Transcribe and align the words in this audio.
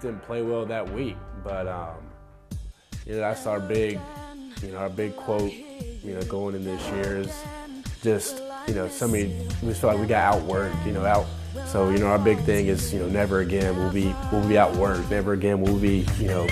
just 0.00 0.12
didn't 0.12 0.22
play 0.22 0.42
well 0.42 0.64
that 0.66 0.90
week. 0.92 1.16
But 1.44 1.66
um, 1.68 1.96
you 3.06 3.14
know, 3.14 3.20
that's 3.20 3.46
our 3.46 3.60
big, 3.60 3.98
you 4.62 4.72
know, 4.72 4.78
our 4.78 4.88
big 4.88 5.16
quote, 5.16 5.52
you 5.52 6.14
know, 6.14 6.22
going 6.22 6.54
in 6.54 6.64
this 6.64 6.84
year 6.88 7.18
is 7.18 7.42
just, 8.02 8.42
you 8.66 8.74
know, 8.74 8.88
somebody 8.88 9.34
we 9.62 9.74
feel 9.74 9.90
like 9.90 10.00
we 10.00 10.06
got 10.06 10.34
outworked, 10.34 10.86
you 10.86 10.92
know, 10.92 11.04
out. 11.04 11.26
So 11.66 11.90
you 11.90 11.98
know, 11.98 12.06
our 12.06 12.18
big 12.18 12.38
thing 12.40 12.66
is, 12.66 12.92
you 12.92 13.00
know, 13.00 13.08
never 13.08 13.40
again 13.40 13.76
will 13.76 13.92
be 13.92 14.14
will 14.32 14.46
be 14.46 14.54
outworked. 14.54 15.10
Never 15.10 15.32
again 15.32 15.60
will 15.60 15.74
we 15.74 15.80
be, 15.80 16.06
you 16.18 16.28
know, 16.28 16.46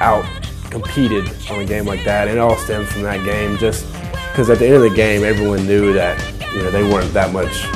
out 0.00 0.24
competed 0.70 1.28
on 1.50 1.60
a 1.60 1.66
game 1.66 1.84
like 1.84 2.04
that. 2.04 2.28
It 2.28 2.38
all 2.38 2.56
stems 2.56 2.90
from 2.92 3.02
that 3.02 3.24
game, 3.24 3.58
just 3.58 3.86
because 4.30 4.48
at 4.48 4.58
the 4.58 4.66
end 4.66 4.76
of 4.76 4.82
the 4.82 4.94
game, 4.94 5.24
everyone 5.24 5.66
knew 5.66 5.92
that, 5.92 6.18
you 6.54 6.62
know, 6.62 6.70
they 6.70 6.82
weren't 6.82 7.12
that 7.12 7.32
much 7.32 7.66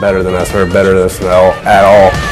better 0.00 0.22
than 0.22 0.34
us 0.34 0.54
or 0.54 0.64
better 0.66 0.94
than 0.94 1.04
us 1.04 1.20
at 1.20 1.26
all. 1.26 1.52
At 1.66 1.84
all. 1.84 2.25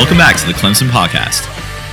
Welcome 0.00 0.16
back 0.16 0.38
to 0.38 0.46
the 0.46 0.54
Clemson 0.54 0.88
Podcast. 0.88 1.42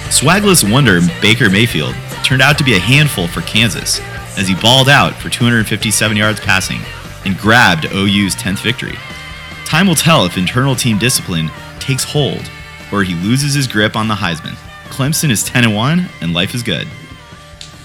Swagless 0.10 0.64
wonder 0.64 1.02
Baker 1.22 1.50
Mayfield 1.50 1.94
turned 2.24 2.42
out 2.42 2.58
to 2.58 2.64
be 2.64 2.78
a 2.78 2.80
handful 2.80 3.28
for 3.28 3.42
Kansas 3.42 4.00
as 4.38 4.48
he 4.48 4.56
balled 4.56 4.88
out 4.88 5.14
for 5.14 5.28
257 5.28 6.16
yards 6.16 6.40
passing 6.40 6.80
and 7.26 7.38
grabbed 7.38 7.84
OU's 7.88 8.34
10th 8.34 8.64
victory. 8.64 8.96
Time 9.66 9.88
will 9.88 9.94
tell 9.94 10.24
if 10.26 10.38
internal 10.38 10.74
team 10.74 10.98
discipline 10.98 11.50
takes 11.82 12.06
hold 12.06 12.50
or 12.94 13.04
he 13.04 13.14
loses 13.16 13.54
his 13.54 13.68
grip 13.68 13.98
on 13.98 14.08
the 14.08 14.16
Heisman. 14.16 14.56
Clemson 14.86 15.30
is 15.30 15.44
10 15.44 15.74
1 15.74 16.06
and 16.22 16.34
life 16.34 16.56
is 16.56 16.64
good. 16.64 16.88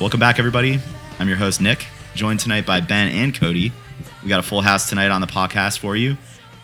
Welcome 0.01 0.20
back, 0.20 0.39
everybody. 0.39 0.79
I'm 1.19 1.27
your 1.27 1.36
host, 1.36 1.61
Nick, 1.61 1.84
joined 2.14 2.39
tonight 2.39 2.64
by 2.64 2.81
Ben 2.81 3.09
and 3.09 3.34
Cody. 3.34 3.73
We 4.23 4.29
got 4.29 4.39
a 4.39 4.45
full 4.45 4.62
house 4.62 4.89
tonight 4.89 5.11
on 5.11 5.20
the 5.20 5.27
podcast 5.27 5.81
for 5.81 5.97
you. 5.97 6.17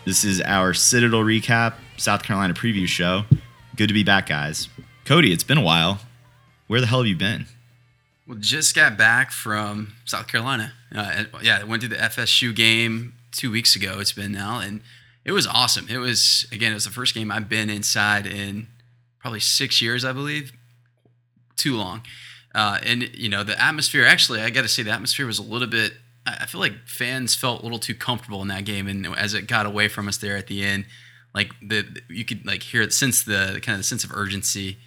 This 0.05 0.23
is 0.23 0.39
our 0.39 0.73
Citadel 0.73 1.25
recap, 1.25 1.73
South 1.97 2.23
Carolina 2.23 2.53
preview 2.53 2.87
show. 2.87 3.25
Good 3.79 3.87
to 3.87 3.93
be 3.93 4.03
back, 4.03 4.27
guys. 4.27 4.67
Cody, 5.05 5.31
it's 5.31 5.45
been 5.45 5.57
a 5.57 5.61
while. 5.61 6.01
Where 6.67 6.81
the 6.81 6.87
hell 6.87 6.99
have 6.99 7.07
you 7.07 7.15
been? 7.15 7.45
Well, 8.27 8.37
just 8.37 8.75
got 8.75 8.97
back 8.97 9.31
from 9.31 9.93
South 10.03 10.27
Carolina. 10.27 10.73
Uh, 10.93 11.23
yeah, 11.41 11.59
I 11.61 11.63
went 11.63 11.83
to 11.83 11.87
the 11.87 11.95
FSU 11.95 12.53
game 12.53 13.13
two 13.31 13.49
weeks 13.49 13.77
ago. 13.77 14.01
It's 14.01 14.11
been 14.11 14.33
now, 14.33 14.59
and 14.59 14.81
it 15.23 15.31
was 15.31 15.47
awesome. 15.47 15.87
It 15.89 15.99
was 15.99 16.45
again, 16.51 16.71
it 16.71 16.73
was 16.73 16.83
the 16.83 16.89
first 16.89 17.15
game 17.15 17.31
I've 17.31 17.47
been 17.47 17.69
inside 17.69 18.27
in 18.27 18.67
probably 19.17 19.39
six 19.39 19.81
years, 19.81 20.03
I 20.03 20.11
believe. 20.11 20.51
Too 21.55 21.77
long, 21.77 22.01
uh, 22.53 22.79
and 22.83 23.03
you 23.15 23.29
know 23.29 23.45
the 23.45 23.57
atmosphere. 23.63 24.05
Actually, 24.05 24.41
I 24.41 24.49
got 24.49 24.63
to 24.63 24.67
say 24.67 24.83
the 24.83 24.91
atmosphere 24.91 25.25
was 25.25 25.39
a 25.39 25.43
little 25.43 25.69
bit. 25.69 25.93
I 26.25 26.47
feel 26.47 26.59
like 26.59 26.85
fans 26.85 27.33
felt 27.33 27.61
a 27.61 27.63
little 27.63 27.79
too 27.79 27.95
comfortable 27.95 28.41
in 28.41 28.49
that 28.49 28.65
game, 28.65 28.89
and 28.89 29.07
as 29.15 29.33
it 29.33 29.47
got 29.47 29.65
away 29.65 29.87
from 29.87 30.09
us 30.09 30.17
there 30.17 30.35
at 30.35 30.47
the 30.47 30.65
end, 30.65 30.83
like 31.33 31.51
the 31.61 31.85
you 32.09 32.25
could 32.25 32.45
like 32.45 32.63
hear 32.63 32.81
it 32.81 32.93
since 32.93 33.23
the 33.23 33.59
kind 33.61 33.75
of 33.75 33.79
the 33.79 33.83
sense 33.83 34.03
of 34.03 34.11
urgency. 34.13 34.77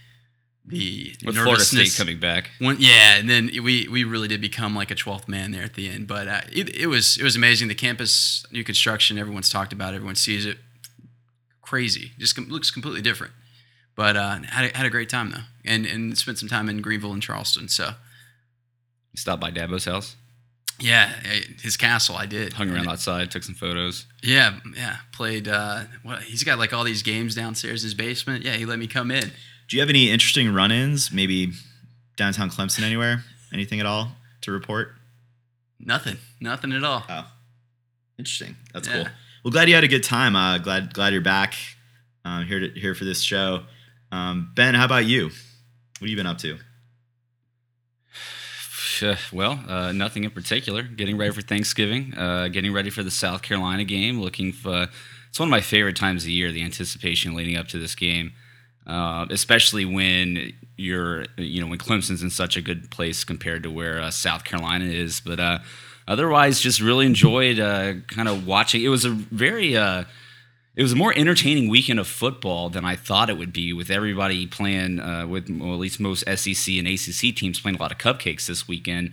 The 0.64 1.16
With 1.26 1.34
Florida 1.36 1.64
State 1.64 1.92
coming 1.96 2.20
back. 2.20 2.50
one, 2.60 2.76
yeah, 2.78 3.16
and 3.16 3.28
then 3.28 3.50
we 3.64 3.88
we 3.88 4.04
really 4.04 4.28
did 4.28 4.40
become 4.40 4.76
like 4.76 4.92
a 4.92 4.94
twelfth 4.94 5.26
man 5.26 5.50
there 5.50 5.64
at 5.64 5.74
the 5.74 5.88
end. 5.88 6.06
But 6.06 6.28
uh, 6.28 6.40
it, 6.52 6.68
it 6.76 6.86
was 6.86 7.16
it 7.16 7.24
was 7.24 7.34
amazing. 7.34 7.66
The 7.66 7.74
campus 7.74 8.46
new 8.52 8.62
construction, 8.62 9.18
everyone's 9.18 9.50
talked 9.50 9.72
about, 9.72 9.92
it, 9.92 9.96
everyone 9.96 10.14
sees 10.14 10.46
it. 10.46 10.58
Crazy, 11.62 12.12
just 12.16 12.36
com- 12.36 12.48
looks 12.48 12.70
completely 12.70 13.02
different. 13.02 13.32
But 13.96 14.16
uh, 14.16 14.38
had 14.46 14.72
a, 14.72 14.76
had 14.76 14.86
a 14.86 14.90
great 14.90 15.08
time 15.08 15.32
though, 15.32 15.44
and 15.64 15.84
and 15.84 16.16
spent 16.16 16.38
some 16.38 16.48
time 16.48 16.68
in 16.68 16.80
Greenville 16.80 17.12
and 17.12 17.22
Charleston. 17.22 17.68
So 17.68 17.94
Stopped 19.16 19.40
by 19.42 19.50
Dabo's 19.50 19.84
house, 19.84 20.14
yeah, 20.78 21.12
eh, 21.24 21.40
his 21.62 21.76
castle, 21.76 22.16
I 22.16 22.26
did. 22.26 22.52
hung 22.54 22.70
around 22.70 22.88
outside, 22.88 23.30
took 23.30 23.42
some 23.44 23.54
photos. 23.54 24.06
Yeah, 24.22 24.58
yeah, 24.76 24.96
played. 25.12 25.48
Uh, 25.48 25.84
what 26.02 26.22
he's 26.22 26.42
got 26.44 26.58
like 26.58 26.72
all 26.72 26.84
these 26.84 27.02
games 27.02 27.34
downstairs 27.34 27.82
in 27.82 27.86
his 27.86 27.94
basement. 27.94 28.44
Yeah, 28.44 28.54
he 28.54 28.64
let 28.66 28.78
me 28.78 28.86
come 28.86 29.10
in. 29.10 29.30
Do 29.68 29.76
you 29.76 29.80
have 29.80 29.88
any 29.88 30.10
interesting 30.10 30.52
run 30.52 30.70
ins, 30.72 31.12
maybe 31.12 31.52
downtown 32.16 32.50
Clemson 32.50 32.82
anywhere? 32.82 33.24
Anything 33.52 33.80
at 33.80 33.86
all 33.86 34.12
to 34.42 34.50
report? 34.52 34.92
Nothing, 35.78 36.16
nothing 36.40 36.72
at 36.72 36.84
all. 36.84 37.04
Oh, 37.08 37.26
interesting. 38.18 38.56
That's 38.72 38.88
Yeah. 38.88 38.94
cool. 38.94 39.06
Well, 39.44 39.50
glad 39.52 39.68
you 39.68 39.74
had 39.74 39.84
a 39.84 39.88
good 39.88 40.04
time. 40.04 40.36
Uh, 40.36 40.58
glad 40.58 40.94
glad 40.94 41.12
you're 41.12 41.22
back 41.22 41.54
um, 42.24 42.44
here 42.46 42.60
to 42.60 42.68
here 42.78 42.94
for 42.94 43.04
this 43.04 43.20
show. 43.20 43.64
Um, 44.12 44.52
ben, 44.54 44.74
how 44.74 44.84
about 44.84 45.04
you? 45.06 45.24
What 45.26 45.32
have 46.02 46.08
you 46.08 46.16
been 46.16 46.26
up 46.26 46.38
to? 46.38 46.58
Uh, 49.02 49.16
Well, 49.32 49.60
uh, 49.68 49.92
nothing 49.92 50.24
in 50.24 50.30
particular. 50.30 50.82
Getting 50.82 51.16
ready 51.16 51.32
for 51.32 51.42
Thanksgiving, 51.42 52.14
uh, 52.16 52.48
getting 52.48 52.72
ready 52.72 52.90
for 52.90 53.02
the 53.02 53.10
South 53.10 53.42
Carolina 53.42 53.84
game. 53.84 54.20
Looking 54.20 54.52
for 54.52 54.88
it's 55.28 55.38
one 55.38 55.48
of 55.48 55.50
my 55.50 55.60
favorite 55.60 55.96
times 55.96 56.22
of 56.22 56.26
the 56.26 56.32
year. 56.32 56.52
The 56.52 56.62
anticipation 56.62 57.34
leading 57.34 57.56
up 57.56 57.68
to 57.68 57.78
this 57.78 57.94
game, 57.94 58.32
uh, 58.86 59.26
especially 59.30 59.84
when 59.84 60.52
you're 60.76 61.26
you 61.36 61.60
know 61.60 61.66
when 61.68 61.78
Clemson's 61.78 62.22
in 62.22 62.30
such 62.30 62.56
a 62.56 62.60
good 62.60 62.90
place 62.90 63.24
compared 63.24 63.62
to 63.62 63.70
where 63.70 64.00
uh, 64.00 64.10
South 64.10 64.44
Carolina 64.44 64.84
is. 64.84 65.20
But 65.20 65.40
uh, 65.40 65.58
otherwise, 66.06 66.60
just 66.60 66.80
really 66.80 67.06
enjoyed 67.06 67.58
uh, 67.58 67.94
kind 68.08 68.28
of 68.28 68.46
watching. 68.46 68.82
It 68.82 68.88
was 68.88 69.04
a 69.04 69.10
very 69.10 69.76
uh, 69.76 70.04
it 70.74 70.82
was 70.82 70.92
a 70.92 70.96
more 70.96 71.12
entertaining 71.14 71.68
weekend 71.68 72.00
of 72.00 72.06
football 72.08 72.70
than 72.70 72.84
I 72.84 72.96
thought 72.96 73.28
it 73.28 73.36
would 73.36 73.52
be, 73.52 73.72
with 73.72 73.90
everybody 73.90 74.46
playing, 74.46 75.00
uh, 75.00 75.26
with 75.26 75.50
well, 75.50 75.74
at 75.74 75.78
least 75.78 76.00
most 76.00 76.24
SEC 76.26 76.74
and 76.76 76.86
ACC 76.88 77.36
teams 77.36 77.60
playing 77.60 77.76
a 77.76 77.80
lot 77.80 77.92
of 77.92 77.98
cupcakes 77.98 78.46
this 78.46 78.66
weekend. 78.66 79.12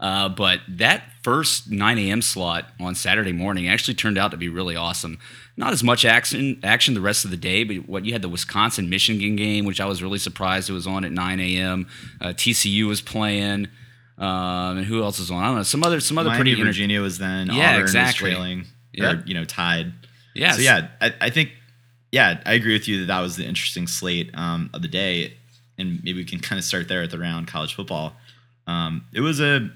Uh, 0.00 0.28
but 0.30 0.60
that 0.66 1.04
first 1.22 1.70
9 1.70 1.98
a.m. 1.98 2.22
slot 2.22 2.70
on 2.80 2.94
Saturday 2.94 3.32
morning 3.32 3.68
actually 3.68 3.94
turned 3.94 4.16
out 4.16 4.30
to 4.30 4.36
be 4.36 4.48
really 4.48 4.76
awesome. 4.76 5.18
Not 5.56 5.72
as 5.72 5.84
much 5.84 6.04
action 6.04 6.58
action 6.64 6.94
the 6.94 7.00
rest 7.00 7.24
of 7.24 7.30
the 7.30 7.36
day, 7.36 7.64
but 7.64 7.88
what 7.88 8.04
you 8.04 8.12
had 8.12 8.22
the 8.22 8.28
Wisconsin 8.28 8.88
Michigan 8.88 9.36
game, 9.36 9.66
which 9.66 9.80
I 9.80 9.86
was 9.86 10.02
really 10.02 10.18
surprised 10.18 10.68
it 10.70 10.72
was 10.72 10.86
on 10.86 11.04
at 11.04 11.12
9 11.12 11.38
a.m. 11.40 11.86
Uh, 12.20 12.28
TCU 12.28 12.88
was 12.88 13.00
playing. 13.00 13.68
Um, 14.16 14.78
and 14.78 14.86
who 14.86 15.02
else 15.02 15.18
was 15.18 15.30
on? 15.30 15.42
I 15.42 15.46
don't 15.48 15.56
know. 15.56 15.62
Some 15.64 15.82
other, 15.82 16.00
some 16.00 16.18
other 16.18 16.30
Miami, 16.30 16.54
pretty 16.54 16.62
Virginia 16.62 17.00
was 17.02 17.18
then. 17.18 17.48
Yeah, 17.48 17.70
Auburn 17.72 17.80
exactly. 17.82 18.30
Was 18.30 18.36
trailing, 18.36 18.64
Yeah. 18.92 19.12
or 19.12 19.22
you 19.26 19.34
know, 19.34 19.44
tied. 19.44 19.92
Yeah, 20.34 20.52
So 20.52 20.62
yeah, 20.62 20.88
I, 21.00 21.14
I 21.20 21.30
think, 21.30 21.50
yeah, 22.12 22.40
I 22.44 22.54
agree 22.54 22.72
with 22.72 22.88
you 22.88 23.00
that 23.00 23.06
that 23.06 23.20
was 23.20 23.36
the 23.36 23.44
interesting 23.44 23.86
slate 23.86 24.30
um, 24.34 24.70
of 24.74 24.82
the 24.82 24.88
day, 24.88 25.36
and 25.78 26.02
maybe 26.04 26.14
we 26.14 26.24
can 26.24 26.40
kind 26.40 26.58
of 26.58 26.64
start 26.64 26.88
there 26.88 27.02
at 27.02 27.10
the 27.10 27.18
round 27.18 27.48
college 27.48 27.74
football. 27.74 28.14
Um, 28.66 29.04
it 29.12 29.20
was 29.20 29.40
a, 29.40 29.70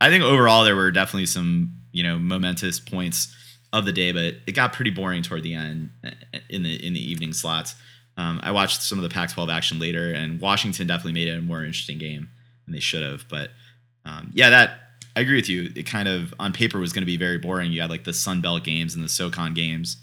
I 0.00 0.08
think 0.08 0.24
overall 0.24 0.64
there 0.64 0.76
were 0.76 0.90
definitely 0.90 1.26
some 1.26 1.72
you 1.92 2.02
know 2.02 2.18
momentous 2.18 2.80
points 2.80 3.34
of 3.72 3.84
the 3.84 3.92
day, 3.92 4.12
but 4.12 4.34
it 4.46 4.52
got 4.54 4.72
pretty 4.72 4.90
boring 4.90 5.22
toward 5.22 5.42
the 5.42 5.54
end 5.54 5.90
uh, 6.04 6.10
in 6.48 6.62
the 6.62 6.86
in 6.86 6.92
the 6.92 7.10
evening 7.10 7.32
slots. 7.32 7.74
Um, 8.16 8.40
I 8.42 8.50
watched 8.50 8.82
some 8.82 8.98
of 8.98 9.02
the 9.02 9.08
Pac-12 9.08 9.50
action 9.50 9.78
later, 9.78 10.12
and 10.12 10.40
Washington 10.40 10.86
definitely 10.86 11.12
made 11.12 11.28
it 11.28 11.38
a 11.38 11.42
more 11.42 11.64
interesting 11.64 11.98
game 11.98 12.28
than 12.64 12.74
they 12.74 12.80
should 12.80 13.02
have. 13.02 13.24
But 13.28 13.50
um, 14.04 14.30
yeah, 14.34 14.50
that 14.50 14.78
I 15.16 15.20
agree 15.20 15.36
with 15.36 15.48
you. 15.48 15.70
It 15.74 15.86
kind 15.86 16.08
of 16.08 16.32
on 16.38 16.52
paper 16.52 16.78
was 16.78 16.92
going 16.92 17.02
to 17.02 17.06
be 17.06 17.16
very 17.16 17.38
boring. 17.38 17.72
You 17.72 17.80
had 17.80 17.90
like 17.90 18.04
the 18.04 18.12
Sun 18.12 18.40
Belt 18.40 18.64
games 18.64 18.94
and 18.94 19.04
the 19.04 19.08
SoCon 19.08 19.54
games, 19.54 19.96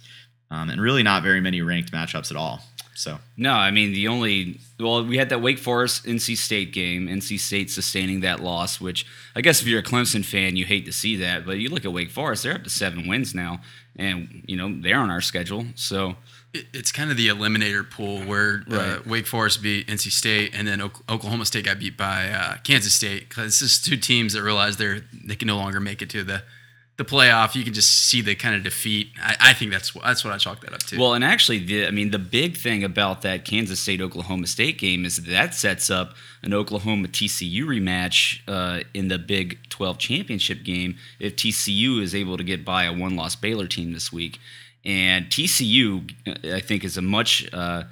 um, 0.52 0.70
and 0.70 0.82
really 0.82 1.04
not 1.04 1.24
very 1.24 1.42
many 1.42 1.62
ranked 1.62 1.92
matchups 1.92 2.32
at 2.32 2.38
all. 2.38 2.62
So 2.98 3.20
No, 3.38 3.54
I 3.54 3.70
mean 3.70 3.94
the 3.94 4.08
only 4.08 4.60
well, 4.80 5.06
we 5.06 5.18
had 5.18 5.30
that 5.30 5.42
Wake 5.42 5.60
Forest 5.60 6.06
NC 6.06 6.36
State 6.36 6.74
game. 6.74 7.08
NC 7.08 7.40
State 7.40 7.70
sustaining 7.70 8.22
that 8.22 8.40
loss, 8.40 8.82
which 8.82 9.06
I 9.36 9.42
guess 9.42 9.62
if 9.62 9.68
you're 9.68 9.80
a 9.80 9.84
Clemson 9.84 10.26
fan, 10.26 10.56
you 10.56 10.66
hate 10.66 10.86
to 10.86 10.92
see 10.92 11.16
that. 11.18 11.46
But 11.46 11.60
you 11.60 11.70
look 11.70 11.86
at 11.86 11.94
Wake 11.94 12.10
Forest; 12.10 12.44
they're 12.44 12.56
up 12.56 12.64
to 12.64 12.70
seven 12.72 13.08
wins 13.08 13.36
now, 13.36 13.62
and 13.96 14.44
you 14.48 14.58
know 14.58 14.76
they're 14.82 15.00
on 15.00 15.12
our 15.12 15.22
schedule. 15.22 15.66
So 15.76 16.16
It's 16.74 16.92
kind 16.92 17.12
of 17.12 17.18
the 17.18 17.28
eliminator 17.28 17.90
pool 17.90 18.22
where 18.22 18.64
uh, 18.72 19.00
Wake 19.06 19.28
Forest 19.28 19.62
beat 19.62 19.88
NC 19.88 20.12
State, 20.12 20.54
and 20.54 20.68
then 20.68 20.82
Ok- 20.82 21.02
Oklahoma 21.10 21.46
State 21.46 21.66
got 21.66 21.80
beat 21.80 21.98
by 21.98 22.30
uh, 22.30 22.58
Kansas 22.64 22.94
State. 22.94 23.30
Because 23.30 23.48
it's 23.48 23.60
just 23.60 23.86
two 23.86 23.98
teams 23.98 24.34
that 24.34 24.44
realize 24.44 24.78
they're 24.78 25.02
they 25.26 25.36
can 25.36 25.48
no 25.48 25.58
longer 25.58 25.80
make 25.80 26.02
it 26.02 26.10
to 26.12 26.24
the 26.24 26.44
the 26.98 27.06
playoff, 27.06 27.54
you 27.54 27.64
can 27.64 27.74
just 27.74 28.10
see 28.10 28.22
the 28.22 28.34
kind 28.34 28.56
of 28.56 28.64
defeat. 28.64 29.12
I, 29.22 29.36
I 29.40 29.54
think 29.54 29.72
that's 29.72 29.94
what 29.94 30.04
that's 30.04 30.24
what 30.24 30.34
I 30.34 30.38
chalk 30.38 30.62
that 30.62 30.74
up 30.74 30.80
to. 30.80 30.98
Well, 31.00 31.14
and 31.14 31.24
actually, 31.24 31.60
the, 31.64 31.86
I 31.88 31.92
mean, 31.92 32.10
the 32.10 32.20
big 32.20 32.58
thing 32.58 32.84
about 32.84 33.22
that 33.22 33.46
Kansas 33.46 33.80
State 33.80 34.02
Oklahoma 34.02 34.48
State 34.48 34.80
game 34.80 35.06
is 35.06 35.18
that, 35.18 35.30
that 35.30 35.54
sets 35.54 35.92
up 35.92 36.16
an 36.42 36.56
Oklahoma 36.56 37.08
TCU 37.08 37.66
rematch 37.66 38.42
uh, 38.48 38.84
in 38.96 39.10
the 39.10 39.20
Big 39.20 39.60
12 39.70 40.00
championship 40.00 40.64
game 40.64 40.98
if 41.20 41.36
TCU 41.36 42.02
is 42.02 42.16
able 42.16 42.36
to 42.36 42.44
get 42.44 42.66
by 42.66 42.86
a 42.86 42.94
one 42.94 43.16
loss 43.16 43.36
Baylor 43.36 43.68
team 43.68 43.94
this 43.94 44.12
week. 44.12 44.40
And 44.86 45.26
TCU, 45.28 46.10
uh, 46.28 46.56
I 46.56 46.60
think, 46.62 46.84
is 46.84 46.98
a 46.98 47.02
much 47.02 47.48
uh, 47.54 47.84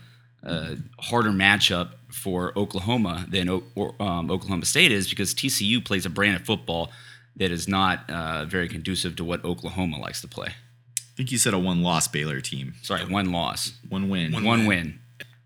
uh, 0.43 0.75
harder 0.99 1.31
matchup 1.31 1.89
for 2.11 2.57
Oklahoma 2.57 3.25
than 3.29 3.49
o- 3.49 3.63
or, 3.75 3.95
um, 4.01 4.31
Oklahoma 4.31 4.65
State 4.65 4.91
is 4.91 5.09
because 5.09 5.33
TCU 5.33 5.83
plays 5.83 6.05
a 6.05 6.09
brand 6.09 6.35
of 6.37 6.43
football 6.43 6.91
that 7.35 7.51
is 7.51 7.67
not 7.67 8.09
uh, 8.09 8.45
very 8.45 8.69
conducive 8.69 9.15
to 9.17 9.25
what 9.25 9.43
Oklahoma 9.43 9.99
likes 9.99 10.21
to 10.21 10.27
play. 10.27 10.47
I 10.49 11.15
think 11.17 11.31
you 11.31 11.37
said 11.37 11.53
a 11.53 11.59
one 11.59 11.81
loss 11.81 12.07
Baylor 12.07 12.39
team. 12.41 12.75
Sorry, 12.81 13.03
one 13.05 13.31
loss, 13.31 13.73
One 13.89 14.09
win. 14.09 14.31
one, 14.43 14.65
win. 14.65 14.99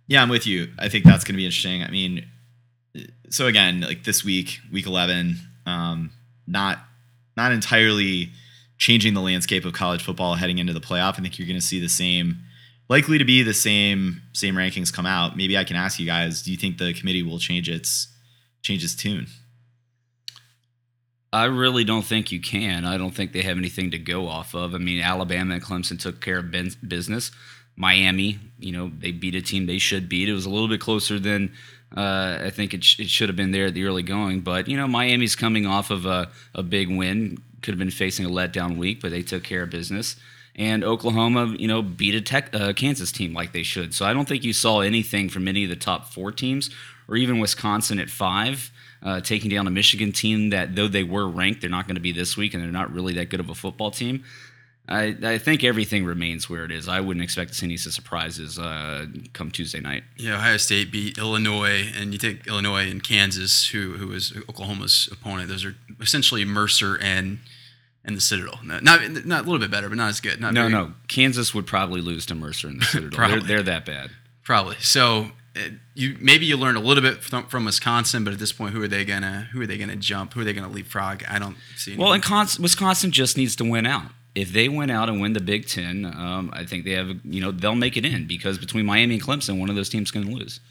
Yeah, 0.08 0.22
I'm 0.22 0.30
with 0.30 0.46
you. 0.48 0.72
I 0.80 0.90
think 0.90 1.06
that's 1.06 1.24
going 1.24 1.34
to 1.34 1.38
be 1.38 1.46
interesting. 1.46 1.84
I 1.84 1.90
mean, 1.90 2.26
so 3.30 3.46
again, 3.48 3.82
like 3.82 4.04
this 4.04 4.24
week, 4.24 4.60
week 4.72 4.86
11, 4.88 5.38
um, 5.66 6.12
not 6.48 6.80
not 7.38 7.52
entirely 7.52 8.32
changing 8.80 9.14
the 9.14 9.22
landscape 9.22 9.66
of 9.66 9.74
college 9.74 10.04
football 10.04 10.34
heading 10.36 10.58
into 10.58 10.74
the 10.74 10.82
playoff. 10.82 11.20
I 11.20 11.22
think 11.22 11.38
you're 11.38 11.48
going 11.48 11.60
to 11.60 11.66
see 11.66 11.80
the 11.80 11.90
same, 11.90 12.38
likely 12.90 13.20
to 13.20 13.26
be 13.26 13.44
the 13.44 13.54
same 13.54 14.24
same 14.34 14.56
rankings 14.56 14.92
come 14.92 15.06
out. 15.06 15.38
Maybe 15.38 15.56
I 15.58 15.64
can 15.64 15.76
ask 15.76 16.00
you 16.00 16.08
guys: 16.08 16.42
Do 16.42 16.52
you 16.52 16.58
think 16.58 16.80
the 16.80 16.94
committee 16.94 17.22
will 17.22 17.38
change 17.38 17.70
its 17.70 18.08
change 18.64 18.84
its 18.84 18.96
tune? 18.96 19.28
I 21.32 21.46
really 21.46 21.84
don't 21.84 22.06
think 22.06 22.32
you 22.32 22.42
can. 22.42 22.86
I 22.86 22.98
don't 22.98 23.14
think 23.14 23.34
they 23.34 23.44
have 23.44 23.58
anything 23.58 23.92
to 23.92 24.00
go 24.00 24.28
off 24.28 24.56
of. 24.56 24.74
I 24.74 24.80
mean, 24.80 25.00
Alabama 25.00 25.54
and 25.54 25.64
Clemson 25.64 26.00
took 26.00 26.22
care 26.22 26.40
of 26.40 26.50
business. 26.50 27.30
Miami, 27.76 28.40
you 28.58 28.72
know, 28.72 28.92
they 28.98 29.12
beat 29.12 29.36
a 29.36 29.42
team 29.42 29.68
they 29.68 29.78
should 29.78 30.10
beat. 30.10 30.28
It 30.28 30.34
was 30.34 30.46
a 30.46 30.50
little 30.50 30.68
bit 30.68 30.82
closer 30.82 31.20
than 31.20 31.54
uh, 31.96 32.40
I 32.44 32.50
think 32.50 32.74
it, 32.74 32.84
sh- 32.84 33.00
it 33.00 33.10
should 33.10 33.30
have 33.30 33.36
been 33.36 33.52
there 33.52 33.68
at 33.68 33.74
the 33.74 33.86
early 33.86 34.04
going. 34.04 34.42
But, 34.42 34.68
you 34.68 34.76
know, 34.76 34.88
Miami's 34.88 35.36
coming 35.36 35.66
off 35.66 35.90
of 35.90 36.06
a, 36.06 36.30
a 36.54 36.62
big 36.62 36.90
win. 36.90 37.38
Could 37.62 37.74
have 37.74 37.80
been 37.80 37.92
facing 37.92 38.26
a 38.26 38.30
letdown 38.30 38.78
week, 38.78 39.02
but 39.02 39.12
they 39.12 39.22
took 39.22 39.44
care 39.44 39.64
of 39.64 39.70
business. 39.70 40.16
And 40.56 40.84
Oklahoma, 40.84 41.56
you 41.58 41.68
know, 41.68 41.82
beat 41.82 42.16
a 42.16 42.22
tech, 42.22 42.54
uh, 42.54 42.74
Kansas 42.74 43.12
team 43.12 43.34
like 43.34 43.54
they 43.54 43.64
should. 43.64 43.94
So 43.94 44.06
I 44.06 44.14
don't 44.14 44.28
think 44.28 44.44
you 44.44 44.54
saw 44.54 44.82
anything 44.82 45.30
from 45.30 45.48
any 45.48 45.64
of 45.64 45.70
the 45.70 45.76
top 45.76 46.12
four 46.12 46.32
teams 46.32 46.70
or 47.08 47.16
even 47.16 47.40
Wisconsin 47.40 48.00
at 48.00 48.10
five 48.10 48.72
uh, 49.02 49.22
taking 49.22 49.50
down 49.50 49.68
a 49.68 49.72
Michigan 49.72 50.12
team 50.12 50.50
that, 50.50 50.76
though 50.76 50.88
they 50.88 51.04
were 51.04 51.28
ranked, 51.28 51.62
they're 51.62 51.70
not 51.70 51.88
going 51.88 51.96
to 51.96 52.02
be 52.02 52.12
this 52.12 52.36
week, 52.36 52.54
and 52.54 52.62
they're 52.62 52.72
not 52.72 52.94
really 52.94 53.14
that 53.14 53.30
good 53.30 53.40
of 53.40 53.50
a 53.50 53.56
football 53.56 53.92
team. 53.92 54.24
I, 54.90 55.16
I 55.24 55.38
think 55.38 55.64
everything 55.64 56.04
remains 56.04 56.50
where 56.50 56.66
it 56.66 56.72
is. 56.72 56.88
I 56.88 57.00
wouldn't 57.00 57.24
expect 57.24 57.52
to 57.52 57.56
see 57.56 57.68
any 57.68 57.78
surprises 57.78 58.58
uh, 58.58 59.06
come 59.34 59.52
Tuesday 59.52 59.80
night. 59.80 60.04
Yeah, 60.18 60.36
Ohio 60.36 60.58
State 60.58 60.92
beat 60.92 61.18
Illinois, 61.20 61.92
and 61.96 62.12
you 62.12 62.18
take 62.18 62.48
Illinois 62.48 62.90
and 62.90 63.04
Kansas, 63.04 63.68
who 63.68 63.94
who 63.94 64.12
is 64.14 64.34
Oklahoma's 64.50 65.08
opponent. 65.12 65.48
Those 65.48 65.64
are 65.64 65.76
essentially 66.02 66.44
Mercer 66.44 66.98
and 67.02 67.40
and 68.04 68.18
the 68.18 68.22
Citadel. 68.22 68.60
No, 68.64 68.80
Not 68.80 69.26
not 69.26 69.42
a 69.42 69.44
little 69.44 69.60
bit 69.60 69.70
better, 69.70 69.90
but 69.90 69.98
not 69.98 70.10
as 70.10 70.20
good. 70.20 70.42
Not 70.42 70.54
No, 70.54 70.62
very- 70.62 70.72
no. 70.74 70.94
Kansas 71.08 71.54
would 71.54 71.68
probably 71.68 72.02
lose 72.02 72.26
to 72.28 72.34
Mercer 72.36 72.68
in 72.70 72.80
the 72.80 72.86
Citadel. 72.86 73.10
they're, 73.12 73.28
Probably. 73.28 73.48
they're 73.48 73.64
that 73.64 73.86
bad. 73.86 74.10
probably. 74.44 74.78
So 74.80 75.32
uh, 75.56 75.60
you 75.94 76.18
maybe 76.20 76.48
you 76.48 76.58
learned 76.58 76.78
a 76.78 76.82
little 76.82 77.04
bit 77.04 77.22
from, 77.22 77.46
from 77.46 77.66
Wisconsin, 77.66 78.24
but 78.24 78.34
at 78.34 78.40
this 78.40 78.52
point, 78.54 78.74
who 78.74 78.82
are 78.82 78.88
they 78.88 79.06
gonna 79.06 79.50
who 79.52 79.62
are 79.62 79.68
they 79.68 79.78
gonna 79.78 79.96
jump? 79.98 80.34
Who 80.34 80.42
are 80.42 80.44
they 80.44 80.54
gonna 80.54 80.70
leapfrog? 80.70 81.24
I 81.30 81.38
don't 81.38 81.58
see. 81.76 81.96
Well, 81.96 82.14
and 82.14 82.24
Cons- 82.24 82.60
Wisconsin 82.60 83.12
just 83.12 83.38
needs 83.38 83.56
to 83.58 83.64
win 83.70 83.86
out. 83.86 84.12
If 84.40 84.54
they 84.54 84.70
win 84.70 84.90
out 84.90 85.10
and 85.10 85.20
win 85.20 85.34
the 85.34 85.42
Big 85.42 85.68
Ten, 85.68 86.06
um, 86.06 86.50
I 86.54 86.64
think 86.64 86.86
they 86.86 86.92
have, 86.92 87.10
you 87.26 87.42
know, 87.42 87.52
they'll 87.52 87.76
make 87.76 87.98
it 87.98 88.06
in 88.06 88.26
because 88.26 88.58
between 88.58 88.86
Miami 88.86 89.16
and 89.16 89.24
Clemson, 89.24 89.60
one 89.60 89.70
of 89.70 89.76
those 89.76 89.90
teams 89.90 90.12
can 90.12 90.34
lose. 90.34 90.62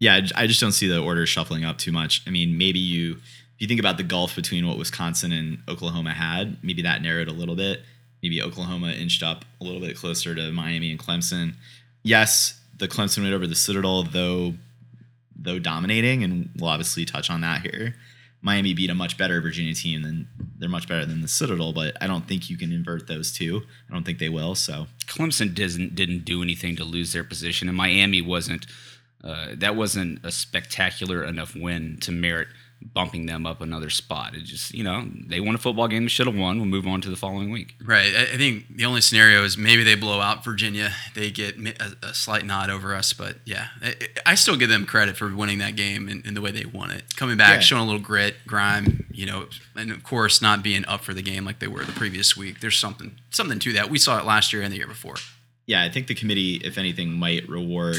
Yeah, 0.00 0.20
I 0.36 0.46
just 0.46 0.60
don't 0.60 0.72
see 0.72 0.86
the 0.86 1.00
order 1.00 1.24
shuffling 1.24 1.64
up 1.64 1.78
too 1.78 1.92
much. 1.92 2.22
I 2.26 2.30
mean, 2.30 2.58
maybe 2.58 2.78
you, 2.78 3.12
if 3.12 3.60
you 3.60 3.66
think 3.66 3.80
about 3.80 3.96
the 3.96 4.02
gulf 4.02 4.36
between 4.36 4.66
what 4.66 4.76
Wisconsin 4.76 5.32
and 5.32 5.58
Oklahoma 5.66 6.12
had, 6.12 6.58
maybe 6.62 6.82
that 6.82 7.00
narrowed 7.00 7.28
a 7.28 7.32
little 7.32 7.56
bit. 7.56 7.80
Maybe 8.22 8.42
Oklahoma 8.42 8.88
inched 8.92 9.22
up 9.22 9.46
a 9.60 9.64
little 9.64 9.80
bit 9.80 9.96
closer 9.96 10.34
to 10.34 10.52
Miami 10.52 10.90
and 10.90 11.00
Clemson. 11.00 11.54
Yes, 12.02 12.60
the 12.78 12.86
Clemson 12.86 13.22
win 13.22 13.32
over 13.32 13.46
the 13.46 13.54
Citadel, 13.54 14.02
though, 14.02 14.54
though 15.34 15.58
dominating, 15.58 16.22
and 16.22 16.50
we'll 16.58 16.68
obviously 16.68 17.06
touch 17.06 17.30
on 17.30 17.40
that 17.40 17.62
here. 17.62 17.94
Miami 18.44 18.74
beat 18.74 18.90
a 18.90 18.94
much 18.94 19.16
better 19.16 19.40
Virginia 19.40 19.74
team 19.74 20.02
than 20.02 20.28
they're 20.58 20.68
much 20.68 20.86
better 20.86 21.06
than 21.06 21.22
the 21.22 21.28
Citadel, 21.28 21.72
but 21.72 21.96
I 22.00 22.06
don't 22.06 22.28
think 22.28 22.50
you 22.50 22.58
can 22.58 22.72
invert 22.72 23.06
those 23.06 23.32
two. 23.32 23.62
I 23.88 23.92
don't 23.94 24.04
think 24.04 24.18
they 24.18 24.28
will. 24.28 24.54
So 24.54 24.86
Clemson 25.06 25.54
didn't 25.54 25.94
didn't 25.94 26.26
do 26.26 26.42
anything 26.42 26.76
to 26.76 26.84
lose 26.84 27.12
their 27.12 27.24
position, 27.24 27.68
and 27.68 27.76
Miami 27.76 28.20
wasn't. 28.20 28.66
Uh, 29.22 29.54
that 29.54 29.74
wasn't 29.74 30.22
a 30.22 30.30
spectacular 30.30 31.24
enough 31.24 31.56
win 31.56 31.96
to 32.02 32.12
merit 32.12 32.48
bumping 32.92 33.26
them 33.26 33.46
up 33.46 33.60
another 33.60 33.88
spot. 33.90 34.34
It 34.34 34.44
just, 34.44 34.74
you 34.74 34.84
know, 34.84 35.08
they 35.26 35.40
won 35.40 35.54
a 35.54 35.58
football 35.58 35.88
game 35.88 36.02
they 36.04 36.08
should 36.08 36.26
have 36.26 36.36
won. 36.36 36.58
We'll 36.58 36.66
move 36.66 36.86
on 36.86 37.00
to 37.00 37.10
the 37.10 37.16
following 37.16 37.50
week. 37.50 37.74
Right. 37.84 38.12
I 38.14 38.34
I 38.34 38.36
think 38.36 38.76
the 38.76 38.84
only 38.84 39.00
scenario 39.00 39.42
is 39.42 39.56
maybe 39.56 39.82
they 39.82 39.94
blow 39.94 40.20
out 40.20 40.44
Virginia. 40.44 40.90
They 41.14 41.30
get 41.30 41.56
a, 41.56 41.96
a 42.08 42.14
slight 42.14 42.44
nod 42.44 42.70
over 42.70 42.94
us, 42.94 43.12
but 43.12 43.36
yeah, 43.44 43.68
I, 43.82 43.94
I 44.26 44.34
still 44.34 44.56
give 44.56 44.68
them 44.68 44.84
credit 44.86 45.16
for 45.16 45.34
winning 45.34 45.58
that 45.58 45.76
game 45.76 46.08
and, 46.08 46.24
and 46.26 46.36
the 46.36 46.40
way 46.40 46.50
they 46.50 46.66
won 46.66 46.90
it. 46.90 47.16
Coming 47.16 47.36
back, 47.36 47.54
Yeah. 47.56 47.60
showing 47.60 47.82
a 47.82 47.86
little 47.86 48.00
grit, 48.00 48.36
grime, 48.46 49.06
you 49.10 49.26
know, 49.26 49.46
and 49.74 49.90
of 49.90 50.02
course 50.04 50.42
not 50.42 50.62
being 50.62 50.84
up 50.86 51.02
for 51.02 51.14
the 51.14 51.22
game 51.22 51.44
like 51.44 51.58
they 51.60 51.68
were 51.68 51.84
the 51.84 51.92
previous 51.92 52.36
week. 52.36 52.60
There's 52.60 52.78
something 52.78 53.16
something 53.30 53.58
to 53.60 53.72
that. 53.72 53.88
We 53.90 53.98
saw 53.98 54.18
it 54.18 54.24
last 54.24 54.52
year 54.52 54.62
and 54.62 54.72
the 54.72 54.76
year 54.76 54.86
before. 54.86 55.16
yeah, 55.66 55.82
I 55.82 55.88
think 55.88 56.06
the 56.06 56.14
committee, 56.14 56.56
if 56.62 56.76
anything, 56.78 57.12
might 57.12 57.48
reward 57.48 57.96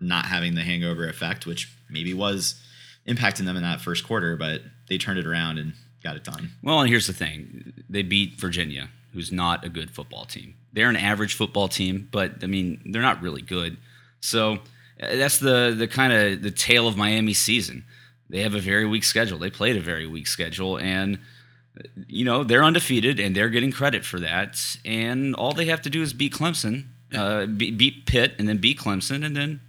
not 0.00 0.24
having 0.26 0.54
the 0.54 0.62
hangover 0.62 1.06
effect, 1.08 1.46
which 1.46 1.70
maybe 1.90 2.12
was 2.14 2.60
impacting 3.06 3.44
them 3.44 3.56
in 3.56 3.62
that 3.62 3.80
first 3.80 4.06
quarter, 4.06 4.36
but 4.36 4.62
they 4.88 4.98
turned 4.98 5.18
it 5.18 5.26
around 5.26 5.58
and 5.58 5.74
got 6.02 6.16
it 6.16 6.24
done. 6.24 6.50
Well, 6.62 6.80
and 6.80 6.88
here's 6.88 7.06
the 7.06 7.12
thing: 7.12 7.72
they 7.88 8.02
beat 8.02 8.38
Virginia, 8.38 8.90
who's 9.12 9.32
not 9.32 9.64
a 9.64 9.68
good 9.68 9.90
football 9.90 10.24
team. 10.24 10.54
They're 10.72 10.88
an 10.88 10.96
average 10.96 11.34
football 11.34 11.68
team, 11.68 12.08
but 12.10 12.42
I 12.42 12.46
mean, 12.46 12.80
they're 12.86 13.02
not 13.02 13.22
really 13.22 13.42
good. 13.42 13.76
So 14.20 14.54
uh, 15.00 15.16
that's 15.16 15.38
the 15.38 15.74
the 15.76 15.88
kind 15.88 16.12
of 16.12 16.42
the 16.42 16.50
tale 16.50 16.88
of 16.88 16.96
Miami 16.96 17.34
season. 17.34 17.84
They 18.30 18.40
have 18.40 18.54
a 18.54 18.60
very 18.60 18.86
weak 18.86 19.04
schedule. 19.04 19.38
They 19.38 19.50
played 19.50 19.76
a 19.76 19.80
very 19.80 20.06
weak 20.06 20.26
schedule, 20.26 20.78
and 20.78 21.18
uh, 21.78 21.82
you 22.06 22.24
know 22.24 22.44
they're 22.44 22.64
undefeated, 22.64 23.20
and 23.20 23.36
they're 23.36 23.50
getting 23.50 23.72
credit 23.72 24.04
for 24.04 24.20
that. 24.20 24.76
And 24.84 25.34
all 25.34 25.52
they 25.52 25.66
have 25.66 25.82
to 25.82 25.90
do 25.90 26.02
is 26.02 26.12
beat 26.12 26.32
Clemson, 26.32 26.84
uh, 27.14 27.46
be- 27.46 27.70
beat 27.70 28.06
Pitt, 28.06 28.34
and 28.38 28.48
then 28.48 28.58
beat 28.58 28.78
Clemson, 28.78 29.24
and 29.24 29.36
then 29.36 29.60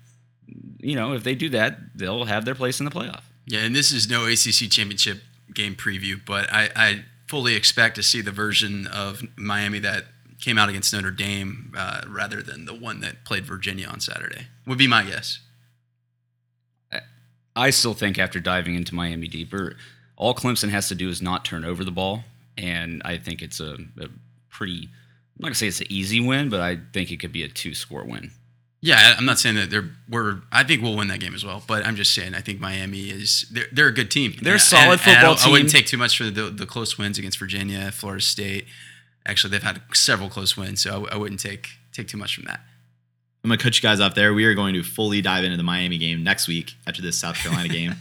you 0.84 0.96
know 0.96 1.14
if 1.14 1.24
they 1.24 1.36
do 1.36 1.50
that, 1.50 1.78
they'll 1.96 2.26
have 2.26 2.46
their 2.46 2.56
place 2.56 2.80
in 2.80 2.86
the 2.86 2.92
playoff. 2.92 3.22
Yeah, 3.46 3.62
and 3.62 3.76
this 3.76 3.92
is 3.92 4.10
no 4.10 4.26
ACC 4.26 4.70
championship 4.72 5.22
game 5.54 5.76
preview, 5.76 6.20
but 6.26 6.52
I, 6.52 6.70
I 6.76 7.06
fully 7.28 7.56
expect 7.56 7.96
to 7.96 8.04
see 8.04 8.22
the 8.22 8.32
version 8.32 8.88
of 8.88 9.24
Miami 9.38 9.80
that 9.80 10.06
came 10.40 10.58
out 10.58 10.70
against 10.70 10.94
Notre 10.94 11.12
Dame 11.12 11.74
uh, 11.78 12.02
rather 12.08 12.42
than 12.42 12.66
the 12.66 12.74
one 12.74 13.00
that 13.02 13.26
played 13.26 13.46
Virginia 13.46 13.88
on 13.88 14.00
Saturday. 14.00 14.48
Would 14.66 14.78
be 14.78 14.88
my 14.88 15.04
guess. 15.04 15.40
I 17.56 17.70
still 17.70 17.94
think 17.94 18.18
after 18.18 18.40
diving 18.40 18.76
into 18.76 18.96
Miami 18.96 19.28
deeper, 19.28 19.76
all 20.16 20.34
Clemson 20.34 20.70
has 20.70 20.88
to 20.90 20.96
do 20.96 21.08
is 21.10 21.22
not 21.22 21.46
turn 21.46 21.64
over 21.64 21.84
the 21.84 21.92
ball, 21.92 22.24
and 22.58 23.02
I 23.06 23.18
think 23.18 23.42
it's 23.42 23.60
a, 23.60 23.78
a 24.00 24.08
pretty. 24.50 24.90
I'm 25.36 25.40
not 25.40 25.48
gonna 25.48 25.56
say 25.56 25.68
it's 25.68 25.82
an 25.82 25.88
easy 25.90 26.20
win, 26.20 26.50
but 26.50 26.62
I 26.62 26.80
think 26.94 27.12
it 27.12 27.18
could 27.18 27.32
be 27.32 27.44
a 27.44 27.48
two-score 27.48 28.06
win. 28.06 28.32
Yeah, 28.86 29.16
I'm 29.18 29.24
not 29.24 29.40
saying 29.40 29.56
that 29.56 29.70
they're 29.72 29.90
we're. 30.10 30.42
I 30.52 30.66
think 30.66 30.82
we'll 30.84 30.98
win 30.98 31.08
that 31.08 31.22
game 31.22 31.34
as 31.34 31.46
well, 31.46 31.64
but 31.66 31.86
I'm 31.86 31.96
just 31.96 32.14
saying 32.14 32.36
I 32.36 32.42
think 32.42 32.60
Miami 32.60 33.10
is 33.10 33.46
they're, 33.50 33.68
they're 33.72 33.88
a 33.88 33.94
good 33.94 34.12
team. 34.12 34.34
They're 34.42 34.54
a 34.54 34.56
And- 34.56 34.62
solid 34.62 35.00
and 35.06 35.18
I 35.18 35.22
football 35.32 35.48
I 35.48 35.52
wouldn't 35.52 35.70
take 35.70 35.86
too 35.88 35.96
much 35.98 36.18
for 36.18 36.26
the 36.26 36.50
the 36.50 36.66
close 36.66 36.98
wins 36.98 37.18
against 37.18 37.40
Virginia, 37.40 37.92
Florida 37.94 38.22
State. 38.22 38.66
Actually, 39.26 39.52
they've 39.52 39.64
had 39.64 39.82
several 39.94 40.28
close 40.30 40.58
wins, 40.58 40.82
so 40.84 41.08
I, 41.10 41.14
I 41.14 41.18
wouldn't 41.18 41.40
take 41.40 41.70
take 41.94 42.10
too 42.10 42.18
much 42.18 42.36
from 42.36 42.44
that. 42.44 42.60
I'm 43.46 43.50
gonna 43.50 43.58
cut 43.58 43.74
you 43.78 43.82
guys 43.82 44.02
off 44.02 44.16
there. 44.16 44.34
We 44.34 44.44
are 44.44 44.54
going 44.54 44.74
to 44.74 44.84
fully 44.84 45.22
dive 45.22 45.46
into 45.46 45.56
the 45.56 45.64
Miami 45.64 45.98
game 45.98 46.22
next 46.22 46.50
week 46.50 46.74
after 46.86 47.02
this 47.02 47.18
South 47.18 47.36
Carolina 47.38 47.70
game. 47.80 47.96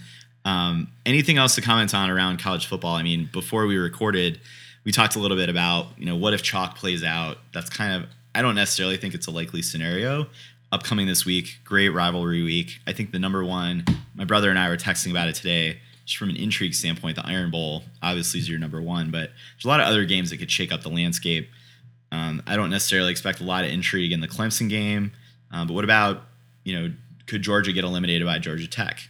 Um, 0.45 0.89
anything 1.07 1.39
else 1.39 1.55
to 1.55 1.61
comment 1.61 1.95
on 1.95 2.11
around 2.11 2.41
college 2.41 2.67
football? 2.67 2.97
I 2.97 3.05
mean, 3.05 3.29
before 3.33 3.67
we 3.67 3.77
recorded, 3.77 4.41
we 4.83 4.91
talked 4.91 5.15
a 5.15 5.21
little 5.21 5.37
bit 5.37 5.49
about 5.49 5.97
you 5.97 6.07
know 6.07 6.17
what 6.17 6.35
if 6.35 6.43
chalk 6.43 6.77
plays 6.77 7.05
out. 7.05 7.39
That's 7.55 7.71
kind 7.71 8.03
of 8.03 8.11
I 8.35 8.43
don't 8.43 8.57
necessarily 8.57 8.97
think 8.97 9.15
it's 9.15 9.29
a 9.29 9.31
likely 9.31 9.63
scenario. 9.63 10.27
Upcoming 10.73 11.07
this 11.07 11.27
week, 11.27 11.59
great 11.65 11.91
rivalry 11.91 12.43
week. 12.43 12.81
I 12.87 12.95
think 12.95 13.13
the 13.13 13.19
number 13.19 13.45
one. 13.45 13.85
My 14.15 14.25
brother 14.25 14.49
and 14.49 14.59
I 14.59 14.71
were 14.71 14.79
texting 14.79 15.11
about 15.11 15.29
it 15.29 15.35
today. 15.35 15.79
Just 16.07 16.17
from 16.17 16.31
an 16.31 16.37
intrigue 16.37 16.73
standpoint, 16.73 17.17
the 17.17 17.27
Iron 17.27 17.51
Bowl 17.51 17.85
obviously 18.03 18.41
is 18.41 18.49
your 18.49 18.59
number 18.59 18.81
one, 18.81 19.11
but 19.11 19.31
there's 19.55 19.67
a 19.67 19.69
lot 19.69 19.81
of 19.81 19.87
other 19.87 20.07
games 20.07 20.31
that 20.31 20.39
could 20.39 20.51
shake 20.51 20.73
up 20.73 20.83
the 20.83 20.89
landscape. 20.89 21.51
Um, 22.11 22.43
I 22.47 22.57
don't 22.57 22.71
necessarily 22.71 23.11
expect 23.11 23.41
a 23.41 23.45
lot 23.45 23.65
of 23.65 23.71
intrigue 23.71 24.13
in 24.13 24.21
the 24.21 24.29
Clemson 24.29 24.71
game. 24.71 25.13
Um, 25.51 25.67
but 25.67 25.75
what 25.75 25.85
about, 25.85 26.23
you 26.65 26.81
know, 26.81 26.95
could 27.27 27.43
Georgia 27.43 27.73
get 27.73 27.85
eliminated 27.85 28.27
by 28.27 28.39
Georgia 28.39 28.67
Tech? 28.67 29.09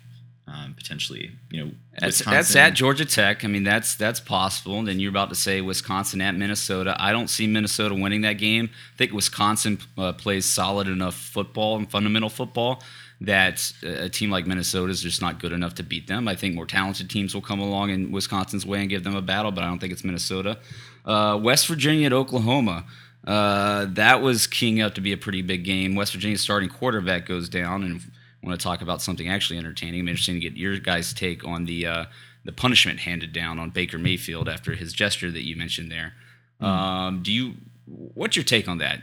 Um, 0.52 0.74
potentially. 0.74 1.30
You 1.50 1.64
know, 1.64 1.70
That's, 1.98 2.24
that's 2.24 2.54
at 2.56 2.74
Georgia 2.74 3.04
Tech. 3.04 3.44
I 3.44 3.48
mean, 3.48 3.64
that's 3.64 3.94
that's 3.94 4.20
possible. 4.20 4.78
And 4.78 4.86
then 4.88 5.00
you're 5.00 5.10
about 5.10 5.30
to 5.30 5.34
say 5.34 5.60
Wisconsin 5.60 6.20
at 6.20 6.34
Minnesota. 6.34 6.94
I 6.98 7.12
don't 7.12 7.28
see 7.28 7.46
Minnesota 7.46 7.94
winning 7.94 8.22
that 8.22 8.34
game. 8.34 8.70
I 8.94 8.96
think 8.96 9.12
Wisconsin 9.12 9.78
uh, 9.96 10.12
plays 10.12 10.44
solid 10.44 10.88
enough 10.88 11.14
football 11.14 11.76
and 11.76 11.90
fundamental 11.90 12.28
football 12.28 12.82
that 13.20 13.72
a 13.84 14.08
team 14.08 14.30
like 14.30 14.46
Minnesota 14.46 14.90
is 14.90 15.00
just 15.00 15.22
not 15.22 15.38
good 15.38 15.52
enough 15.52 15.74
to 15.76 15.82
beat 15.82 16.08
them. 16.08 16.26
I 16.26 16.34
think 16.34 16.54
more 16.56 16.66
talented 16.66 17.08
teams 17.08 17.34
will 17.34 17.42
come 17.42 17.60
along 17.60 17.90
in 17.90 18.10
Wisconsin's 18.10 18.66
way 18.66 18.80
and 18.80 18.90
give 18.90 19.04
them 19.04 19.14
a 19.14 19.22
battle, 19.22 19.52
but 19.52 19.62
I 19.62 19.68
don't 19.68 19.78
think 19.78 19.92
it's 19.92 20.02
Minnesota. 20.02 20.58
Uh, 21.04 21.38
West 21.40 21.68
Virginia 21.68 22.06
at 22.06 22.12
Oklahoma. 22.12 22.84
Uh, 23.24 23.86
that 23.90 24.22
was 24.22 24.48
keying 24.48 24.80
up 24.80 24.94
to 24.96 25.00
be 25.00 25.12
a 25.12 25.16
pretty 25.16 25.40
big 25.40 25.64
game. 25.64 25.94
West 25.94 26.12
Virginia's 26.12 26.40
starting 26.40 26.68
quarterback 26.68 27.24
goes 27.24 27.48
down, 27.48 27.84
and 27.84 28.02
I 28.42 28.46
want 28.46 28.58
to 28.58 28.64
talk 28.64 28.82
about 28.82 29.00
something 29.00 29.28
actually 29.28 29.58
entertaining. 29.58 30.00
I'm 30.00 30.08
interested 30.08 30.32
to 30.32 30.40
get 30.40 30.56
your 30.56 30.78
guys' 30.78 31.12
take 31.12 31.44
on 31.44 31.64
the 31.64 31.86
uh, 31.86 32.04
the 32.44 32.52
punishment 32.52 33.00
handed 33.00 33.32
down 33.32 33.58
on 33.58 33.70
Baker 33.70 33.98
Mayfield 33.98 34.48
after 34.48 34.74
his 34.74 34.92
gesture 34.92 35.30
that 35.30 35.46
you 35.46 35.56
mentioned 35.56 35.92
there. 35.92 36.14
Um, 36.60 37.22
do 37.22 37.32
you? 37.32 37.54
What's 37.86 38.36
your 38.36 38.44
take 38.44 38.68
on 38.68 38.78
that? 38.78 39.00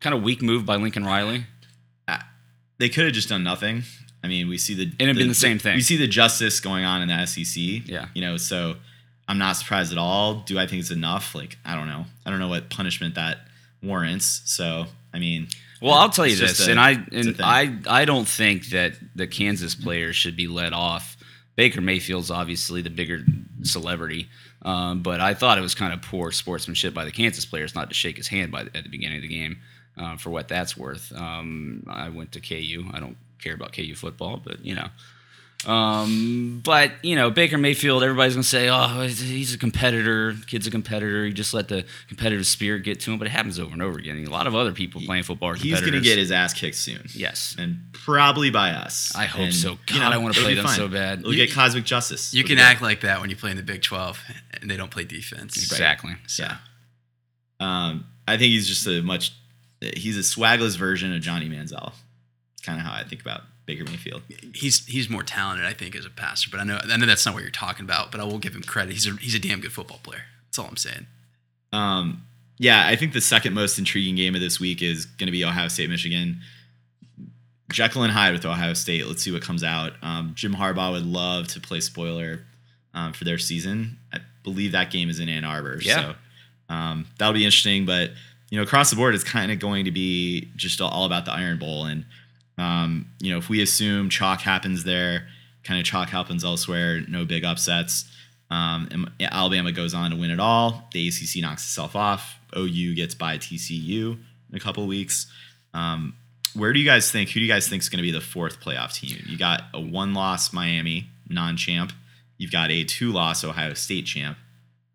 Kind 0.00 0.14
of 0.14 0.22
weak 0.22 0.42
move 0.42 0.64
by 0.66 0.76
Lincoln 0.76 1.04
Riley. 1.04 1.46
they 2.78 2.88
could 2.88 3.04
have 3.04 3.14
just 3.14 3.28
done 3.28 3.44
nothing. 3.44 3.82
I 4.22 4.26
mean, 4.26 4.48
we 4.48 4.58
see 4.58 4.74
the 4.74 4.84
And 4.84 5.02
it'd 5.02 5.16
been 5.16 5.28
the 5.28 5.34
same 5.34 5.58
thing. 5.58 5.74
We 5.74 5.82
see 5.82 5.96
the 5.96 6.06
justice 6.06 6.58
going 6.60 6.84
on 6.84 7.02
in 7.02 7.08
the 7.08 7.26
SEC. 7.26 7.86
Yeah. 7.86 8.06
you 8.14 8.22
know, 8.22 8.36
so 8.36 8.76
I'm 9.28 9.38
not 9.38 9.56
surprised 9.56 9.92
at 9.92 9.98
all. 9.98 10.36
Do 10.36 10.58
I 10.58 10.66
think 10.66 10.80
it's 10.80 10.90
enough? 10.90 11.34
Like, 11.34 11.58
I 11.64 11.74
don't 11.74 11.86
know. 11.86 12.06
I 12.24 12.30
don't 12.30 12.38
know 12.38 12.48
what 12.48 12.70
punishment 12.70 13.14
that 13.16 13.38
warrants. 13.82 14.42
So, 14.46 14.86
I 15.12 15.18
mean, 15.18 15.48
Well, 15.84 15.94
I'll 15.94 16.08
tell 16.08 16.26
you 16.26 16.36
this, 16.36 16.66
a- 16.66 16.70
and 16.70 16.80
I 16.80 16.92
and. 17.12 17.36
I 17.40 17.76
I 17.86 18.04
don't 18.06 18.26
think 18.26 18.68
that 18.70 18.94
the 19.14 19.26
Kansas 19.26 19.74
players 19.74 20.16
should 20.16 20.36
be 20.36 20.46
let 20.46 20.72
off. 20.72 21.16
Baker 21.56 21.80
Mayfield's 21.80 22.30
obviously 22.30 22.80
the 22.82 22.90
bigger 22.90 23.24
celebrity, 23.62 24.28
um, 24.62 25.02
but 25.02 25.20
I 25.20 25.34
thought 25.34 25.58
it 25.58 25.60
was 25.60 25.74
kind 25.74 25.92
of 25.92 26.00
poor 26.02 26.32
sportsmanship 26.32 26.94
by 26.94 27.04
the 27.04 27.12
Kansas 27.12 27.44
players 27.44 27.74
not 27.74 27.88
to 27.90 27.94
shake 27.94 28.16
his 28.16 28.28
hand 28.28 28.50
by 28.50 28.64
the, 28.64 28.76
at 28.76 28.84
the 28.84 28.90
beginning 28.90 29.18
of 29.18 29.22
the 29.22 29.28
game. 29.28 29.58
Uh, 29.96 30.16
for 30.16 30.30
what 30.30 30.48
that's 30.48 30.76
worth, 30.76 31.12
um, 31.14 31.84
I 31.88 32.08
went 32.08 32.32
to 32.32 32.40
KU. 32.40 32.86
I 32.92 32.98
don't 32.98 33.16
care 33.40 33.54
about 33.54 33.72
KU 33.74 33.94
football, 33.94 34.40
but 34.42 34.64
you 34.64 34.74
know. 34.74 34.88
Um, 35.66 36.60
but 36.62 36.92
you 37.02 37.16
know, 37.16 37.30
Baker 37.30 37.56
Mayfield, 37.58 38.02
everybody's 38.02 38.34
gonna 38.34 38.42
say, 38.44 38.68
"Oh, 38.68 39.02
he's- 39.02 39.20
he's 39.20 39.54
a 39.54 39.58
competitor. 39.58 40.36
Kid's 40.46 40.66
a 40.66 40.70
competitor. 40.70 41.24
He 41.26 41.32
just 41.32 41.54
let 41.54 41.68
the 41.68 41.84
competitive 42.08 42.46
spirit 42.46 42.82
get 42.84 43.00
to 43.00 43.12
him." 43.12 43.18
But 43.18 43.26
it 43.28 43.30
happens 43.30 43.58
over 43.58 43.72
and 43.72 43.80
over 43.82 43.98
again. 43.98 44.22
A 44.26 44.30
lot 44.30 44.46
of 44.46 44.54
other 44.54 44.72
people 44.72 45.00
playing 45.00 45.22
football 45.24 45.50
are 45.50 45.54
he's 45.54 45.80
going 45.80 45.92
to 45.92 46.00
get 46.00 46.18
his 46.18 46.30
ass 46.30 46.52
kicked 46.54 46.76
soon. 46.76 47.06
yes. 47.14 47.56
and 47.58 47.78
probably 47.92 48.50
by 48.50 48.70
us. 48.70 49.12
I 49.14 49.24
hope 49.26 49.40
And, 49.46 49.54
so. 49.54 49.72
you 49.72 49.78
God, 49.98 50.12
I 50.12 50.18
wanna 50.18 50.34
play 50.34 50.54
them 50.54 50.66
fine. 50.66 50.76
so 50.76 50.88
bad. 50.88 51.22
We'll 51.22 51.32
You- 51.32 51.46
get 51.46 51.54
cosmic 51.54 51.84
justice. 51.84 52.34
You 52.34 52.40
It'll 52.40 52.48
can 52.48 52.58
act 52.58 52.82
like 52.82 53.00
that 53.00 53.20
when 53.20 53.30
you 53.30 53.36
play 53.36 53.50
in 53.50 53.56
the 53.56 53.62
Big 53.62 53.82
12 53.82 54.18
and 54.60 54.70
they 54.70 54.76
don't 54.76 54.90
play 54.90 55.04
defense. 55.04 55.56
Exactly. 55.56 56.16
So, 56.26 56.46
good. 56.46 57.64
Um, 57.64 58.04
I 58.28 58.36
think 58.36 58.52
he's 58.52 58.66
just 58.68 58.86
a 58.86 59.02
much. 59.02 59.32
He's 59.80 60.16
a 60.16 60.20
swagless 60.20 60.76
version 60.76 61.14
of 61.14 61.20
Johnny 61.22 61.48
Manziel. 61.48 61.92
Kind 62.62 62.80
of 62.80 62.86
how 62.86 62.92
I 62.94 63.04
think 63.04 63.20
about 63.20 63.42
Baker 63.66 63.84
Mayfield. 63.84 64.22
he's 64.54 64.84
he's 64.86 65.08
more 65.08 65.22
talented, 65.22 65.64
I 65.66 65.72
think, 65.72 65.96
as 65.96 66.04
a 66.04 66.10
passer. 66.10 66.50
But 66.50 66.60
I 66.60 66.64
know 66.64 66.78
I 66.82 66.96
know 66.96 67.06
that's 67.06 67.24
not 67.24 67.34
what 67.34 67.42
you're 67.42 67.50
talking 67.50 67.84
about. 67.84 68.10
But 68.10 68.20
I 68.20 68.24
will 68.24 68.38
give 68.38 68.54
him 68.54 68.62
credit. 68.62 68.92
He's 68.92 69.06
a 69.06 69.12
he's 69.12 69.34
a 69.34 69.38
damn 69.38 69.60
good 69.60 69.72
football 69.72 70.00
player. 70.02 70.22
That's 70.46 70.58
all 70.58 70.66
I'm 70.66 70.76
saying. 70.76 71.06
Um, 71.72 72.22
yeah, 72.58 72.86
I 72.86 72.96
think 72.96 73.12
the 73.12 73.20
second 73.20 73.54
most 73.54 73.78
intriguing 73.78 74.16
game 74.16 74.34
of 74.34 74.40
this 74.40 74.60
week 74.60 74.82
is 74.82 75.06
going 75.06 75.26
to 75.26 75.32
be 75.32 75.44
Ohio 75.44 75.68
State 75.68 75.90
Michigan. 75.90 76.40
Jekyll 77.72 78.04
and 78.04 78.12
Hyde 78.12 78.34
with 78.34 78.44
Ohio 78.44 78.74
State. 78.74 79.06
Let's 79.06 79.22
see 79.22 79.32
what 79.32 79.42
comes 79.42 79.64
out. 79.64 79.94
Um, 80.02 80.32
Jim 80.34 80.54
Harbaugh 80.54 80.92
would 80.92 81.06
love 81.06 81.48
to 81.48 81.60
play 81.60 81.80
spoiler 81.80 82.40
um, 82.92 83.12
for 83.12 83.24
their 83.24 83.38
season. 83.38 83.98
I 84.12 84.18
believe 84.44 84.72
that 84.72 84.90
game 84.90 85.08
is 85.10 85.18
in 85.18 85.28
Ann 85.28 85.44
Arbor. 85.44 85.80
Yeah. 85.82 85.94
So 85.94 86.14
um, 86.68 87.06
that'll 87.18 87.34
be 87.34 87.44
interesting. 87.44 87.86
But 87.86 88.10
you 88.50 88.58
know, 88.58 88.62
across 88.62 88.90
the 88.90 88.96
board, 88.96 89.14
it's 89.14 89.24
kind 89.24 89.50
of 89.50 89.58
going 89.58 89.86
to 89.86 89.90
be 89.90 90.50
just 90.54 90.80
all 90.80 91.04
about 91.04 91.24
the 91.24 91.32
Iron 91.32 91.58
Bowl. 91.58 91.86
And 91.86 92.04
um, 92.58 93.06
you 93.20 93.32
know, 93.32 93.38
if 93.38 93.48
we 93.48 93.62
assume 93.62 94.08
chalk 94.08 94.40
happens 94.40 94.84
there, 94.84 95.28
kind 95.64 95.80
of 95.80 95.86
chalk 95.86 96.08
happens 96.10 96.44
elsewhere, 96.44 97.00
no 97.08 97.24
big 97.24 97.44
upsets. 97.44 98.04
Um, 98.50 98.88
and 98.90 99.10
Alabama 99.32 99.72
goes 99.72 99.94
on 99.94 100.10
to 100.10 100.16
win 100.16 100.30
it 100.30 100.38
all. 100.38 100.88
The 100.92 101.08
ACC 101.08 101.42
knocks 101.42 101.64
itself 101.64 101.96
off. 101.96 102.38
OU 102.56 102.94
gets 102.94 103.14
by 103.14 103.38
TCU 103.38 104.18
in 104.50 104.56
a 104.56 104.60
couple 104.60 104.86
weeks. 104.86 105.26
Um, 105.72 106.14
where 106.54 106.72
do 106.72 106.78
you 106.78 106.84
guys 106.84 107.10
think? 107.10 107.30
Who 107.30 107.40
do 107.40 107.40
you 107.40 107.52
guys 107.52 107.68
think 107.68 107.82
is 107.82 107.88
going 107.88 107.98
to 107.98 108.02
be 108.02 108.12
the 108.12 108.20
fourth 108.20 108.60
playoff 108.60 108.94
team? 108.94 109.24
You 109.26 109.36
got 109.36 109.62
a 109.72 109.80
one-loss 109.80 110.52
Miami 110.52 111.08
non-champ. 111.28 111.92
You've 112.38 112.52
got 112.52 112.70
a 112.70 112.84
two-loss 112.84 113.42
Ohio 113.42 113.74
State 113.74 114.06
champ, 114.06 114.38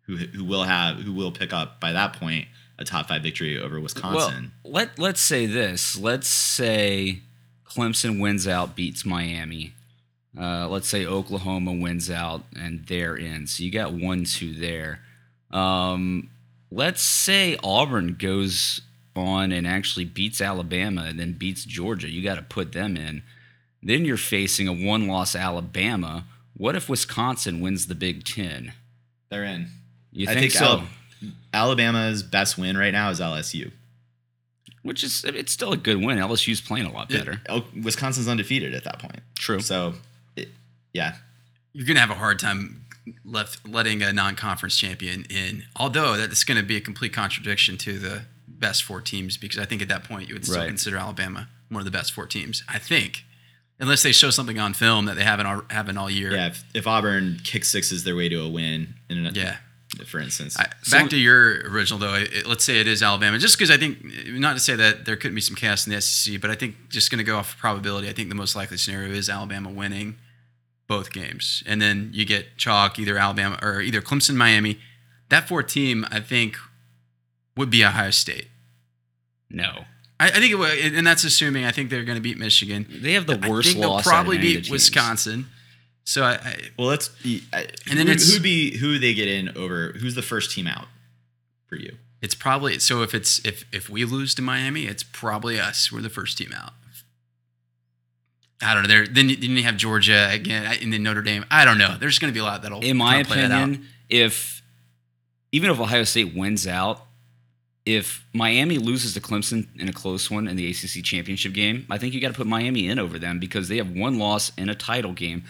who 0.02 0.16
who 0.16 0.44
will 0.44 0.64
have 0.64 0.96
who 0.96 1.12
will 1.12 1.32
pick 1.32 1.52
up 1.52 1.80
by 1.80 1.92
that 1.92 2.14
point 2.14 2.46
a 2.78 2.84
top 2.84 3.08
five 3.08 3.22
victory 3.22 3.58
over 3.58 3.78
Wisconsin. 3.78 4.52
Well, 4.64 4.72
let 4.72 4.98
let's 4.98 5.20
say 5.20 5.44
this. 5.46 5.98
Let's 5.98 6.28
say 6.28 7.20
Clemson 7.70 8.20
wins 8.20 8.48
out, 8.48 8.74
beats 8.74 9.04
Miami. 9.04 9.74
Uh, 10.38 10.68
let's 10.68 10.88
say 10.88 11.06
Oklahoma 11.06 11.72
wins 11.72 12.10
out, 12.10 12.42
and 12.54 12.86
they're 12.86 13.16
in. 13.16 13.46
So 13.46 13.62
you 13.64 13.70
got 13.70 13.92
one, 13.92 14.24
two 14.24 14.52
there. 14.54 15.00
Um, 15.50 16.30
let's 16.70 17.02
say 17.02 17.56
Auburn 17.62 18.16
goes 18.18 18.80
on 19.16 19.50
and 19.52 19.66
actually 19.66 20.04
beats 20.04 20.40
Alabama, 20.40 21.04
and 21.08 21.18
then 21.18 21.32
beats 21.32 21.64
Georgia. 21.64 22.08
You 22.08 22.22
got 22.22 22.36
to 22.36 22.42
put 22.42 22.72
them 22.72 22.96
in. 22.96 23.22
Then 23.82 24.04
you're 24.04 24.16
facing 24.16 24.68
a 24.68 24.72
one-loss 24.72 25.34
Alabama. 25.34 26.24
What 26.56 26.76
if 26.76 26.88
Wisconsin 26.88 27.60
wins 27.60 27.86
the 27.86 27.94
Big 27.94 28.24
Ten? 28.24 28.72
They're 29.30 29.44
in. 29.44 29.68
You 30.12 30.28
I 30.28 30.34
think, 30.34 30.52
think 30.52 30.52
so? 30.52 30.64
Al- 30.64 30.84
Alabama's 31.52 32.22
best 32.22 32.58
win 32.58 32.76
right 32.76 32.92
now 32.92 33.10
is 33.10 33.20
LSU. 33.20 33.72
Which 34.82 35.04
is 35.04 35.24
it's 35.26 35.52
still 35.52 35.72
a 35.72 35.76
good 35.76 35.98
win. 36.02 36.18
LSU's 36.18 36.60
playing 36.60 36.86
a 36.86 36.92
lot 36.92 37.08
better. 37.10 37.42
Oh, 37.50 37.64
Wisconsin's 37.82 38.28
undefeated 38.28 38.74
at 38.74 38.84
that 38.84 38.98
point. 38.98 39.20
True. 39.38 39.60
So, 39.60 39.94
it, 40.36 40.48
yeah, 40.94 41.16
You're 41.74 41.86
gonna 41.86 42.00
have 42.00 42.10
a 42.10 42.14
hard 42.14 42.38
time 42.38 42.86
left 43.24 43.66
letting 43.68 44.02
a 44.02 44.12
non-conference 44.12 44.76
champion 44.78 45.24
in. 45.28 45.64
Although 45.76 46.16
that's 46.16 46.44
going 46.44 46.56
to 46.60 46.62
be 46.64 46.76
a 46.76 46.80
complete 46.80 47.12
contradiction 47.12 47.76
to 47.78 47.98
the 47.98 48.22
best 48.46 48.82
four 48.84 49.00
teams 49.00 49.36
because 49.36 49.58
I 49.58 49.64
think 49.64 49.82
at 49.82 49.88
that 49.88 50.04
point 50.04 50.28
you 50.28 50.34
would 50.34 50.44
still 50.44 50.58
Right. 50.60 50.68
consider 50.68 50.96
Alabama 50.98 51.48
one 51.70 51.80
of 51.80 51.84
the 51.86 51.90
best 51.90 52.12
four 52.12 52.26
teams. 52.26 52.62
I 52.68 52.78
think, 52.78 53.24
unless 53.78 54.02
they 54.02 54.12
show 54.12 54.30
something 54.30 54.58
on 54.58 54.74
film 54.74 55.06
that 55.06 55.16
they 55.16 55.24
haven't 55.24 55.46
all, 55.46 55.62
haven't 55.70 55.96
all 55.96 56.10
year. 56.10 56.32
yeah. 56.32 56.48
If, 56.48 56.64
if 56.74 56.86
Auburn 56.86 57.40
kick 57.42 57.64
sixes 57.64 58.04
their 58.04 58.14
way 58.16 58.28
to 58.28 58.40
a 58.42 58.48
win, 58.48 58.94
in 59.08 59.26
an, 59.26 59.34
Yeah. 59.34 59.56
For 60.06 60.18
instance, 60.18 60.58
I, 60.58 60.66
back 60.90 61.10
to 61.10 61.16
your 61.16 61.68
original 61.68 61.98
though. 61.98 62.14
It, 62.14 62.46
let's 62.46 62.64
say 62.64 62.80
it 62.80 62.86
is 62.86 63.02
Alabama, 63.02 63.38
just 63.38 63.58
because 63.58 63.70
I 63.70 63.76
think 63.76 63.98
not 64.28 64.54
to 64.54 64.60
say 64.60 64.76
that 64.76 65.04
there 65.04 65.16
couldn't 65.16 65.34
be 65.34 65.40
some 65.40 65.56
chaos 65.56 65.86
in 65.86 65.92
the 65.92 66.00
SEC, 66.00 66.40
but 66.40 66.50
I 66.50 66.54
think 66.54 66.76
just 66.88 67.10
going 67.10 67.18
to 67.18 67.24
go 67.24 67.36
off 67.36 67.58
probability. 67.58 68.08
I 68.08 68.12
think 68.12 68.28
the 68.28 68.34
most 68.34 68.54
likely 68.54 68.76
scenario 68.76 69.12
is 69.12 69.28
Alabama 69.28 69.70
winning 69.70 70.16
both 70.86 71.12
games, 71.12 71.62
and 71.66 71.80
then 71.80 72.10
you 72.12 72.24
get 72.24 72.56
chalk 72.56 72.98
either 72.98 73.16
Alabama 73.16 73.58
or 73.62 73.80
either 73.80 74.00
Clemson, 74.00 74.34
Miami. 74.36 74.78
That 75.28 75.48
fourth 75.48 75.68
team, 75.68 76.04
I 76.10 76.20
think, 76.20 76.56
would 77.56 77.70
be 77.70 77.84
Ohio 77.84 78.10
State. 78.10 78.48
No. 79.48 79.84
I, 80.18 80.26
I 80.28 80.30
think 80.32 80.52
it 80.52 80.56
would, 80.56 80.78
and 80.94 81.06
that's 81.06 81.24
assuming 81.24 81.64
I 81.64 81.70
think 81.70 81.90
they're 81.90 82.04
going 82.04 82.16
to 82.16 82.22
beat 82.22 82.38
Michigan. 82.38 82.86
They 82.90 83.12
have 83.14 83.26
the 83.26 83.34
worst 83.34 83.44
I 83.44 83.50
worst 83.50 83.68
think 83.72 83.84
loss. 83.84 84.04
they'll 84.04 84.12
probably 84.12 84.36
out 84.36 84.40
of 84.40 84.44
any 84.44 84.48
of 84.48 84.54
the 84.54 84.60
beat 84.60 84.64
teams. 84.64 84.70
Wisconsin. 84.70 85.46
So 86.04 86.22
I, 86.24 86.32
I 86.34 86.56
well, 86.78 86.88
let's. 86.88 87.08
be- 87.08 87.42
I, 87.52 87.68
And 87.88 87.98
then 87.98 88.06
who, 88.06 88.12
it's- 88.12 88.32
who'd 88.32 88.42
be 88.42 88.76
who 88.78 88.98
they 88.98 89.14
get 89.14 89.28
in 89.28 89.56
over? 89.56 89.92
Who's 90.00 90.14
the 90.14 90.22
first 90.22 90.50
team 90.52 90.66
out 90.66 90.86
for 91.66 91.76
you? 91.76 91.96
It's 92.22 92.34
probably 92.34 92.78
so 92.78 93.02
if 93.02 93.14
it's 93.14 93.44
if 93.46 93.64
if 93.72 93.88
we 93.88 94.04
lose 94.04 94.34
to 94.34 94.42
Miami, 94.42 94.84
it's 94.86 95.02
probably 95.02 95.58
us. 95.58 95.90
We're 95.90 96.02
the 96.02 96.10
first 96.10 96.36
team 96.36 96.52
out. 96.54 96.72
I 98.62 98.74
don't 98.74 98.82
know. 98.82 98.88
There 98.88 99.06
then 99.06 99.28
you, 99.30 99.36
then 99.36 99.50
you 99.52 99.62
have 99.62 99.76
Georgia 99.78 100.28
again, 100.30 100.66
and 100.82 100.92
then 100.92 101.02
Notre 101.02 101.22
Dame. 101.22 101.46
I 101.50 101.64
don't 101.64 101.78
know. 101.78 101.96
There's 101.98 102.18
going 102.18 102.30
to 102.30 102.34
be 102.34 102.40
a 102.40 102.44
lot 102.44 102.62
that'll. 102.62 102.80
In 102.84 102.96
my 102.98 103.14
kinda 103.22 103.28
play 103.28 103.36
that 103.40 103.50
out. 103.50 103.62
opinion, 103.62 103.86
if 104.10 104.62
even 105.52 105.70
if 105.70 105.80
Ohio 105.80 106.04
State 106.04 106.34
wins 106.34 106.66
out, 106.66 107.06
if 107.86 108.22
Miami 108.34 108.76
loses 108.76 109.14
to 109.14 109.20
Clemson 109.20 109.66
in 109.80 109.88
a 109.88 109.92
close 109.92 110.30
one 110.30 110.46
in 110.46 110.56
the 110.56 110.68
ACC 110.70 111.02
championship 111.02 111.54
game, 111.54 111.86
I 111.88 111.96
think 111.96 112.12
you 112.12 112.20
got 112.20 112.28
to 112.28 112.34
put 112.34 112.46
Miami 112.46 112.86
in 112.86 112.98
over 112.98 113.18
them 113.18 113.38
because 113.38 113.68
they 113.68 113.78
have 113.78 113.90
one 113.90 114.18
loss 114.18 114.52
in 114.58 114.68
a 114.68 114.74
title 114.74 115.12
game. 115.14 115.44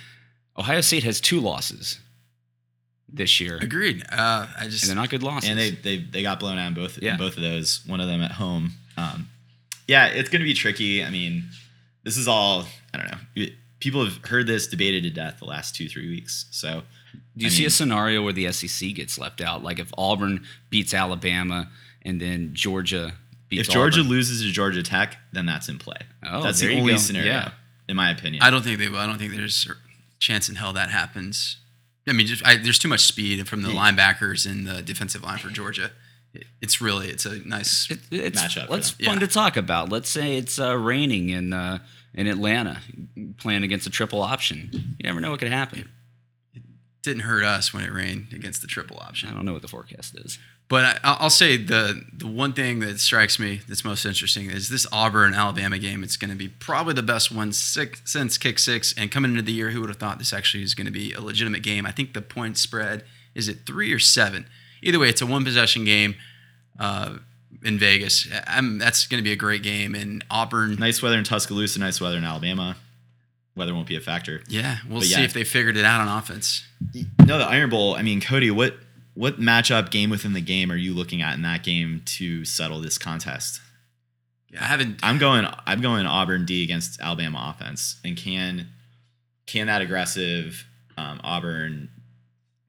Ohio 0.60 0.80
State 0.82 1.02
has 1.04 1.20
two 1.20 1.40
losses 1.40 1.98
this 3.12 3.40
year, 3.40 3.58
agreed. 3.60 4.04
Uh, 4.10 4.46
I 4.58 4.68
just 4.68 4.86
they're 4.86 4.94
not 4.94 5.10
good 5.10 5.22
losses. 5.22 5.50
And 5.50 5.58
they 5.58 5.70
they 5.70 5.96
they 5.98 6.22
got 6.22 6.38
blown 6.38 6.58
out 6.58 6.68
in 6.68 6.74
both 6.74 6.98
Yeah. 7.02 7.12
in 7.12 7.18
both 7.18 7.36
of 7.36 7.42
those. 7.42 7.80
One 7.86 8.00
of 8.00 8.06
them 8.06 8.22
at 8.22 8.32
home. 8.32 8.72
Um, 8.96 9.28
yeah, 9.88 10.06
it's 10.06 10.28
going 10.28 10.40
to 10.40 10.44
be 10.44 10.54
tricky. 10.54 11.02
I 11.04 11.10
mean, 11.10 11.44
this 12.04 12.16
is 12.16 12.28
all 12.28 12.66
I 12.94 12.98
don't 12.98 13.10
know. 13.10 13.46
People 13.80 14.04
have 14.04 14.22
heard 14.26 14.46
this 14.46 14.66
debated 14.68 15.02
to 15.04 15.10
death 15.10 15.38
the 15.40 15.46
last 15.46 15.74
two 15.74 15.88
three 15.88 16.08
weeks. 16.08 16.46
So 16.50 16.82
Do 17.36 17.44
you 17.44 17.46
I 17.46 17.50
see 17.50 17.64
a 17.64 17.70
scenario 17.70 18.22
where 18.22 18.32
the 18.32 18.52
SEC 18.52 18.94
gets 18.94 19.18
left 19.18 19.40
out? 19.40 19.62
Like 19.64 19.78
if 19.80 19.90
Auburn 19.98 20.44
beats 20.68 20.92
Alabama 20.94 21.68
and 22.02 22.20
then 22.20 22.50
Georgia 22.52 23.14
beats 23.48 23.66
if 23.68 23.74
Georgia 23.74 24.00
Auburn? 24.00 24.10
loses 24.10 24.42
to 24.42 24.52
Georgia 24.52 24.82
Tech, 24.82 25.16
then 25.32 25.46
that's 25.46 25.68
in 25.68 25.78
play. 25.78 25.96
Oh, 26.24 26.42
that's 26.42 26.60
there 26.60 26.68
the 26.68 26.74
you 26.74 26.80
only 26.82 26.92
go. 26.92 26.98
scenario, 26.98 27.32
Yeah. 27.32 27.50
in 27.88 27.96
my 27.96 28.10
opinion. 28.10 28.42
I 28.42 28.50
don't 28.50 28.62
think 28.62 28.78
they 28.78 28.88
will. 28.88 28.98
I 28.98 29.06
don't 29.06 29.18
think 29.18 29.32
there's 29.34 29.66
chance 30.20 30.48
in 30.48 30.54
hell 30.56 30.72
that 30.74 30.90
happens. 30.90 31.56
I 32.08 32.12
mean, 32.12 32.26
just, 32.26 32.44
I, 32.46 32.56
there's 32.56 32.78
too 32.78 32.88
much 32.88 33.00
speed 33.04 33.46
from 33.48 33.62
the 33.62 33.68
linebackers 33.68 34.48
and 34.50 34.66
the 34.66 34.82
defensive 34.82 35.22
line 35.22 35.38
for 35.38 35.48
Georgia. 35.48 35.90
It, 36.32 36.44
it's 36.60 36.80
really 36.80 37.08
it's 37.08 37.26
a 37.26 37.38
nice. 37.46 37.90
It, 37.90 37.98
it's 38.10 38.40
Matchup 38.40 38.68
Let's 38.68 38.90
fun 38.90 39.14
Yeah. 39.14 39.20
to 39.20 39.26
talk 39.26 39.56
about. 39.56 39.88
Let's 39.90 40.08
say 40.08 40.36
it's 40.36 40.58
uh, 40.58 40.76
raining 40.76 41.28
in 41.30 41.52
uh, 41.52 41.78
in 42.14 42.26
Atlanta, 42.26 42.80
playing 43.38 43.62
against 43.64 43.86
a 43.86 43.90
triple 43.90 44.22
option. 44.22 44.70
You 44.72 45.04
never 45.04 45.20
know 45.20 45.30
what 45.30 45.40
could 45.40 45.52
happen. 45.52 45.88
It 46.54 46.62
didn't 47.02 47.22
hurt 47.22 47.44
us 47.44 47.72
when 47.74 47.84
it 47.84 47.92
rained 47.92 48.28
against 48.32 48.60
the 48.62 48.68
triple 48.68 48.98
option. 48.98 49.28
I 49.28 49.32
don't 49.32 49.44
know 49.44 49.52
what 49.52 49.62
the 49.62 49.68
forecast 49.68 50.16
is. 50.18 50.38
But 50.70 50.84
I, 50.84 50.98
I'll 51.04 51.16
I'll 51.20 51.30
say 51.30 51.58
the 51.58 52.02
the 52.12 52.26
one 52.28 52.52
thing 52.54 52.78
that 52.78 52.98
strikes 53.00 53.38
me 53.38 53.60
that's 53.68 53.84
most 53.84 54.06
interesting 54.06 54.48
is 54.50 54.68
this 54.70 54.86
Auburn 54.92 55.34
Alabama 55.34 55.78
game. 55.78 56.02
It's 56.02 56.16
going 56.16 56.30
to 56.30 56.36
be 56.36 56.48
probably 56.48 56.94
the 56.94 57.02
best 57.02 57.30
one 57.30 57.52
six, 57.52 58.00
since 58.04 58.38
kick 58.38 58.58
six. 58.58 58.94
And 58.96 59.10
coming 59.10 59.32
into 59.32 59.42
the 59.42 59.52
year, 59.52 59.70
who 59.70 59.80
would 59.80 59.90
have 59.90 59.98
thought 59.98 60.18
this 60.18 60.32
actually 60.32 60.62
is 60.62 60.74
going 60.74 60.86
to 60.86 60.92
be 60.92 61.12
a 61.12 61.20
legitimate 61.20 61.62
game? 61.62 61.84
I 61.84 61.90
think 61.90 62.14
the 62.14 62.22
point 62.22 62.56
spread 62.56 63.02
is 63.34 63.48
it 63.48 63.66
three 63.66 63.92
or 63.92 63.98
seven. 63.98 64.46
Either 64.80 64.98
way, 64.98 65.08
it's 65.08 65.20
a 65.20 65.26
one 65.26 65.44
possession 65.44 65.84
game 65.84 66.14
uh, 66.78 67.16
in 67.64 67.76
Vegas. 67.78 68.28
I'm, 68.46 68.78
that's 68.78 69.06
going 69.08 69.18
to 69.18 69.24
be 69.24 69.32
a 69.32 69.36
great 69.36 69.62
game. 69.64 69.94
And 69.96 70.24
Auburn, 70.30 70.76
Nice 70.76 71.02
weather 71.02 71.18
in 71.18 71.24
Tuscaloosa, 71.24 71.80
nice 71.80 72.00
weather 72.00 72.16
in 72.16 72.24
Alabama. 72.24 72.76
Weather 73.56 73.74
won't 73.74 73.88
be 73.88 73.96
a 73.96 74.00
factor. 74.00 74.42
yeah, 74.48 74.78
we'll 74.88 75.00
But 75.00 75.06
see 75.08 75.18
yeah. 75.18 75.24
if 75.24 75.32
they 75.32 75.42
figured 75.44 75.76
it 75.76 75.84
out 75.84 76.00
on 76.00 76.08
offense. 76.16 76.64
No, 77.26 77.38
the 77.38 77.44
Iron 77.44 77.68
Bowl. 77.70 77.94
I 77.96 78.02
mean, 78.02 78.20
Cody, 78.20 78.50
what 78.52 78.76
what 79.20 79.38
matchup 79.38 79.90
game 79.90 80.08
within 80.08 80.32
the 80.32 80.40
game 80.40 80.72
are 80.72 80.76
you 80.76 80.94
looking 80.94 81.20
at 81.20 81.34
in 81.34 81.42
that 81.42 81.62
game 81.62 82.00
to 82.06 82.42
settle 82.46 82.80
this 82.80 82.96
contest? 82.96 83.60
Yeah, 84.48 84.62
I 84.62 84.64
haven't. 84.64 84.98
I'm 85.02 85.18
going. 85.18 85.46
I'm 85.66 85.82
going 85.82 86.06
Auburn 86.06 86.46
D 86.46 86.64
against 86.64 86.98
Alabama 87.02 87.54
offense, 87.54 88.00
and 88.02 88.16
can 88.16 88.68
can 89.46 89.66
that 89.66 89.82
aggressive 89.82 90.64
um, 90.96 91.20
Auburn 91.22 91.90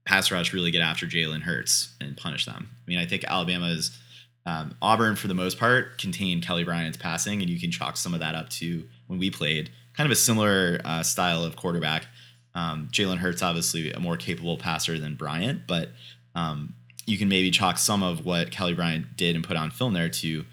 pass 0.05 0.29
rush 0.29 0.51
really 0.51 0.71
get 0.71 0.81
after 0.81 1.05
Jalen 1.05 1.43
Hurts 1.43 1.95
and 2.01 2.17
punish 2.17 2.45
them? 2.45 2.69
I 2.69 2.89
mean, 2.89 2.99
I 2.99 3.05
think 3.05 3.23
Alabama's 3.23 3.97
um, 4.45 4.75
Auburn 4.81 5.15
for 5.15 5.29
the 5.29 5.33
most 5.33 5.57
part 5.57 5.99
contained 5.99 6.43
Kelly 6.43 6.65
Bryant's 6.65 6.97
passing, 6.97 7.39
and 7.39 7.49
you 7.49 7.61
can 7.61 7.71
chalk 7.71 7.95
some 7.95 8.13
of 8.13 8.19
that 8.19 8.35
up 8.35 8.49
to 8.49 8.83
when 9.07 9.19
we 9.19 9.31
played 9.31 9.71
kind 9.95 10.05
of 10.05 10.11
a 10.11 10.19
similar 10.19 10.81
uh, 10.83 11.01
style 11.01 11.45
of 11.45 11.55
quarterback. 11.55 12.07
Um, 12.53 12.89
Jalen 12.91 13.19
Hurts 13.19 13.41
obviously 13.41 13.93
a 13.93 14.01
more 14.01 14.17
capable 14.17 14.57
passer 14.57 14.99
than 14.99 15.15
Bryant, 15.15 15.61
but 15.65 15.91
um, 16.35 16.73
you 17.05 17.17
can 17.17 17.29
maybe 17.29 17.51
chalk 17.51 17.77
some 17.77 18.03
of 18.03 18.25
what 18.25 18.51
Kelly 18.51 18.73
Bryant 18.73 19.17
did 19.17 19.35
and 19.35 19.43
put 19.43 19.57
on 19.57 19.71
film 19.71 19.93
there 19.93 20.09
to 20.09 20.45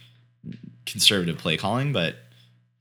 conservative 0.86 1.38
play 1.38 1.56
calling. 1.56 1.92
But 1.92 2.16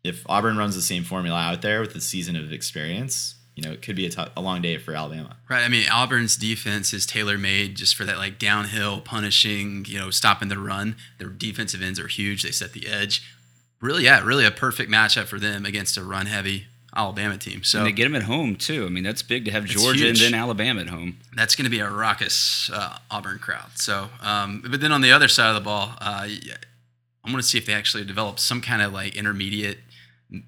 if 0.04 0.24
Auburn 0.28 0.58
runs 0.58 0.76
the 0.76 0.82
same 0.82 1.04
formula 1.04 1.40
out 1.40 1.62
there 1.62 1.82
with 1.82 1.96
a 1.96 2.02
season 2.02 2.36
of 2.36 2.52
experience, 2.52 3.36
you 3.56 3.64
know, 3.64 3.72
it 3.72 3.82
could 3.82 3.96
be 3.96 4.06
a 4.06 4.10
tou- 4.10 4.32
a 4.38 4.42
long 4.42 4.62
day 4.62 4.78
for 4.78 4.94
Alabama. 4.94 5.36
Right. 5.50 5.64
I 5.64 5.68
mean, 5.68 5.88
Auburn's 5.92 6.38
defense 6.38 6.94
is 6.94 7.06
tailor 7.06 7.38
made 7.38 7.76
just 7.76 7.96
for 7.96 8.06
that, 8.06 8.18
like 8.18 8.40
downhill 8.40 9.02
punishing, 9.02 9.84
you 9.88 10.00
know, 10.00 10.12
stopping 10.12 10.48
the 10.48 10.60
run. 10.60 10.96
Their 11.18 11.30
defensive 11.30 11.82
ends 11.82 12.00
are 12.00 12.08
huge. 12.08 12.44
They 12.44 12.52
set 12.52 12.74
the 12.74 12.88
edge. 12.88 13.24
Really, 13.82 14.06
yeah, 14.06 14.24
really 14.24 14.46
a 14.46 14.52
perfect 14.52 14.92
matchup 14.92 15.26
for 15.26 15.40
them 15.40 15.66
against 15.66 15.98
a 15.98 16.04
run 16.04 16.28
heavy 16.28 16.68
Alabama 16.98 17.38
team. 17.38 17.64
So 17.64 17.78
And 17.80 17.88
they 17.88 17.92
get 17.92 18.04
them 18.06 18.16
at 18.16 18.24
home 18.24 18.56
too. 18.56 18.86
I 18.86 18.90
mean, 18.90 19.04
that's 19.04 19.22
big 19.22 19.46
to 19.46 19.52
have 19.52 19.66
It's 19.66 19.74
Georgia 19.74 20.06
huge. 20.06 20.22
and 20.22 20.34
then 20.34 20.40
Alabama 20.40 20.82
at 20.82 20.88
home. 20.90 21.18
that's 21.36 21.56
going 21.56 21.66
to 21.66 21.70
be 21.70 21.80
a 21.80 21.90
raucous 21.90 22.70
uh, 22.74 22.98
Auburn 23.12 23.40
crowd. 23.40 23.70
So, 23.76 24.10
um, 24.22 24.64
but 24.70 24.82
then 24.82 24.92
on 24.92 25.02
the 25.02 25.12
other 25.12 25.28
side 25.28 25.50
of 25.50 25.56
the 25.56 25.62
ball, 25.62 25.94
uh, 26.02 26.28
I'm 27.24 27.32
going 27.32 27.42
to 27.42 27.48
see 27.48 27.58
if 27.58 27.66
they 27.66 27.74
actually 27.74 28.04
develop 28.06 28.40
some 28.40 28.62
kind 28.62 28.82
of 28.82 28.92
like 28.94 29.16
intermediate, 29.16 29.80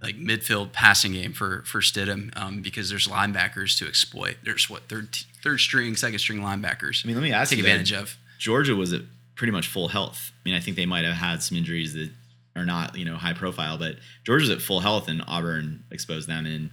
like 0.02 0.16
midfield 0.18 0.72
passing 0.74 1.14
game 1.14 1.34
for 1.34 1.62
for 1.66 1.82
Stidham 1.82 2.36
um, 2.38 2.62
because 2.62 2.90
there's 2.90 3.08
linebackers 3.08 3.78
to 3.80 3.88
exploit. 3.88 4.38
There's 4.44 4.70
what 4.70 4.84
third 4.90 5.16
third 5.44 5.60
string, 5.60 5.96
second 5.96 6.20
string 6.20 6.40
linebackers. 6.40 7.06
I 7.06 7.08
mean, 7.08 7.16
let 7.16 7.24
me 7.24 7.32
ask 7.32 7.52
take 7.52 7.60
you 7.60 7.66
advantage 7.66 7.92
then, 7.92 8.02
of. 8.02 8.18
Georgia 8.40 8.76
was 8.76 8.92
at 8.94 9.02
pretty 9.36 9.52
much 9.52 9.68
full 9.68 9.90
health. 9.90 10.32
I 10.34 10.50
mean, 10.50 10.56
I 10.56 10.60
think 10.62 10.76
they 10.78 10.86
might 10.86 11.06
have 11.06 11.16
had 11.16 11.44
some 11.44 11.58
injuries 11.58 11.94
that 11.94 12.10
are 12.60 12.66
not, 12.66 12.98
you 12.98 13.06
know, 13.06 13.16
high 13.16 13.34
profile, 13.34 13.78
but 13.78 13.96
Georgia's 14.26 14.50
at 14.50 14.62
full 14.62 14.80
health, 14.80 15.08
and 15.08 15.24
Auburn 15.28 15.84
exposed 15.92 16.28
them 16.28 16.46
and 16.46 16.70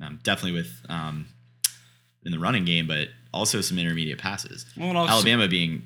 um, 0.00 0.18
definitely 0.22 0.52
with 0.52 0.70
um, 0.88 1.26
in 2.24 2.32
the 2.32 2.38
running 2.38 2.64
game, 2.64 2.86
but 2.86 3.08
also 3.32 3.60
some 3.60 3.78
intermediate 3.78 4.18
passes. 4.18 4.66
Well, 4.76 4.96
also- 4.96 5.12
Alabama 5.12 5.48
being 5.48 5.82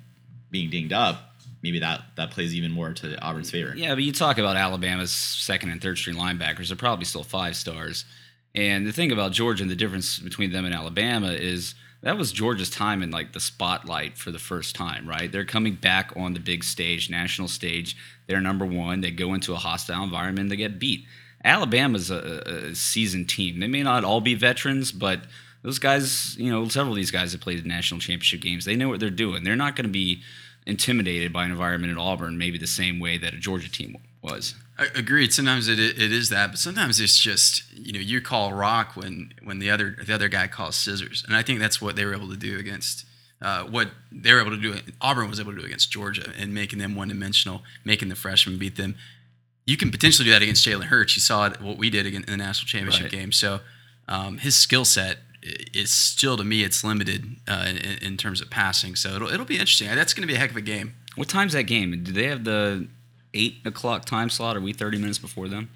being 0.51 0.71
dinged 0.71 0.93
up, 0.93 1.35
maybe 1.63 1.81
that 1.81 2.03
that 2.17 2.31
plays 2.31 2.55
even 2.55 2.71
more 2.73 2.93
to 2.93 3.19
Auburn's 3.23 3.51
favor. 3.51 3.75
Yeah, 3.77 3.95
but 3.95 4.05
you 4.05 4.13
talk 4.13 4.39
about 4.39 4.57
Alabama's 4.57 5.11
second 5.13 5.71
and 5.71 5.81
third 5.83 5.99
string 5.99 6.17
linebackers; 6.17 6.69
they're 6.69 6.77
probably 6.77 7.05
still 7.05 7.25
five 7.25 7.57
stars. 7.57 8.05
And 8.55 8.87
the 8.87 8.93
thing 8.93 9.13
about 9.13 9.33
Georgia 9.33 9.63
and 9.63 9.71
the 9.71 9.77
difference 9.77 10.19
between 10.19 10.51
them 10.51 10.65
and 10.65 10.75
Alabama 10.75 11.29
is 11.33 11.75
that 12.03 12.19
was 12.19 12.33
Georgia's 12.33 12.71
time 12.71 13.03
in 13.03 13.11
like 13.11 13.33
the 13.33 13.41
spotlight 13.41 14.17
for 14.17 14.31
the 14.31 14.39
first 14.39 14.75
time, 14.75 15.09
right? 15.09 15.31
They're 15.31 15.45
coming 15.45 15.75
back 15.75 16.13
on 16.17 16.35
the 16.35 16.41
big 16.41 16.63
stage, 16.63 17.11
national 17.11 17.49
stage. 17.49 17.97
They're 18.27 18.41
number 18.41 18.67
one. 18.67 19.01
They 19.01 19.11
go 19.11 19.35
into 19.35 19.53
a 19.53 19.57
hostile 19.57 20.05
environment, 20.05 20.51
they 20.51 20.57
get 20.57 20.79
beat. 20.79 21.05
Alabama's 21.45 22.11
a, 22.11 22.71
a 22.71 22.75
seasoned 22.75 23.29
team. 23.29 23.61
They 23.61 23.69
may 23.69 23.83
not 23.83 24.05
all 24.05 24.21
be 24.21 24.35
veterans, 24.35 24.91
but 24.91 25.21
those 25.63 25.79
guys, 25.79 26.37
you 26.39 26.51
know, 26.51 26.67
several 26.69 26.93
of 26.93 26.97
these 26.97 27.11
guys 27.11 27.33
have 27.33 27.41
played 27.41 27.63
the 27.63 27.69
national 27.69 28.01
championship 28.01 28.41
games. 28.41 28.65
They 28.65 28.77
know 28.77 28.89
what 28.89 29.01
they're 29.01 29.11
doing. 29.11 29.45
They're 29.45 29.57
not 29.57 29.77
going 29.77 29.87
to 29.87 29.93
be 29.93 30.23
intimidated 30.67 31.33
by 31.33 31.45
an 31.45 31.53
environment 31.53 31.93
at 31.93 31.99
Auburn, 31.99 32.37
maybe 32.37 32.59
the 32.59 32.67
same 32.67 32.99
way 32.99 33.19
that 33.19 33.35
a 33.35 33.39
Georgia 33.39 33.71
team 33.71 33.97
was. 34.31 34.55
I 34.79 34.89
agreed. 34.95 35.33
Sometimes 35.33 35.69
it 35.69 35.79
it 35.79 36.13
is 36.13 36.29
that, 36.29 36.51
but 36.51 36.59
sometimes 36.59 37.01
it's 37.01 37.19
just 37.19 37.63
you 37.73 37.93
know 37.93 38.01
you 38.01 38.21
call 38.21 38.53
rock 38.53 38.95
when 38.97 39.33
when 39.43 39.59
the 39.59 39.71
other 39.71 39.97
the 40.07 40.15
other 40.15 40.29
guy 40.29 40.47
calls 40.49 40.77
scissors, 40.77 41.25
and 41.27 41.35
I 41.37 41.43
think 41.43 41.61
that's 41.61 41.81
what 41.81 41.97
they 41.97 42.05
were 42.05 42.15
able 42.15 42.29
to 42.29 42.37
do 42.37 42.59
against 42.59 43.07
uh, 43.41 43.65
what 43.65 43.89
they 44.13 44.33
were 44.35 44.41
able 44.41 44.51
to 44.51 44.61
do. 44.61 44.75
Auburn 45.01 45.31
was 45.31 45.41
able 45.41 45.53
to 45.55 45.59
do 45.61 45.65
against 45.65 45.91
Georgia 45.91 46.31
and 46.39 46.53
making 46.53 46.79
them 46.79 46.95
one 46.95 47.09
dimensional, 47.09 47.63
making 47.85 48.09
the 48.11 48.17
freshmen 48.17 48.59
beat 48.59 48.77
them. 48.77 48.97
You 49.65 49.77
can 49.77 49.91
potentially 49.91 50.27
do 50.27 50.31
that 50.33 50.43
against 50.43 50.67
Jalen 50.67 50.85
Hurts. 50.85 51.17
You 51.17 51.21
saw 51.23 51.47
it 51.47 51.61
what 51.61 51.77
we 51.79 51.89
did 51.91 52.07
in 52.07 52.23
the 52.23 52.37
national 52.37 52.67
championship 52.69 53.05
Right. 53.05 53.13
game. 53.13 53.33
So 53.33 53.61
um, 54.09 54.39
his 54.39 54.55
skill 54.57 54.85
set 54.85 55.19
is 55.75 55.93
still 55.93 56.37
to 56.37 56.45
me 56.45 56.65
it's 56.65 56.83
limited 56.85 57.25
uh, 57.49 57.67
in, 57.69 57.77
in 58.09 58.17
terms 58.17 58.41
of 58.41 58.51
passing. 58.51 58.95
So 58.95 59.15
it'll 59.17 59.29
it'll 59.29 59.47
be 59.47 59.59
interesting. 59.59 59.89
That's 59.95 60.13
going 60.13 60.23
to 60.23 60.29
be 60.29 60.35
a 60.35 60.39
heck 60.39 60.51
of 60.51 60.57
a 60.57 60.61
game. 60.61 60.95
What 61.17 61.29
time's 61.29 61.55
that 61.55 61.63
game? 61.65 62.03
Do 62.05 62.13
they 62.13 62.27
have 62.27 62.45
the 62.45 62.89
eight 63.37 63.59
o'clock 63.65 64.05
time 64.05 64.31
slot? 64.31 64.57
Are 64.57 64.61
we 64.61 64.73
thirty 64.73 64.99
minutes 64.99 65.19
before 65.19 65.49
them? 65.49 65.71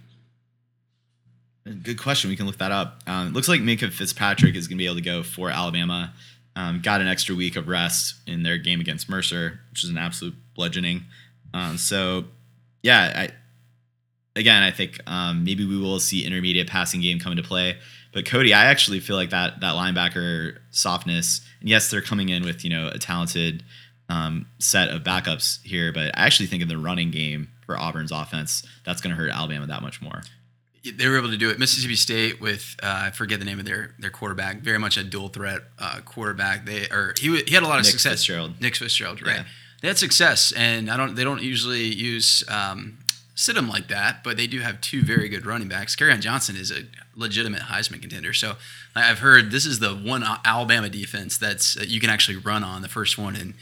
Good 1.64 2.00
question. 2.00 2.30
We 2.30 2.36
can 2.36 2.46
look 2.46 2.58
that 2.58 2.72
up. 2.72 3.02
Um, 3.06 3.32
looks 3.32 3.48
like 3.48 3.60
Minkah 3.60 3.92
Fitzpatrick 3.92 4.54
is 4.54 4.66
going 4.66 4.78
to 4.78 4.82
be 4.82 4.86
able 4.86 4.96
to 4.96 5.02
go 5.02 5.22
for 5.22 5.50
Alabama. 5.50 6.14
Um, 6.56 6.80
got 6.80 7.00
an 7.00 7.06
extra 7.06 7.34
week 7.34 7.54
of 7.54 7.68
rest 7.68 8.14
in 8.26 8.42
their 8.42 8.58
game 8.58 8.80
against 8.80 9.08
Mercer, 9.08 9.60
which 9.70 9.84
is 9.84 9.90
an 9.90 9.98
absolute 9.98 10.34
bludgeoning. 10.54 11.04
Um, 11.54 11.76
so, 11.76 12.24
yeah, 12.82 13.12
I 13.14 14.38
again, 14.38 14.62
I 14.62 14.70
think 14.70 15.00
um, 15.06 15.44
maybe 15.44 15.66
we 15.66 15.78
will 15.78 16.00
see 16.00 16.24
intermediate 16.24 16.66
passing 16.66 17.00
game 17.00 17.18
come 17.18 17.32
into 17.32 17.44
play. 17.44 17.76
But 18.12 18.26
Cody, 18.26 18.52
I 18.52 18.64
actually 18.64 19.00
feel 19.00 19.16
like 19.16 19.30
that 19.30 19.60
that 19.60 19.74
linebacker 19.74 20.58
softness. 20.70 21.42
And 21.60 21.68
yes, 21.68 21.90
they're 21.90 22.02
coming 22.02 22.30
in 22.30 22.42
with 22.42 22.64
you 22.64 22.70
know 22.70 22.88
a 22.88 22.98
talented 22.98 23.62
um, 24.10 24.46
set 24.58 24.88
of 24.90 25.02
backups 25.02 25.62
here, 25.62 25.92
but 25.92 26.06
I 26.16 26.26
actually 26.26 26.46
think 26.46 26.62
in 26.62 26.68
the 26.68 26.76
running 26.78 27.10
game 27.10 27.48
for 27.64 27.78
Auburn's 27.78 28.10
offense, 28.12 28.62
that's 28.84 29.00
going 29.00 29.14
to 29.14 29.20
hurt 29.22 29.30
Alabama 29.30 29.66
that 29.66 29.80
much 29.82 30.02
more. 30.02 30.22
they 30.84 31.06
were 31.08 31.16
able 31.18 31.30
to 31.30 31.36
do 31.36 31.48
it. 31.50 31.58
Mississippi 31.58 31.94
State 31.96 32.40
with 32.40 32.74
uh, 32.82 33.04
I 33.06 33.10
forget 33.10 33.38
the 33.38 33.44
name 33.44 33.58
of 33.58 33.64
their 33.66 33.94
their 33.98 34.10
quarterback, 34.10 34.60
very 34.62 34.78
much 34.78 34.96
a 34.96 35.04
dual 35.04 35.28
threat 35.28 35.60
uh, 35.78 36.00
quarterback. 36.04 36.66
They 36.66 36.88
or 36.90 37.14
he 37.20 37.40
he 37.46 37.54
had 37.54 37.62
a 37.62 37.68
lot 37.68 37.78
of 37.78 37.84
Nick 37.84 37.92
success. 37.92 38.12
Fitzgerald. 38.20 38.60
Nick 38.60 38.76
Fitzgerald, 38.76 39.24
right? 39.26 39.36
Yeah. 39.36 39.44
They 39.82 39.88
had 39.88 39.98
success, 39.98 40.52
and 40.52 40.90
I 40.90 40.96
don't 40.96 41.14
they 41.14 41.24
don't 41.24 41.42
usually 41.42 41.84
use 41.84 42.42
um, 42.48 42.98
Stidham 43.36 43.68
like 43.68 43.88
that, 43.88 44.22
but 44.24 44.36
they 44.36 44.46
do 44.46 44.60
have 44.60 44.80
two 44.80 45.02
very 45.02 45.28
good 45.28 45.46
running 45.46 45.68
backs. 45.68 45.94
Kerryon 45.96 46.20
Johnson 46.20 46.56
is 46.56 46.70
a 46.70 46.82
legitimate 47.14 47.62
Heisman 47.62 48.00
contender. 48.00 48.32
So 48.32 48.56
I- 48.96 49.10
I've 49.10 49.20
heard 49.20 49.50
this 49.50 49.64
is 49.66 49.78
the 49.78 49.94
one 49.94 50.22
Alabama 50.44 50.88
defense 50.90 51.38
that's 51.38 51.74
that 51.74 51.88
you 51.88 52.00
can 52.00 52.10
actually 52.10 52.36
run 52.38 52.64
on 52.64 52.82
the 52.82 52.88
first 52.88 53.16
one 53.16 53.36
in 53.36 53.54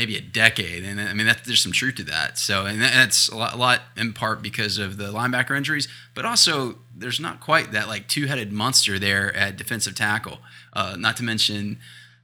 maybe 0.00 0.16
a 0.16 0.20
decade, 0.22 0.82
and 0.82 0.98
I 0.98 1.12
mean 1.12 1.26
that, 1.26 1.44
there's 1.44 1.62
some 1.62 1.72
truth 1.72 1.96
to 1.96 2.04
that. 2.04 2.38
So 2.38 2.64
and 2.64 2.80
that's 2.80 3.28
a 3.28 3.36
lot, 3.36 3.52
a 3.52 3.56
lot 3.58 3.82
in 3.98 4.14
part 4.14 4.40
because 4.40 4.78
of 4.78 4.96
the 4.96 5.12
linebacker 5.12 5.54
injuries, 5.54 5.88
but 6.14 6.24
also 6.24 6.78
there's 6.96 7.20
not 7.20 7.40
quite 7.40 7.72
that 7.72 7.86
like 7.86 8.08
two-headed 8.08 8.50
monster 8.50 8.98
there 8.98 9.36
at 9.36 9.58
defensive 9.58 9.94
tackle. 9.94 10.38
Uh, 10.72 10.96
not 10.98 11.18
to 11.18 11.22
mention 11.22 11.78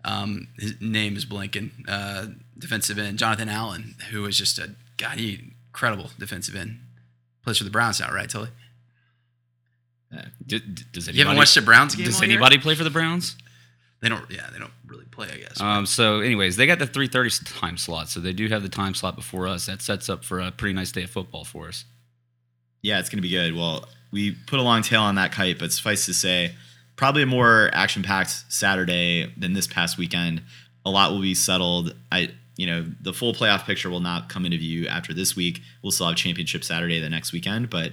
um, 0.06 0.48
his 0.58 0.80
name 0.80 1.18
is 1.18 1.26
blinking. 1.26 1.70
Uh, 1.86 2.28
defensive 2.58 2.98
end 2.98 3.18
Jonathan 3.18 3.50
Allen, 3.50 3.96
who 4.10 4.24
is 4.24 4.38
just 4.38 4.58
a 4.58 4.70
god, 4.96 5.18
he 5.18 5.52
incredible 5.68 6.08
defensive 6.18 6.56
end. 6.56 6.78
Plays 7.44 7.58
for 7.58 7.64
the 7.64 7.70
Browns 7.70 8.00
now, 8.00 8.10
right, 8.10 8.30
Tully? 8.30 8.48
D- 10.46 10.60
d- 10.60 10.84
does 10.92 11.08
anybody, 11.08 11.18
You 11.18 11.24
haven't 11.24 11.36
watched 11.36 11.54
the 11.54 11.60
Browns 11.60 11.94
game? 11.94 12.06
Does 12.06 12.22
year? 12.22 12.30
anybody 12.30 12.56
play 12.56 12.74
for 12.74 12.84
the 12.84 12.90
Browns? 12.90 13.36
They 14.00 14.08
don't. 14.08 14.24
Yeah, 14.30 14.48
they 14.50 14.58
don't 14.58 14.72
play. 15.16 15.28
I 15.32 15.38
guess. 15.38 15.60
Um, 15.60 15.86
so, 15.86 16.20
anyways, 16.20 16.56
they 16.56 16.66
got 16.66 16.78
the 16.78 16.86
three 16.86 17.08
thirty 17.08 17.30
time 17.44 17.76
slot, 17.76 18.08
so 18.08 18.20
they 18.20 18.32
do 18.32 18.48
have 18.48 18.62
the 18.62 18.68
time 18.68 18.94
slot 18.94 19.16
before 19.16 19.46
us. 19.46 19.66
That 19.66 19.82
sets 19.82 20.08
up 20.08 20.24
for 20.24 20.38
a 20.40 20.50
pretty 20.52 20.74
nice 20.74 20.92
day 20.92 21.02
of 21.02 21.10
football 21.10 21.44
for 21.44 21.68
us. 21.68 21.84
Yeah, 22.82 23.00
it's 23.00 23.08
going 23.08 23.18
to 23.18 23.22
be 23.22 23.30
good. 23.30 23.54
Well, 23.54 23.88
we 24.12 24.32
put 24.32 24.60
a 24.60 24.62
long 24.62 24.82
tail 24.82 25.02
on 25.02 25.16
that 25.16 25.32
kite, 25.32 25.58
but 25.58 25.72
suffice 25.72 26.06
to 26.06 26.14
say, 26.14 26.52
probably 26.94 27.22
a 27.22 27.26
more 27.26 27.70
action-packed 27.72 28.52
Saturday 28.52 29.32
than 29.36 29.54
this 29.54 29.66
past 29.66 29.98
weekend. 29.98 30.42
A 30.84 30.90
lot 30.90 31.10
will 31.10 31.20
be 31.20 31.34
settled. 31.34 31.94
I, 32.12 32.30
you 32.56 32.66
know, 32.66 32.86
the 33.00 33.12
full 33.12 33.34
playoff 33.34 33.64
picture 33.64 33.90
will 33.90 34.00
not 34.00 34.28
come 34.28 34.44
into 34.44 34.56
view 34.56 34.86
after 34.86 35.12
this 35.12 35.34
week. 35.34 35.60
We'll 35.82 35.90
still 35.90 36.06
have 36.06 36.16
championship 36.16 36.62
Saturday 36.62 37.00
the 37.00 37.10
next 37.10 37.32
weekend, 37.32 37.70
but 37.70 37.92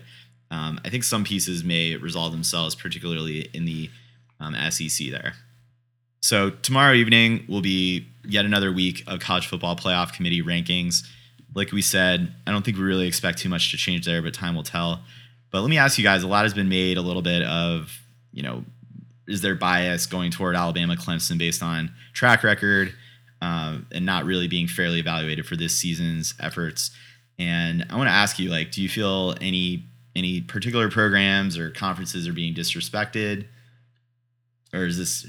um, 0.51 0.79
I 0.85 0.89
think 0.89 1.03
some 1.03 1.23
pieces 1.23 1.63
may 1.63 1.95
resolve 1.95 2.31
themselves, 2.31 2.75
particularly 2.75 3.49
in 3.53 3.65
the 3.65 3.89
um, 4.39 4.55
SEC 4.69 5.09
there. 5.09 5.33
So 6.23 6.51
tomorrow 6.51 6.93
evening 6.93 7.43
will 7.49 7.59
be 7.59 8.07
yet 8.23 8.45
another 8.45 8.71
week 8.71 9.03
of 9.07 9.19
college 9.19 9.45
football 9.45 9.75
playoff 9.75 10.13
committee 10.13 10.41
rankings. 10.41 11.05
Like 11.53 11.73
we 11.73 11.81
said, 11.81 12.33
I 12.47 12.51
don't 12.51 12.63
think 12.63 12.77
we 12.77 12.83
really 12.83 13.07
expect 13.07 13.39
too 13.39 13.49
much 13.49 13.71
to 13.71 13.77
change 13.77 14.05
there, 14.05 14.21
but 14.21 14.33
time 14.33 14.55
will 14.55 14.63
tell. 14.63 15.01
But 15.51 15.59
let 15.59 15.69
me 15.69 15.77
ask 15.77 15.97
you 15.97 16.03
guys: 16.05 16.23
a 16.23 16.27
lot 16.27 16.43
has 16.43 16.53
been 16.53 16.69
made 16.69 16.97
a 16.97 17.01
little 17.01 17.21
bit 17.21 17.43
of, 17.43 17.99
you 18.31 18.41
know, 18.41 18.63
is 19.27 19.41
there 19.41 19.53
bias 19.53 20.05
going 20.05 20.31
toward 20.31 20.55
Alabama, 20.55 20.95
Clemson 20.95 21.37
based 21.37 21.61
on 21.61 21.91
track 22.13 22.41
record 22.41 22.93
um, 23.41 23.85
and 23.91 24.05
not 24.05 24.23
really 24.23 24.47
being 24.47 24.69
fairly 24.69 25.01
evaluated 25.01 25.45
for 25.45 25.57
this 25.57 25.77
season's 25.77 26.35
efforts? 26.39 26.91
And 27.37 27.85
I 27.89 27.97
want 27.97 28.07
to 28.07 28.13
ask 28.13 28.39
you, 28.39 28.49
like, 28.49 28.71
do 28.71 28.81
you 28.81 28.87
feel 28.87 29.35
any 29.41 29.83
any 30.15 30.39
particular 30.39 30.89
programs 30.89 31.57
or 31.57 31.69
conferences 31.69 32.29
are 32.29 32.33
being 32.33 32.53
disrespected, 32.53 33.45
or 34.73 34.85
is 34.85 34.97
this 34.97 35.27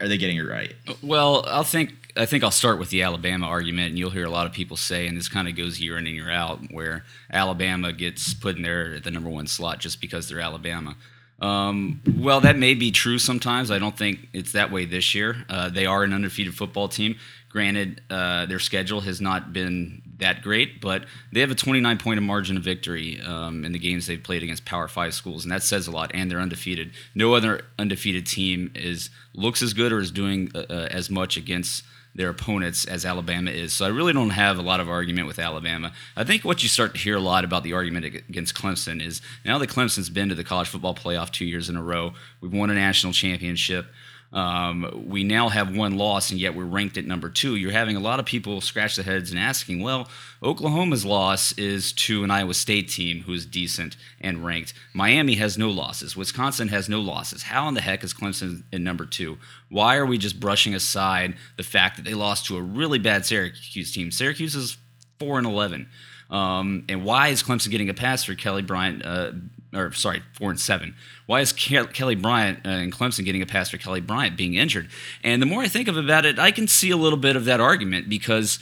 are 0.00 0.08
they 0.08 0.18
getting 0.18 0.36
it 0.36 0.42
right? 0.42 0.74
Well, 1.02 1.44
I'll 1.48 1.64
think 1.64 2.12
I 2.16 2.26
think 2.26 2.44
I'll 2.44 2.50
start 2.50 2.78
with 2.78 2.90
the 2.90 3.02
Alabama 3.02 3.46
argument, 3.46 3.90
and 3.90 3.98
you'll 3.98 4.10
hear 4.10 4.24
a 4.24 4.30
lot 4.30 4.46
of 4.46 4.52
people 4.52 4.76
say, 4.76 5.06
and 5.06 5.16
this 5.16 5.28
kind 5.28 5.48
of 5.48 5.56
goes 5.56 5.80
year 5.80 5.98
in 5.98 6.06
and 6.06 6.14
year 6.14 6.30
out, 6.30 6.60
where 6.70 7.04
Alabama 7.32 7.92
gets 7.92 8.34
put 8.34 8.56
in 8.56 8.62
there 8.62 8.94
at 8.94 9.04
the 9.04 9.10
number 9.10 9.28
one 9.30 9.46
slot 9.46 9.80
just 9.80 10.00
because 10.00 10.28
they're 10.28 10.40
Alabama. 10.40 10.96
Um, 11.40 12.00
well, 12.16 12.40
that 12.40 12.56
may 12.56 12.74
be 12.74 12.90
true 12.90 13.18
sometimes. 13.18 13.70
I 13.70 13.78
don't 13.78 13.96
think 13.96 14.28
it's 14.32 14.52
that 14.52 14.70
way 14.70 14.84
this 14.84 15.14
year. 15.14 15.44
Uh, 15.48 15.68
they 15.68 15.86
are 15.86 16.04
an 16.04 16.12
undefeated 16.12 16.54
football 16.54 16.88
team. 16.88 17.16
Granted, 17.48 18.00
uh, 18.10 18.46
their 18.46 18.58
schedule 18.58 19.00
has 19.02 19.20
not 19.20 19.52
been 19.52 20.02
that 20.18 20.42
great, 20.42 20.80
but 20.80 21.04
they 21.32 21.40
have 21.40 21.50
a 21.50 21.54
29 21.54 21.98
point 21.98 22.22
margin 22.22 22.56
of 22.56 22.62
victory 22.62 23.20
um, 23.20 23.64
in 23.64 23.72
the 23.72 23.78
games 23.78 24.06
they've 24.06 24.22
played 24.22 24.42
against 24.42 24.64
Power 24.64 24.88
Five 24.88 25.14
schools, 25.14 25.44
and 25.44 25.52
that 25.52 25.62
says 25.62 25.86
a 25.86 25.90
lot. 25.90 26.10
And 26.14 26.30
they're 26.30 26.40
undefeated. 26.40 26.92
No 27.14 27.34
other 27.34 27.62
undefeated 27.78 28.26
team 28.26 28.70
is 28.74 29.10
looks 29.34 29.62
as 29.62 29.74
good 29.74 29.92
or 29.92 30.00
is 30.00 30.10
doing 30.10 30.50
uh, 30.54 30.64
uh, 30.70 30.88
as 30.90 31.10
much 31.10 31.36
against 31.36 31.84
their 32.14 32.28
opponents 32.28 32.84
as 32.84 33.04
Alabama 33.04 33.50
is. 33.50 33.72
So 33.72 33.84
I 33.84 33.88
really 33.88 34.12
don't 34.12 34.30
have 34.30 34.58
a 34.58 34.62
lot 34.62 34.78
of 34.78 34.88
argument 34.88 35.26
with 35.26 35.38
Alabama. 35.38 35.92
I 36.16 36.22
think 36.22 36.44
what 36.44 36.62
you 36.62 36.68
start 36.68 36.94
to 36.94 37.00
hear 37.00 37.16
a 37.16 37.20
lot 37.20 37.44
about 37.44 37.64
the 37.64 37.72
argument 37.72 38.04
against 38.04 38.54
Clemson 38.54 39.04
is 39.04 39.20
now 39.44 39.58
that 39.58 39.68
Clemson's 39.68 40.10
been 40.10 40.28
to 40.28 40.34
the 40.34 40.44
college 40.44 40.68
football 40.68 40.94
playoff 40.94 41.30
two 41.30 41.44
years 41.44 41.68
in 41.68 41.76
a 41.76 41.82
row, 41.82 42.12
we've 42.40 42.52
won 42.52 42.70
a 42.70 42.74
national 42.74 43.12
championship. 43.12 43.86
Um, 44.34 45.04
we 45.06 45.22
now 45.22 45.48
have 45.48 45.76
one 45.76 45.96
loss, 45.96 46.32
and 46.32 46.40
yet 46.40 46.56
we're 46.56 46.64
ranked 46.64 46.98
at 46.98 47.06
number 47.06 47.30
two. 47.30 47.54
You're 47.54 47.70
having 47.70 47.94
a 47.94 48.00
lot 48.00 48.18
of 48.18 48.26
people 48.26 48.60
scratch 48.60 48.96
their 48.96 49.04
heads 49.04 49.30
and 49.30 49.38
asking, 49.38 49.80
well, 49.80 50.08
Oklahoma's 50.42 51.04
loss 51.04 51.52
is 51.52 51.92
to 51.92 52.24
an 52.24 52.32
Iowa 52.32 52.54
State 52.54 52.88
team 52.88 53.22
who's 53.22 53.46
decent 53.46 53.96
and 54.20 54.44
ranked. 54.44 54.74
Miami 54.92 55.36
has 55.36 55.56
no 55.56 55.70
losses. 55.70 56.16
Wisconsin 56.16 56.66
has 56.68 56.88
no 56.88 57.00
losses. 57.00 57.44
How 57.44 57.68
in 57.68 57.74
the 57.74 57.80
heck 57.80 58.02
is 58.02 58.12
Clemson 58.12 58.64
in 58.72 58.82
number 58.82 59.06
two? 59.06 59.38
Why 59.68 59.96
are 59.96 60.06
we 60.06 60.18
just 60.18 60.40
brushing 60.40 60.74
aside 60.74 61.36
the 61.56 61.62
fact 61.62 61.96
that 61.96 62.04
they 62.04 62.14
lost 62.14 62.46
to 62.46 62.56
a 62.56 62.62
really 62.62 62.98
bad 62.98 63.24
Syracuse 63.24 63.92
team? 63.92 64.10
Syracuse 64.10 64.56
is 64.56 64.76
four 65.20 65.38
and 65.38 65.46
eleven. 65.46 65.88
Um, 66.28 66.84
and 66.88 67.04
why 67.04 67.28
is 67.28 67.42
Clemson 67.44 67.70
getting 67.70 67.88
a 67.88 67.94
pass 67.94 68.24
for 68.24 68.34
Kelly 68.34 68.62
Bryant? 68.62 69.04
Uh, 69.04 69.32
or 69.74 69.92
sorry, 69.92 70.22
four 70.32 70.50
and 70.50 70.60
seven. 70.60 70.94
Why 71.26 71.40
is 71.40 71.52
Ke- 71.52 71.92
Kelly 71.92 72.14
Bryant 72.14 72.60
uh, 72.64 72.70
and 72.70 72.92
Clemson 72.92 73.24
getting 73.24 73.42
a 73.42 73.46
pass 73.46 73.70
for 73.70 73.78
Kelly 73.78 74.00
Bryant 74.00 74.36
being 74.36 74.54
injured? 74.54 74.88
And 75.22 75.40
the 75.40 75.46
more 75.46 75.62
I 75.62 75.68
think 75.68 75.88
of 75.88 75.96
about 75.96 76.24
it, 76.24 76.38
I 76.38 76.50
can 76.50 76.68
see 76.68 76.90
a 76.90 76.96
little 76.96 77.18
bit 77.18 77.36
of 77.36 77.44
that 77.46 77.60
argument 77.60 78.08
because 78.08 78.58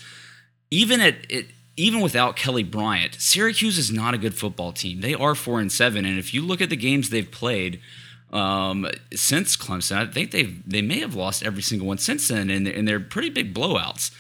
even 0.71 1.01
at 1.01 1.15
it, 1.29 1.47
even 1.77 2.01
without 2.01 2.37
Kelly 2.37 2.63
Bryant, 2.63 3.17
Syracuse 3.21 3.79
is 3.79 3.91
not 3.91 4.15
a 4.15 4.19
good 4.19 4.35
football 4.35 4.73
team. 4.73 5.01
They 5.01 5.15
are 5.15 5.35
four 5.35 5.61
and 5.61 5.73
seven, 5.73 6.05
and 6.05 6.19
if 6.19 6.35
you 6.35 6.43
look 6.43 6.61
at 6.61 6.71
the 6.71 6.77
games 6.77 7.11
they've 7.11 7.31
played 7.31 7.81
um, 8.33 8.89
since 9.15 9.57
Clemson, 9.57 9.97
I 9.97 10.07
think 10.11 10.31
they 10.31 10.45
they 10.67 10.83
may 10.83 11.01
have 11.01 11.15
lost 11.15 11.45
every 11.45 11.63
single 11.63 11.89
one 11.89 11.99
since 11.99 12.29
then, 12.29 12.51
and 12.51 12.67
and 12.67 12.87
they're 12.89 13.01
pretty 13.01 13.31
big 13.31 13.55
blowouts. 13.55 14.11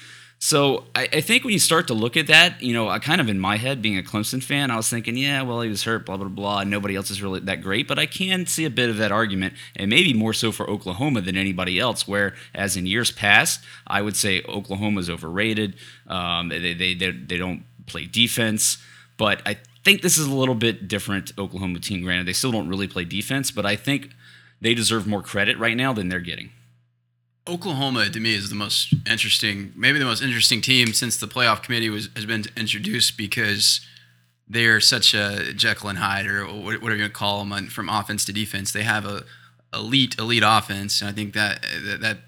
So 0.44 0.86
I, 0.96 1.08
I 1.12 1.20
think 1.20 1.44
when 1.44 1.52
you 1.52 1.60
start 1.60 1.86
to 1.86 1.94
look 1.94 2.16
at 2.16 2.26
that, 2.26 2.60
you 2.60 2.72
know, 2.74 2.88
I 2.88 2.98
kind 2.98 3.20
of 3.20 3.28
in 3.28 3.38
my 3.38 3.58
head, 3.58 3.80
being 3.80 3.96
a 3.96 4.02
Clemson 4.02 4.42
fan, 4.42 4.72
I 4.72 4.76
was 4.76 4.90
thinking, 4.90 5.16
yeah, 5.16 5.42
well, 5.42 5.60
he 5.60 5.68
was 5.68 5.84
hurt, 5.84 6.04
blah 6.04 6.16
blah 6.16 6.26
blah. 6.26 6.64
Nobody 6.64 6.96
else 6.96 7.12
is 7.12 7.22
really 7.22 7.38
that 7.38 7.62
great, 7.62 7.86
but 7.86 7.96
I 7.96 8.06
can 8.06 8.46
see 8.46 8.64
a 8.64 8.70
bit 8.70 8.90
of 8.90 8.96
that 8.96 9.12
argument, 9.12 9.54
and 9.76 9.88
maybe 9.88 10.12
more 10.12 10.32
so 10.32 10.50
for 10.50 10.68
Oklahoma 10.68 11.20
than 11.20 11.36
anybody 11.36 11.78
else. 11.78 12.08
Where, 12.08 12.34
as 12.56 12.76
in 12.76 12.86
years 12.86 13.12
past, 13.12 13.62
I 13.86 14.02
would 14.02 14.16
say 14.16 14.42
Oklahoma's 14.48 15.08
overrated. 15.08 15.76
Um, 16.08 16.48
they, 16.48 16.74
they 16.74 16.94
they 16.94 17.12
they 17.12 17.36
don't 17.38 17.62
play 17.86 18.06
defense, 18.06 18.78
but 19.18 19.42
I 19.46 19.58
think 19.84 20.02
this 20.02 20.18
is 20.18 20.26
a 20.26 20.34
little 20.34 20.56
bit 20.56 20.88
different. 20.88 21.30
Oklahoma 21.38 21.78
team, 21.78 22.02
granted, 22.02 22.26
they 22.26 22.32
still 22.32 22.50
don't 22.50 22.68
really 22.68 22.88
play 22.88 23.04
defense, 23.04 23.52
but 23.52 23.64
I 23.64 23.76
think 23.76 24.10
they 24.60 24.74
deserve 24.74 25.06
more 25.06 25.22
credit 25.22 25.56
right 25.60 25.76
now 25.76 25.92
than 25.92 26.08
they're 26.08 26.18
getting. 26.18 26.50
Oklahoma 27.48 28.08
to 28.08 28.20
me 28.20 28.34
is 28.34 28.50
the 28.50 28.54
most 28.54 28.94
interesting, 29.08 29.72
maybe 29.74 29.98
the 29.98 30.04
most 30.04 30.22
interesting 30.22 30.60
team 30.60 30.92
since 30.92 31.16
the 31.16 31.26
playoff 31.26 31.62
committee 31.62 31.90
was 31.90 32.08
has 32.14 32.24
been 32.24 32.44
introduced 32.56 33.16
because 33.16 33.80
they 34.48 34.66
are 34.66 34.80
such 34.80 35.14
a 35.14 35.52
Jekyll 35.52 35.88
and 35.88 35.98
Hyde 35.98 36.26
or 36.26 36.44
whatever 36.44 36.96
you 36.96 37.08
call 37.08 37.44
them 37.44 37.66
from 37.66 37.88
offense 37.88 38.24
to 38.26 38.32
defense. 38.32 38.72
They 38.72 38.84
have 38.84 39.04
a 39.04 39.24
elite 39.74 40.16
elite 40.18 40.44
offense, 40.46 41.00
and 41.00 41.10
I 41.10 41.12
think 41.12 41.34
that 41.34 41.62
that, 41.84 42.00
that 42.00 42.18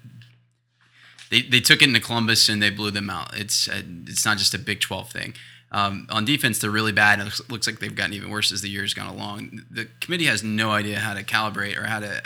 they, 1.29 1.41
they 1.41 1.59
took 1.61 1.81
it 1.81 1.87
into 1.87 2.01
Columbus 2.01 2.49
and 2.49 2.61
they 2.61 2.69
blew 2.69 2.91
them 2.91 3.09
out. 3.09 3.37
It's 3.37 3.69
uh, 3.69 3.83
it's 4.07 4.25
not 4.25 4.37
just 4.37 4.53
a 4.53 4.59
Big 4.59 4.81
12 4.81 5.09
thing. 5.09 5.33
Um, 5.71 6.07
on 6.09 6.25
defense, 6.25 6.59
they're 6.59 6.71
really 6.71 6.91
bad. 6.91 7.19
It 7.19 7.25
looks, 7.25 7.49
looks 7.49 7.67
like 7.67 7.79
they've 7.79 7.95
gotten 7.95 8.13
even 8.13 8.29
worse 8.29 8.51
as 8.51 8.61
the 8.61 8.69
years 8.69 8.93
gone 8.93 9.13
along. 9.13 9.61
The 9.69 9.87
committee 9.99 10.25
has 10.25 10.43
no 10.43 10.71
idea 10.71 10.99
how 10.99 11.13
to 11.13 11.23
calibrate 11.23 11.77
or 11.77 11.83
how 11.83 11.99
to 11.99 12.21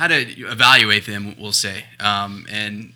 how 0.00 0.08
to 0.08 0.16
evaluate 0.50 1.04
them. 1.04 1.36
We'll 1.38 1.52
say, 1.52 1.84
um, 2.00 2.46
and 2.50 2.94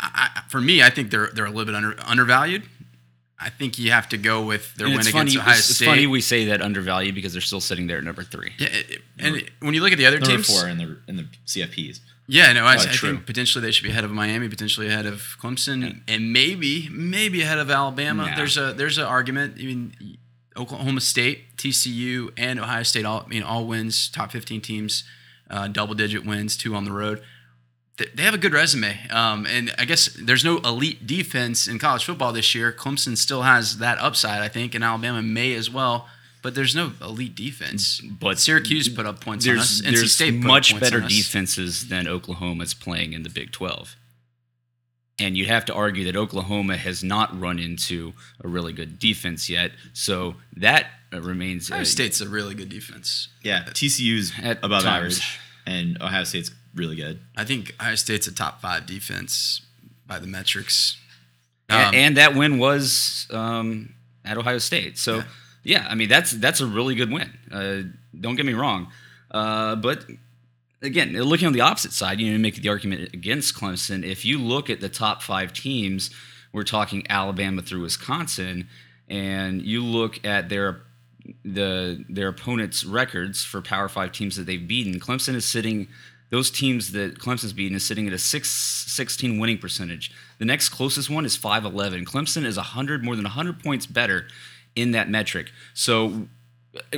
I, 0.00 0.30
I, 0.36 0.40
for 0.48 0.60
me, 0.60 0.82
I 0.82 0.90
think 0.90 1.10
they're 1.12 1.30
they're 1.32 1.46
a 1.46 1.50
little 1.50 1.64
bit 1.64 1.74
under, 1.76 1.94
undervalued. 2.04 2.64
I 3.40 3.50
think 3.50 3.78
you 3.78 3.92
have 3.92 4.08
to 4.08 4.16
go 4.18 4.42
with 4.44 4.74
their 4.74 4.88
And 4.88 4.94
win 4.96 5.00
it's 5.00 5.08
against 5.10 5.36
funny. 5.36 5.40
Ohio 5.46 5.58
It's, 5.58 5.70
it's 5.70 5.80
funny 5.84 6.06
we 6.08 6.20
say 6.20 6.46
that 6.46 6.60
undervalued 6.60 7.14
because 7.14 7.32
they're 7.32 7.40
still 7.40 7.60
sitting 7.60 7.86
there 7.86 7.98
at 7.98 8.04
number 8.04 8.24
three. 8.24 8.52
yeah, 8.58 8.66
it- 8.66 8.90
it- 8.90 9.02
and 9.20 9.36
it- 9.36 9.50
when 9.60 9.74
you 9.74 9.80
look 9.80 9.92
at 9.92 9.98
the 9.98 10.06
other 10.06 10.18
Number 10.18 10.36
teams, 10.36 10.48
four 10.60 10.68
in 10.68 10.78
the 10.78 10.96
in 11.06 11.16
the 11.18 11.26
CFPs. 11.46 12.00
Yeah, 12.26 12.52
no, 12.52 12.64
I, 12.64 12.74
Oh, 12.76 12.80
I 12.80 12.86
think 12.96 13.24
potentially 13.26 13.62
they 13.64 13.70
should 13.70 13.84
be 13.84 13.90
ahead 13.90 14.04
of 14.04 14.10
Miami, 14.10 14.48
potentially 14.50 14.88
ahead 14.88 15.06
of 15.06 15.36
Clemson, 15.40 16.00
and 16.08 16.32
maybe 16.32 16.88
maybe 16.90 17.40
ahead 17.42 17.58
of 17.58 17.70
Alabama. 17.70 18.26
Nah. 18.26 18.36
There's 18.36 18.56
a 18.58 18.72
there's 18.74 18.98
an 18.98 19.04
argument. 19.06 19.54
I 19.60 19.62
mean, 19.62 20.18
Oklahoma 20.56 21.00
State, 21.00 21.56
TCU, 21.56 22.30
and 22.36 22.58
Ohio 22.58 22.82
State 22.82 23.04
all 23.06 23.22
I 23.24 23.28
mean 23.28 23.42
all 23.44 23.66
wins, 23.68 24.08
top 24.10 24.32
15 24.32 24.60
teams, 24.60 25.04
uh, 25.50 25.68
double 25.68 25.94
digit 25.94 26.24
wins, 26.24 26.56
two 26.56 26.74
on 26.74 26.84
the 26.84 26.92
road. 26.92 27.22
They, 27.96 28.06
they 28.14 28.22
have 28.22 28.34
a 28.34 28.38
good 28.38 28.52
resume, 28.52 28.98
um, 29.10 29.46
and 29.46 29.74
I 29.78 29.84
guess 29.84 30.06
there's 30.20 30.44
no 30.44 30.58
elite 30.58 31.06
defense 31.06 31.66
in 31.66 31.78
college 31.78 32.04
football 32.04 32.32
this 32.32 32.54
year. 32.54 32.72
Clemson 32.72 33.16
still 33.16 33.42
has 33.42 33.78
that 33.78 33.98
upside, 33.98 34.40
I 34.40 34.48
think, 34.48 34.74
and 34.74 34.84
Alabama 34.84 35.22
may 35.22 35.54
as 35.54 35.70
well. 35.70 36.08
But 36.40 36.54
there's 36.54 36.74
no 36.74 36.92
elite 37.02 37.34
defense. 37.34 38.00
But 38.00 38.38
Syracuse 38.38 38.88
put 38.88 39.06
up 39.06 39.20
points 39.20 39.46
on 39.48 39.58
us. 39.58 39.80
There's, 39.80 40.04
NC 40.04 40.08
State 40.08 40.40
put 40.40 40.44
up 40.44 40.46
much 40.46 40.78
better 40.80 41.00
defenses 41.00 41.88
than 41.88 42.06
Oklahoma's 42.06 42.74
playing 42.74 43.12
in 43.12 43.24
the 43.24 43.28
Big 43.28 43.50
12. 43.50 43.96
And 45.20 45.36
you'd 45.36 45.48
have 45.48 45.64
to 45.64 45.74
argue 45.74 46.04
that 46.04 46.14
Oklahoma 46.14 46.76
has 46.76 47.02
not 47.02 47.38
run 47.38 47.58
into 47.58 48.12
a 48.42 48.46
really 48.46 48.72
good 48.72 49.00
defense 49.00 49.50
yet. 49.50 49.72
So 49.92 50.36
that 50.56 50.86
uh, 51.12 51.20
remains. 51.20 51.70
Ohio 51.70 51.82
uh, 51.82 51.84
State's 51.84 52.20
a 52.20 52.28
really 52.28 52.54
good 52.54 52.68
defense. 52.68 53.28
Yeah, 53.42 53.64
TCU's 53.64 54.32
At 54.40 54.58
above 54.58 54.84
times. 54.84 55.18
average, 55.18 55.40
and 55.66 56.00
Ohio 56.00 56.24
State's 56.24 56.52
really 56.74 56.96
good. 56.96 57.20
I 57.36 57.44
think 57.44 57.74
Ohio 57.80 57.96
State's 57.96 58.26
a 58.28 58.34
top 58.34 58.60
five 58.60 58.86
defense 58.86 59.62
by 60.06 60.18
the 60.18 60.26
metrics. 60.26 60.96
Um, 61.70 61.94
and, 61.94 62.16
that 62.16 62.34
win 62.34 62.58
was 62.58 63.26
um, 63.30 63.94
at 64.24 64.38
Ohio 64.38 64.58
State. 64.58 64.98
So 64.98 65.22
yeah. 65.62 65.86
I 65.88 65.94
mean 65.94 66.08
that's 66.08 66.32
that's 66.32 66.60
a 66.60 66.66
really 66.66 66.94
good 66.94 67.12
win. 67.12 67.30
Uh, 67.52 67.82
don't 68.18 68.36
get 68.36 68.46
me 68.46 68.54
wrong, 68.54 68.88
uh, 69.30 69.76
but 69.76 70.04
again, 70.82 71.12
looking 71.12 71.46
on 71.46 71.52
the 71.52 71.60
opposite 71.60 71.92
side, 71.92 72.20
you 72.20 72.32
know, 72.32 72.38
make 72.38 72.56
the 72.56 72.68
argument 72.68 73.12
against 73.12 73.54
Clemson. 73.54 74.04
If 74.04 74.24
you 74.24 74.38
look 74.38 74.70
at 74.70 74.80
the 74.80 74.88
top 74.88 75.22
five 75.22 75.52
teams, 75.52 76.10
we're 76.52 76.64
talking 76.64 77.06
Alabama 77.08 77.62
through 77.62 77.82
Wisconsin, 77.82 78.68
and 79.08 79.62
you 79.62 79.82
look 79.82 80.24
at 80.24 80.48
their 80.48 80.82
the 81.44 82.04
their 82.08 82.28
opponents' 82.28 82.84
records 82.84 83.44
for 83.44 83.60
Power 83.60 83.88
Five 83.88 84.12
teams 84.12 84.36
that 84.36 84.46
they've 84.46 84.66
beaten. 84.66 84.98
Clemson 85.00 85.34
is 85.34 85.44
sitting; 85.44 85.88
those 86.30 86.50
teams 86.50 86.92
that 86.92 87.18
Clemson's 87.18 87.52
beaten 87.52 87.76
is 87.76 87.84
sitting 87.84 88.06
at 88.06 88.12
a 88.12 88.18
six, 88.18 88.50
16 88.50 89.38
winning 89.38 89.58
percentage. 89.58 90.10
The 90.38 90.44
next 90.44 90.70
closest 90.70 91.10
one 91.10 91.24
is 91.24 91.36
five 91.36 91.64
eleven. 91.64 92.04
Clemson 92.04 92.44
is 92.44 92.56
hundred 92.56 93.04
more 93.04 93.16
than 93.16 93.26
hundred 93.26 93.62
points 93.62 93.86
better 93.86 94.26
in 94.74 94.92
that 94.92 95.10
metric. 95.10 95.50
So 95.74 96.28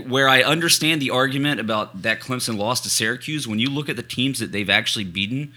where 0.07 0.29
I 0.29 0.43
understand 0.43 1.01
the 1.01 1.11
argument 1.11 1.61
about 1.61 2.03
that 2.03 2.21
Clemson 2.21 2.57
lost 2.57 2.85
to 2.85 2.91
Syracuse, 2.91 3.47
when 3.47 3.59
you 3.59 3.71
look 3.71 3.89
at 3.89 3.97
the 3.97 4.03
teams 4.03 4.39
that 4.39 4.53
they've 4.53 4.71
actually 4.71 5.05
beaten, 5.05 5.53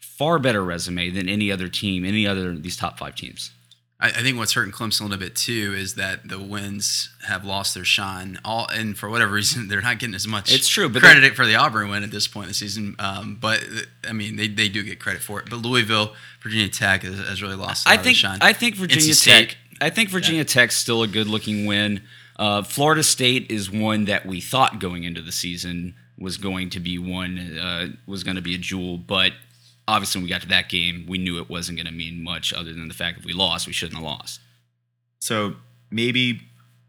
far 0.00 0.38
better 0.38 0.62
resume 0.62 1.10
than 1.10 1.28
any 1.28 1.50
other 1.50 1.68
team, 1.68 2.04
any 2.04 2.26
other 2.26 2.50
of 2.50 2.62
these 2.62 2.76
top 2.76 2.98
five 2.98 3.14
teams. 3.14 3.52
I, 4.00 4.08
I 4.08 4.22
think 4.22 4.36
what's 4.36 4.52
hurting 4.52 4.72
Clemson 4.72 5.00
a 5.00 5.04
little 5.04 5.18
bit 5.18 5.34
too 5.34 5.74
is 5.76 5.94
that 5.94 6.28
the 6.28 6.38
wins 6.38 7.10
have 7.26 7.44
lost 7.44 7.74
their 7.74 7.84
shine. 7.84 8.38
All 8.44 8.68
and 8.68 8.96
for 8.96 9.08
whatever 9.08 9.32
reason, 9.34 9.68
they're 9.68 9.80
not 9.80 9.98
getting 9.98 10.14
as 10.14 10.26
much. 10.26 10.52
It's 10.52 10.68
true, 10.68 10.88
but 10.88 11.02
credit 11.02 11.34
for 11.34 11.46
the 11.46 11.56
Auburn 11.56 11.88
win 11.88 12.02
at 12.02 12.10
this 12.10 12.28
point 12.28 12.44
in 12.44 12.48
the 12.48 12.54
season. 12.54 12.96
Um, 12.98 13.38
but 13.40 13.64
I 14.06 14.12
mean, 14.12 14.36
they, 14.36 14.48
they 14.48 14.68
do 14.68 14.82
get 14.82 15.00
credit 15.00 15.22
for 15.22 15.40
it. 15.40 15.48
But 15.48 15.56
Louisville, 15.56 16.14
Virginia 16.42 16.68
Tech 16.68 17.02
has, 17.02 17.16
has 17.16 17.42
really 17.42 17.56
lost. 17.56 17.88
I 17.88 17.96
think 17.96 18.16
shine. 18.16 18.38
I 18.40 18.52
think 18.52 18.76
Virginia 18.76 19.12
NC 19.12 19.24
Tech. 19.24 19.50
State, 19.50 19.56
I 19.80 19.90
think 19.90 20.10
Virginia 20.10 20.44
Tech's 20.44 20.76
still 20.76 21.02
a 21.02 21.08
good 21.08 21.26
looking 21.26 21.66
win. 21.66 22.02
Uh, 22.36 22.62
Florida 22.62 23.02
State 23.02 23.50
is 23.50 23.70
one 23.70 24.06
that 24.06 24.26
we 24.26 24.40
thought 24.40 24.80
going 24.80 25.04
into 25.04 25.22
the 25.22 25.32
season 25.32 25.94
was 26.18 26.36
going 26.36 26.70
to 26.70 26.80
be 26.80 26.98
one 26.98 27.58
uh, 27.58 27.88
was 28.06 28.24
going 28.24 28.36
to 28.36 28.42
be 28.42 28.54
a 28.54 28.58
jewel, 28.58 28.98
but 28.98 29.32
obviously 29.86 30.18
when 30.18 30.24
we 30.24 30.30
got 30.30 30.42
to 30.42 30.48
that 30.48 30.68
game, 30.68 31.04
we 31.08 31.18
knew 31.18 31.38
it 31.38 31.50
wasn't 31.50 31.76
going 31.76 31.86
to 31.86 31.92
mean 31.92 32.22
much 32.22 32.52
other 32.52 32.72
than 32.72 32.88
the 32.88 32.94
fact 32.94 33.18
if 33.18 33.24
we 33.24 33.32
lost, 33.32 33.66
we 33.66 33.72
shouldn't 33.72 33.96
have 33.96 34.04
lost. 34.04 34.40
So 35.20 35.54
maybe 35.90 36.40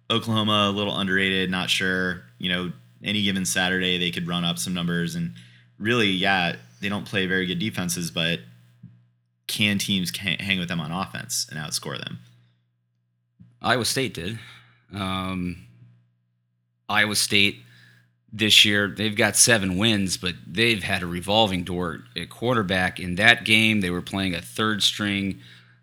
Oklahoma 0.10 0.70
a 0.70 0.72
little 0.72 0.98
underrated, 0.98 1.50
not 1.50 1.70
sure. 1.70 2.24
You 2.38 2.52
know, 2.52 2.72
any 3.04 3.24
given 3.24 3.46
Saturday 3.46 3.98
they 3.98 4.12
could 4.12 4.28
run 4.28 4.44
up 4.44 4.58
some 4.58 4.74
numbers 4.74 5.16
and 5.16 5.34
really, 5.80 6.10
yeah, 6.10 6.56
they 6.82 6.90
don't 6.90 7.06
play 7.06 7.26
very 7.26 7.46
good 7.46 7.60
defenses, 7.60 8.12
but 8.12 8.40
can 9.48 9.78
teams 9.78 10.16
hang 10.16 10.60
with 10.60 10.70
them 10.70 10.80
on 10.80 10.92
offense 10.92 11.48
and 11.50 11.60
outscore 11.60 11.98
them? 11.98 12.20
Iowa 13.62 13.86
State 13.86 14.14
did. 14.14 14.40
Um, 14.96 15.66
Iowa 16.88 17.16
State 17.16 17.62
this 18.32 18.66
year, 18.66 18.94
they've 18.96 19.16
got 19.16 19.36
seven 19.36 19.78
wins, 19.78 20.18
but 20.18 20.36
they've 20.46 20.84
had 20.84 21.04
a 21.04 21.08
revolving 21.08 21.64
door 21.64 22.04
at 22.18 22.30
quarterback. 22.30 23.00
In 23.00 23.16
that 23.16 23.46
game, 23.46 23.82
they 23.82 23.90
were 23.90 24.02
playing 24.02 24.36
a 24.36 24.42
third 24.42 24.84
string 24.84 25.40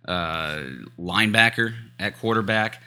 uh, 0.07 0.61
linebacker 0.99 1.75
at 1.99 2.19
quarterback. 2.19 2.83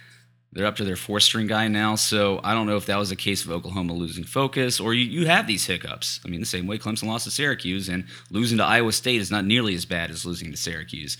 They're 0.51 0.65
up 0.65 0.77
to 0.77 0.85
their 0.85 0.95
fourth 0.95 1.23
string 1.23 1.47
guy 1.47 1.67
now. 1.67 1.95
So 1.95 2.39
I 2.43 2.53
don't 2.53 2.67
know 2.67 2.77
if 2.77 2.85
that 2.85 2.97
was 2.97 3.11
a 3.11 3.15
case 3.15 3.43
of 3.43 3.51
Oklahoma 3.51 3.93
losing 3.93 4.23
focus 4.23 4.79
or 4.79 4.93
you, 4.93 5.03
you 5.03 5.27
have 5.27 5.47
these 5.47 5.65
hiccups. 5.65 6.21
I 6.25 6.29
mean, 6.29 6.39
the 6.39 6.45
same 6.45 6.65
way 6.67 6.77
Clemson 6.77 7.07
lost 7.07 7.25
to 7.25 7.31
Syracuse, 7.31 7.89
and 7.89 8.05
losing 8.29 8.59
to 8.59 8.63
Iowa 8.63 8.93
State 8.93 9.19
is 9.19 9.31
not 9.31 9.45
nearly 9.45 9.75
as 9.75 9.85
bad 9.85 10.11
as 10.11 10.25
losing 10.25 10.51
to 10.51 10.57
Syracuse 10.57 11.17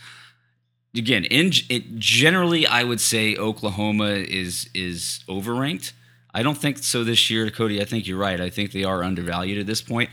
again, 0.96 1.26
in 1.26 1.52
it, 1.70 1.98
generally, 1.98 2.66
I 2.66 2.84
would 2.84 3.02
say 3.02 3.36
Oklahoma 3.36 4.10
is 4.10 4.70
is 4.74 5.24
overranked. 5.28 5.94
I 6.34 6.44
don't 6.44 6.58
think 6.58 6.80
so 6.80 7.04
this 7.04 7.30
year, 7.30 7.50
Cody. 7.50 7.82
I 7.82 7.86
think 7.86 8.08
you're 8.08 8.18
right. 8.18 8.40
I 8.42 8.50
think 8.50 8.72
they 8.72 8.84
are 8.84 9.04
undervalued 9.04 9.58
at 9.58 9.66
this 9.66 9.82
point, 9.82 10.10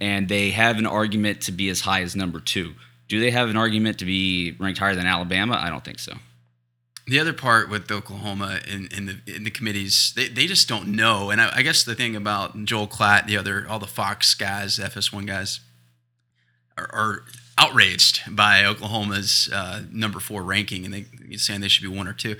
and 0.00 0.28
they 0.28 0.50
have 0.50 0.78
an 0.78 0.86
argument 0.86 1.40
to 1.42 1.52
be 1.52 1.68
as 1.68 1.80
high 1.80 2.02
as 2.02 2.14
number 2.14 2.40
two. 2.40 2.74
Do 3.08 3.20
they 3.20 3.30
have 3.32 3.48
an 3.48 3.56
argument 3.56 3.98
to 3.98 4.04
be 4.04 4.56
ranked 4.58 4.78
higher 4.78 4.94
than 4.94 5.06
Alabama? 5.06 5.60
I 5.60 5.70
don't 5.70 5.84
think 5.84 5.98
so. 5.98 6.14
The 7.06 7.20
other 7.20 7.34
part 7.34 7.68
with 7.68 7.90
Oklahoma 7.90 8.60
in, 8.66 8.88
in 8.96 9.06
the 9.06 9.16
in 9.26 9.44
the 9.44 9.50
committees, 9.50 10.12
they, 10.16 10.28
they 10.28 10.46
just 10.46 10.68
don't 10.68 10.88
know. 10.88 11.30
And 11.30 11.40
I, 11.40 11.56
I 11.56 11.62
guess 11.62 11.84
the 11.84 11.94
thing 11.94 12.16
about 12.16 12.64
Joel 12.64 12.88
Klatt, 12.88 13.26
the 13.26 13.36
other 13.36 13.66
all 13.68 13.78
the 13.78 13.86
Fox 13.86 14.34
guys, 14.34 14.78
FS1 14.78 15.26
guys, 15.26 15.60
are, 16.78 16.88
are 16.92 17.24
outraged 17.58 18.34
by 18.34 18.64
Oklahoma's 18.64 19.48
uh, 19.52 19.82
number 19.90 20.20
four 20.20 20.42
ranking, 20.42 20.84
and 20.84 20.94
they 20.94 21.36
saying 21.36 21.60
they 21.60 21.68
should 21.68 21.88
be 21.88 21.96
one 21.96 22.08
or 22.08 22.12
two. 22.12 22.36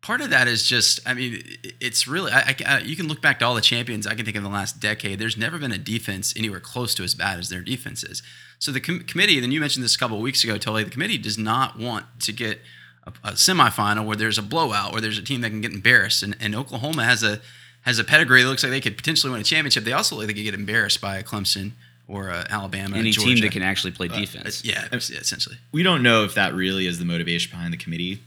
Part 0.00 0.20
of 0.20 0.30
that 0.30 0.48
is 0.48 0.66
just, 0.66 0.98
I 1.06 1.14
mean, 1.14 1.42
it's 1.80 2.08
really. 2.08 2.32
I, 2.32 2.56
I, 2.66 2.78
you 2.80 2.96
can 2.96 3.06
look 3.06 3.22
back 3.22 3.38
to 3.38 3.46
all 3.46 3.54
the 3.54 3.60
champions 3.60 4.06
I 4.06 4.14
can 4.14 4.24
think 4.24 4.36
of 4.36 4.44
in 4.44 4.50
the 4.50 4.56
last 4.56 4.80
decade. 4.80 5.18
There's 5.18 5.36
never 5.36 5.58
been 5.58 5.70
a 5.70 5.78
defense 5.78 6.34
anywhere 6.36 6.60
close 6.60 6.94
to 6.96 7.04
as 7.04 7.14
bad 7.14 7.38
as 7.38 7.48
their 7.48 7.60
defense 7.60 8.02
is. 8.02 8.22
So 8.58 8.72
the 8.72 8.80
com- 8.80 9.04
committee, 9.04 9.38
then 9.38 9.52
you 9.52 9.60
mentioned 9.60 9.84
this 9.84 9.94
a 9.94 9.98
couple 9.98 10.16
of 10.16 10.22
weeks 10.22 10.42
ago, 10.42 10.58
Tully. 10.58 10.82
The 10.84 10.90
committee 10.90 11.18
does 11.18 11.38
not 11.38 11.78
want 11.78 12.06
to 12.20 12.32
get 12.32 12.60
a, 13.04 13.12
a 13.24 13.32
semifinal 13.32 14.04
where 14.04 14.16
there's 14.16 14.38
a 14.38 14.42
blowout, 14.42 14.92
where 14.92 15.00
there's 15.00 15.18
a 15.18 15.22
team 15.22 15.40
that 15.42 15.50
can 15.50 15.60
get 15.60 15.72
embarrassed, 15.72 16.22
and, 16.22 16.36
and 16.40 16.54
Oklahoma 16.54 17.04
has 17.04 17.22
a 17.22 17.40
has 17.82 17.98
a 17.98 18.04
pedigree 18.04 18.42
that 18.42 18.48
looks 18.48 18.62
like 18.62 18.70
they 18.70 18.80
could 18.80 18.96
potentially 18.96 19.32
win 19.32 19.40
a 19.40 19.44
championship. 19.44 19.84
They 19.84 19.92
also 19.92 20.14
look 20.14 20.22
like 20.22 20.34
they 20.34 20.42
could 20.42 20.50
get 20.50 20.54
embarrassed 20.54 21.00
by 21.00 21.22
Clemson 21.22 21.72
or 22.12 22.28
a 22.28 22.46
Alabama. 22.50 22.96
Any 22.96 23.10
Georgia. 23.10 23.34
team 23.34 23.40
that 23.42 23.52
can 23.52 23.62
actually 23.62 23.92
play 23.92 24.08
uh, 24.08 24.18
defense. 24.18 24.64
yeah, 24.64 24.86
yeah, 24.90 24.96
essentially. 24.96 25.56
We 25.72 25.82
don't 25.82 26.02
know 26.02 26.24
if 26.24 26.34
that 26.34 26.54
really 26.54 26.86
is 26.86 26.98
the 26.98 27.04
motivation 27.04 27.50
behind 27.50 27.72
the 27.72 27.78
committee. 27.78 28.20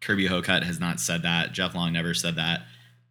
Kirby 0.00 0.26
Hocutt 0.26 0.62
has 0.62 0.78
not 0.78 1.00
said 1.00 1.22
that. 1.22 1.52
Jeff 1.52 1.74
Long 1.74 1.92
never 1.92 2.14
said 2.14 2.36
that. 2.36 2.62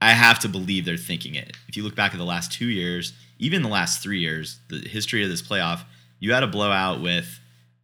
I 0.01 0.11
have 0.11 0.39
to 0.39 0.47
believe 0.47 0.85
they're 0.85 0.97
thinking 0.97 1.35
it. 1.35 1.57
If 1.67 1.75
you 1.75 1.83
look 1.83 1.95
back 1.95 2.13
at 2.13 2.17
the 2.17 2.25
last 2.25 2.51
two 2.51 2.67
years, 2.67 3.13
even 3.37 3.63
the 3.63 3.69
last 3.69 4.01
three 4.01 4.19
years, 4.19 4.59
the 4.69 4.87
history 4.87 5.23
of 5.23 5.29
this 5.29 5.41
playoff, 5.41 5.81
you 6.19 6.33
had 6.33 6.43
a 6.43 6.47
blowout 6.47 7.01
with 7.01 7.39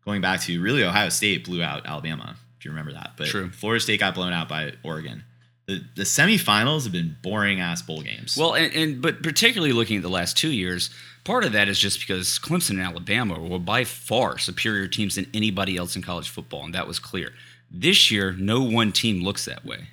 going 0.06 0.22
back 0.22 0.42
to 0.42 0.62
really 0.62 0.84
Ohio 0.84 1.10
State 1.10 1.46
blew 1.46 1.62
out 1.62 1.86
Alabama, 1.86 2.36
if 2.58 2.66
you 2.66 2.72
remember 2.72 2.94
that. 2.94 3.12
But 3.18 3.28
True. 3.28 3.50
Florida 3.50 3.82
State 3.82 4.00
got 4.00 4.16
blown 4.16 4.34
out 4.34 4.48
by 4.48 4.74
Oregon. 4.84 5.24
The, 5.68 5.84
the 5.96 6.04
semifinals 6.04 6.84
have 6.84 6.92
been 6.92 7.18
boring 7.24 7.60
ass 7.60 7.82
bowl 7.82 8.02
games. 8.02 8.38
Well, 8.38 8.54
and, 8.54 8.74
and 8.74 9.02
but 9.02 9.24
particularly 9.24 9.74
looking 9.74 9.98
at 9.98 10.04
the 10.04 10.10
last 10.10 10.38
two 10.38 10.52
years, 10.52 10.92
part 11.26 11.44
of 11.44 11.52
that 11.52 11.68
is 11.68 11.78
just 11.78 12.00
because 12.00 12.40
Clemson 12.40 12.72
and 12.72 12.82
Alabama 12.82 13.38
were 13.38 13.60
by 13.60 13.84
far 13.84 14.38
superior 14.38 14.88
teams 14.88 15.16
than 15.16 15.30
anybody 15.34 15.76
else 15.76 15.96
in 15.98 16.02
college 16.02 16.30
football, 16.30 16.64
and 16.64 16.74
that 16.74 16.88
was 16.88 17.00
clear. 17.00 17.34
This 17.70 18.10
year, 18.10 18.32
no 18.32 18.62
one 18.62 18.94
team 18.94 19.22
looks 19.22 19.44
that 19.46 19.66
way. 19.66 19.88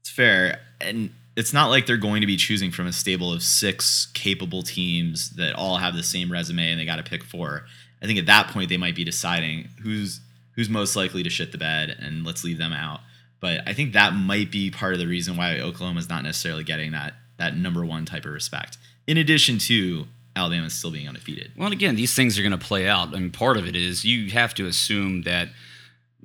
It's 0.00 0.10
fair. 0.10 0.60
And 0.80 1.10
it's 1.36 1.52
not 1.52 1.70
like 1.70 1.86
they're 1.86 1.96
going 1.96 2.20
to 2.20 2.26
be 2.26 2.36
choosing 2.36 2.70
from 2.70 2.86
a 2.86 2.92
stable 2.92 3.32
of 3.32 3.42
six 3.42 4.06
capable 4.12 4.62
teams 4.62 5.30
that 5.30 5.54
all 5.54 5.78
have 5.78 5.94
the 5.94 6.02
same 6.02 6.30
resume 6.30 6.70
and 6.70 6.78
they 6.78 6.84
got 6.84 6.96
to 6.96 7.02
pick 7.02 7.24
four. 7.24 7.64
I 8.02 8.06
think 8.06 8.18
at 8.18 8.26
that 8.26 8.48
point 8.48 8.68
they 8.68 8.76
might 8.76 8.94
be 8.94 9.04
deciding 9.04 9.68
who's 9.82 10.20
who's 10.54 10.68
most 10.68 10.96
likely 10.96 11.22
to 11.22 11.30
shit 11.30 11.50
the 11.50 11.56
bed 11.56 11.96
and 11.98 12.26
let's 12.26 12.44
leave 12.44 12.58
them 12.58 12.74
out. 12.74 13.00
But 13.40 13.66
I 13.66 13.72
think 13.72 13.94
that 13.94 14.12
might 14.12 14.52
be 14.52 14.70
part 14.70 14.92
of 14.92 14.98
the 14.98 15.06
reason 15.06 15.36
why 15.36 15.58
Oklahoma's 15.58 16.10
not 16.10 16.22
necessarily 16.22 16.62
getting 16.62 16.92
that 16.92 17.14
that 17.38 17.56
number 17.56 17.86
one 17.86 18.04
type 18.04 18.26
of 18.26 18.32
respect. 18.32 18.76
In 19.06 19.16
addition 19.16 19.58
to 19.58 20.06
Alabama 20.34 20.66
is 20.66 20.74
still 20.74 20.90
being 20.90 21.08
undefeated. 21.08 21.52
Well, 21.56 21.66
and 21.66 21.74
again, 21.74 21.94
these 21.94 22.14
things 22.14 22.38
are 22.38 22.42
going 22.42 22.52
to 22.52 22.58
play 22.58 22.88
out. 22.88 23.08
I 23.08 23.18
mean, 23.18 23.30
part 23.30 23.56
of 23.56 23.66
it 23.66 23.76
is 23.76 24.04
you 24.04 24.30
have 24.30 24.54
to 24.54 24.66
assume 24.66 25.22
that 25.22 25.48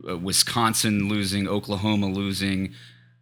uh, 0.08 0.18
Wisconsin 0.18 1.10
losing, 1.10 1.48
Oklahoma 1.48 2.08
losing, 2.08 2.74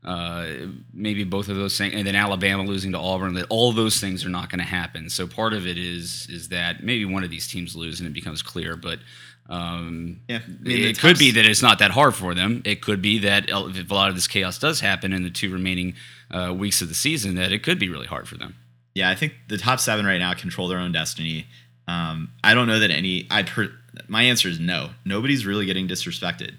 uh, 0.03 0.47
maybe 0.93 1.23
both 1.23 1.49
of 1.49 1.55
those 1.55 1.77
things, 1.77 1.95
and 1.95 2.05
then 2.05 2.15
Alabama 2.15 2.63
losing 2.63 2.91
to 2.91 2.99
Auburn. 2.99 3.33
That 3.33 3.47
all 3.49 3.71
those 3.71 3.99
things 3.99 4.23
are 4.25 4.29
not 4.29 4.49
going 4.49 4.59
to 4.59 4.65
happen. 4.65 5.09
So 5.09 5.25
part 5.25 5.53
of 5.53 5.65
it 5.65 5.77
is 5.77 6.27
is 6.29 6.49
that 6.49 6.83
maybe 6.83 7.05
one 7.05 7.23
of 7.23 7.31
these 7.31 7.47
teams 7.47 7.75
lose 7.75 7.99
and 7.99 8.07
it 8.07 8.13
becomes 8.13 8.41
clear, 8.41 8.75
but. 8.75 8.99
Um, 9.47 10.21
Yeah, 10.27 10.39
I 10.43 10.63
mean, 10.63 10.85
it, 10.85 10.97
could 10.97 11.19
be 11.19 11.29
that 11.29 11.45
it's 11.45 11.61
not 11.61 11.77
that 11.77 11.91
hard 11.91 12.15
for 12.15 12.33
them. 12.33 12.63
It 12.65 12.81
could 12.81 12.99
be 12.99 13.19
that 13.19 13.47
uh, 13.51 13.67
if 13.67 13.91
a 13.91 13.93
lot 13.93 14.09
of 14.09 14.15
this 14.15 14.27
chaos 14.27 14.57
does 14.57 14.79
happen 14.79 15.13
in 15.13 15.21
the 15.21 15.29
two 15.29 15.53
remaining 15.53 15.93
uh, 16.31 16.51
weeks 16.57 16.81
of 16.81 16.89
the 16.89 16.95
season, 16.95 17.35
that 17.35 17.51
it 17.51 17.61
could 17.61 17.77
be 17.77 17.87
really 17.87 18.07
hard 18.07 18.27
for 18.27 18.37
them. 18.37 18.55
Yeah, 18.95 19.09
I 19.09 19.15
think 19.15 19.33
the 19.49 19.57
top 19.57 19.79
seven 19.79 20.05
right 20.05 20.17
now 20.19 20.33
control 20.33 20.67
their 20.69 20.79
own 20.79 20.91
destiny. 20.93 21.45
Um, 21.87 22.29
I 22.43 22.53
don't 22.53 22.65
know 22.67 22.79
that 22.79 22.89
any. 22.91 23.27
I 23.29 23.43
per, 23.43 23.69
my 24.07 24.23
answer 24.23 24.47
is 24.49 24.59
no. 24.59 24.89
Nobody's 25.03 25.45
really 25.45 25.65
getting 25.65 25.87
disrespected. 25.87 26.53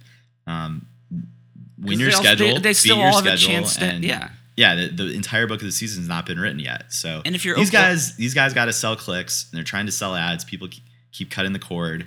Um, 0.46 0.86
win 1.78 1.98
'Cause 1.98 2.24
your 2.24 2.36
they 2.36 2.58
they- 2.58 2.72
still 2.74 2.98
your 2.98 3.06
all 3.06 3.16
have 3.16 3.26
a 3.26 3.36
schedule, 3.36 3.48
chance 3.54 3.76
to- 3.76 3.84
and 3.84 4.04
yeah. 4.04 4.28
yeah. 4.56 4.74
The, 4.76 4.88
the 4.88 5.12
entire 5.14 5.46
book 5.46 5.60
of 5.60 5.66
the 5.66 5.72
season 5.72 6.02
has 6.02 6.08
not 6.08 6.26
been 6.26 6.38
written 6.38 6.58
yet. 6.60 6.92
So 6.92 7.22
And 7.24 7.34
if 7.34 7.44
you're 7.44 7.56
these 7.56 7.68
Oklahoma- 7.70 7.88
guys, 7.94 8.16
these 8.16 8.34
guys 8.34 8.52
got 8.54 8.66
to 8.66 8.72
sell 8.72 8.96
clicks, 8.96 9.46
and 9.50 9.56
they're 9.56 9.64
trying 9.64 9.86
to 9.86 9.92
sell 9.92 10.14
ads. 10.14 10.44
People 10.44 10.68
keep, 10.68 10.84
keep 11.12 11.30
cutting 11.30 11.52
the 11.54 11.58
cord. 11.58 12.06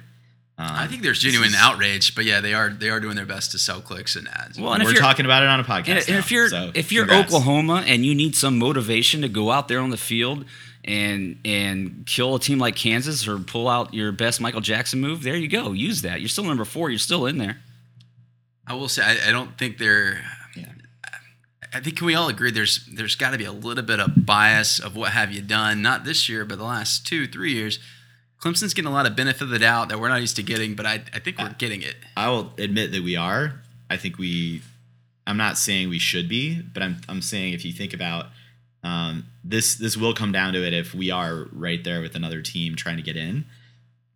Um, 0.61 0.67
I 0.69 0.87
think 0.87 1.03
there's 1.03 1.19
genuine 1.19 1.47
is- 1.49 1.55
outrage, 1.55 2.15
but 2.15 2.25
yeah, 2.25 2.41
they 2.41 2.53
are 2.53 2.69
they 2.69 2.89
are 2.89 2.99
doing 2.99 3.15
their 3.15 3.25
best 3.25 3.51
to 3.51 3.57
sell 3.57 3.79
clicks 3.79 4.17
and 4.17 4.27
ads. 4.27 4.59
Well, 4.59 4.73
and 4.73 4.81
if 4.83 4.87
We're 4.87 4.91
you're- 4.95 5.01
talking 5.01 5.23
about 5.23 5.41
it 5.41 5.47
on 5.47 5.61
a 5.61 5.63
podcast. 5.63 5.87
And, 5.87 5.97
and 5.99 6.09
now, 6.09 6.17
if 6.17 6.31
you're 6.31 6.49
so 6.49 6.71
if 6.73 6.91
you're 6.91 7.05
congrats. 7.05 7.33
Oklahoma 7.33 7.83
and 7.87 8.05
you 8.05 8.13
need 8.13 8.35
some 8.35 8.57
motivation 8.59 9.21
to 9.21 9.29
go 9.29 9.51
out 9.51 9.69
there 9.69 9.79
on 9.79 9.89
the 9.89 9.95
field 9.97 10.43
and 10.83 11.39
and 11.45 12.03
kill 12.05 12.35
a 12.35 12.39
team 12.41 12.59
like 12.59 12.75
Kansas 12.75 13.25
or 13.25 13.39
pull 13.39 13.69
out 13.69 13.93
your 13.93 14.11
best 14.11 14.41
Michael 14.41 14.59
Jackson 14.59 14.99
move, 14.99 15.23
there 15.23 15.37
you 15.37 15.47
go. 15.47 15.71
Use 15.71 16.01
that. 16.01 16.19
You're 16.19 16.27
still 16.27 16.43
number 16.43 16.65
four. 16.65 16.89
You're 16.89 16.99
still 16.99 17.25
in 17.25 17.37
there. 17.37 17.57
I 18.67 18.73
will 18.73 18.89
say 18.89 19.01
I, 19.03 19.29
I 19.29 19.31
don't 19.31 19.57
think 19.57 19.77
they're. 19.77 20.21
Yeah. 20.57 20.65
I 21.73 21.79
think 21.79 21.97
can 21.97 22.05
we 22.07 22.15
all 22.15 22.27
agree 22.27 22.51
there's 22.51 22.85
there's 22.93 23.15
got 23.15 23.31
to 23.31 23.37
be 23.37 23.45
a 23.45 23.51
little 23.53 23.83
bit 23.83 23.99
of 24.01 24.25
bias 24.25 24.79
of 24.79 24.95
what 24.97 25.11
have 25.11 25.31
you 25.31 25.41
done 25.41 25.81
not 25.81 26.03
this 26.03 26.27
year 26.27 26.43
but 26.43 26.57
the 26.57 26.65
last 26.65 27.07
two 27.07 27.27
three 27.27 27.53
years. 27.53 27.79
Clemson's 28.39 28.73
getting 28.73 28.89
a 28.89 28.93
lot 28.93 29.05
of 29.05 29.15
benefit 29.15 29.41
of 29.41 29.49
the 29.49 29.59
doubt 29.59 29.89
that 29.89 29.99
we're 29.99 30.07
not 30.07 30.21
used 30.21 30.37
to 30.37 30.43
getting, 30.43 30.75
but 30.75 30.85
I, 30.85 31.01
I 31.13 31.19
think 31.19 31.37
we're 31.37 31.53
getting 31.57 31.81
it. 31.81 31.95
I 32.15 32.29
will 32.29 32.53
admit 32.57 32.91
that 32.93 33.03
we 33.03 33.15
are. 33.15 33.61
I 33.89 33.97
think 33.97 34.17
we. 34.17 34.61
I'm 35.27 35.37
not 35.37 35.57
saying 35.57 35.89
we 35.89 35.99
should 35.99 36.29
be, 36.29 36.61
but 36.61 36.81
I'm 36.81 37.01
I'm 37.09 37.21
saying 37.21 37.53
if 37.53 37.65
you 37.65 37.73
think 37.73 37.93
about 37.93 38.27
um, 38.83 39.25
this, 39.43 39.75
this 39.75 39.97
will 39.97 40.13
come 40.13 40.31
down 40.31 40.53
to 40.53 40.65
it 40.65 40.73
if 40.73 40.93
we 40.95 41.11
are 41.11 41.47
right 41.51 41.83
there 41.83 42.01
with 42.01 42.15
another 42.15 42.41
team 42.41 42.75
trying 42.75 42.97
to 42.97 43.03
get 43.03 43.17
in. 43.17 43.45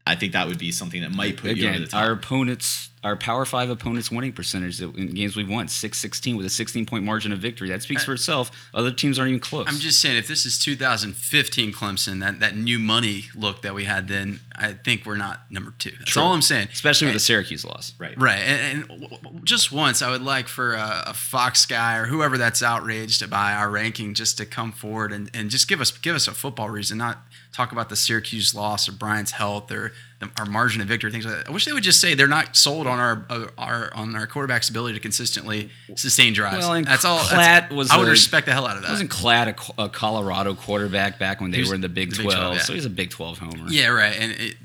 I 0.06 0.16
think 0.16 0.34
that 0.34 0.48
would 0.48 0.60
be 0.60 0.72
something 0.72 1.02
that 1.02 1.12
might 1.12 1.38
put 1.38 1.56
you 1.56 1.70
over 1.70 1.80
the 1.80 1.88
top. 1.88 2.04
our 2.04 2.12
opponents 2.12 2.90
our 3.04 3.18
Power 3.18 3.44
Five 3.44 3.70
opponents' 3.70 4.10
winning 4.10 4.32
percentage 4.32 4.82
in 4.82 5.14
games 5.14 5.36
we've 5.36 5.50
won, 5.50 5.68
six 5.68 5.98
sixteen 5.98 6.38
with 6.38 6.46
a 6.46 6.50
16 6.50 6.86
point 6.86 7.04
margin 7.04 7.34
of 7.34 7.40
victory. 7.40 7.68
That 7.70 7.82
speaks 7.82 8.04
uh, 8.04 8.06
for 8.06 8.14
itself. 8.14 8.52
Other 8.74 8.92
teams 8.92 9.20
aren't 9.20 9.30
even 9.30 9.42
close. 9.42 9.66
I'm 9.68 9.76
just 9.80 10.00
saying, 10.02 10.18
if 10.18 10.28
this 10.28 10.46
is 10.46 10.58
2015 10.58 11.74
Clemson, 11.74 12.22
that, 12.22 12.40
that 12.40 12.56
new 12.56 12.80
money 12.80 13.26
look 13.36 13.62
that 13.64 13.74
we 13.74 13.84
had 13.84 14.08
then, 14.08 14.40
I 14.56 14.74
think 14.74 15.06
we're 15.06 15.18
not 15.18 15.52
number 15.52 15.74
two. 15.78 15.92
That's 16.00 16.16
all 16.16 16.34
I'm 16.34 16.42
saying. 16.42 16.70
especially 16.72 17.08
with 17.08 17.16
the 17.16 17.20
Syracuse 17.20 17.66
loss. 17.66 17.94
Right. 18.00 18.18
Right, 18.20 18.40
and, 18.40 18.84
and 18.90 19.02
w- 19.02 19.22
w- 19.22 19.42
just 19.44 19.72
once, 19.72 20.02
I 20.02 20.10
would 20.10 20.22
like 20.22 20.48
for 20.48 20.74
a, 20.74 21.04
a 21.08 21.14
Fox 21.14 21.66
guy 21.66 21.98
or 21.98 22.06
whoever 22.06 22.38
that's 22.38 22.64
outraged 22.64 23.30
by 23.30 23.54
our 23.54 23.70
ranking 23.70 24.14
just 24.14 24.38
to 24.38 24.46
come 24.46 24.72
forward 24.72 25.12
and, 25.12 25.30
and 25.34 25.50
just 25.50 25.68
give 25.68 25.82
us 25.82 25.92
give 25.92 26.16
us 26.16 26.28
a 26.28 26.32
football 26.34 26.70
reason, 26.70 26.98
not 26.98 27.20
talk 27.54 27.72
about 27.72 27.88
the 27.90 27.96
Syracuse 27.96 28.54
loss 28.56 28.90
or 28.90 28.92
Bryant's 28.94 29.32
health 29.32 29.72
or 29.72 29.94
the, 30.20 30.30
our 30.38 30.46
margin 30.46 30.82
of 30.82 30.88
victory, 30.88 31.12
things 31.12 31.26
like 31.26 31.36
that. 31.36 31.48
I 31.48 31.52
wish 31.52 31.66
they 31.66 31.72
would 31.74 31.84
just 31.84 32.02
say 32.02 32.16
they're 32.16 32.28
not 32.28 32.56
sold 32.58 32.88
on 32.88 33.00
our 33.00 33.26
uh, 33.30 33.46
our 33.58 33.94
on 33.94 34.16
our 34.16 34.26
quarterback's 34.28 34.70
ability 34.70 34.96
to 34.96 35.00
consistently 35.00 35.70
sustain 35.96 36.34
drives. 36.34 36.58
Well, 36.60 36.74
and 36.74 36.88
that's 36.88 37.06
all. 37.06 37.20
Klatt 37.20 37.30
that's- 37.30 37.72
was 37.72 37.92
I 37.92 37.98
would 37.98 38.08
a- 38.08 38.12
respect 38.12 38.48
the 38.48 38.54
hell 38.54 38.66
out 38.66 38.76
of 38.78 38.82
that. 38.84 38.92
Wasn't 38.92 39.10
Klatt 39.12 39.72
a, 39.78 39.84
a 39.84 39.90
Colorado 39.90 40.56
quarterback 40.56 41.20
back 41.20 41.40
when 41.42 41.52
they 41.52 41.60
was 41.60 41.70
were 41.70 41.76
in 41.76 41.82
the 41.82 41.90
Big 41.90 42.10
the 42.10 42.24
12? 42.24 42.28
Big 42.30 42.38
12, 42.40 42.56
yeah. 42.56 42.62
So 42.64 42.74
he's 42.74 42.86
a 42.86 42.90
Big 42.90 43.10
12 43.12 43.38
homer. 43.38 43.70
Yeah, 43.70 43.88
right. 43.90 44.16
And 44.20 44.32
it, 44.34 44.56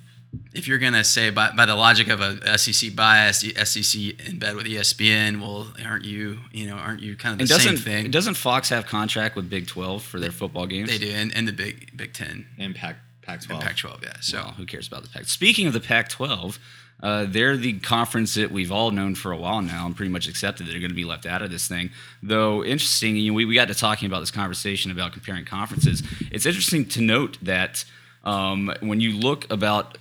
if 0.55 0.67
you're 0.69 0.79
gonna 0.79 1.05
say 1.05 1.31
by, 1.31 1.51
by 1.53 1.67
the 1.67 1.75
logic 1.75 2.09
of 2.09 2.21
a 2.21 2.59
SEC 2.59 2.95
bias, 2.95 3.41
the 3.41 3.55
SEC 3.64 4.29
in 4.29 4.38
bed 4.38 4.57
with 4.57 4.67
ESPN, 4.67 5.41
well, 5.41 5.73
aren't 5.85 6.05
you? 6.05 6.38
You 6.53 6.67
know, 6.67 6.77
aren't 6.77 7.01
you 7.01 7.17
kind 7.17 7.33
of 7.41 7.47
the 7.47 7.55
And 7.55 7.62
same 7.62 7.73
doesn't 7.75 7.85
thing? 7.85 8.11
doesn't 8.11 8.35
Fox 8.35 8.69
have 8.71 8.87
contract 8.87 9.37
with 9.37 9.49
Big 9.49 9.67
12 9.67 10.03
for 10.03 10.19
their 10.19 10.31
football 10.33 10.67
games? 10.67 10.88
They 10.91 10.99
do, 10.99 11.11
and, 11.11 11.35
and 11.35 11.47
the 11.49 11.53
Big 11.53 11.97
Big 11.97 12.12
Ten 12.12 12.47
And 12.59 12.75
Pac 12.75 12.97
Pac 13.23 13.41
and 13.41 13.47
twelve. 13.47 13.62
Pac-12, 13.62 14.03
yeah. 14.05 14.12
So 14.21 14.38
Well, 14.38 14.53
who 14.53 14.67
cares 14.67 14.88
about 14.88 15.03
the 15.03 15.11
Pac? 15.11 15.25
Speaking 15.27 15.67
of 15.67 15.75
the 15.75 15.81
Pac-12, 15.81 16.59
uh, 17.03 17.27
they're 17.29 17.57
the 17.57 17.79
conference 17.81 18.35
that 18.35 18.51
we've 18.51 18.73
all 18.73 18.91
known 18.91 19.14
for 19.14 19.33
a 19.33 19.37
while 19.37 19.61
now 19.62 19.87
and 19.87 19.95
pretty 19.95 20.11
much 20.11 20.27
accepted 20.27 20.67
that 20.67 20.71
they're 20.73 20.81
going 20.81 20.91
to 20.91 20.97
be 20.97 21.05
left 21.05 21.27
out 21.27 21.43
of 21.43 21.51
this 21.51 21.69
thing. 21.69 21.91
Though 22.23 22.64
interesting, 22.64 23.17
you 23.17 23.31
know, 23.31 23.37
we, 23.37 23.45
we 23.45 23.55
got 23.55 23.69
to 23.69 23.75
talking 23.75 24.07
about 24.07 24.21
this 24.21 24.31
conversation 24.31 24.91
about 24.91 25.12
comparing 25.12 25.45
conferences. 25.45 26.03
It's 26.33 26.47
interesting 26.47 26.87
to 26.87 27.01
note 27.03 27.38
that 27.43 27.85
um, 28.25 28.73
when 28.81 29.01
you 29.01 29.12
look 29.12 29.51
about 29.53 29.99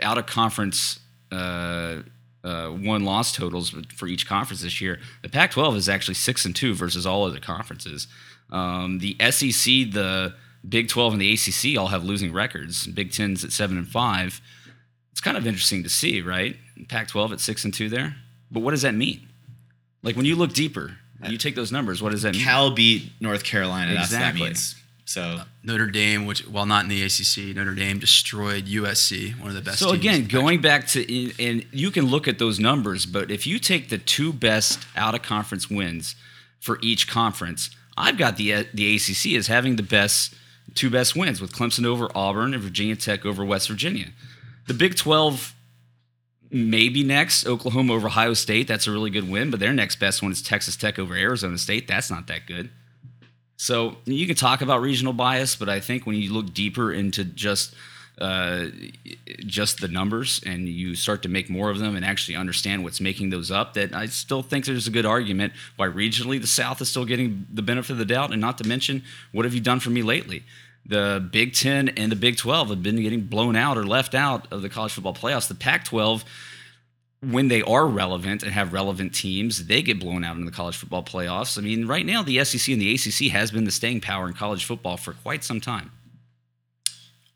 out 0.00 0.18
of 0.18 0.26
conference 0.26 1.00
uh, 1.32 2.02
uh, 2.44 2.68
one 2.68 3.04
loss 3.04 3.32
totals 3.32 3.74
for 3.94 4.06
each 4.06 4.26
conference 4.26 4.62
this 4.62 4.80
year, 4.80 5.00
the 5.22 5.28
Pac-12 5.28 5.76
is 5.76 5.88
actually 5.88 6.14
six 6.14 6.44
and 6.44 6.54
two 6.54 6.74
versus 6.74 7.04
all 7.06 7.24
other 7.24 7.40
conferences. 7.40 8.06
Um, 8.50 8.98
the 9.00 9.16
SEC, 9.30 9.90
the 9.92 10.34
Big 10.68 10.88
12, 10.88 11.14
and 11.14 11.22
the 11.22 11.32
ACC 11.32 11.78
all 11.78 11.88
have 11.88 12.04
losing 12.04 12.32
records. 12.32 12.86
Big 12.86 13.10
10's 13.10 13.44
at 13.44 13.52
seven 13.52 13.76
and 13.78 13.88
five. 13.88 14.40
It's 15.10 15.20
kind 15.20 15.36
of 15.36 15.46
interesting 15.46 15.82
to 15.82 15.88
see, 15.88 16.20
right? 16.22 16.56
Pac-12 16.88 17.32
at 17.32 17.40
six 17.40 17.64
and 17.64 17.72
two 17.74 17.88
there. 17.88 18.16
But 18.50 18.60
what 18.60 18.70
does 18.72 18.82
that 18.82 18.94
mean? 18.94 19.28
Like 20.02 20.14
when 20.16 20.26
you 20.26 20.36
look 20.36 20.52
deeper, 20.52 20.98
you 21.26 21.38
take 21.38 21.56
those 21.56 21.72
numbers, 21.72 22.00
what 22.00 22.12
does 22.12 22.22
that 22.22 22.34
mean? 22.34 22.44
Cal 22.44 22.70
beat 22.70 23.10
North 23.20 23.42
Carolina. 23.42 23.94
That's 23.94 24.12
what 24.12 24.18
that 24.20 24.28
Exactly. 24.30 24.48
means. 24.48 24.76
So 25.06 25.22
uh, 25.22 25.44
Notre 25.62 25.86
Dame, 25.86 26.26
which 26.26 26.46
while 26.48 26.66
not 26.66 26.82
in 26.82 26.88
the 26.88 27.02
ACC, 27.02 27.54
Notre 27.56 27.74
Dame 27.74 27.98
destroyed 28.00 28.66
USC, 28.66 29.38
one 29.38 29.48
of 29.48 29.54
the 29.54 29.62
best. 29.62 29.78
So 29.78 29.90
again, 29.90 30.26
going 30.26 30.60
back 30.60 30.88
to 30.88 31.42
and 31.42 31.64
you 31.72 31.92
can 31.92 32.06
look 32.06 32.26
at 32.26 32.38
those 32.38 32.58
numbers, 32.58 33.06
but 33.06 33.30
if 33.30 33.46
you 33.46 33.58
take 33.60 33.88
the 33.88 33.98
two 33.98 34.32
best 34.32 34.84
out 34.96 35.14
of 35.14 35.22
conference 35.22 35.70
wins 35.70 36.16
for 36.58 36.78
each 36.82 37.08
conference, 37.08 37.70
I've 37.96 38.18
got 38.18 38.36
the 38.36 38.52
uh, 38.52 38.64
the 38.74 38.96
ACC 38.96 39.36
as 39.38 39.46
having 39.46 39.76
the 39.76 39.84
best 39.84 40.34
two 40.74 40.90
best 40.90 41.14
wins 41.14 41.40
with 41.40 41.52
Clemson 41.52 41.86
over 41.86 42.10
Auburn 42.14 42.52
and 42.52 42.62
Virginia 42.62 42.96
Tech 42.96 43.24
over 43.24 43.44
West 43.44 43.68
Virginia. 43.68 44.08
The 44.66 44.74
Big 44.74 44.96
12 44.96 45.54
maybe 46.50 47.02
next 47.04 47.46
Oklahoma 47.46 47.94
over 47.94 48.06
Ohio 48.08 48.34
State, 48.34 48.68
that's 48.68 48.86
a 48.86 48.92
really 48.92 49.10
good 49.10 49.28
win, 49.28 49.50
but 49.50 49.60
their 49.60 49.72
next 49.72 49.96
best 49.96 50.22
one 50.22 50.32
is 50.32 50.42
Texas 50.42 50.76
Tech 50.76 50.98
over 50.98 51.14
Arizona 51.14 51.58
State. 51.58 51.86
That's 51.86 52.10
not 52.10 52.26
that 52.26 52.46
good. 52.46 52.70
So 53.56 53.96
you 54.04 54.26
can 54.26 54.36
talk 54.36 54.60
about 54.60 54.80
regional 54.80 55.12
bias, 55.12 55.56
but 55.56 55.68
I 55.68 55.80
think 55.80 56.06
when 56.06 56.16
you 56.16 56.32
look 56.32 56.52
deeper 56.52 56.92
into 56.92 57.24
just 57.24 57.74
uh, 58.18 58.66
just 59.40 59.80
the 59.80 59.88
numbers 59.88 60.40
and 60.46 60.68
you 60.68 60.94
start 60.94 61.22
to 61.22 61.28
make 61.28 61.50
more 61.50 61.68
of 61.68 61.78
them 61.78 61.96
and 61.96 62.04
actually 62.04 62.34
understand 62.34 62.82
what's 62.82 63.00
making 63.00 63.30
those 63.30 63.50
up, 63.50 63.74
that 63.74 63.94
I 63.94 64.06
still 64.06 64.42
think 64.42 64.64
there's 64.64 64.86
a 64.86 64.90
good 64.90 65.06
argument 65.06 65.52
why 65.76 65.86
regionally 65.86 66.40
the 66.40 66.46
South 66.46 66.80
is 66.80 66.88
still 66.88 67.04
getting 67.04 67.46
the 67.52 67.62
benefit 67.62 67.92
of 67.92 67.98
the 67.98 68.06
doubt. 68.06 68.32
And 68.32 68.40
not 68.40 68.58
to 68.58 68.64
mention, 68.64 69.02
what 69.32 69.44
have 69.44 69.54
you 69.54 69.60
done 69.60 69.80
for 69.80 69.90
me 69.90 70.02
lately? 70.02 70.44
The 70.86 71.26
Big 71.30 71.52
Ten 71.52 71.88
and 71.90 72.12
the 72.12 72.16
Big 72.16 72.36
12 72.36 72.68
have 72.70 72.82
been 72.82 72.96
getting 72.96 73.22
blown 73.22 73.56
out 73.56 73.76
or 73.76 73.84
left 73.84 74.14
out 74.14 74.50
of 74.52 74.62
the 74.62 74.68
college 74.68 74.92
football 74.92 75.14
playoffs. 75.14 75.48
The 75.48 75.54
Pac 75.54 75.84
12 75.84 76.24
when 77.20 77.48
they 77.48 77.62
are 77.62 77.86
relevant 77.86 78.42
and 78.42 78.52
have 78.52 78.72
relevant 78.72 79.14
teams, 79.14 79.66
they 79.66 79.82
get 79.82 79.98
blown 79.98 80.22
out 80.24 80.36
in 80.36 80.44
the 80.44 80.50
college 80.50 80.76
football 80.76 81.02
playoffs. 81.02 81.58
I 81.58 81.62
mean, 81.62 81.86
right 81.86 82.04
now, 82.04 82.22
the 82.22 82.44
SEC 82.44 82.72
and 82.72 82.80
the 82.80 82.94
ACC 82.94 83.32
has 83.32 83.50
been 83.50 83.64
the 83.64 83.70
staying 83.70 84.00
power 84.02 84.26
in 84.28 84.34
college 84.34 84.64
football 84.64 84.96
for 84.96 85.14
quite 85.14 85.42
some 85.42 85.60
time. 85.60 85.90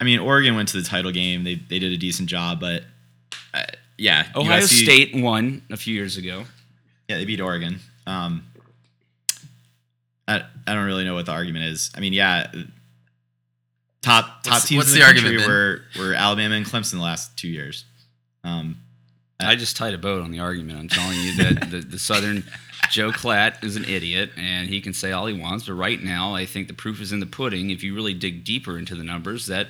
I 0.01 0.05
mean, 0.05 0.19
Oregon 0.19 0.55
went 0.55 0.69
to 0.71 0.77
the 0.81 0.87
title 0.87 1.13
game. 1.13 1.45
They 1.45 1.55
they 1.57 1.79
did 1.79 1.93
a 1.93 1.97
decent 1.97 2.29
job, 2.29 2.61
but 2.61 2.85
uh, 3.53 3.65
yeah, 3.99 4.27
Ohio 4.35 4.63
USC 4.63 4.85
State 4.85 5.15
won 5.15 5.63
a 5.71 5.77
few 5.77 5.95
years 5.95 6.17
ago. 6.17 6.45
Yeah, 7.09 7.19
they 7.19 7.25
beat 7.25 7.41
Oregon. 7.41 7.81
Um, 8.07 8.45
I 10.29 10.43
I 10.67 10.75
don't 10.75 10.87
really 10.87 11.05
know 11.05 11.15
what 11.15 11.27
the 11.27 11.33
argument 11.33 11.67
is. 11.67 11.91
I 11.95 12.01
mean, 12.01 12.13
yeah, 12.13 12.51
top 14.03 14.43
top 14.43 14.53
What's- 14.55 14.69
teams 14.69 14.79
what's 14.79 14.93
in 14.95 15.01
the, 15.01 15.05
the 15.07 15.13
country 15.13 15.29
argument, 15.43 15.49
were 15.49 15.83
were 15.99 16.15
Alabama 16.15 16.55
and 16.55 16.65
Clemson 16.67 16.93
the 16.93 16.99
last 17.01 17.37
two 17.37 17.49
years. 17.49 17.85
Um, 18.45 18.79
I 19.43 19.57
just 19.57 19.77
tied 19.77 19.95
a 19.95 19.99
boat 19.99 20.23
on 20.23 20.31
the 20.31 20.41
argument. 20.41 20.79
I'm 20.79 20.89
telling 20.89 21.19
you 21.19 21.37
that 21.37 21.71
the, 21.71 21.81
the 21.81 21.99
Southern 21.99 22.45
Joe 22.91 23.11
Klatt 23.11 23.63
is 23.63 23.77
an 23.77 23.85
idiot 23.85 24.31
and 24.37 24.69
he 24.69 24.81
can 24.81 24.93
say 24.93 25.13
all 25.13 25.27
he 25.27 25.39
wants. 25.39 25.67
But 25.67 25.75
right 25.75 26.03
now, 26.03 26.35
I 26.35 26.47
think 26.47 26.69
the 26.69 26.75
proof 26.75 27.01
is 27.01 27.13
in 27.13 27.21
the 27.21 27.27
pudding. 27.27 27.71
If 27.71 27.83
you 27.83 27.95
really 27.95 28.15
dig 28.15 28.45
deeper 28.45 28.79
into 28.79 28.95
the 28.95 29.05
numbers, 29.05 29.47
that 29.47 29.69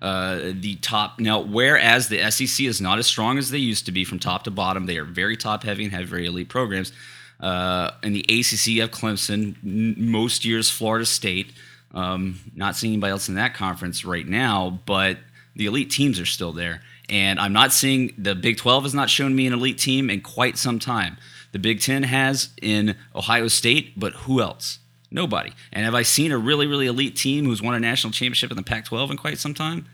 uh, 0.00 0.52
the 0.52 0.76
top 0.82 1.18
now, 1.18 1.40
whereas 1.40 2.08
the 2.08 2.30
SEC 2.30 2.66
is 2.66 2.80
not 2.80 2.98
as 2.98 3.06
strong 3.06 3.38
as 3.38 3.50
they 3.50 3.58
used 3.58 3.86
to 3.86 3.92
be 3.92 4.04
from 4.04 4.18
top 4.18 4.44
to 4.44 4.50
bottom, 4.50 4.86
they 4.86 4.98
are 4.98 5.04
very 5.04 5.36
top 5.36 5.62
heavy 5.62 5.84
and 5.84 5.92
have 5.92 6.06
very 6.06 6.26
elite 6.26 6.48
programs. 6.48 6.92
Uh, 7.40 7.90
and 8.02 8.14
the 8.14 8.20
ACC 8.22 8.80
have 8.80 8.90
Clemson, 8.90 9.56
n- 9.64 9.94
most 9.98 10.44
years 10.44 10.70
Florida 10.70 11.06
State. 11.06 11.52
Um, 11.94 12.40
not 12.54 12.76
seeing 12.76 12.92
anybody 12.92 13.12
else 13.12 13.28
in 13.28 13.36
that 13.36 13.54
conference 13.54 14.04
right 14.04 14.26
now, 14.26 14.80
but 14.84 15.18
the 15.54 15.66
elite 15.66 15.90
teams 15.90 16.20
are 16.20 16.26
still 16.26 16.52
there. 16.52 16.82
And 17.08 17.38
I'm 17.38 17.52
not 17.52 17.72
seeing 17.72 18.12
the 18.18 18.34
Big 18.34 18.56
12 18.56 18.84
has 18.84 18.94
not 18.94 19.10
shown 19.10 19.34
me 19.34 19.46
an 19.46 19.52
elite 19.52 19.78
team 19.78 20.10
in 20.10 20.20
quite 20.20 20.58
some 20.58 20.78
time. 20.78 21.16
The 21.52 21.58
Big 21.58 21.80
10 21.80 22.02
has 22.04 22.50
in 22.60 22.96
Ohio 23.14 23.48
State, 23.48 23.98
but 23.98 24.12
who 24.12 24.40
else? 24.40 24.80
Nobody. 25.10 25.52
And 25.72 25.84
have 25.84 25.94
I 25.94 26.02
seen 26.02 26.32
a 26.32 26.38
really, 26.38 26.66
really 26.66 26.86
elite 26.86 27.16
team 27.16 27.44
who's 27.44 27.62
won 27.62 27.74
a 27.74 27.80
national 27.80 28.12
championship 28.12 28.50
in 28.50 28.56
the 28.56 28.62
Pac 28.62 28.86
12 28.86 29.12
in 29.12 29.16
quite 29.16 29.38
some 29.38 29.54
time? 29.54 29.86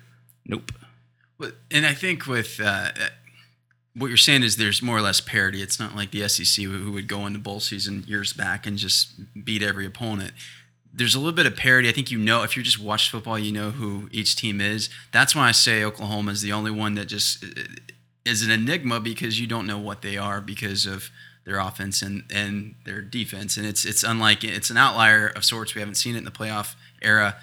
Nope. 0.47 0.73
And 1.71 1.87
I 1.87 1.93
think 1.93 2.27
with 2.27 2.61
uh, 2.63 2.91
what 3.95 4.09
you're 4.09 4.17
saying 4.17 4.43
is 4.43 4.57
there's 4.57 4.81
more 4.81 4.97
or 4.97 5.03
less 5.03 5.21
parity. 5.21 5.61
It's 5.61 5.79
not 5.79 5.95
like 5.95 6.11
the 6.11 6.29
SEC 6.29 6.65
who 6.65 6.93
would 6.93 7.09
go 7.09 7.27
into 7.27 7.39
bowl 7.39 7.61
season 7.61 8.05
years 8.07 8.33
back 8.33 8.67
and 8.67 8.79
just 8.79 9.13
beat 9.45 9.63
every 9.63 9.87
opponent. 9.87 10.33
There's 10.95 11.15
a 11.15 11.19
little 11.19 11.33
bit 11.33 11.47
of 11.47 11.57
parity. 11.57 11.89
I 11.89 11.93
think 11.93 12.11
you 12.11 12.19
know 12.19 12.43
if 12.43 12.57
you 12.57 12.63
just 12.63 12.79
watch 12.79 13.11
football, 13.11 13.39
you 13.39 13.53
know 13.53 13.71
who 13.71 14.09
each 14.13 14.37
team 14.37 14.61
is. 14.61 14.91
That's 15.13 15.35
why 15.35 15.49
I 15.49 15.53
say 15.53 15.83
Oklahoma 15.83 16.33
is 16.33 16.43
the 16.43 16.53
only 16.53 16.71
one 16.71 16.95
that 16.95 17.07
just 17.07 17.43
uh, 17.45 17.63
is 18.25 18.43
an 18.43 18.51
enigma 18.51 19.01
because 19.01 19.41
you 19.41 19.47
don't 19.47 19.67
know 19.67 19.79
what 19.79 20.03
they 20.03 20.17
are 20.17 20.41
because 20.41 20.87
of 20.87 21.11
their 21.45 21.59
offense 21.59 22.03
and, 22.03 22.25
and 22.33 22.75
their 22.85 23.01
defense. 23.01 23.57
And 23.57 23.67
it's 23.67 23.85
it's 23.85 24.03
unlike 24.03 24.45
it's 24.45 24.71
an 24.71 24.77
outlier 24.77 25.29
of 25.29 25.45
sorts. 25.45 25.75
We 25.75 25.81
haven't 25.81 25.97
seen 25.97 26.15
it 26.15 26.19
in 26.19 26.25
the 26.25 26.31
playoff 26.31 26.75
era. 27.01 27.37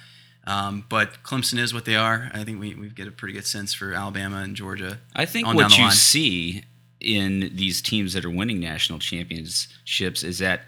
Um, 0.47 0.85
but 0.89 1.21
Clemson 1.23 1.59
is 1.59 1.73
what 1.73 1.85
they 1.85 1.95
are. 1.95 2.31
I 2.33 2.43
think 2.43 2.59
we, 2.59 2.73
we 2.73 2.89
get 2.89 3.07
a 3.07 3.11
pretty 3.11 3.33
good 3.33 3.45
sense 3.45 3.73
for 3.73 3.93
Alabama 3.93 4.37
and 4.37 4.55
Georgia. 4.55 4.99
I 5.15 5.25
think 5.25 5.47
what 5.47 5.77
you 5.77 5.83
line. 5.83 5.91
see 5.91 6.63
in 6.99 7.51
these 7.53 7.81
teams 7.81 8.13
that 8.13 8.25
are 8.25 8.29
winning 8.29 8.59
national 8.59 8.99
championships 8.99 10.23
is 10.23 10.39
that 10.39 10.61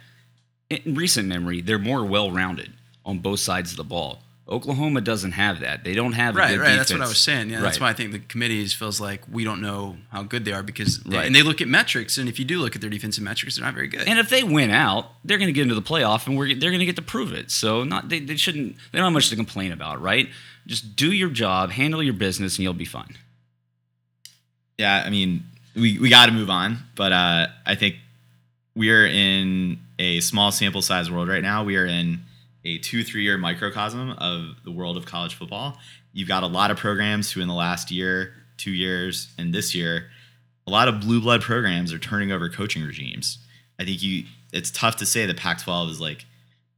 in 0.71 0.95
recent 0.95 1.27
memory, 1.27 1.61
they're 1.61 1.79
more 1.79 2.03
well 2.05 2.31
rounded 2.31 2.73
on 3.05 3.19
both 3.19 3.39
sides 3.39 3.71
of 3.71 3.77
the 3.77 3.83
ball. 3.83 4.21
Oklahoma 4.49 4.99
doesn't 4.99 5.31
have 5.33 5.61
that. 5.61 5.83
They 5.85 5.93
don't 5.93 6.11
have 6.11 6.35
a 6.35 6.39
Right, 6.39 6.49
good 6.51 6.59
right. 6.59 6.75
That's 6.75 6.91
what 6.91 7.01
I 7.01 7.07
was 7.07 7.19
saying. 7.19 7.51
Yeah, 7.51 7.61
that's 7.61 7.79
why 7.79 7.89
I 7.89 7.93
think 7.93 8.11
the 8.11 8.19
committees 8.19 8.73
feels 8.73 8.99
like 8.99 9.21
we 9.31 9.45
don't 9.45 9.61
know 9.61 9.95
how 10.09 10.23
good 10.23 10.43
they 10.43 10.51
are 10.51 10.61
because 10.63 10.99
Right. 11.05 11.25
and 11.25 11.33
they 11.33 11.41
look 11.41 11.61
at 11.61 11.69
metrics, 11.69 12.17
and 12.17 12.27
if 12.27 12.37
you 12.37 12.43
do 12.43 12.59
look 12.59 12.75
at 12.75 12.81
their 12.81 12.89
defensive 12.89 13.23
metrics, 13.23 13.55
they're 13.55 13.63
not 13.63 13.73
very 13.75 13.87
good. 13.87 14.07
And 14.09 14.19
if 14.19 14.29
they 14.29 14.43
win 14.43 14.69
out, 14.69 15.05
they're 15.23 15.37
going 15.37 15.47
to 15.47 15.53
get 15.53 15.61
into 15.61 15.75
the 15.75 15.81
playoff, 15.81 16.27
and 16.27 16.37
we're, 16.37 16.47
they're 16.55 16.69
going 16.71 16.79
to 16.79 16.85
get 16.85 16.97
to 16.97 17.01
prove 17.01 17.31
it. 17.31 17.49
So 17.49 17.83
not 17.85 18.09
they, 18.09 18.19
they 18.19 18.35
shouldn't. 18.35 18.75
They 18.91 18.97
don't 18.99 19.05
have 19.05 19.13
much 19.13 19.29
to 19.29 19.35
complain 19.37 19.71
about, 19.71 20.01
right? 20.01 20.27
Just 20.67 20.95
do 20.97 21.11
your 21.13 21.29
job, 21.29 21.71
handle 21.71 22.03
your 22.03 22.13
business, 22.13 22.57
and 22.57 22.63
you'll 22.63 22.73
be 22.73 22.83
fine. 22.85 23.15
yeah, 24.77 25.03
I 25.05 25.09
mean, 25.09 25.43
we, 25.75 25.97
we 25.99 26.09
got 26.09 26.25
to 26.25 26.31
move 26.33 26.49
on, 26.49 26.79
but 26.95 27.11
uh, 27.13 27.47
I 27.65 27.75
think 27.75 27.95
we're 28.75 29.05
in 29.05 29.79
a 30.01 30.19
small 30.19 30.51
sample 30.51 30.81
size 30.81 31.11
world 31.11 31.29
right 31.29 31.43
now. 31.43 31.63
We 31.63 31.77
are 31.77 31.85
in 31.85 32.21
a 32.65 32.79
two, 32.79 33.03
three 33.03 33.21
year 33.21 33.37
microcosm 33.37 34.11
of 34.17 34.55
the 34.65 34.71
world 34.71 34.97
of 34.97 35.05
college 35.05 35.35
football. 35.35 35.77
You've 36.11 36.27
got 36.27 36.41
a 36.41 36.47
lot 36.47 36.71
of 36.71 36.77
programs 36.77 37.31
who, 37.31 37.39
in 37.39 37.47
the 37.47 37.53
last 37.53 37.91
year, 37.91 38.33
two 38.57 38.71
years, 38.71 39.31
and 39.37 39.53
this 39.53 39.75
year, 39.75 40.07
a 40.65 40.71
lot 40.71 40.87
of 40.87 41.01
blue 41.01 41.21
blood 41.21 41.41
programs 41.41 41.93
are 41.93 41.99
turning 41.99 42.31
over 42.31 42.49
coaching 42.49 42.83
regimes. 42.83 43.37
I 43.79 43.85
think 43.85 44.01
you 44.01 44.25
it's 44.51 44.71
tough 44.71 44.95
to 44.97 45.05
say 45.05 45.27
the 45.27 45.35
Pac-12 45.35 45.91
is 45.91 46.01
like 46.01 46.25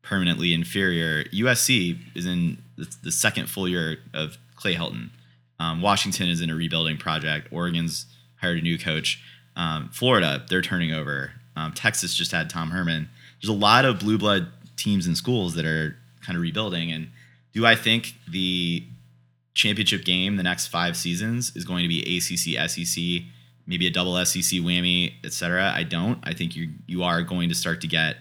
permanently 0.02 0.54
inferior. 0.54 1.24
USC 1.26 1.98
is 2.16 2.26
in 2.26 2.58
the, 2.78 2.94
the 3.04 3.12
second 3.12 3.50
full 3.50 3.70
year 3.70 4.00
of 4.14 4.38
Clay 4.58 4.76
Helton. 4.76 5.12
Um, 5.60 5.82
Washington 5.82 6.28
is 6.28 6.42
in 6.42 6.50
a 6.50 6.56
rebuilding 6.56 6.98
project. 6.98 7.48
Oregon's 7.54 8.06
hired 8.42 8.60
a 8.60 8.62
new 8.62 8.78
coach. 8.78 9.24
Um, 9.56 9.90
Florida, 9.94 10.46
they're 10.50 10.62
turning 10.62 10.92
over. 10.92 11.32
Um, 11.56 11.74
Texas 11.74 12.14
just 12.14 12.32
had 12.32 12.50
Tom 12.50 12.72
Herman. 12.72 13.10
There's 13.42 13.50
a 13.50 13.58
lot 13.58 13.86
of 13.86 14.00
blue 14.00 14.18
blood 14.18 14.48
teams 14.76 15.06
and 15.06 15.16
schools 15.16 15.54
that 15.56 15.66
are 15.66 15.96
kind 16.22 16.36
of 16.36 16.42
rebuilding. 16.42 16.92
And 16.92 17.10
do 17.54 17.66
I 17.66 17.76
think 17.76 18.16
the 18.28 18.84
championship 19.54 20.04
game 20.04 20.36
the 20.36 20.44
next 20.44 20.68
five 20.68 20.98
seasons 20.98 21.56
is 21.56 21.66
going 21.66 21.84
to 21.84 21.88
be 21.88 22.02
ACC, 22.18 22.70
SEC, 22.70 23.28
maybe 23.68 23.88
a 23.88 23.92
double 23.92 24.24
SEC 24.26 24.60
whammy, 24.60 25.14
etc. 25.24 25.72
I 25.74 25.84
don't. 25.84 26.20
I 26.24 26.34
think 26.34 26.56
you 26.56 26.70
you 26.88 27.04
are 27.04 27.22
going 27.22 27.50
to 27.50 27.56
start 27.56 27.82
to 27.82 27.88
get 27.88 28.18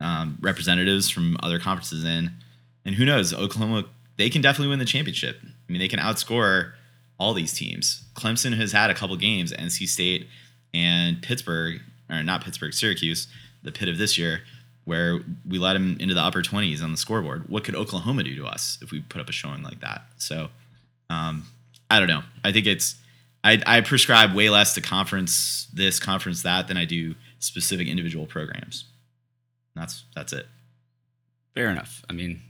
um, 0.00 0.38
representatives 0.40 1.10
from 1.10 1.36
other 1.42 1.58
conferences 1.58 2.04
in, 2.04 2.30
and 2.84 2.94
who 2.94 3.04
knows? 3.04 3.32
Oklahoma 3.34 3.84
they 4.16 4.30
can 4.30 4.42
definitely 4.42 4.68
win 4.68 4.78
the 4.78 4.84
championship. 4.84 5.38
I 5.42 5.72
mean, 5.72 5.80
they 5.80 5.88
can 5.88 5.98
outscore 5.98 6.72
all 7.18 7.34
these 7.34 7.52
teams. 7.52 8.04
Clemson 8.14 8.56
has 8.56 8.72
had 8.72 8.90
a 8.90 8.94
couple 8.94 9.16
games. 9.16 9.52
NC 9.52 9.88
State 9.88 10.28
and 10.74 11.22
Pittsburgh, 11.22 11.80
or 12.12 12.22
not 12.22 12.44
Pittsburgh, 12.44 12.74
Syracuse, 12.74 13.26
the 13.62 13.72
pit 13.72 13.88
of 13.88 13.98
this 13.98 14.18
year, 14.18 14.42
where 14.84 15.20
we 15.48 15.58
let 15.58 15.72
them 15.72 15.96
into 15.98 16.14
the 16.14 16.20
upper 16.20 16.42
20s 16.42 16.82
on 16.82 16.90
the 16.92 16.98
scoreboard. 16.98 17.48
What 17.48 17.64
could 17.64 17.74
Oklahoma 17.74 18.24
do 18.24 18.36
to 18.36 18.46
us 18.46 18.78
if 18.82 18.90
we 18.90 19.00
put 19.00 19.20
up 19.20 19.28
a 19.28 19.32
showing 19.32 19.62
like 19.62 19.80
that? 19.80 20.02
So, 20.18 20.48
um, 21.08 21.46
I 21.90 21.98
don't 21.98 22.08
know. 22.08 22.22
I 22.44 22.52
think 22.52 22.66
it's 22.66 22.96
I, 23.44 23.60
I 23.66 23.80
prescribe 23.80 24.34
way 24.34 24.50
less 24.50 24.74
to 24.74 24.80
conference 24.80 25.66
this, 25.72 25.98
conference 25.98 26.42
that 26.42 26.68
than 26.68 26.76
I 26.76 26.84
do 26.84 27.14
specific 27.38 27.88
individual 27.88 28.26
programs. 28.26 28.84
That's 29.74 30.04
that's 30.14 30.32
it. 30.32 30.46
Fair 31.54 31.68
enough. 31.70 32.04
I 32.08 32.12
mean, 32.12 32.40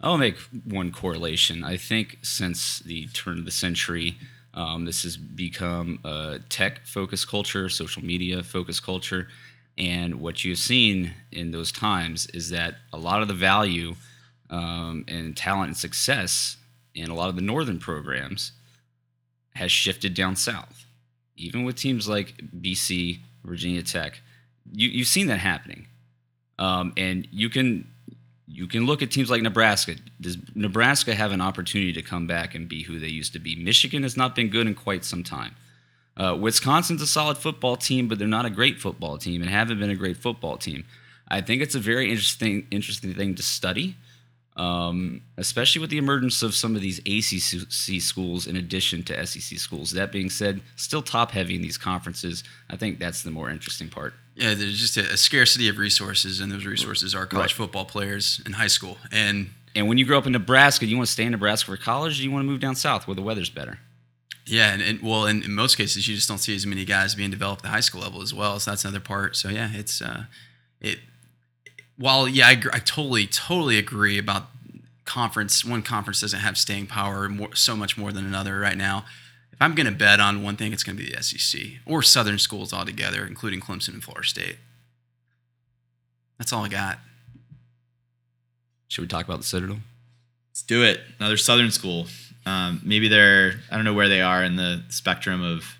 I'll 0.00 0.18
make 0.18 0.36
one 0.64 0.92
correlation. 0.92 1.64
I 1.64 1.76
think 1.76 2.18
since 2.22 2.78
the 2.80 3.06
turn 3.08 3.38
of 3.38 3.44
the 3.44 3.50
century, 3.50 4.16
um, 4.56 4.86
this 4.86 5.02
has 5.02 5.16
become 5.18 6.00
a 6.02 6.40
tech 6.48 6.86
focused 6.86 7.28
culture, 7.28 7.68
social 7.68 8.02
media 8.02 8.42
focused 8.42 8.82
culture. 8.82 9.28
And 9.76 10.20
what 10.20 10.44
you've 10.44 10.58
seen 10.58 11.12
in 11.30 11.50
those 11.50 11.70
times 11.70 12.26
is 12.32 12.48
that 12.50 12.76
a 12.92 12.96
lot 12.96 13.20
of 13.20 13.28
the 13.28 13.34
value 13.34 13.94
um, 14.48 15.04
and 15.06 15.36
talent 15.36 15.68
and 15.68 15.76
success 15.76 16.56
in 16.94 17.10
a 17.10 17.14
lot 17.14 17.28
of 17.28 17.36
the 17.36 17.42
northern 17.42 17.78
programs 17.78 18.52
has 19.54 19.70
shifted 19.70 20.14
down 20.14 20.36
south. 20.36 20.86
Even 21.36 21.64
with 21.64 21.76
teams 21.76 22.08
like 22.08 22.34
BC, 22.58 23.20
Virginia 23.44 23.82
Tech, 23.82 24.22
you, 24.72 24.88
you've 24.88 25.06
seen 25.06 25.26
that 25.26 25.38
happening. 25.38 25.86
Um, 26.58 26.94
and 26.96 27.28
you 27.30 27.50
can 27.50 27.86
you 28.56 28.66
can 28.66 28.86
look 28.86 29.02
at 29.02 29.10
teams 29.10 29.28
like 29.28 29.42
Nebraska. 29.42 29.96
Does 30.18 30.38
Nebraska 30.54 31.14
have 31.14 31.30
an 31.30 31.42
opportunity 31.42 31.92
to 31.92 32.00
come 32.00 32.26
back 32.26 32.54
and 32.54 32.66
be 32.66 32.84
who 32.84 32.98
they 32.98 33.08
used 33.08 33.34
to 33.34 33.38
be? 33.38 33.54
Michigan 33.54 34.02
has 34.02 34.16
not 34.16 34.34
been 34.34 34.48
good 34.48 34.66
in 34.66 34.74
quite 34.74 35.04
some 35.04 35.22
time. 35.22 35.54
Uh, 36.16 36.34
Wisconsin's 36.40 37.02
a 37.02 37.06
solid 37.06 37.36
football 37.36 37.76
team, 37.76 38.08
but 38.08 38.18
they're 38.18 38.26
not 38.26 38.46
a 38.46 38.50
great 38.50 38.80
football 38.80 39.18
team 39.18 39.42
and 39.42 39.50
haven't 39.50 39.78
been 39.78 39.90
a 39.90 39.94
great 39.94 40.16
football 40.16 40.56
team. 40.56 40.84
I 41.28 41.42
think 41.42 41.60
it's 41.60 41.74
a 41.74 41.78
very 41.78 42.08
interesting 42.08 42.66
interesting 42.70 43.12
thing 43.12 43.34
to 43.34 43.42
study, 43.42 43.96
um, 44.56 45.20
especially 45.36 45.80
with 45.80 45.90
the 45.90 45.98
emergence 45.98 46.42
of 46.42 46.54
some 46.54 46.74
of 46.74 46.82
these 46.82 46.98
ACC 47.00 48.00
schools 48.00 48.46
in 48.46 48.56
addition 48.56 49.02
to 49.04 49.26
SEC 49.26 49.58
schools. 49.58 49.90
That 49.92 50.10
being 50.12 50.30
said, 50.30 50.62
still 50.76 51.02
top 51.02 51.30
heavy 51.32 51.54
in 51.56 51.62
these 51.62 51.78
conferences. 51.78 52.42
I 52.70 52.76
think 52.76 52.98
that's 52.98 53.22
the 53.22 53.30
more 53.30 53.50
interesting 53.50 53.88
part. 53.88 54.14
Yeah, 54.34 54.54
there's 54.54 54.78
just 54.80 54.96
a, 54.96 55.12
a 55.12 55.16
scarcity 55.16 55.68
of 55.68 55.78
resources, 55.78 56.40
and 56.40 56.50
those 56.50 56.66
resources 56.66 57.14
are 57.14 57.26
college 57.26 57.52
Right. 57.52 57.56
football 57.56 57.84
players 57.84 58.40
in 58.46 58.52
high 58.52 58.66
school. 58.66 58.98
And 59.12 59.50
And 59.74 59.88
when 59.88 59.98
you 59.98 60.06
grow 60.06 60.18
up 60.18 60.26
in 60.26 60.32
Nebraska, 60.32 60.84
do 60.86 60.90
you 60.90 60.96
want 60.96 61.06
to 61.08 61.12
stay 61.12 61.24
in 61.24 61.32
Nebraska 61.32 61.70
for 61.70 61.76
college, 61.76 62.14
or 62.14 62.16
do 62.18 62.24
you 62.24 62.30
want 62.30 62.42
to 62.44 62.50
move 62.50 62.60
down 62.60 62.76
south 62.76 63.06
where 63.06 63.14
the 63.14 63.22
weather's 63.22 63.50
better? 63.50 63.78
yeah, 64.48 64.72
and, 64.72 64.80
and 64.80 65.02
well, 65.02 65.26
in, 65.26 65.42
in 65.42 65.52
most 65.54 65.76
cases, 65.76 66.06
you 66.06 66.14
just 66.14 66.28
don't 66.28 66.38
see 66.38 66.54
as 66.54 66.64
many 66.64 66.84
guys 66.84 67.14
being 67.16 67.30
developed 67.32 67.60
at 67.60 67.64
the 67.64 67.68
high 67.70 67.80
school 67.80 68.00
level 68.02 68.22
as 68.22 68.32
well. 68.32 68.58
So 68.60 68.70
that's 68.70 68.84
another 68.84 69.00
part. 69.00 69.34
So 69.36 69.48
yeah, 69.48 69.70
it's 69.74 70.00
uh, 70.00 70.24
it. 70.80 71.00
While 71.98 72.28
yeah, 72.28 72.48
I, 72.48 72.62
I 72.72 72.78
totally 72.78 73.26
totally 73.26 73.78
agree 73.78 74.18
about 74.18 74.46
conference. 75.04 75.64
One 75.64 75.82
conference 75.82 76.20
doesn't 76.20 76.40
have 76.40 76.58
staying 76.58 76.88
power 76.88 77.28
more, 77.28 77.54
so 77.54 77.74
much 77.74 77.96
more 77.96 78.12
than 78.12 78.26
another 78.26 78.58
right 78.58 78.76
now. 78.76 79.04
If 79.52 79.62
I'm 79.62 79.74
going 79.74 79.86
to 79.86 79.92
bet 79.92 80.20
on 80.20 80.42
one 80.42 80.56
thing, 80.56 80.74
it's 80.74 80.82
going 80.82 80.98
to 80.98 81.02
be 81.02 81.10
the 81.10 81.22
SEC 81.22 81.60
or 81.86 82.02
Southern 82.02 82.38
schools 82.38 82.74
altogether, 82.74 83.24
including 83.24 83.60
Clemson 83.60 83.94
and 83.94 84.04
Florida 84.04 84.28
State. 84.28 84.56
That's 86.38 86.52
all 86.52 86.64
I 86.64 86.68
got. 86.68 86.98
Should 88.88 89.00
we 89.00 89.08
talk 89.08 89.24
about 89.24 89.38
the 89.38 89.44
Citadel? 89.44 89.78
Let's 90.50 90.62
do 90.62 90.82
it. 90.82 91.00
Another 91.18 91.38
Southern 91.38 91.70
school. 91.70 92.06
Um, 92.44 92.80
maybe 92.84 93.08
they're 93.08 93.54
I 93.70 93.76
don't 93.76 93.84
know 93.84 93.94
where 93.94 94.08
they 94.08 94.20
are 94.20 94.44
in 94.44 94.56
the 94.56 94.82
spectrum 94.90 95.42
of 95.42 95.76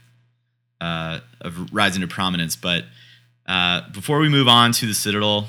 uh, 0.81 1.21
of 1.41 1.73
rising 1.73 2.01
to 2.01 2.09
prominence, 2.09 2.57
but 2.57 2.85
uh, 3.47 3.83
before 3.91 4.19
we 4.19 4.29
move 4.29 4.49
on 4.49 4.73
to 4.73 4.87
the 4.87 4.95
Citadel, 4.95 5.49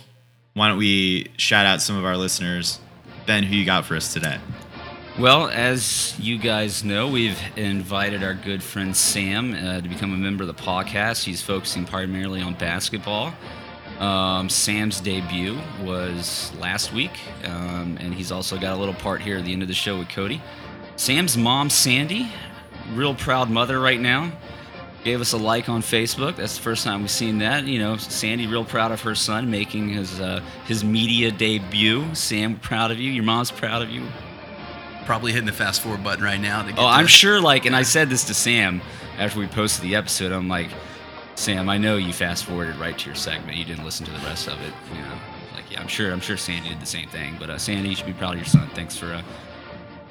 why 0.58 0.70
don't 0.70 0.80
we 0.80 1.28
shout 1.38 1.68
out 1.68 1.84
some 1.84 1.98
of 1.98 2.04
our 2.04 2.18
listeners? 2.18 2.80
Ben, 3.28 3.44
who 3.44 3.56
you 3.56 3.64
got 3.64 3.86
for 3.86 3.96
us 3.96 4.12
today? 4.12 4.40
Well, 5.20 5.50
as 5.50 6.16
you 6.20 6.40
guys 6.40 6.84
know, 6.84 7.08
we've 7.08 7.40
invited 7.56 8.24
our 8.24 8.34
good 8.34 8.64
friend 8.64 8.98
Sam 8.98 9.54
uh, 9.54 9.82
to 9.82 9.88
become 9.88 10.14
a 10.14 10.18
member 10.18 10.44
of 10.44 10.48
the 10.48 10.56
podcast. 10.56 11.24
He's 11.26 11.44
focusing 11.44 11.86
primarily 11.86 12.42
on 12.42 12.56
basketball. 12.56 13.36
Um, 14.00 14.50
Sam's 14.50 15.00
debut 15.00 15.60
was 15.84 16.52
last 16.60 16.92
week, 16.92 17.20
um, 17.44 17.98
and 18.00 18.12
he's 18.12 18.32
also 18.32 18.58
got 18.58 18.76
a 18.76 18.80
little 18.80 18.96
part 18.96 19.22
here 19.22 19.38
at 19.38 19.46
the 19.46 19.54
end 19.54 19.62
of 19.62 19.68
the 19.68 19.76
show 19.76 20.00
with 20.00 20.10
Cody. 20.10 20.42
Sam's 20.96 21.38
mom, 21.38 21.70
Sandy, 21.70 22.32
real 22.96 23.14
proud 23.14 23.52
mother 23.52 23.80
right 23.80 24.00
now, 24.00 24.32
gave 25.04 25.22
us 25.22 25.34
a 25.34 25.38
like 25.38 25.70
on 25.70 25.82
Facebook. 25.82 26.36
That's 26.36 26.58
the 26.58 26.64
first 26.64 26.84
time 26.84 27.02
we've 27.02 27.12
seen 27.12 27.40
that. 27.40 27.66
You 27.66 27.80
know, 27.80 27.98
Sandy, 27.98 28.48
real 28.48 28.66
proud 28.66 28.92
of 28.92 29.02
her 29.02 29.16
son 29.16 29.50
making 29.50 29.90
his 29.90 30.20
uh, 30.20 30.42
his 30.66 30.84
media 30.84 31.32
debut. 31.32 32.14
Sam, 32.14 32.58
proud 32.60 32.92
of 32.92 33.00
you. 33.00 33.12
Your 33.12 33.24
mom's 33.24 33.52
proud 33.52 33.82
of 33.82 33.90
you. 33.90 34.06
Probably 35.06 35.32
hitting 35.32 35.46
the 35.46 35.54
fast 35.54 35.82
forward 35.82 36.04
button 36.04 36.24
right 36.24 36.40
now. 36.40 36.64
To 36.64 36.70
get 36.70 36.80
Oh, 36.80 36.86
I'm 36.86 37.08
sure. 37.08 37.40
Like, 37.40 37.66
and 37.66 37.76
I 37.76 37.84
said 37.84 38.10
this 38.10 38.26
to 38.26 38.34
Sam 38.34 38.82
after 39.18 39.40
we 39.40 39.48
posted 39.48 39.84
the 39.84 39.96
episode. 39.96 40.34
I'm 40.34 40.50
like, 40.50 40.70
Sam, 41.36 41.70
I 41.70 41.78
know 41.78 41.96
you 41.96 42.12
fast 42.12 42.46
forwarded 42.46 42.76
right 42.76 42.98
to 42.98 43.06
your 43.06 43.16
segment. 43.16 43.58
You 43.58 43.64
didn't 43.64 43.86
listen 43.86 44.06
to 44.06 44.12
the 44.12 44.20
rest 44.20 44.48
of 44.48 44.60
it. 44.62 44.74
You 44.94 45.02
know, 45.02 45.16
like, 45.56 45.72
yeah, 45.72 45.80
I'm 45.80 45.88
sure. 45.88 46.12
I'm 46.12 46.20
sure 46.20 46.36
Sandy 46.36 46.70
did 46.70 46.82
the 46.82 46.86
same 46.86 47.08
thing. 47.08 47.38
But 47.40 47.50
uh, 47.50 47.58
Sandy, 47.58 47.90
you 47.90 47.96
should 47.96 48.06
be 48.06 48.14
proud 48.14 48.34
of 48.34 48.40
your 48.40 48.46
son. 48.46 48.68
Thanks 48.74 48.98
for, 48.98 49.14
uh, 49.14 49.22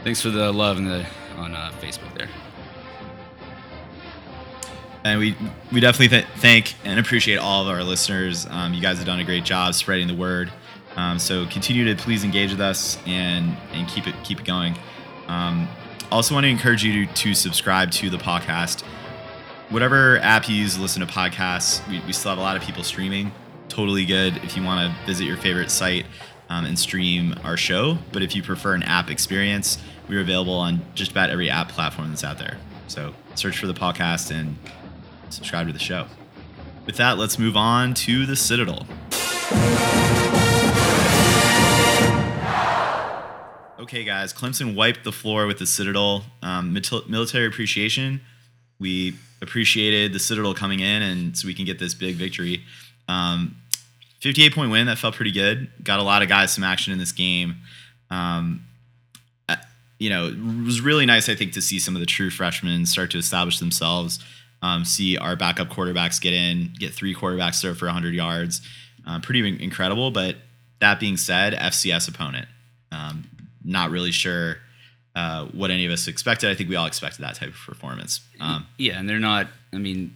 thanks 0.02 0.22
for 0.22 0.30
the 0.30 0.50
love 0.50 0.78
and 0.78 0.86
the 0.86 1.06
on 1.36 1.54
uh, 1.54 1.72
Facebook 1.80 2.16
there. 2.16 2.30
And 5.06 5.20
we 5.20 5.36
we 5.72 5.78
definitely 5.78 6.08
th- 6.08 6.26
thank 6.38 6.74
and 6.84 6.98
appreciate 6.98 7.36
all 7.36 7.62
of 7.62 7.68
our 7.68 7.84
listeners. 7.84 8.44
Um, 8.50 8.74
you 8.74 8.82
guys 8.82 8.96
have 8.96 9.06
done 9.06 9.20
a 9.20 9.24
great 9.24 9.44
job 9.44 9.74
spreading 9.74 10.08
the 10.08 10.16
word. 10.16 10.50
Um, 10.96 11.20
so 11.20 11.46
continue 11.46 11.84
to 11.84 12.02
please 12.02 12.24
engage 12.24 12.50
with 12.50 12.60
us 12.60 12.98
and 13.06 13.56
and 13.72 13.86
keep 13.88 14.08
it 14.08 14.16
keep 14.24 14.40
it 14.40 14.44
going. 14.44 14.76
Um, 15.28 15.68
also 16.10 16.34
want 16.34 16.42
to 16.42 16.50
encourage 16.50 16.82
you 16.82 17.06
to, 17.06 17.12
to 17.12 17.34
subscribe 17.34 17.92
to 17.92 18.10
the 18.10 18.16
podcast. 18.16 18.82
Whatever 19.68 20.18
app 20.18 20.48
you 20.48 20.56
use 20.56 20.74
to 20.74 20.80
listen 20.80 21.06
to 21.06 21.12
podcasts, 21.12 21.86
we, 21.88 22.00
we 22.00 22.12
still 22.12 22.30
have 22.30 22.38
a 22.38 22.42
lot 22.42 22.56
of 22.56 22.62
people 22.62 22.82
streaming. 22.82 23.30
Totally 23.68 24.06
good 24.06 24.36
if 24.38 24.56
you 24.56 24.64
want 24.64 24.92
to 24.92 25.06
visit 25.06 25.24
your 25.24 25.36
favorite 25.36 25.70
site 25.70 26.06
um, 26.48 26.64
and 26.64 26.76
stream 26.76 27.36
our 27.44 27.56
show. 27.56 27.98
But 28.10 28.22
if 28.22 28.34
you 28.34 28.42
prefer 28.42 28.74
an 28.74 28.82
app 28.82 29.08
experience, 29.08 29.78
we're 30.08 30.20
available 30.20 30.54
on 30.54 30.84
just 30.96 31.12
about 31.12 31.30
every 31.30 31.48
app 31.48 31.68
platform 31.68 32.08
that's 32.08 32.24
out 32.24 32.38
there. 32.38 32.58
So 32.88 33.14
search 33.34 33.58
for 33.58 33.66
the 33.66 33.74
podcast 33.74 34.30
and 34.30 34.56
subscribe 35.28 35.66
to 35.66 35.72
the 35.72 35.78
show. 35.78 36.06
With 36.84 36.96
that, 36.96 37.18
let's 37.18 37.38
move 37.38 37.56
on 37.56 37.94
to 37.94 38.26
the 38.26 38.36
Citadel. 38.36 38.86
Okay, 43.80 44.04
guys, 44.04 44.32
Clemson 44.32 44.74
wiped 44.74 45.04
the 45.04 45.12
floor 45.12 45.46
with 45.46 45.58
the 45.58 45.66
Citadel. 45.66 46.24
Um, 46.42 46.72
military 47.08 47.46
appreciation. 47.46 48.20
We 48.78 49.16
appreciated 49.42 50.12
the 50.12 50.18
Citadel 50.18 50.54
coming 50.54 50.80
in, 50.80 51.02
and 51.02 51.36
so 51.36 51.46
we 51.46 51.54
can 51.54 51.64
get 51.64 51.78
this 51.78 51.94
big 51.94 52.16
victory. 52.16 52.62
Um, 53.08 53.56
58 54.20 54.54
point 54.54 54.70
win. 54.70 54.86
That 54.86 54.98
felt 54.98 55.14
pretty 55.14 55.32
good. 55.32 55.70
Got 55.84 56.00
a 56.00 56.02
lot 56.02 56.22
of 56.22 56.28
guys 56.28 56.52
some 56.52 56.64
action 56.64 56.92
in 56.92 56.98
this 56.98 57.12
game. 57.12 57.56
Um, 58.10 58.66
you 59.98 60.10
know, 60.10 60.26
it 60.26 60.64
was 60.64 60.80
really 60.80 61.06
nice, 61.06 61.28
I 61.28 61.34
think, 61.34 61.52
to 61.52 61.62
see 61.62 61.78
some 61.78 61.94
of 61.94 62.00
the 62.00 62.06
true 62.06 62.30
freshmen 62.30 62.84
start 62.86 63.10
to 63.12 63.18
establish 63.18 63.58
themselves. 63.58 64.18
Um, 64.62 64.84
see 64.84 65.16
our 65.18 65.36
backup 65.36 65.68
quarterbacks 65.68 66.20
get 66.20 66.32
in, 66.32 66.72
get 66.78 66.94
three 66.94 67.14
quarterbacks 67.14 67.60
throw 67.60 67.74
for 67.74 67.86
100 67.86 68.14
yards. 68.14 68.62
Uh, 69.06 69.20
pretty 69.20 69.62
incredible. 69.62 70.10
But 70.10 70.36
that 70.80 70.98
being 70.98 71.16
said, 71.16 71.52
FCS 71.52 72.08
opponent. 72.08 72.48
Um, 72.90 73.28
not 73.64 73.90
really 73.90 74.12
sure 74.12 74.56
uh, 75.14 75.46
what 75.46 75.70
any 75.70 75.86
of 75.86 75.92
us 75.92 76.08
expected. 76.08 76.50
I 76.50 76.54
think 76.54 76.68
we 76.68 76.76
all 76.76 76.86
expected 76.86 77.22
that 77.22 77.34
type 77.34 77.48
of 77.48 77.54
performance. 77.54 78.20
Um, 78.40 78.66
Yeah, 78.78 78.98
and 78.98 79.08
they're 79.08 79.18
not. 79.18 79.48
I 79.72 79.78
mean, 79.78 80.14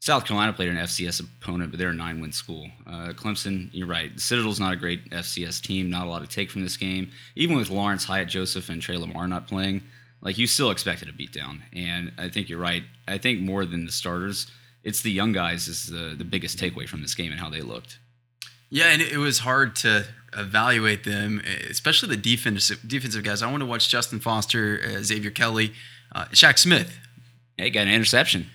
South 0.00 0.24
Carolina 0.24 0.52
played 0.52 0.68
an 0.68 0.76
FCS 0.76 1.20
opponent, 1.20 1.70
but 1.70 1.78
they're 1.78 1.90
a 1.90 1.94
nine-win 1.94 2.32
school. 2.32 2.66
Uh, 2.86 3.12
Clemson, 3.14 3.68
you're 3.72 3.86
right. 3.86 4.18
Citadel's 4.18 4.58
not 4.58 4.72
a 4.72 4.76
great 4.76 5.08
FCS 5.10 5.62
team. 5.62 5.90
Not 5.90 6.06
a 6.06 6.10
lot 6.10 6.22
to 6.22 6.26
take 6.26 6.50
from 6.50 6.62
this 6.62 6.76
game. 6.76 7.10
Even 7.36 7.56
with 7.56 7.70
Lawrence 7.70 8.04
Hyatt 8.04 8.28
Joseph 8.28 8.68
and 8.68 8.82
Tre 8.82 8.96
Lamar 8.96 9.28
not 9.28 9.46
playing, 9.46 9.82
like 10.22 10.38
you 10.38 10.46
still 10.46 10.70
expected 10.70 11.08
a 11.08 11.12
beatdown. 11.12 11.60
And 11.74 12.12
I 12.16 12.28
think 12.28 12.48
you're 12.48 12.58
right. 12.58 12.84
I 13.06 13.18
think 13.18 13.40
more 13.40 13.66
than 13.66 13.84
the 13.84 13.92
starters, 13.92 14.46
it's 14.82 15.02
the 15.02 15.10
young 15.10 15.32
guys 15.32 15.68
is 15.68 15.86
the 15.86 16.14
the 16.16 16.24
biggest 16.24 16.58
takeaway 16.58 16.88
from 16.88 17.02
this 17.02 17.14
game 17.14 17.32
and 17.32 17.40
how 17.40 17.50
they 17.50 17.60
looked. 17.60 17.98
Yeah, 18.70 18.86
and 18.86 19.02
it 19.02 19.18
was 19.18 19.40
hard 19.40 19.76
to 19.76 20.06
evaluate 20.34 21.04
them, 21.04 21.42
especially 21.68 22.08
the 22.08 22.16
defensive 22.16 22.80
defensive 22.86 23.22
guys. 23.22 23.42
I 23.42 23.50
want 23.50 23.60
to 23.60 23.66
watch 23.66 23.88
Justin 23.90 24.18
Foster, 24.18 24.80
uh, 24.82 25.02
Xavier 25.02 25.30
Kelly, 25.30 25.74
uh, 26.14 26.24
Shaq 26.26 26.58
Smith. 26.58 26.98
Hey, 27.58 27.68
got 27.68 27.82
an 27.82 27.92
interception. 27.92 28.46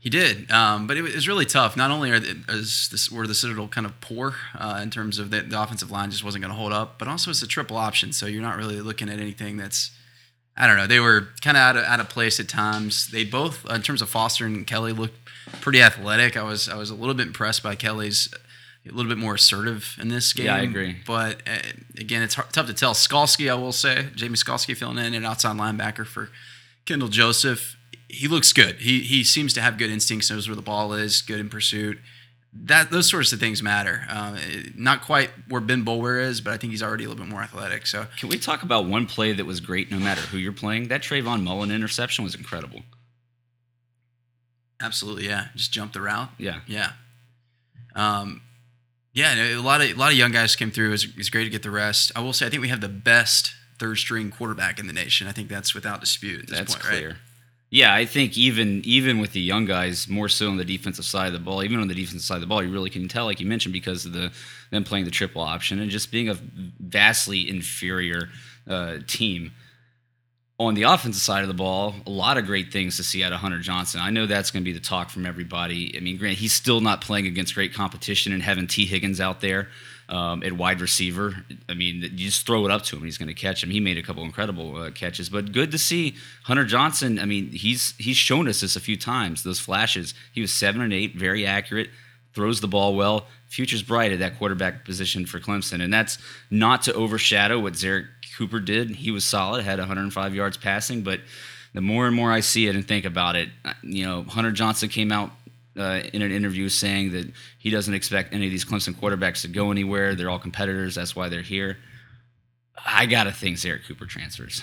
He 0.00 0.08
did, 0.08 0.50
um, 0.52 0.86
but 0.86 0.96
it 0.96 1.02
was 1.02 1.26
really 1.26 1.44
tough. 1.44 1.76
Not 1.76 1.90
only 1.90 2.12
are 2.12 2.20
the, 2.20 2.42
is 2.48 2.88
this, 2.90 3.10
were 3.10 3.26
the 3.26 3.34
Citadel 3.34 3.66
kind 3.66 3.86
of 3.86 4.00
poor 4.00 4.36
uh, 4.56 4.78
in 4.80 4.88
terms 4.88 5.18
of 5.18 5.30
the, 5.30 5.40
the 5.40 5.60
offensive 5.60 5.90
line 5.90 6.12
just 6.12 6.22
wasn't 6.22 6.42
going 6.42 6.52
to 6.52 6.56
hold 6.56 6.72
up, 6.72 6.96
but 6.96 7.08
also 7.08 7.30
it's 7.32 7.42
a 7.42 7.46
triple 7.46 7.76
option, 7.76 8.12
so 8.12 8.26
you're 8.26 8.40
not 8.40 8.56
really 8.56 8.80
looking 8.80 9.08
at 9.08 9.18
anything 9.18 9.56
that's 9.56 9.90
I 10.56 10.66
don't 10.66 10.76
know. 10.76 10.86
They 10.86 11.00
were 11.00 11.28
kind 11.42 11.56
of 11.56 11.60
out 11.62 11.76
of 11.76 11.84
out 11.84 12.00
of 12.00 12.08
place 12.08 12.40
at 12.40 12.48
times. 12.48 13.08
They 13.10 13.24
both, 13.24 13.68
in 13.70 13.82
terms 13.82 14.00
of 14.00 14.08
Foster 14.08 14.46
and 14.46 14.66
Kelly, 14.66 14.92
looked 14.92 15.18
pretty 15.60 15.82
athletic. 15.82 16.36
I 16.36 16.42
was 16.42 16.68
I 16.68 16.76
was 16.76 16.90
a 16.90 16.94
little 16.94 17.14
bit 17.14 17.26
impressed 17.26 17.62
by 17.62 17.74
Kelly's 17.74 18.32
a 18.88 18.92
little 18.92 19.10
bit 19.10 19.18
more 19.18 19.34
assertive 19.34 19.96
in 20.00 20.08
this 20.08 20.32
game. 20.32 20.46
Yeah, 20.46 20.56
I 20.56 20.60
agree. 20.60 20.96
But 21.06 21.42
uh, 21.46 21.58
again, 21.98 22.22
it's 22.22 22.34
hard, 22.34 22.52
tough 22.52 22.66
to 22.68 22.74
tell. 22.74 22.94
Skalski, 22.94 23.50
I 23.50 23.54
will 23.54 23.72
say, 23.72 24.06
Jamie 24.14 24.36
Skalski 24.36 24.76
filling 24.76 24.98
in, 24.98 25.14
an 25.14 25.24
outside 25.24 25.56
linebacker 25.56 26.06
for 26.06 26.30
Kendall 26.84 27.08
Joseph. 27.08 27.76
He 28.08 28.28
looks 28.28 28.52
good. 28.52 28.76
He 28.76 29.00
he 29.00 29.24
seems 29.24 29.52
to 29.54 29.60
have 29.60 29.78
good 29.78 29.90
instincts, 29.90 30.30
knows 30.30 30.48
where 30.48 30.56
the 30.56 30.62
ball 30.62 30.92
is, 30.92 31.20
good 31.22 31.40
in 31.40 31.48
pursuit. 31.48 31.98
That 32.64 32.90
those 32.90 33.08
sorts 33.08 33.32
of 33.32 33.38
things 33.40 33.62
matter. 33.62 34.02
Um, 34.08 34.38
not 34.76 35.02
quite 35.02 35.30
where 35.48 35.60
Ben 35.60 35.84
Boulware 35.84 36.20
is, 36.22 36.40
but 36.40 36.52
I 36.52 36.56
think 36.56 36.72
he's 36.72 36.82
already 36.82 37.04
a 37.04 37.08
little 37.08 37.24
bit 37.24 37.30
more 37.30 37.42
athletic. 37.42 37.86
So 37.86 38.06
Can 38.18 38.28
we 38.28 38.38
talk 38.38 38.62
about 38.62 38.86
one 38.86 39.06
play 39.06 39.32
that 39.32 39.44
was 39.46 39.60
great 39.60 39.90
no 39.90 39.98
matter 39.98 40.20
who 40.22 40.38
you're 40.38 40.52
playing? 40.52 40.88
That 40.88 41.02
Trayvon 41.02 41.42
Mullen 41.42 41.70
interception 41.70 42.24
was 42.24 42.34
incredible. 42.34 42.82
absolutely, 44.80 45.26
yeah, 45.26 45.46
just 45.54 45.72
jump 45.72 45.92
the 45.92 46.00
route. 46.00 46.30
Yeah. 46.38 46.60
Yeah. 46.66 46.92
Um, 47.94 48.42
yeah, 49.12 49.34
a 49.34 49.56
lot 49.62 49.80
of 49.80 49.88
a 49.90 49.94
lot 49.94 50.12
of 50.12 50.18
young 50.18 50.32
guys 50.32 50.56
came 50.56 50.70
through. 50.70 50.88
It 50.88 50.92
was, 50.92 51.04
it 51.04 51.16
was 51.16 51.30
great 51.30 51.44
to 51.44 51.50
get 51.50 51.62
the 51.62 51.70
rest. 51.70 52.12
I 52.14 52.20
will 52.20 52.32
say, 52.34 52.46
I 52.46 52.50
think 52.50 52.60
we 52.62 52.68
have 52.68 52.80
the 52.82 52.88
best 52.88 53.54
third 53.78 53.96
string 53.96 54.30
quarterback 54.30 54.78
in 54.78 54.86
the 54.86 54.92
nation. 54.92 55.26
I 55.26 55.32
think 55.32 55.48
that's 55.48 55.74
without 55.74 56.00
dispute 56.00 56.40
at 56.42 56.48
this 56.48 56.58
That's 56.58 56.74
point, 56.74 56.84
clear. 56.84 57.08
right? 57.08 57.16
Yeah, 57.76 57.92
I 57.92 58.06
think 58.06 58.38
even 58.38 58.80
even 58.86 59.18
with 59.18 59.32
the 59.32 59.40
young 59.40 59.66
guys, 59.66 60.08
more 60.08 60.30
so 60.30 60.48
on 60.48 60.56
the 60.56 60.64
defensive 60.64 61.04
side 61.04 61.26
of 61.26 61.34
the 61.34 61.38
ball, 61.38 61.62
even 61.62 61.78
on 61.78 61.88
the 61.88 61.94
defensive 61.94 62.22
side 62.22 62.36
of 62.36 62.40
the 62.40 62.46
ball, 62.46 62.62
you 62.62 62.72
really 62.72 62.88
can 62.88 63.06
tell, 63.06 63.26
like 63.26 63.38
you 63.38 63.44
mentioned, 63.44 63.74
because 63.74 64.06
of 64.06 64.14
the 64.14 64.32
them 64.70 64.82
playing 64.82 65.04
the 65.04 65.10
triple 65.10 65.42
option 65.42 65.78
and 65.78 65.90
just 65.90 66.10
being 66.10 66.30
a 66.30 66.38
vastly 66.80 67.46
inferior 67.46 68.30
uh, 68.66 68.96
team. 69.06 69.52
On 70.58 70.72
the 70.72 70.84
offensive 70.84 71.20
side 71.20 71.42
of 71.42 71.48
the 71.48 71.54
ball, 71.54 71.94
a 72.06 72.10
lot 72.10 72.38
of 72.38 72.46
great 72.46 72.72
things 72.72 72.96
to 72.96 73.04
see 73.04 73.22
out 73.22 73.34
of 73.34 73.40
Hunter 73.40 73.58
Johnson. 73.58 74.00
I 74.00 74.08
know 74.08 74.24
that's 74.24 74.50
going 74.50 74.62
to 74.62 74.64
be 74.64 74.72
the 74.72 74.82
talk 74.82 75.10
from 75.10 75.26
everybody. 75.26 75.94
I 75.94 76.00
mean, 76.00 76.16
Grant, 76.16 76.38
he's 76.38 76.54
still 76.54 76.80
not 76.80 77.02
playing 77.02 77.26
against 77.26 77.54
great 77.54 77.74
competition 77.74 78.32
and 78.32 78.42
having 78.42 78.66
Tee 78.66 78.86
Higgins 78.86 79.20
out 79.20 79.42
there 79.42 79.68
um, 80.08 80.42
at 80.42 80.52
wide 80.52 80.80
receiver. 80.80 81.44
I 81.68 81.74
mean, 81.74 82.02
you 82.02 82.26
just 82.26 82.46
throw 82.46 82.64
it 82.64 82.70
up 82.70 82.82
to 82.84 82.96
him, 82.96 83.02
and 83.02 83.06
he's 83.06 83.18
going 83.18 83.28
to 83.28 83.34
catch 83.34 83.62
him. 83.62 83.70
He 83.70 83.80
made 83.80 83.98
a 83.98 84.02
couple 84.02 84.22
incredible 84.22 84.76
uh, 84.76 84.90
catches, 84.90 85.28
but 85.28 85.52
good 85.52 85.70
to 85.72 85.78
see 85.78 86.14
Hunter 86.44 86.64
Johnson. 86.64 87.18
I 87.18 87.24
mean, 87.24 87.50
he's 87.50 87.94
he's 87.98 88.16
shown 88.16 88.48
us 88.48 88.60
this 88.60 88.76
a 88.76 88.80
few 88.80 88.96
times. 88.96 89.42
Those 89.42 89.60
flashes. 89.60 90.14
He 90.32 90.40
was 90.40 90.52
seven 90.52 90.80
and 90.80 90.92
eight, 90.92 91.16
very 91.16 91.46
accurate, 91.46 91.90
throws 92.34 92.60
the 92.60 92.68
ball 92.68 92.94
well. 92.94 93.26
Future's 93.48 93.82
bright 93.82 94.12
at 94.12 94.18
that 94.18 94.38
quarterback 94.38 94.84
position 94.84 95.26
for 95.26 95.40
Clemson, 95.40 95.82
and 95.82 95.92
that's 95.92 96.18
not 96.50 96.82
to 96.82 96.94
overshadow 96.94 97.58
what 97.58 97.74
Zerrick 97.74 98.06
Cooper 98.36 98.60
did. 98.60 98.90
He 98.90 99.10
was 99.10 99.24
solid, 99.24 99.64
had 99.64 99.78
105 99.78 100.34
yards 100.34 100.56
passing, 100.56 101.02
but 101.02 101.20
the 101.74 101.80
more 101.80 102.06
and 102.06 102.14
more 102.16 102.32
I 102.32 102.40
see 102.40 102.66
it 102.66 102.74
and 102.74 102.86
think 102.86 103.04
about 103.04 103.36
it, 103.36 103.48
uh, 103.64 103.72
you 103.82 104.04
know, 104.04 104.22
Hunter 104.22 104.50
Johnson 104.50 104.88
came 104.88 105.12
out 105.12 105.30
uh, 105.78 106.02
in 106.12 106.22
an 106.22 106.32
interview 106.32 106.68
saying 106.68 107.12
that 107.12 107.30
he 107.58 107.70
doesn't 107.70 107.92
expect 107.94 108.32
any 108.32 108.46
of 108.46 108.50
these 108.50 108.64
Clemson 108.64 108.94
quarterbacks 108.94 109.42
to 109.42 109.48
go 109.48 109.70
anywhere. 109.70 110.14
They're 110.14 110.30
all 110.30 110.38
competitors. 110.38 110.94
That's 110.94 111.14
why 111.16 111.28
they're 111.28 111.42
here. 111.42 111.78
I 112.84 113.06
gotta 113.06 113.32
think 113.32 113.56
Zerrick 113.56 113.86
Cooper 113.86 114.06
transfers. 114.06 114.62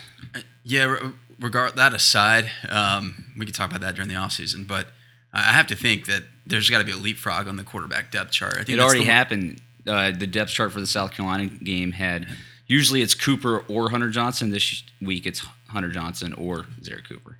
Yeah, 0.63 0.95
regard 1.39 1.75
that 1.75 1.93
aside, 1.93 2.49
um, 2.69 3.25
we 3.37 3.45
could 3.45 3.55
talk 3.55 3.69
about 3.69 3.81
that 3.81 3.95
during 3.95 4.07
the 4.09 4.15
offseason, 4.15 4.67
but 4.67 4.87
I 5.33 5.39
I 5.39 5.53
have 5.53 5.67
to 5.67 5.75
think 5.75 6.05
that 6.05 6.23
there's 6.45 6.69
got 6.69 6.77
to 6.79 6.83
be 6.85 6.91
a 6.91 6.97
leapfrog 6.97 7.47
on 7.47 7.55
the 7.55 7.63
quarterback 7.63 8.11
depth 8.11 8.31
chart. 8.31 8.53
I 8.53 8.57
think 8.63 8.69
It 8.77 8.79
already 8.79 8.99
the- 8.99 9.05
happened. 9.11 9.61
Uh, 9.85 10.11
the 10.11 10.27
depth 10.27 10.51
chart 10.51 10.71
for 10.71 10.79
the 10.79 10.87
South 10.87 11.11
Carolina 11.11 11.47
game 11.47 11.91
had 11.93 12.27
usually 12.67 13.01
it's 13.01 13.13
Cooper 13.15 13.59
or 13.67 13.89
Hunter 13.89 14.09
Johnson. 14.09 14.49
This 14.51 14.83
week 15.01 15.25
it's 15.25 15.39
Hunter 15.69 15.89
Johnson 15.89 16.33
or 16.33 16.63
Zerrick 16.81 17.07
Cooper. 17.09 17.37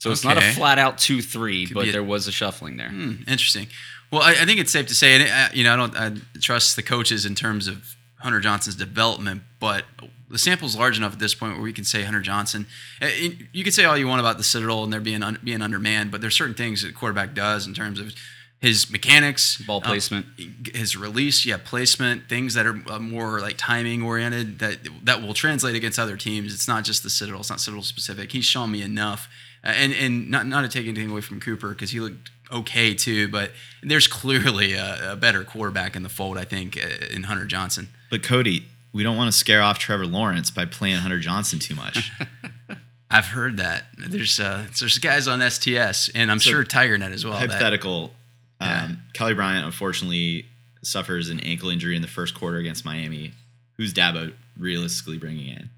So 0.00 0.10
it's 0.10 0.24
not 0.24 0.36
a 0.36 0.40
flat 0.40 0.78
out 0.78 0.98
two 0.98 1.22
three, 1.22 1.66
Could 1.66 1.74
but 1.74 1.88
a- 1.88 1.92
there 1.92 2.02
was 2.02 2.26
a 2.26 2.32
shuffling 2.32 2.76
there. 2.76 2.88
Hmm, 2.90 3.22
interesting. 3.28 3.68
Well, 4.10 4.22
I, 4.22 4.30
I 4.32 4.44
think 4.44 4.58
it's 4.58 4.72
safe 4.72 4.86
to 4.88 4.94
say, 4.94 5.14
and 5.14 5.30
uh, 5.30 5.48
you 5.54 5.62
know, 5.62 5.72
I 5.72 5.76
don't 5.76 5.96
I 5.96 6.12
trust 6.40 6.74
the 6.76 6.82
coaches 6.82 7.24
in 7.24 7.34
terms 7.36 7.68
of 7.68 7.94
Hunter 8.18 8.40
Johnson's 8.40 8.74
development, 8.76 9.42
but 9.60 9.84
the 10.28 10.38
sample's 10.38 10.76
large 10.76 10.96
enough 10.96 11.12
at 11.12 11.18
this 11.18 11.34
point 11.34 11.54
where 11.54 11.62
we 11.62 11.72
can 11.72 11.84
say 11.84 12.02
Hunter 12.02 12.20
Johnson. 12.20 12.66
uh, 13.02 13.06
You 13.52 13.62
can 13.62 13.72
say 13.72 13.84
all 13.84 13.96
you 13.96 14.06
want 14.08 14.20
about 14.20 14.36
the 14.36 14.42
Citadel 14.44 14.84
and 14.84 14.92
they're 14.92 15.00
being 15.00 15.22
un, 15.22 15.38
being 15.44 15.60
undermanned, 15.62 16.10
but 16.10 16.20
there's 16.20 16.34
certain 16.36 16.54
things 16.54 16.82
that 16.82 16.94
quarterback 16.94 17.34
does 17.34 17.66
in 17.66 17.74
terms 17.74 17.98
of 18.00 18.14
his 18.60 18.90
mechanics, 18.90 19.56
Ball 19.58 19.76
um, 19.78 19.82
placement. 19.82 20.26
his 20.74 20.94
release, 20.96 21.46
yeah, 21.46 21.56
placement, 21.62 22.28
things 22.28 22.54
that 22.54 22.66
are 22.66 22.80
uh, 22.90 22.98
more 22.98 23.40
like 23.40 23.56
timing 23.58 24.02
oriented 24.02 24.58
that 24.58 24.78
that 25.04 25.22
will 25.22 25.34
translate 25.34 25.74
against 25.74 25.98
other 25.98 26.16
teams. 26.16 26.52
It's 26.54 26.68
not 26.68 26.84
just 26.84 27.02
the 27.02 27.10
Citadel; 27.10 27.40
it's 27.40 27.50
not 27.50 27.60
Citadel 27.60 27.82
specific. 27.82 28.32
He's 28.32 28.44
shown 28.44 28.70
me 28.70 28.82
enough, 28.82 29.28
and 29.62 29.92
and 29.92 30.30
not 30.30 30.46
not 30.46 30.62
to 30.62 30.68
take 30.68 30.86
anything 30.86 31.10
away 31.10 31.20
from 31.20 31.40
Cooper 31.40 31.68
because 31.70 31.90
he 31.90 32.00
looked 32.00 32.30
okay 32.52 32.94
too, 32.94 33.28
but 33.28 33.52
there's 33.82 34.06
clearly 34.06 34.72
a, 34.74 35.12
a 35.12 35.16
better 35.16 35.44
quarterback 35.44 35.94
in 35.96 36.02
the 36.02 36.08
fold. 36.08 36.38
I 36.38 36.44
think 36.44 36.76
uh, 36.76 37.06
in 37.14 37.24
Hunter 37.24 37.44
Johnson. 37.46 37.88
but 38.10 38.22
Cody, 38.22 38.64
we 38.92 39.02
don't 39.02 39.16
want 39.16 39.30
to 39.32 39.36
scare 39.38 39.62
off 39.62 39.78
Trevor 39.78 40.06
Lawrence 40.06 40.50
by 40.50 40.64
playing 40.64 40.96
Hunter 40.96 41.18
Johnson 41.20 41.58
too 41.58 41.74
much. 41.74 42.10
I've 43.12 43.26
heard 43.26 43.56
that 43.56 43.84
there's 43.98 44.38
uh, 44.38 44.66
there's 44.78 44.98
guys 44.98 45.26
on 45.26 45.40
STS, 45.48 46.10
and 46.14 46.30
I'm 46.30 46.38
sure 46.38 46.64
TigerNet 46.64 47.12
as 47.12 47.24
well. 47.24 47.34
that- 47.34 47.50
Hypothetical. 47.50 48.12
Yeah. 48.60 48.84
Um, 48.84 48.98
Kelly 49.14 49.32
Bryant 49.34 49.64
unfortunately 49.64 50.44
suffers 50.82 51.30
an 51.30 51.40
ankle 51.40 51.70
injury 51.70 51.96
in 51.96 52.02
the 52.02 52.08
first 52.08 52.34
quarter 52.34 52.58
against 52.58 52.84
Miami. 52.84 53.32
Who's 53.78 53.94
Dabo 53.94 54.32
realistically 54.58 55.16
bringing 55.16 55.48
in? 55.48 55.70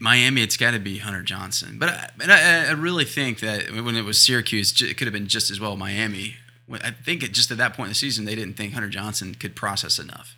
Miami, 0.00 0.42
it's 0.42 0.56
got 0.56 0.72
to 0.72 0.78
be 0.78 0.98
Hunter 0.98 1.22
Johnson. 1.22 1.78
But 1.78 1.88
I, 1.90 2.10
but 2.16 2.30
I, 2.30 2.66
I 2.66 2.70
really 2.72 3.04
think 3.04 3.40
that 3.40 3.70
when 3.70 3.96
it 3.96 4.04
was 4.04 4.20
Syracuse, 4.20 4.80
it 4.80 4.96
could 4.96 5.06
have 5.06 5.12
been 5.12 5.28
just 5.28 5.50
as 5.50 5.60
well 5.60 5.76
Miami. 5.76 6.36
I 6.70 6.90
think 6.90 7.22
it, 7.22 7.32
just 7.32 7.50
at 7.50 7.58
that 7.58 7.74
point 7.74 7.88
in 7.88 7.90
the 7.90 7.96
season, 7.96 8.24
they 8.24 8.34
didn't 8.34 8.54
think 8.54 8.72
Hunter 8.72 8.88
Johnson 8.88 9.34
could 9.34 9.54
process 9.54 9.98
enough, 9.98 10.34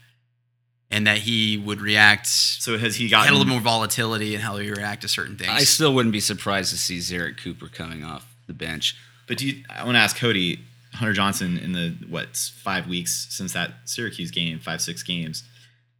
and 0.90 1.06
that 1.06 1.18
he 1.18 1.56
would 1.56 1.80
react. 1.80 2.26
So 2.26 2.76
has 2.76 2.96
he 2.96 3.08
got 3.08 3.28
a 3.28 3.32
little 3.32 3.46
more 3.46 3.60
volatility 3.60 4.34
in 4.34 4.40
how 4.40 4.56
he 4.56 4.70
react 4.70 5.02
to 5.02 5.08
certain 5.08 5.36
things. 5.36 5.50
I 5.50 5.60
still 5.60 5.94
wouldn't 5.94 6.12
be 6.12 6.20
surprised 6.20 6.70
to 6.70 6.78
see 6.78 6.98
Zerrick 6.98 7.40
Cooper 7.40 7.68
coming 7.68 8.02
off 8.02 8.26
the 8.48 8.54
bench. 8.54 8.96
But 9.28 9.38
do 9.38 9.46
you, 9.46 9.64
I 9.70 9.84
want 9.84 9.94
to 9.96 10.00
ask 10.00 10.16
Cody 10.16 10.60
Hunter 10.94 11.12
Johnson 11.12 11.58
in 11.58 11.72
the 11.72 11.94
what 12.08 12.36
five 12.36 12.88
weeks 12.88 13.28
since 13.30 13.52
that 13.52 13.70
Syracuse 13.84 14.30
game, 14.30 14.58
five 14.58 14.80
six 14.80 15.02
games. 15.02 15.44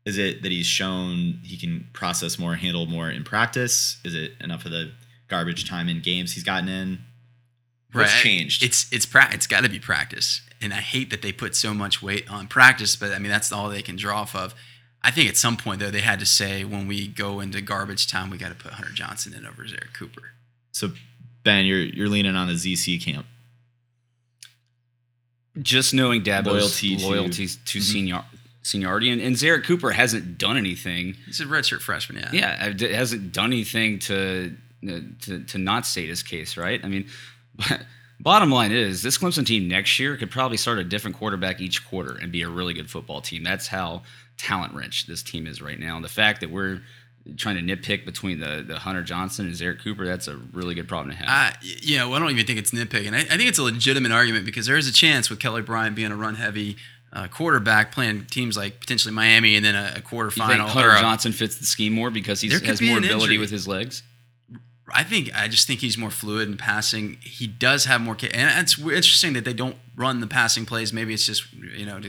Is 0.07 0.17
it 0.19 0.43
that 0.43 0.53
he's 0.53 0.67
shown 0.67 1.41
he 1.43 1.57
can 1.59 1.89
process 1.93 2.39
more, 2.39 2.55
handle 2.55 2.87
more 2.87 3.11
in 3.11 3.25
practice? 3.25 3.99
Is 4.05 4.15
it 4.15 4.33
enough 4.41 4.65
of 4.65 4.71
the 4.71 4.93
garbage 5.29 5.69
time 5.69 5.89
in 5.89 6.01
games 6.01 6.33
he's 6.33 6.45
gotten 6.45 6.69
in? 6.69 7.01
What's 7.93 8.13
Right. 8.15 8.23
changed? 8.23 8.63
It's 8.63 8.87
it's 8.93 9.05
pra- 9.05 9.33
it's 9.35 9.47
got 9.47 9.65
to 9.65 9.69
be 9.69 9.79
practice, 9.81 10.43
and 10.61 10.73
I 10.73 10.81
hate 10.81 11.11
that 11.11 11.23
they 11.23 11.33
put 11.33 11.57
so 11.57 11.75
much 11.75 12.03
weight 12.03 12.31
on 12.31 12.47
practice. 12.47 12.95
But 12.95 13.13
I 13.13 13.19
mean, 13.19 13.31
that's 13.31 13.51
all 13.51 13.69
they 13.69 13.83
can 13.83 13.97
draw 13.97 14.21
off 14.21 14.35
of. 14.37 14.55
I 15.03 15.11
think 15.11 15.29
at 15.29 15.37
some 15.37 15.57
point 15.57 15.81
though, 15.81 15.91
they 15.91 16.01
had 16.03 16.19
to 16.21 16.27
say 16.27 16.65
when 16.65 16.87
we 16.87 17.09
go 17.09 17.41
into 17.41 17.61
garbage 17.61 18.07
time, 18.07 18.31
we 18.31 18.39
got 18.39 18.49
to 18.51 18.55
put 18.55 18.73
Hunter 18.75 18.93
Johnson 18.93 19.35
in 19.35 19.45
over 19.47 19.65
Zerrick 19.65 19.93
Cooper. 19.93 20.33
so 20.73 20.93
Ben, 21.43 21.65
you're 21.65 21.81
you're 21.81 22.09
leaning 22.09 22.37
on 22.37 22.47
the 22.49 22.55
ZC 22.55 23.01
camp. 23.03 23.27
Just 25.63 25.95
knowing 25.95 26.23
Dabo's 26.23 26.47
Loyalty 26.47 26.97
loyalty 26.99 27.47
to- 27.47 27.59
to, 27.59 27.65
to 27.65 27.81
senior, 27.81 28.25
seniority, 28.67 29.11
and, 29.11 29.21
and 29.21 29.37
Zerrick 29.37 29.65
Cooper 29.65 29.93
hasn't 29.93 30.39
done 30.39 30.57
anything. 30.57 31.17
He's 31.27 31.41
a 31.41 31.45
redshirt 31.45 31.81
freshman, 31.81 32.23
yeah. 32.23 32.31
Yeah, 32.33 32.89
uh, 32.91 32.95
hasn't 32.95 33.33
done 33.33 33.53
anything 33.53 33.99
to 34.01 34.55
uh, 34.89 34.99
to 35.23 35.45
to 35.45 35.59
not 35.59 35.87
state 35.87 36.09
his 36.09 36.23
case, 36.23 36.57
right? 36.57 36.85
I 36.85 36.89
mean, 36.89 37.09
bottom 38.21 38.51
line 38.51 38.73
is 38.73 39.03
this 39.03 39.19
Clemson 39.19 39.47
team 39.47 39.69
next 39.69 39.99
year 39.99 40.17
could 40.17 40.31
probably 40.31 40.57
start 40.57 40.79
a 40.79 40.85
different 40.85 41.17
quarterback 41.17 41.61
each 41.61 41.87
quarter 41.87 42.17
and 42.21 42.33
be 42.33 42.43
a 42.43 42.49
really 42.49 42.75
good 42.75 42.91
football 42.91 43.21
team. 43.21 43.45
That's 43.45 43.69
how 43.69 44.03
talent 44.37 44.75
rich 44.75 45.07
this 45.07 45.23
team 45.23 45.47
is 45.47 45.63
right 45.63 45.79
now. 45.79 45.97
And 45.97 46.05
the 46.05 46.11
fact 46.11 46.41
that 46.41 46.51
we're 46.51 46.83
trying 47.37 47.57
to 47.57 47.77
nitpick 47.77 48.05
between 48.05 48.39
the, 48.39 48.65
the 48.67 48.79
Hunter 48.79 49.03
Johnson 49.03 49.47
and 49.47 49.55
Zerrick 49.55 49.83
Cooper, 49.83 50.05
that's 50.05 50.29
a 50.29 50.37
really 50.53 50.75
good 50.75 50.87
problem 50.87 51.11
to 51.11 51.17
have. 51.17 51.29
Uh, 51.29 51.57
y- 51.63 51.75
yeah, 51.83 52.05
well, 52.05 52.15
I 52.15 52.19
don't 52.19 52.31
even 52.31 52.47
think 52.47 52.59
it's 52.59 52.71
nitpicking. 52.71 53.15
I, 53.15 53.21
I 53.21 53.37
think 53.37 53.49
it's 53.49 53.59
a 53.59 53.65
legitimate 53.65 54.13
argument 54.13 54.45
because 54.45 54.67
there 54.67 54.77
is 54.77 54.89
a 54.89 54.93
chance 54.93 55.31
with 55.31 55.41
Kelly 55.41 55.63
Bryant 55.63 55.97
being 55.97 56.13
a 56.13 56.17
run 56.17 56.37
heavy 56.37 56.77
uh, 57.13 57.29
quarterback, 57.29 57.93
playing 57.93 58.27
teams 58.27 58.57
like 58.57 58.81
potentially 58.81 59.15
Miami 59.15 59.57
and 59.57 59.65
then 59.65 59.75
a, 59.75 59.79
a 59.79 59.85
you 59.87 59.93
think 59.93 60.05
quarterfinal. 60.05 60.69
Hunter 60.69 60.91
a- 60.91 61.01
Johnson 61.01 61.33
fits 61.33 61.57
the 61.57 61.67
scheme 61.67 61.93
more 61.93 62.11
because 62.11 62.41
he 62.41 62.49
has 62.49 62.81
more 62.81 62.99
ability 62.99 63.15
injury. 63.15 63.39
with 63.39 63.51
his 63.51 63.67
legs? 63.67 64.03
I 64.93 65.03
think 65.03 65.35
I 65.35 65.49
just 65.49 65.67
think 65.67 65.81
he's 65.81 65.99
more 65.99 66.11
fluid 66.11 66.49
in 66.49 66.57
passing. 66.57 67.19
He 67.21 67.47
does 67.47 67.87
have 67.87 68.01
more, 68.01 68.17
and 68.33 68.63
it's 68.63 68.79
interesting 68.79 69.33
that 69.33 69.45
they 69.45 69.53
don't 69.53 69.77
run 69.97 70.21
the 70.21 70.29
passing 70.29 70.65
plays. 70.65 70.93
Maybe 70.93 71.13
it's 71.13 71.27
just 71.27 71.53
you 71.53 71.85
know 71.87 72.01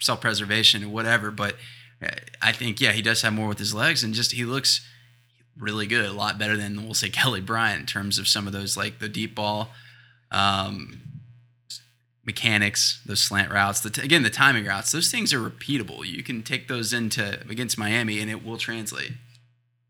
self 0.00 0.20
preservation 0.20 0.82
or 0.82 0.88
whatever. 0.88 1.30
But 1.30 1.56
uh, 2.02 2.08
I 2.40 2.52
think 2.52 2.80
yeah, 2.80 2.92
he 2.92 3.02
does 3.02 3.22
have 3.22 3.32
more 3.32 3.46
with 3.46 3.58
his 3.58 3.72
legs, 3.72 4.02
and 4.02 4.14
just 4.14 4.32
he 4.32 4.44
looks 4.44 4.84
really 5.56 5.86
good, 5.86 6.04
a 6.06 6.12
lot 6.12 6.38
better 6.38 6.56
than 6.56 6.84
we'll 6.84 6.94
say 6.94 7.08
Kelly 7.08 7.40
Bryant 7.40 7.80
in 7.80 7.86
terms 7.86 8.18
of 8.18 8.26
some 8.26 8.46
of 8.46 8.52
those 8.52 8.76
like 8.76 8.98
the 8.98 9.08
deep 9.08 9.34
ball. 9.34 9.70
Um, 10.32 11.02
mechanics 12.24 13.00
those 13.04 13.20
slant 13.20 13.50
routes 13.50 13.80
the 13.80 13.90
t- 13.90 14.02
again 14.02 14.22
the 14.22 14.30
timing 14.30 14.64
routes 14.64 14.92
those 14.92 15.10
things 15.10 15.32
are 15.32 15.40
repeatable 15.40 16.06
you 16.06 16.22
can 16.22 16.42
take 16.42 16.68
those 16.68 16.92
into 16.92 17.40
against 17.48 17.76
miami 17.76 18.20
and 18.20 18.30
it 18.30 18.44
will 18.44 18.56
translate 18.56 19.12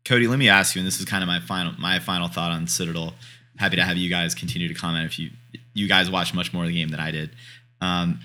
Cody, 0.05 0.27
let 0.27 0.37
me 0.37 0.49
ask 0.49 0.75
you, 0.75 0.81
and 0.81 0.87
this 0.87 0.99
is 0.99 1.05
kind 1.05 1.23
of 1.23 1.27
my 1.27 1.39
final 1.39 1.73
my 1.79 1.99
final 1.99 2.27
thought 2.27 2.51
on 2.51 2.67
Citadel. 2.67 3.13
Happy 3.57 3.75
to 3.77 3.83
have 3.83 3.97
you 3.97 4.09
guys 4.09 4.35
continue 4.35 4.67
to 4.67 4.73
comment 4.73 5.05
if 5.05 5.17
you 5.17 5.29
you 5.73 5.87
guys 5.87 6.11
watched 6.11 6.35
much 6.35 6.53
more 6.53 6.63
of 6.63 6.69
the 6.69 6.75
game 6.75 6.89
than 6.89 6.99
I 6.99 7.11
did. 7.11 7.31
Um, 7.79 8.19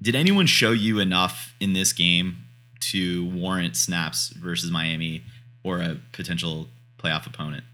did 0.00 0.14
anyone 0.14 0.46
show 0.46 0.72
you 0.72 0.98
enough 0.98 1.54
in 1.60 1.72
this 1.72 1.92
game 1.92 2.38
to 2.80 3.26
warrant 3.30 3.76
snaps 3.76 4.28
versus 4.30 4.70
Miami 4.70 5.22
or 5.62 5.78
a 5.78 5.96
potential 6.12 6.68
playoff 6.98 7.26
opponent? 7.26 7.64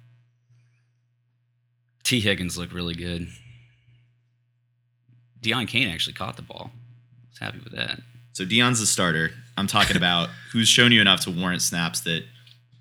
Tee 2.04 2.20
Higgins 2.20 2.56
looked 2.56 2.72
really 2.72 2.94
good. 2.94 3.28
Deon 5.48 5.66
Cain 5.68 5.88
actually 5.88 6.12
caught 6.14 6.36
the 6.36 6.42
ball. 6.42 6.70
I 6.72 7.28
was 7.30 7.38
happy 7.38 7.58
with 7.64 7.72
that. 7.74 8.00
So 8.32 8.44
Deon's 8.44 8.80
the 8.80 8.86
starter. 8.86 9.30
I'm 9.56 9.66
talking 9.66 9.96
about 10.04 10.28
who's 10.52 10.68
shown 10.68 10.92
you 10.92 11.00
enough 11.00 11.20
to 11.22 11.30
warrant 11.30 11.62
snaps 11.62 12.00
that 12.00 12.24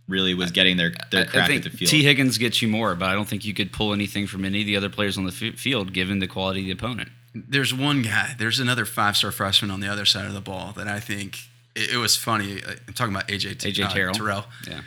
really 0.07 0.33
was 0.33 0.51
getting 0.51 0.77
their 0.77 0.91
their 1.11 1.23
I- 1.23 1.25
crack 1.25 1.43
I 1.43 1.47
think 1.47 1.65
at 1.65 1.71
the 1.71 1.77
field. 1.77 1.91
Tee 1.91 2.03
Higgins 2.03 2.37
gets 2.37 2.61
you 2.61 2.67
more, 2.67 2.95
but 2.95 3.09
I 3.09 3.13
don't 3.13 3.27
think 3.27 3.43
you 3.45 3.53
could 3.53 3.71
pull 3.73 3.93
anything 3.93 4.27
from 4.27 4.45
any 4.45 4.61
of 4.61 4.67
the 4.67 4.77
other 4.77 4.89
players 4.89 5.17
on 5.17 5.25
the 5.25 5.31
f- 5.33 5.59
field 5.59 5.93
given 5.93 6.19
the 6.19 6.27
quality 6.27 6.61
of 6.61 6.65
the 6.67 6.71
opponent. 6.71 7.09
there's 7.33 7.73
one 7.73 8.01
guy, 8.03 8.33
there's 8.37 8.59
another 8.59 8.85
five 8.85 9.17
star 9.17 9.31
freshman 9.31 9.69
on 9.71 9.79
the 9.79 9.87
other 9.87 10.05
side 10.05 10.25
of 10.25 10.33
the 10.33 10.41
ball 10.41 10.71
that 10.77 10.87
I 10.87 10.99
think 10.99 11.37
it, 11.75 11.91
it 11.93 11.97
was 11.97 12.15
funny. 12.15 12.61
I'm 12.87 12.93
talking 12.93 13.13
about 13.13 13.27
AJ, 13.27 13.59
T- 13.59 13.71
AJ 13.71 13.85
uh, 13.85 13.89
Terrell. 13.89 14.13
Terrell. 14.13 14.45
Yeah. 14.67 14.81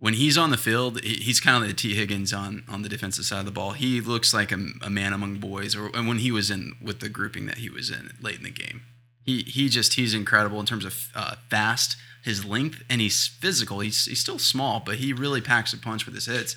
When 0.00 0.14
he's 0.14 0.38
on 0.38 0.50
the 0.50 0.56
field, 0.56 1.02
he's 1.04 1.40
kind 1.40 1.62
of 1.62 1.68
the 1.68 1.74
Tee 1.74 1.94
Higgins 1.94 2.32
on, 2.32 2.64
on 2.68 2.80
the 2.80 2.88
defensive 2.88 3.26
side 3.26 3.40
of 3.40 3.44
the 3.44 3.50
ball. 3.50 3.72
He 3.72 4.00
looks 4.00 4.32
like 4.32 4.50
a, 4.50 4.58
a 4.82 4.88
man 4.90 5.12
among 5.12 5.36
boys, 5.36 5.76
or 5.76 5.90
and 5.94 6.08
when 6.08 6.18
he 6.18 6.32
was 6.32 6.50
in 6.50 6.72
with 6.82 7.00
the 7.00 7.10
grouping 7.10 7.44
that 7.46 7.58
he 7.58 7.68
was 7.68 7.90
in 7.90 8.10
late 8.20 8.38
in 8.38 8.44
the 8.44 8.50
game, 8.50 8.80
he 9.26 9.42
he 9.42 9.68
just 9.68 9.94
he's 9.94 10.14
incredible 10.14 10.58
in 10.58 10.64
terms 10.64 10.86
of 10.86 11.08
uh, 11.14 11.34
fast, 11.50 11.96
his 12.24 12.46
length, 12.46 12.82
and 12.88 13.02
he's 13.02 13.26
physical. 13.26 13.80
He's 13.80 14.06
he's 14.06 14.20
still 14.20 14.38
small, 14.38 14.80
but 14.84 14.94
he 14.96 15.12
really 15.12 15.42
packs 15.42 15.74
a 15.74 15.78
punch 15.78 16.06
with 16.06 16.14
his 16.14 16.24
hits. 16.24 16.56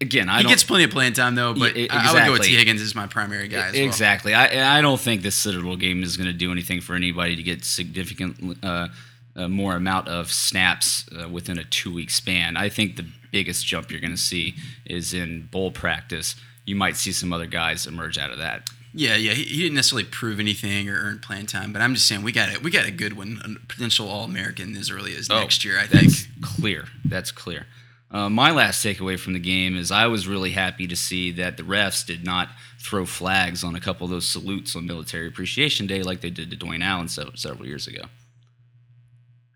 Again, 0.00 0.28
I 0.28 0.42
he 0.42 0.48
gets 0.48 0.64
plenty 0.64 0.82
of 0.82 0.90
playing 0.90 1.12
time 1.12 1.36
though, 1.36 1.54
but 1.54 1.76
Yeah, 1.76 1.86
I- 1.88 2.10
I 2.10 2.12
would 2.12 2.24
go 2.26 2.32
with. 2.32 2.42
Tee 2.42 2.56
Higgins 2.56 2.82
as 2.82 2.96
my 2.96 3.06
primary 3.06 3.46
guy. 3.46 3.68
As 3.68 3.74
well. 3.74 3.84
Exactly. 3.84 4.34
I 4.34 4.78
I 4.78 4.80
don't 4.80 4.98
think 5.00 5.22
this 5.22 5.36
Citadel 5.36 5.76
game 5.76 6.02
is 6.02 6.16
going 6.16 6.26
to 6.26 6.32
do 6.32 6.50
anything 6.50 6.80
for 6.80 6.96
anybody 6.96 7.36
to 7.36 7.42
get 7.44 7.64
significant 7.64 8.58
uh, 8.64 8.88
uh, 9.36 9.48
more 9.48 9.74
amount 9.74 10.08
of 10.08 10.30
snaps 10.30 11.08
uh, 11.18 11.28
within 11.28 11.58
a 11.58 11.64
two 11.64 11.92
week 11.92 12.10
span. 12.10 12.56
I 12.56 12.68
think 12.68 12.96
the 12.96 13.06
biggest 13.30 13.66
jump 13.66 13.90
you're 13.90 14.00
going 14.00 14.12
to 14.12 14.16
see 14.16 14.54
is 14.84 15.14
in 15.14 15.48
bowl 15.50 15.70
practice. 15.70 16.36
You 16.64 16.76
might 16.76 16.96
see 16.96 17.12
some 17.12 17.32
other 17.32 17.46
guys 17.46 17.86
emerge 17.86 18.18
out 18.18 18.30
of 18.30 18.38
that. 18.38 18.68
Yeah, 18.94 19.16
yeah. 19.16 19.32
He, 19.32 19.44
he 19.44 19.62
didn't 19.62 19.74
necessarily 19.74 20.04
prove 20.04 20.38
anything 20.38 20.88
or 20.88 20.94
earn 20.94 21.18
playing 21.20 21.46
time, 21.46 21.72
but 21.72 21.80
I'm 21.80 21.94
just 21.94 22.06
saying 22.06 22.22
we 22.22 22.32
got 22.32 22.50
it. 22.50 22.62
We 22.62 22.70
got 22.70 22.86
a 22.86 22.90
good 22.90 23.16
one, 23.16 23.40
a 23.44 23.66
potential 23.66 24.08
All 24.08 24.24
American 24.24 24.76
as 24.76 24.90
early 24.90 25.16
as 25.16 25.28
next 25.28 25.64
year. 25.64 25.78
I 25.78 25.86
think. 25.86 26.12
Oh, 26.12 26.48
clear. 26.60 26.84
That's 27.04 27.32
clear. 27.32 27.66
Uh, 28.10 28.28
my 28.28 28.50
last 28.50 28.84
takeaway 28.84 29.18
from 29.18 29.32
the 29.32 29.38
game 29.38 29.74
is 29.74 29.90
I 29.90 30.06
was 30.06 30.28
really 30.28 30.50
happy 30.50 30.86
to 30.86 30.94
see 30.94 31.32
that 31.32 31.56
the 31.56 31.62
refs 31.62 32.04
did 32.04 32.26
not 32.26 32.50
throw 32.78 33.06
flags 33.06 33.64
on 33.64 33.74
a 33.74 33.80
couple 33.80 34.04
of 34.04 34.10
those 34.10 34.26
salutes 34.26 34.76
on 34.76 34.84
Military 34.84 35.26
Appreciation 35.26 35.86
Day 35.86 36.02
like 36.02 36.20
they 36.20 36.28
did 36.28 36.50
to 36.50 36.56
Dwayne 36.56 36.84
Allen 36.84 37.08
several 37.08 37.66
years 37.66 37.86
ago. 37.86 38.02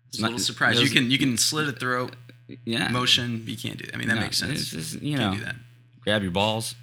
It's 0.09 0.19
a 0.19 0.21
little 0.23 0.39
surprised. 0.39 0.81
You 0.81 0.89
can 0.89 1.11
you 1.11 1.17
can 1.17 1.37
slit 1.37 1.67
a 1.67 1.71
throat 1.79 2.15
Yeah. 2.65 2.87
motion. 2.89 3.43
You 3.45 3.57
can't 3.57 3.77
do. 3.77 3.85
That. 3.85 3.95
I 3.95 3.97
mean, 3.97 4.07
that 4.07 4.15
No, 4.15 4.21
makes 4.21 4.37
sense. 4.37 4.61
it's 4.61 4.69
just, 4.71 5.01
you 5.01 5.17
can't 5.17 5.37
do 5.37 5.43
that. 5.45 5.55
grab 6.01 6.21
your 6.21 6.31
balls. 6.31 6.75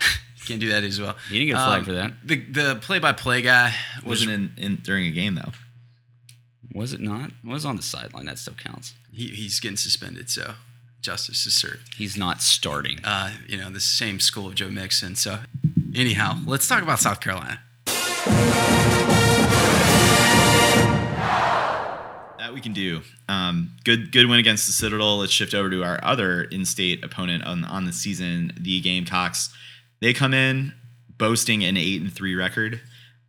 Can't 0.46 0.60
do 0.60 0.68
that 0.68 0.84
as 0.84 1.00
well. 1.00 1.16
You 1.28 1.40
didn't 1.40 1.48
get 1.48 1.60
a 1.60 1.66
flag 1.66 1.78
Um, 1.80 1.84
for 1.86 1.92
that. 1.94 2.12
The 2.24 2.36
the 2.36 2.76
play 2.76 3.00
by 3.00 3.12
play 3.12 3.42
guy 3.42 3.74
was 4.04 4.20
wasn't 4.26 4.56
in, 4.58 4.64
in 4.64 4.76
during 4.76 5.06
a 5.06 5.10
game 5.10 5.34
though. 5.34 5.50
Was 6.72 6.92
it 6.92 7.00
not? 7.00 7.30
It 7.30 7.34
was 7.48 7.64
on 7.64 7.76
the 7.76 7.82
sideline. 7.82 8.26
That 8.26 8.38
still 8.38 8.54
counts. 8.54 8.94
he, 9.12 9.26
he's 9.28 9.58
getting 9.58 9.76
suspended, 9.76 10.30
so 10.30 10.54
justice 11.00 11.46
is 11.46 11.54
served. 11.54 11.94
He's 11.96 12.16
not 12.16 12.42
starting. 12.42 13.00
Uh, 13.04 13.32
you 13.48 13.56
know, 13.56 13.70
the 13.70 13.80
same 13.80 14.20
school 14.20 14.46
of 14.46 14.54
Joe 14.54 14.68
Mixon. 14.68 15.16
So, 15.16 15.40
anyhow, 15.96 16.38
let's 16.46 16.68
talk 16.68 16.82
about 16.82 17.00
South 17.00 17.20
Carolina. 17.20 17.58
That 22.46 22.54
we 22.54 22.60
can 22.60 22.74
do. 22.74 23.02
Um, 23.28 23.72
good 23.82 24.12
good 24.12 24.28
win 24.28 24.38
against 24.38 24.68
the 24.68 24.72
Citadel. 24.72 25.18
Let's 25.18 25.32
shift 25.32 25.52
over 25.52 25.68
to 25.68 25.82
our 25.82 25.98
other 26.04 26.42
in-state 26.42 27.04
opponent 27.04 27.42
on 27.42 27.64
on 27.64 27.86
the 27.86 27.92
season, 27.92 28.52
the 28.56 28.80
Gamecocks. 28.80 29.52
They 30.00 30.12
come 30.12 30.32
in 30.32 30.72
boasting 31.18 31.64
an 31.64 31.76
eight 31.76 32.00
and 32.00 32.12
three 32.12 32.36
record. 32.36 32.80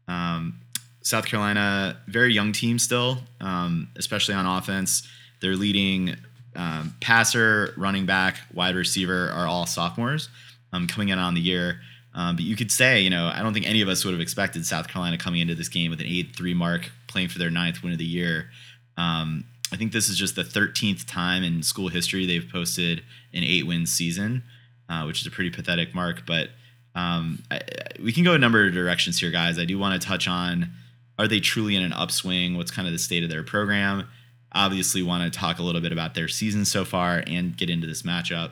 Um, 0.07 0.59
South 1.01 1.25
Carolina, 1.25 1.97
very 2.05 2.31
young 2.31 2.51
team 2.51 2.77
still, 2.77 3.17
um, 3.41 3.87
especially 3.95 4.35
on 4.35 4.45
offense. 4.45 5.07
Their 5.41 5.55
leading 5.55 6.15
um, 6.55 6.93
passer, 7.01 7.73
running 7.75 8.05
back, 8.05 8.37
wide 8.53 8.75
receiver 8.75 9.31
are 9.31 9.47
all 9.47 9.65
sophomores 9.65 10.29
um, 10.73 10.85
coming 10.85 11.09
in 11.09 11.17
on 11.17 11.33
the 11.33 11.41
year. 11.41 11.79
Um, 12.13 12.35
but 12.35 12.45
you 12.45 12.55
could 12.55 12.71
say, 12.71 13.01
you 13.01 13.09
know, 13.09 13.31
I 13.33 13.41
don't 13.41 13.55
think 13.55 13.67
any 13.67 13.81
of 13.81 13.89
us 13.89 14.05
would 14.05 14.11
have 14.11 14.21
expected 14.21 14.63
South 14.63 14.87
Carolina 14.87 15.17
coming 15.17 15.41
into 15.41 15.55
this 15.55 15.69
game 15.69 15.89
with 15.89 16.01
an 16.01 16.05
8 16.07 16.35
3 16.35 16.53
mark, 16.53 16.91
playing 17.07 17.29
for 17.29 17.39
their 17.39 17.49
ninth 17.49 17.81
win 17.81 17.93
of 17.93 17.97
the 17.97 18.05
year. 18.05 18.51
Um, 18.97 19.45
I 19.71 19.75
think 19.75 19.91
this 19.91 20.09
is 20.09 20.17
just 20.17 20.35
the 20.35 20.43
13th 20.43 21.05
time 21.07 21.43
in 21.43 21.61
school 21.61 21.89
history 21.89 22.25
they've 22.25 22.47
posted 22.51 23.03
an 23.33 23.43
eight 23.43 23.67
win 23.67 23.85
season, 23.85 24.43
uh, 24.89 25.03
which 25.03 25.21
is 25.21 25.27
a 25.27 25.31
pretty 25.31 25.49
pathetic 25.49 25.93
mark. 25.93 26.23
But 26.25 26.49
um, 26.95 27.43
I, 27.51 27.61
we 28.01 28.11
can 28.11 28.23
go 28.23 28.33
a 28.33 28.39
number 28.39 28.65
of 28.65 28.73
directions 28.73 29.19
here, 29.19 29.31
guys. 29.31 29.59
I 29.59 29.65
do 29.65 29.77
want 29.77 30.01
to 30.01 30.07
touch 30.07 30.27
on 30.27 30.71
are 31.19 31.27
they 31.27 31.39
truly 31.39 31.75
in 31.75 31.83
an 31.83 31.93
upswing? 31.93 32.57
What's 32.57 32.71
kind 32.71 32.87
of 32.87 32.91
the 32.91 32.99
state 32.99 33.23
of 33.23 33.29
their 33.29 33.43
program? 33.43 34.07
Obviously, 34.51 35.01
want 35.01 35.31
to 35.31 35.37
talk 35.37 35.59
a 35.59 35.63
little 35.63 35.81
bit 35.81 35.91
about 35.91 36.13
their 36.13 36.27
season 36.27 36.63
so 36.63 36.85
far 36.85 37.23
and 37.25 37.57
get 37.57 37.69
into 37.69 37.87
this 37.87 38.03
matchup. 38.03 38.51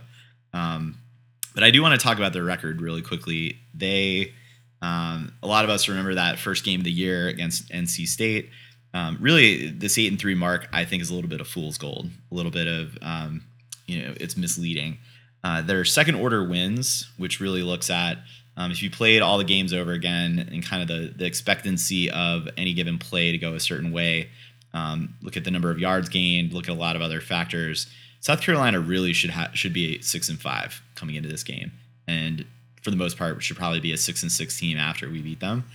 Um, 0.53 0.97
but 1.53 1.63
I 1.63 1.71
do 1.71 1.81
want 1.81 1.99
to 1.99 2.03
talk 2.03 2.17
about 2.17 2.33
their 2.33 2.43
record 2.43 2.81
really 2.81 3.01
quickly. 3.01 3.59
They, 3.73 4.33
um, 4.81 5.33
a 5.41 5.47
lot 5.47 5.63
of 5.63 5.69
us 5.69 5.87
remember 5.87 6.15
that 6.15 6.39
first 6.39 6.63
game 6.63 6.81
of 6.81 6.83
the 6.83 6.91
year 6.91 7.27
against 7.27 7.69
NC 7.69 8.07
State. 8.07 8.49
Um, 8.95 9.17
really, 9.19 9.69
this 9.69 9.97
eight 9.97 10.09
and 10.09 10.19
three 10.19 10.35
mark, 10.35 10.67
I 10.71 10.85
think, 10.85 11.03
is 11.03 11.09
a 11.09 11.13
little 11.13 11.29
bit 11.29 11.41
of 11.41 11.47
fool's 11.47 11.77
gold. 11.77 12.09
A 12.31 12.33
little 12.33 12.51
bit 12.51 12.67
of, 12.67 12.97
um, 13.01 13.43
you 13.85 14.01
know, 14.01 14.13
it's 14.19 14.37
misleading. 14.37 14.97
Uh, 15.43 15.61
their 15.61 15.83
second 15.85 16.15
order 16.15 16.47
wins, 16.47 17.11
which 17.17 17.39
really 17.39 17.61
looks 17.61 17.89
at 17.89 18.17
um, 18.57 18.71
if 18.71 18.81
you 18.81 18.89
played 18.89 19.21
all 19.21 19.37
the 19.37 19.43
games 19.43 19.73
over 19.73 19.91
again 19.91 20.47
and 20.51 20.65
kind 20.65 20.81
of 20.81 20.87
the, 20.87 21.13
the 21.15 21.25
expectancy 21.25 22.09
of 22.09 22.47
any 22.57 22.73
given 22.73 22.97
play 22.97 23.31
to 23.31 23.37
go 23.37 23.53
a 23.53 23.59
certain 23.59 23.91
way, 23.91 24.29
um, 24.73 25.13
look 25.21 25.35
at 25.35 25.43
the 25.43 25.51
number 25.51 25.69
of 25.69 25.77
yards 25.77 26.09
gained, 26.09 26.53
look 26.53 26.69
at 26.69 26.71
a 26.71 26.79
lot 26.79 26.95
of 26.95 27.01
other 27.01 27.19
factors. 27.19 27.87
South 28.21 28.41
Carolina 28.41 28.79
really 28.79 29.13
should 29.13 29.29
ha- 29.29 29.51
should 29.53 29.73
be 29.73 30.01
six 30.01 30.29
and 30.29 30.39
five 30.39 30.81
coming 30.95 31.15
into 31.15 31.29
this 31.29 31.43
game, 31.43 31.71
and 32.07 32.45
for 32.81 32.91
the 32.91 32.97
most 32.97 33.17
part, 33.17 33.41
should 33.43 33.57
probably 33.57 33.79
be 33.79 33.91
a 33.91 33.97
six 33.97 34.23
and 34.23 34.31
six 34.31 34.57
team 34.57 34.77
after 34.77 35.09
we 35.09 35.21
beat 35.21 35.41
them. 35.41 35.65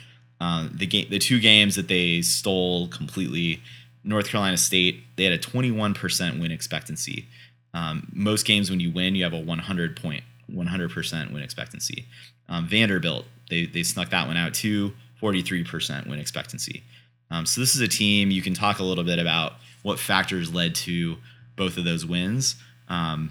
Um, 0.40 0.74
the 0.74 0.86
game, 0.86 1.06
the 1.10 1.18
two 1.18 1.38
games 1.38 1.76
that 1.76 1.88
they 1.88 2.22
stole 2.22 2.88
completely, 2.88 3.62
North 4.04 4.28
Carolina 4.28 4.56
State, 4.56 5.04
they 5.16 5.24
had 5.24 5.34
a 5.34 5.38
21% 5.38 6.40
win 6.40 6.50
expectancy. 6.50 7.26
Um, 7.74 8.08
most 8.12 8.46
games 8.46 8.70
when 8.70 8.80
you 8.80 8.90
win, 8.90 9.14
you 9.14 9.24
have 9.24 9.34
a 9.34 9.40
100 9.40 10.00
point, 10.00 10.24
100% 10.50 11.32
win 11.32 11.42
expectancy. 11.42 12.06
Um, 12.48 12.66
Vanderbilt, 12.66 13.26
they 13.48 13.66
they 13.66 13.82
snuck 13.82 14.10
that 14.10 14.26
one 14.26 14.36
out 14.36 14.54
too, 14.54 14.92
43% 15.22 16.08
win 16.08 16.18
expectancy. 16.18 16.82
Um, 17.30 17.46
so 17.46 17.60
this 17.60 17.74
is 17.74 17.80
a 17.80 17.88
team 17.88 18.30
you 18.30 18.42
can 18.42 18.54
talk 18.54 18.80
a 18.80 18.84
little 18.84 19.04
bit 19.04 19.18
about 19.18 19.54
what 19.82 19.98
factors 19.98 20.52
led 20.52 20.74
to 20.74 21.16
both 21.56 21.76
of 21.76 21.84
those 21.84 22.04
wins. 22.04 22.56
Um, 22.88 23.30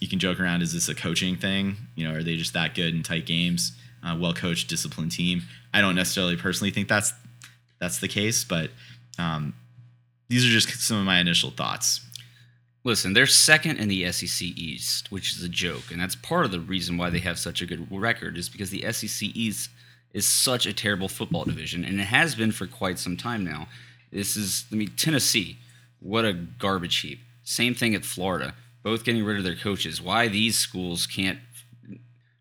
you 0.00 0.08
can 0.08 0.18
joke 0.18 0.40
around: 0.40 0.62
is 0.62 0.72
this 0.72 0.88
a 0.88 0.94
coaching 0.94 1.36
thing? 1.36 1.76
You 1.94 2.08
know, 2.08 2.14
are 2.14 2.22
they 2.22 2.36
just 2.36 2.52
that 2.54 2.74
good 2.74 2.94
in 2.94 3.02
tight 3.02 3.26
games? 3.26 3.72
Uh, 4.08 4.16
well 4.16 4.32
coached, 4.32 4.68
disciplined 4.68 5.12
team. 5.12 5.42
I 5.74 5.80
don't 5.80 5.94
necessarily 5.94 6.36
personally 6.36 6.70
think 6.70 6.88
that's 6.88 7.12
that's 7.78 7.98
the 7.98 8.08
case, 8.08 8.44
but 8.44 8.70
um, 9.18 9.54
these 10.28 10.44
are 10.44 10.48
just 10.48 10.68
some 10.80 10.98
of 10.98 11.04
my 11.04 11.20
initial 11.20 11.50
thoughts. 11.50 12.00
Listen, 12.84 13.12
they're 13.12 13.26
second 13.26 13.78
in 13.78 13.88
the 13.88 14.10
SEC 14.12 14.48
East, 14.56 15.12
which 15.12 15.36
is 15.36 15.42
a 15.42 15.48
joke, 15.48 15.90
and 15.90 16.00
that's 16.00 16.14
part 16.14 16.44
of 16.44 16.52
the 16.52 16.60
reason 16.60 16.96
why 16.96 17.10
they 17.10 17.18
have 17.18 17.38
such 17.38 17.60
a 17.60 17.66
good 17.66 17.86
record 17.90 18.38
is 18.38 18.48
because 18.48 18.70
the 18.70 18.90
SEC 18.92 19.28
East 19.34 19.70
is 20.14 20.26
such 20.26 20.64
a 20.64 20.72
terrible 20.72 21.08
football 21.08 21.44
division, 21.44 21.84
and 21.84 22.00
it 22.00 22.04
has 22.04 22.34
been 22.34 22.52
for 22.52 22.66
quite 22.66 22.98
some 22.98 23.16
time 23.16 23.44
now. 23.44 23.68
This 24.10 24.36
is, 24.36 24.64
I 24.72 24.76
mean, 24.76 24.92
Tennessee, 24.96 25.58
what 26.00 26.24
a 26.24 26.32
garbage 26.32 26.96
heap. 27.00 27.20
Same 27.44 27.74
thing 27.74 27.94
at 27.94 28.04
Florida, 28.04 28.54
both 28.82 29.04
getting 29.04 29.24
rid 29.24 29.36
of 29.36 29.44
their 29.44 29.56
coaches. 29.56 30.00
Why 30.00 30.28
these 30.28 30.56
schools 30.56 31.06
can't 31.06 31.38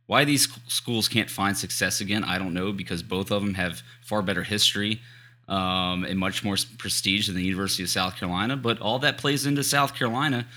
why 0.08 0.26
these 0.26 0.48
schools 0.68 1.08
can't 1.08 1.30
find 1.30 1.58
success 1.58 2.02
again, 2.02 2.24
I 2.24 2.38
don't 2.40 2.54
know, 2.54 2.72
because 2.72 3.04
both 3.04 3.30
of 3.32 3.44
them 3.44 3.54
have 3.56 3.82
far 4.02 4.22
better 4.22 4.44
history 4.44 5.02
um, 5.48 6.04
and 6.06 6.18
much 6.18 6.44
more 6.44 6.56
prestige 6.78 7.28
than 7.28 7.36
the 7.36 7.44
University 7.44 7.84
of 7.84 7.90
South 7.90 8.16
Carolina. 8.18 8.56
But 8.58 8.80
all 8.80 9.00
that 9.00 9.18
plays 9.18 9.46
into 9.46 9.64
South 9.64 9.94
Carolina 9.96 10.48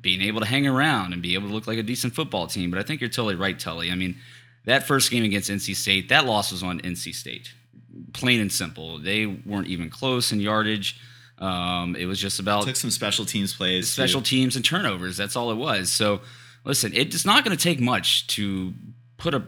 being 0.00 0.22
able 0.22 0.40
to 0.40 0.46
hang 0.46 0.66
around 0.66 1.12
and 1.12 1.20
be 1.20 1.34
able 1.34 1.48
to 1.48 1.54
look 1.54 1.66
like 1.66 1.78
a 1.78 1.82
decent 1.82 2.14
football 2.14 2.46
team. 2.46 2.70
But 2.70 2.78
I 2.78 2.82
think 2.82 3.00
you're 3.00 3.10
totally 3.10 3.34
right, 3.34 3.58
Tully. 3.58 3.90
I 3.90 3.94
mean, 3.96 4.16
that 4.64 4.86
first 4.86 5.10
game 5.10 5.24
against 5.24 5.50
NC 5.50 5.74
State, 5.76 6.08
that 6.08 6.24
loss 6.24 6.52
was 6.52 6.62
on 6.62 6.80
NC 6.80 7.14
State. 7.14 7.52
Plain 8.12 8.40
and 8.40 8.52
simple. 8.52 8.98
They 8.98 9.26
weren't 9.26 9.66
even 9.66 9.90
close 9.90 10.32
in 10.32 10.40
yardage. 10.40 11.00
Um, 11.38 11.96
it 11.96 12.06
was 12.06 12.20
just 12.20 12.38
about 12.38 12.64
Took 12.64 12.76
some 12.76 12.90
special 12.90 13.24
teams 13.24 13.54
plays. 13.54 13.86
too. 13.88 14.02
special 14.02 14.22
teams 14.22 14.56
and 14.56 14.64
turnovers. 14.64 15.16
That's 15.16 15.36
all 15.36 15.50
it 15.50 15.56
was. 15.56 15.90
So, 15.90 16.20
listen, 16.64 16.92
it's 16.94 17.24
not 17.24 17.44
going 17.44 17.56
to 17.56 17.62
take 17.62 17.80
much 17.80 18.26
to 18.28 18.72
put 19.20 19.34
a, 19.34 19.42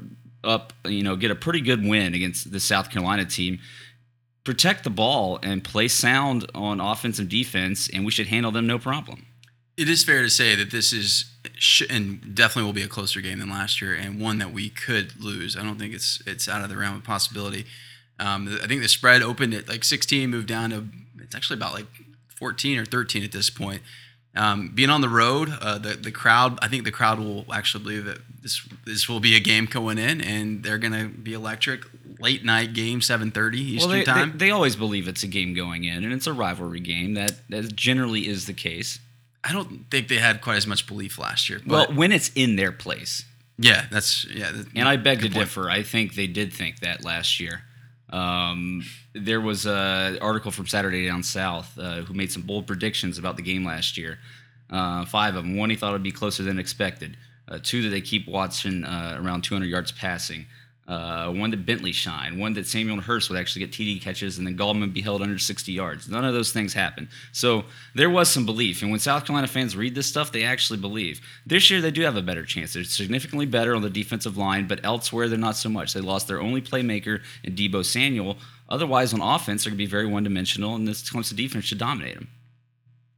up, 0.45 0.73
you 0.85 1.03
know, 1.03 1.17
get 1.17 1.31
a 1.31 1.35
pretty 1.35 1.61
good 1.61 1.85
win 1.85 2.15
against 2.15 2.53
the 2.53 2.61
South 2.61 2.91
Carolina 2.91 3.25
team. 3.25 3.59
Protect 4.45 4.85
the 4.85 4.91
ball 4.91 5.39
and 5.43 5.65
play 5.65 5.89
sound 5.89 6.49
on 6.55 6.81
offense 6.81 7.19
and 7.19 7.29
defense, 7.29 7.89
and 7.93 8.05
we 8.05 8.11
should 8.11 8.27
handle 8.29 8.53
them 8.53 8.67
no 8.67 8.79
problem. 8.79 9.27
It 9.77 9.89
is 9.89 10.05
fair 10.05 10.23
to 10.23 10.31
say 10.31 10.55
that 10.55 10.71
this 10.71 10.93
is, 10.93 11.33
and 11.89 12.35
definitely 12.35 12.65
will 12.65 12.75
be 12.75 12.83
a 12.83 12.89
closer 12.89 13.21
game 13.21 13.39
than 13.39 13.49
last 13.49 13.81
year, 13.81 13.95
and 13.95 14.21
one 14.21 14.39
that 14.39 14.53
we 14.53 14.69
could 14.69 15.23
lose. 15.23 15.57
I 15.57 15.63
don't 15.63 15.79
think 15.79 15.95
it's 15.95 16.23
it's 16.27 16.49
out 16.49 16.63
of 16.63 16.69
the 16.69 16.77
realm 16.77 16.97
of 16.97 17.05
possibility. 17.05 17.65
Um, 18.19 18.59
I 18.63 18.67
think 18.67 18.83
the 18.83 18.89
spread 18.89 19.23
opened 19.23 19.55
at 19.55 19.69
like 19.69 19.83
16, 19.85 20.29
moved 20.29 20.49
down 20.49 20.71
to 20.71 20.85
it's 21.19 21.35
actually 21.35 21.57
about 21.57 21.73
like 21.73 21.87
14 22.37 22.79
or 22.79 22.85
13 22.85 23.25
at 23.25 23.33
this 23.33 23.49
point. 23.49 23.83
Um, 24.37 24.73
being 24.75 24.91
on 24.91 25.01
the 25.01 25.09
road, 25.09 25.51
uh, 25.61 25.79
the 25.79 25.95
the 25.95 26.13
crowd, 26.13 26.59
I 26.61 26.69
think 26.69 26.85
the 26.85 26.91
crowd 26.91 27.19
will 27.19 27.47
actually 27.53 27.85
believe 27.85 28.05
that 28.05 28.19
this 28.43 28.67
this 28.85 29.09
will 29.09 29.21
be 29.21 29.37
a 29.37 29.41
game 29.41 29.67
going 29.67 29.99
in, 29.99 30.21
and 30.21 30.63
they're 30.63 30.79
going 30.79 30.93
to 30.93 31.09
be 31.09 31.33
electric. 31.33 31.85
Late 32.19 32.45
night 32.45 32.73
game, 32.73 33.01
7:30 33.01 33.55
Eastern 33.55 33.89
well, 33.89 33.99
they, 33.99 34.05
time. 34.05 34.33
They, 34.33 34.47
they 34.47 34.51
always 34.53 34.77
believe 34.77 35.09
it's 35.09 35.25
a 35.25 35.27
game 35.27 35.55
going 35.55 35.83
in, 35.85 36.05
and 36.05 36.13
it's 36.13 36.27
a 36.29 36.33
rivalry 36.33 36.79
game. 36.81 37.15
That 37.15 37.33
that 37.49 37.75
generally 37.75 38.29
is 38.29 38.47
the 38.47 38.53
case. 38.53 39.01
I 39.43 39.53
don't 39.53 39.91
think 39.91 40.07
they 40.07 40.19
had 40.19 40.41
quite 40.41 40.57
as 40.57 40.67
much 40.67 40.87
belief 40.87 41.19
last 41.19 41.49
year. 41.51 41.61
Well, 41.67 41.93
when 41.93 42.13
it's 42.13 42.31
in 42.37 42.55
their 42.55 42.71
place, 42.71 43.25
yeah, 43.59 43.87
that's 43.91 44.25
yeah. 44.27 44.53
that- 44.53 44.69
And 44.77 44.89
I 44.89 44.97
beg 44.97 45.19
to 45.21 45.31
point. 45.31 45.35
differ. 45.35 45.69
I 45.69 45.83
think 45.83 46.15
they 46.15 46.29
did 46.29 46.53
think 46.53 46.81
that 46.81 47.05
last 47.05 47.41
year. 47.41 47.63
Um, 48.11 48.85
there 49.15 49.41
was 49.41 49.65
an 49.67 50.19
article 50.19 50.51
from 50.51 50.67
Saturday 50.67 51.07
Down 51.07 51.23
South 51.23 51.77
uh, 51.79 52.03
who 52.03 52.13
made 52.15 52.31
some 52.31 52.43
bold 52.43 52.67
predictions 52.67 53.19
about 53.19 53.37
the 53.37 53.43
game 53.43 53.65
last 53.65 53.97
year. 53.97 54.19
Uh, 54.71 55.05
five 55.07 55.35
of 55.35 55.45
them. 55.45 55.57
One, 55.57 55.71
he 55.71 55.77
thought 55.77 55.91
it 55.91 55.93
would 55.93 56.03
be 56.03 56.13
closer 56.13 56.43
than 56.43 56.59
expected. 56.59 57.17
Uh, 57.49 57.59
two, 57.63 57.83
that 57.83 57.89
they 57.89 58.01
keep 58.01 58.29
Watson 58.29 58.85
uh, 58.85 59.19
around 59.21 59.43
200 59.43 59.67
yards 59.67 59.93
passing. 59.93 60.47
Uh, 60.89 61.31
one 61.31 61.51
that 61.51 61.65
Bentley 61.65 61.93
shine. 61.93 62.39
One 62.39 62.55
that 62.55 62.67
Samuel 62.67 63.01
Hurst 63.01 63.31
would 63.31 63.39
actually 63.39 63.65
get 63.65 63.71
TD 63.71 64.03
catches, 64.03 64.37
and 64.37 64.47
then 64.47 64.57
Gallman 64.57 64.93
be 64.93 65.01
held 65.01 65.23
under 65.23 65.39
60 65.39 65.71
yards. 65.71 66.09
None 66.09 66.25
of 66.25 66.35
those 66.35 66.53
things 66.53 66.75
happened. 66.75 67.09
So 67.31 67.65
there 67.95 68.11
was 68.11 68.29
some 68.29 68.45
belief. 68.45 68.83
And 68.83 68.91
when 68.91 68.99
South 68.99 69.25
Carolina 69.25 69.47
fans 69.47 69.77
read 69.77 69.95
this 69.95 70.09
stuff, 70.09 70.33
they 70.33 70.43
actually 70.43 70.81
believe. 70.81 71.21
This 71.47 71.71
year, 71.71 71.81
they 71.81 71.93
do 71.93 72.03
have 72.03 72.17
a 72.17 72.23
better 72.23 72.45
chance. 72.45 72.75
They're 72.75 72.83
significantly 72.83 73.47
better 73.47 73.77
on 73.77 73.83
the 73.83 73.91
defensive 73.91 74.37
line, 74.37 74.67
but 74.67 74.81
elsewhere, 74.83 75.29
they're 75.29 75.39
not 75.39 75.57
so 75.57 75.69
much. 75.69 75.95
They 75.95 76.01
lost 76.01 76.27
their 76.27 76.41
only 76.43 76.61
playmaker 76.61 77.23
in 77.45 77.55
Deebo 77.55 77.85
Samuel. 77.85 78.37
Otherwise, 78.69 79.15
on 79.15 79.21
offense, 79.21 79.63
they're 79.65 79.71
going 79.71 79.79
to 79.79 79.85
be 79.85 79.91
very 79.91 80.07
one 80.07 80.25
dimensional, 80.25 80.75
and 80.75 80.89
this 80.89 81.09
Clemson 81.09 81.37
defense 81.37 81.65
should 81.65 81.79
dominate 81.79 82.17
them. 82.17 82.29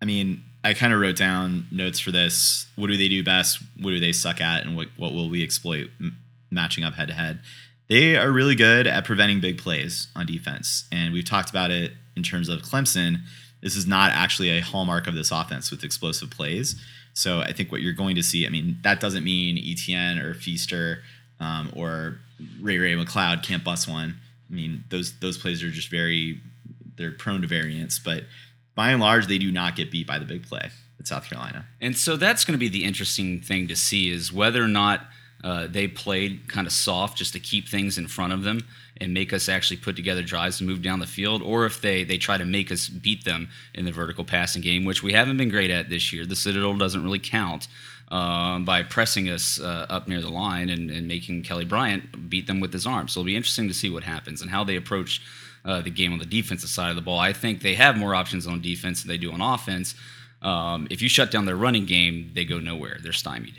I 0.02 0.04
mean, 0.04 0.44
I 0.64 0.74
kind 0.74 0.92
of 0.92 1.00
wrote 1.00 1.16
down 1.16 1.66
notes 1.70 2.00
for 2.00 2.10
this. 2.10 2.66
What 2.74 2.88
do 2.88 2.96
they 2.96 3.08
do 3.08 3.22
best? 3.22 3.62
What 3.78 3.90
do 3.90 4.00
they 4.00 4.12
suck 4.12 4.40
at? 4.40 4.64
And 4.64 4.76
what, 4.76 4.88
what 4.96 5.12
will 5.12 5.28
we 5.28 5.44
exploit 5.44 5.90
m- 6.00 6.16
matching 6.50 6.84
up 6.84 6.94
head 6.94 7.08
to 7.08 7.14
head? 7.14 7.40
They 7.88 8.16
are 8.16 8.32
really 8.32 8.54
good 8.54 8.86
at 8.86 9.04
preventing 9.04 9.40
big 9.40 9.58
plays 9.58 10.08
on 10.16 10.24
defense. 10.24 10.88
And 10.90 11.12
we've 11.12 11.24
talked 11.24 11.50
about 11.50 11.70
it 11.70 11.92
in 12.16 12.22
terms 12.22 12.48
of 12.48 12.62
Clemson. 12.62 13.18
This 13.60 13.76
is 13.76 13.86
not 13.86 14.12
actually 14.12 14.50
a 14.50 14.60
hallmark 14.60 15.06
of 15.06 15.14
this 15.14 15.30
offense 15.30 15.70
with 15.70 15.84
explosive 15.84 16.30
plays. 16.30 16.82
So 17.12 17.40
I 17.40 17.52
think 17.52 17.70
what 17.70 17.82
you're 17.82 17.92
going 17.92 18.16
to 18.16 18.22
see, 18.22 18.46
I 18.46 18.50
mean, 18.50 18.78
that 18.82 19.00
doesn't 19.00 19.22
mean 19.22 19.58
Etienne 19.58 20.18
or 20.18 20.34
Feaster 20.34 21.02
um, 21.40 21.70
or 21.76 22.18
Ray-Ray 22.60 22.94
McCloud 22.94 23.42
can't 23.42 23.62
bust 23.62 23.86
one. 23.86 24.16
I 24.50 24.54
mean, 24.54 24.84
those 24.88 25.18
those 25.20 25.38
plays 25.38 25.62
are 25.62 25.70
just 25.70 25.90
very 25.90 26.40
they're 26.96 27.12
prone 27.12 27.42
to 27.42 27.46
variance, 27.46 27.98
but 27.98 28.24
by 28.74 28.90
and 28.90 29.00
large, 29.00 29.26
they 29.26 29.38
do 29.38 29.52
not 29.52 29.76
get 29.76 29.90
beat 29.90 30.06
by 30.06 30.18
the 30.18 30.24
big 30.24 30.46
play 30.46 30.70
at 30.98 31.06
South 31.06 31.28
Carolina. 31.28 31.66
And 31.80 31.96
so 31.96 32.16
that's 32.16 32.44
going 32.44 32.58
to 32.58 32.58
be 32.58 32.68
the 32.68 32.84
interesting 32.84 33.40
thing 33.40 33.68
to 33.68 33.76
see 33.76 34.10
is 34.10 34.32
whether 34.32 34.62
or 34.62 34.68
not 34.68 35.02
uh, 35.42 35.66
they 35.66 35.86
played 35.86 36.48
kind 36.48 36.66
of 36.66 36.72
soft 36.72 37.18
just 37.18 37.34
to 37.34 37.40
keep 37.40 37.68
things 37.68 37.98
in 37.98 38.08
front 38.08 38.32
of 38.32 38.42
them 38.42 38.66
and 38.96 39.12
make 39.12 39.32
us 39.32 39.48
actually 39.48 39.76
put 39.76 39.96
together 39.96 40.22
drives 40.22 40.60
and 40.60 40.68
move 40.68 40.80
down 40.80 41.00
the 41.00 41.06
field, 41.06 41.42
or 41.42 41.66
if 41.66 41.80
they 41.80 42.04
they 42.04 42.16
try 42.16 42.38
to 42.38 42.44
make 42.44 42.72
us 42.72 42.88
beat 42.88 43.24
them 43.24 43.48
in 43.74 43.84
the 43.84 43.92
vertical 43.92 44.24
passing 44.24 44.62
game, 44.62 44.84
which 44.84 45.02
we 45.02 45.12
haven't 45.12 45.36
been 45.36 45.50
great 45.50 45.70
at 45.70 45.90
this 45.90 46.12
year. 46.12 46.24
The 46.24 46.36
Citadel 46.36 46.76
doesn't 46.76 47.02
really 47.02 47.18
count 47.18 47.68
um, 48.08 48.64
by 48.64 48.82
pressing 48.82 49.28
us 49.28 49.60
uh, 49.60 49.86
up 49.90 50.08
near 50.08 50.20
the 50.20 50.30
line 50.30 50.70
and, 50.70 50.90
and 50.90 51.08
making 51.08 51.42
Kelly 51.42 51.64
Bryant 51.64 52.30
beat 52.30 52.46
them 52.46 52.60
with 52.60 52.72
his 52.72 52.86
arm. 52.86 53.08
So 53.08 53.20
it'll 53.20 53.26
be 53.26 53.36
interesting 53.36 53.68
to 53.68 53.74
see 53.74 53.90
what 53.90 54.04
happens 54.04 54.40
and 54.40 54.50
how 54.50 54.64
they 54.64 54.76
approach 54.76 55.20
uh, 55.64 55.80
the 55.80 55.90
game 55.90 56.12
on 56.12 56.18
the 56.18 56.26
defensive 56.26 56.70
side 56.70 56.90
of 56.90 56.96
the 56.96 57.02
ball. 57.02 57.18
I 57.18 57.32
think 57.32 57.62
they 57.62 57.74
have 57.74 57.96
more 57.96 58.14
options 58.14 58.46
on 58.46 58.60
defense 58.60 59.02
than 59.02 59.08
they 59.08 59.18
do 59.18 59.32
on 59.32 59.40
offense. 59.40 59.94
Um, 60.42 60.86
if 60.90 61.00
you 61.00 61.08
shut 61.08 61.30
down 61.30 61.46
their 61.46 61.56
running 61.56 61.86
game, 61.86 62.30
they 62.34 62.44
go 62.44 62.58
nowhere. 62.60 62.98
They're 63.02 63.12
stymied. 63.12 63.56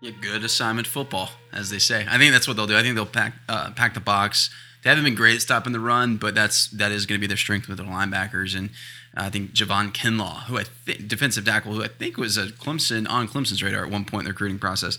Yeah, 0.00 0.12
good 0.20 0.42
assignment 0.42 0.86
football, 0.86 1.30
as 1.52 1.70
they 1.70 1.78
say. 1.78 2.06
I 2.08 2.18
think 2.18 2.32
that's 2.32 2.48
what 2.48 2.56
they'll 2.56 2.66
do. 2.66 2.76
I 2.76 2.82
think 2.82 2.96
they'll 2.96 3.06
pack 3.06 3.34
uh, 3.48 3.70
pack 3.70 3.94
the 3.94 4.00
box. 4.00 4.50
They 4.82 4.90
haven't 4.90 5.04
been 5.04 5.14
great 5.14 5.36
at 5.36 5.42
stopping 5.42 5.72
the 5.72 5.78
run, 5.78 6.16
but 6.16 6.34
that's 6.34 6.66
that 6.68 6.90
is 6.90 7.06
going 7.06 7.20
to 7.20 7.20
be 7.20 7.28
their 7.28 7.36
strength 7.36 7.68
with 7.68 7.78
their 7.78 7.86
linebackers. 7.86 8.56
And 8.56 8.70
I 9.14 9.30
think 9.30 9.52
Javon 9.52 9.92
Kinlaw, 9.92 10.44
who 10.44 10.58
I 10.58 10.64
think 10.64 11.06
defensive 11.06 11.44
tackle, 11.44 11.74
who 11.74 11.84
I 11.84 11.88
think 11.88 12.16
was 12.16 12.36
a 12.36 12.46
Clemson 12.46 13.08
on 13.08 13.28
Clemson's 13.28 13.62
radar 13.62 13.84
at 13.84 13.92
one 13.92 14.04
point 14.04 14.22
in 14.22 14.24
the 14.24 14.30
recruiting 14.30 14.58
process. 14.58 14.98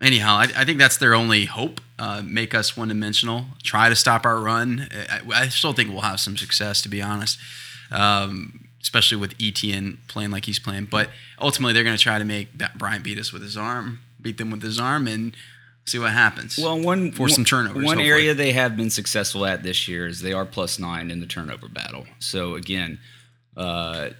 Anyhow, 0.00 0.34
I, 0.34 0.48
I 0.56 0.64
think 0.64 0.78
that's 0.78 0.96
their 0.96 1.14
only 1.14 1.46
hope. 1.46 1.80
Uh, 1.98 2.22
make 2.24 2.54
us 2.54 2.76
one 2.76 2.88
dimensional. 2.88 3.46
Try 3.62 3.88
to 3.88 3.96
stop 3.96 4.26
our 4.26 4.38
run. 4.38 4.88
I, 4.92 5.20
I 5.32 5.48
still 5.48 5.72
think 5.72 5.90
we'll 5.90 6.00
have 6.00 6.20
some 6.20 6.36
success, 6.36 6.82
to 6.82 6.88
be 6.88 7.00
honest. 7.00 7.38
Um, 7.90 8.66
especially 8.82 9.16
with 9.16 9.34
Etienne 9.40 9.98
playing 10.08 10.30
like 10.30 10.44
he's 10.44 10.58
playing. 10.58 10.86
But 10.86 11.08
ultimately, 11.40 11.72
they're 11.72 11.84
going 11.84 11.96
to 11.96 12.02
try 12.02 12.18
to 12.18 12.24
make 12.24 12.48
Bryant 12.76 13.02
beat 13.04 13.18
us 13.18 13.32
with 13.32 13.42
his 13.42 13.56
arm, 13.56 14.00
beat 14.20 14.36
them 14.38 14.50
with 14.50 14.62
his 14.62 14.78
arm, 14.78 15.06
and 15.06 15.34
see 15.86 15.98
what 15.98 16.12
happens. 16.12 16.58
Well, 16.58 16.78
one 16.80 17.12
Force 17.12 17.34
some 17.34 17.44
turnovers, 17.44 17.76
One 17.76 17.98
hopefully. 17.98 18.08
area 18.08 18.34
they 18.34 18.52
have 18.52 18.76
been 18.76 18.90
successful 18.90 19.46
at 19.46 19.62
this 19.62 19.88
year 19.88 20.06
is 20.06 20.20
they 20.20 20.32
are 20.32 20.44
plus 20.44 20.78
nine 20.78 21.10
in 21.10 21.20
the 21.20 21.26
turnover 21.26 21.68
battle. 21.68 22.06
So 22.18 22.54
again, 22.54 22.98
uh, 23.56 24.10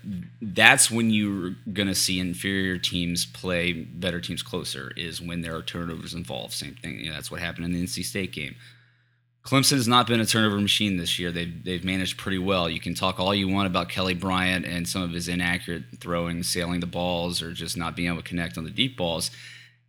that's 0.41 0.91
when 0.91 1.11
you're 1.11 1.57
going 1.73 1.89
to 1.89 1.95
see 1.95 2.21
inferior 2.21 2.79
teams 2.79 3.27
play 3.27 3.73
better 3.73 4.21
teams 4.21 4.43
closer. 4.43 4.93
Is 4.97 5.21
when 5.21 5.41
there 5.41 5.57
are 5.57 5.63
turnovers 5.63 6.15
involved. 6.15 6.53
Same 6.53 6.77
thing. 6.77 7.01
You 7.01 7.11
know, 7.11 7.15
that's 7.15 7.31
what 7.31 7.41
happened 7.41 7.65
in 7.65 7.73
the 7.73 7.83
NC 7.83 8.05
State 8.05 8.33
game. 8.33 8.55
Clemson 9.45 9.73
has 9.73 9.87
not 9.87 10.07
been 10.07 10.21
a 10.21 10.27
turnover 10.27 10.59
machine 10.59 10.97
this 10.97 11.19
year. 11.19 11.31
They've 11.31 11.65
they've 11.65 11.85
managed 11.85 12.17
pretty 12.17 12.39
well. 12.39 12.69
You 12.71 12.81
can 12.81 12.95
talk 12.95 13.21
all 13.21 13.35
you 13.35 13.49
want 13.49 13.67
about 13.67 13.91
Kelly 13.91 14.15
Bryant 14.15 14.65
and 14.65 14.89
some 14.89 15.03
of 15.03 15.11
his 15.11 15.29
inaccurate 15.29 15.83
throwing, 16.01 16.43
sailing 16.43 16.81
the 16.81 16.87
balls, 16.87 17.43
or 17.43 17.53
just 17.53 17.77
not 17.77 17.95
being 17.95 18.09
able 18.09 18.23
to 18.23 18.29
connect 18.29 18.57
on 18.57 18.65
the 18.65 18.71
deep 18.71 18.97
balls. 18.97 19.31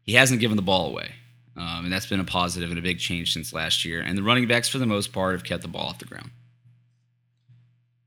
He 0.03 0.13
hasn't 0.13 0.41
given 0.41 0.57
the 0.57 0.61
ball 0.61 0.87
away, 0.87 1.11
um, 1.55 1.85
and 1.85 1.93
that's 1.93 2.05
been 2.05 2.19
a 2.19 2.25
positive 2.25 2.69
and 2.69 2.77
a 2.77 2.81
big 2.81 2.99
change 2.99 3.31
since 3.31 3.53
last 3.53 3.85
year. 3.85 4.01
And 4.01 4.17
the 4.17 4.23
running 4.23 4.47
backs, 4.47 4.67
for 4.67 4.77
the 4.77 4.85
most 4.85 5.13
part, 5.13 5.33
have 5.33 5.43
kept 5.43 5.61
the 5.61 5.69
ball 5.69 5.87
off 5.87 5.99
the 5.99 6.05
ground. 6.05 6.31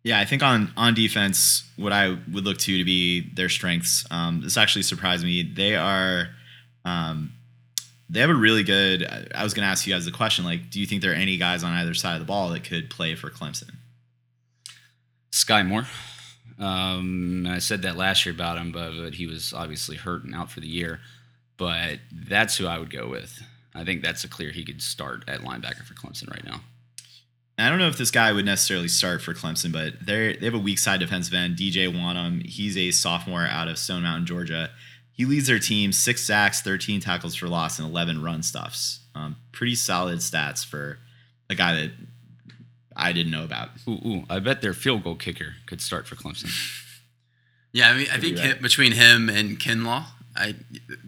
Yeah, 0.08 0.18
I 0.18 0.24
think 0.24 0.42
on 0.42 0.72
on 0.74 0.94
defense, 0.94 1.70
what 1.76 1.92
I 1.92 2.16
would 2.32 2.46
look 2.46 2.56
to 2.60 2.78
to 2.78 2.84
be 2.84 3.28
their 3.34 3.50
strengths. 3.50 4.06
Um, 4.10 4.40
this 4.40 4.56
actually 4.56 4.84
surprised 4.84 5.22
me. 5.22 5.42
They 5.42 5.76
are, 5.76 6.30
um, 6.86 7.34
they 8.08 8.20
have 8.20 8.30
a 8.30 8.34
really 8.34 8.62
good. 8.62 9.04
I- 9.04 9.44
was 9.44 9.52
going 9.52 9.66
to 9.66 9.70
ask 9.70 9.86
you 9.86 9.92
guys 9.92 10.06
the 10.06 10.10
question: 10.10 10.46
like, 10.46 10.70
do 10.70 10.80
you 10.80 10.86
think 10.86 11.02
there 11.02 11.10
are 11.10 11.14
any 11.14 11.36
guys 11.36 11.62
on 11.62 11.72
either 11.72 11.92
side 11.92 12.14
of 12.14 12.20
the 12.20 12.24
ball 12.24 12.48
that 12.48 12.64
could 12.64 12.88
play 12.88 13.16
for 13.16 13.28
Clemson? 13.28 13.68
Skai 15.30 15.66
Moore. 15.66 15.86
Um, 16.58 17.46
I 17.46 17.58
said 17.58 17.82
that 17.82 17.98
last 17.98 18.24
year 18.24 18.34
about 18.34 18.56
him, 18.56 18.72
but, 18.72 18.92
but 18.96 19.12
he 19.12 19.26
was 19.26 19.52
obviously 19.52 19.96
hurt 19.96 20.24
and 20.24 20.34
out 20.34 20.50
for 20.50 20.60
the 20.60 20.68
year. 20.68 21.00
But 21.58 21.98
that's 22.10 22.56
who 22.56 22.66
I 22.66 22.78
would 22.78 22.90
go 22.90 23.08
with. 23.10 23.42
I 23.74 23.84
think 23.84 24.02
that's 24.02 24.24
a 24.24 24.28
clear 24.28 24.52
he 24.52 24.64
could 24.64 24.80
start 24.80 25.24
at 25.28 25.42
linebacker 25.42 25.84
for 25.84 25.92
Clemson 25.92 26.30
right 26.30 26.46
now. 26.46 26.62
I 27.58 27.68
don't 27.68 27.78
know 27.78 27.88
if 27.88 27.98
this 27.98 28.10
guy 28.10 28.32
would 28.32 28.44
necessarily 28.44 28.88
start 28.88 29.20
for 29.20 29.34
Clemson, 29.34 29.72
but 29.72 29.94
they 30.04 30.36
they 30.36 30.46
have 30.46 30.54
a 30.54 30.58
weak 30.58 30.78
side 30.78 31.00
defensive 31.00 31.34
end, 31.34 31.56
DJ 31.56 31.92
Wonnum. 31.92 32.46
He's 32.46 32.76
a 32.76 32.90
sophomore 32.90 33.46
out 33.46 33.68
of 33.68 33.78
Stone 33.78 34.04
Mountain, 34.04 34.26
Georgia. 34.26 34.70
He 35.10 35.24
leads 35.24 35.48
their 35.48 35.58
team 35.58 35.90
six 35.90 36.22
sacks, 36.22 36.60
13 36.60 37.00
tackles 37.00 37.34
for 37.34 37.48
loss, 37.48 37.80
and 37.80 37.88
11 37.88 38.22
run 38.22 38.44
stuffs. 38.44 39.00
Um, 39.16 39.36
pretty 39.50 39.74
solid 39.74 40.18
stats 40.18 40.64
for 40.64 40.98
a 41.50 41.56
guy 41.56 41.74
that 41.74 41.90
I 42.94 43.12
didn't 43.12 43.32
know 43.32 43.42
about. 43.42 43.70
Ooh, 43.88 43.98
ooh, 44.06 44.24
I 44.30 44.38
bet 44.38 44.62
their 44.62 44.74
field 44.74 45.02
goal 45.02 45.16
kicker 45.16 45.54
could 45.66 45.80
start 45.80 46.06
for 46.06 46.14
Clemson. 46.14 46.50
Yeah, 47.70 47.90
I 47.90 47.96
mean, 47.96 48.06
I 48.10 48.16
be 48.16 48.22
think 48.22 48.38
right. 48.38 48.56
him, 48.56 48.62
between 48.62 48.92
him 48.92 49.28
and 49.28 49.58
Kinlaw, 49.58 50.06
I 50.34 50.54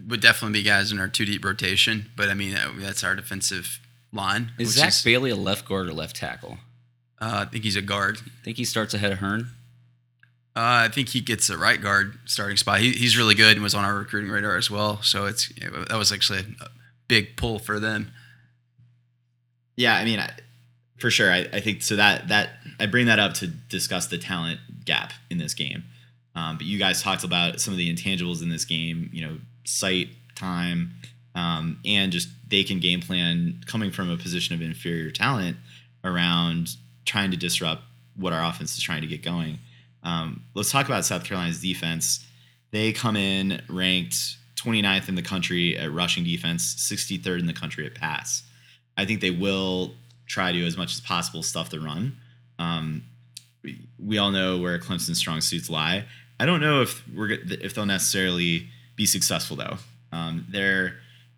would 0.07 0.21
definitely 0.21 0.59
be 0.59 0.63
guys 0.63 0.91
in 0.91 0.99
our 0.99 1.07
two 1.07 1.25
deep 1.25 1.43
rotation. 1.43 2.11
But 2.15 2.29
I 2.29 2.33
mean, 2.33 2.55
uh, 2.55 2.71
that's 2.77 3.03
our 3.03 3.15
defensive 3.15 3.79
line. 4.13 4.51
Is 4.57 4.69
which 4.69 4.77
Zach 4.77 4.93
Bailey 5.03 5.31
a 5.31 5.35
left 5.35 5.67
guard 5.67 5.87
or 5.87 5.93
left 5.93 6.15
tackle? 6.15 6.57
Uh, 7.19 7.45
I 7.47 7.49
think 7.49 7.63
he's 7.63 7.75
a 7.75 7.81
guard. 7.81 8.17
I 8.17 8.43
think 8.43 8.57
he 8.57 8.65
starts 8.65 8.93
ahead 8.93 9.11
of 9.11 9.19
Hearn? 9.19 9.51
Uh, 10.53 10.83
I 10.85 10.89
think 10.89 11.09
he 11.09 11.21
gets 11.21 11.49
a 11.49 11.57
right 11.57 11.79
guard 11.79 12.19
starting 12.25 12.57
spot. 12.57 12.79
He, 12.79 12.91
he's 12.91 13.17
really 13.17 13.35
good 13.35 13.53
and 13.53 13.63
was 13.63 13.73
on 13.73 13.85
our 13.85 13.95
recruiting 13.95 14.29
radar 14.29 14.57
as 14.57 14.69
well. 14.69 15.01
So 15.01 15.25
it's 15.25 15.49
that 15.59 15.95
was 15.97 16.11
actually 16.11 16.39
a 16.59 16.67
big 17.07 17.37
pull 17.37 17.57
for 17.57 17.79
them. 17.79 18.11
Yeah, 19.77 19.95
I 19.95 20.03
mean, 20.03 20.19
I, 20.19 20.31
for 20.97 21.09
sure. 21.09 21.31
I, 21.31 21.47
I 21.53 21.61
think 21.61 21.83
so. 21.83 21.95
That 21.95 22.27
that 22.27 22.49
I 22.79 22.87
bring 22.87 23.05
that 23.05 23.17
up 23.17 23.33
to 23.35 23.47
discuss 23.47 24.07
the 24.07 24.17
talent 24.17 24.59
gap 24.83 25.13
in 25.29 25.37
this 25.37 25.53
game. 25.53 25.83
Um, 26.35 26.57
but 26.57 26.65
you 26.65 26.77
guys 26.77 27.01
talked 27.01 27.23
about 27.23 27.61
some 27.61 27.73
of 27.73 27.77
the 27.77 27.93
intangibles 27.93 28.41
in 28.41 28.49
this 28.49 28.65
game. 28.65 29.09
You 29.13 29.27
know, 29.27 29.37
sight, 29.63 30.09
time, 30.35 30.91
um, 31.33 31.79
and 31.85 32.11
just 32.11 32.27
they 32.51 32.63
can 32.63 32.79
game 32.79 33.01
plan 33.01 33.63
coming 33.65 33.89
from 33.89 34.11
a 34.11 34.17
position 34.17 34.53
of 34.53 34.61
inferior 34.61 35.09
talent 35.09 35.57
around 36.03 36.75
trying 37.05 37.31
to 37.31 37.37
disrupt 37.37 37.81
what 38.15 38.33
our 38.33 38.43
offense 38.43 38.77
is 38.77 38.83
trying 38.83 39.01
to 39.01 39.07
get 39.07 39.23
going. 39.23 39.57
Um, 40.03 40.43
let's 40.53 40.69
talk 40.69 40.85
about 40.85 41.05
South 41.05 41.23
Carolina's 41.23 41.61
defense. 41.61 42.25
They 42.71 42.91
come 42.91 43.15
in 43.15 43.61
ranked 43.69 44.37
29th 44.57 45.09
in 45.09 45.15
the 45.15 45.21
country 45.21 45.77
at 45.77 45.91
rushing 45.91 46.23
defense, 46.23 46.75
63rd 46.75 47.39
in 47.39 47.45
the 47.47 47.53
country 47.53 47.85
at 47.85 47.95
pass. 47.95 48.43
I 48.97 49.05
think 49.05 49.21
they 49.21 49.31
will 49.31 49.93
try 50.27 50.51
to, 50.51 50.65
as 50.65 50.77
much 50.77 50.93
as 50.93 51.01
possible, 51.01 51.43
stuff 51.43 51.69
the 51.69 51.79
run. 51.79 52.17
Um, 52.59 53.03
we, 53.97 54.17
all 54.17 54.31
know 54.31 54.57
where 54.57 54.77
Clemson's 54.77 55.17
strong 55.17 55.39
suits 55.41 55.69
lie. 55.69 56.05
I 56.39 56.45
don't 56.45 56.59
know 56.61 56.81
if 56.81 57.07
we're 57.15 57.31
if 57.31 57.75
they'll 57.75 57.85
necessarily 57.85 58.67
be 58.95 59.05
successful 59.05 59.55
though. 59.55 59.77
Um, 60.11 60.45
their 60.49 60.95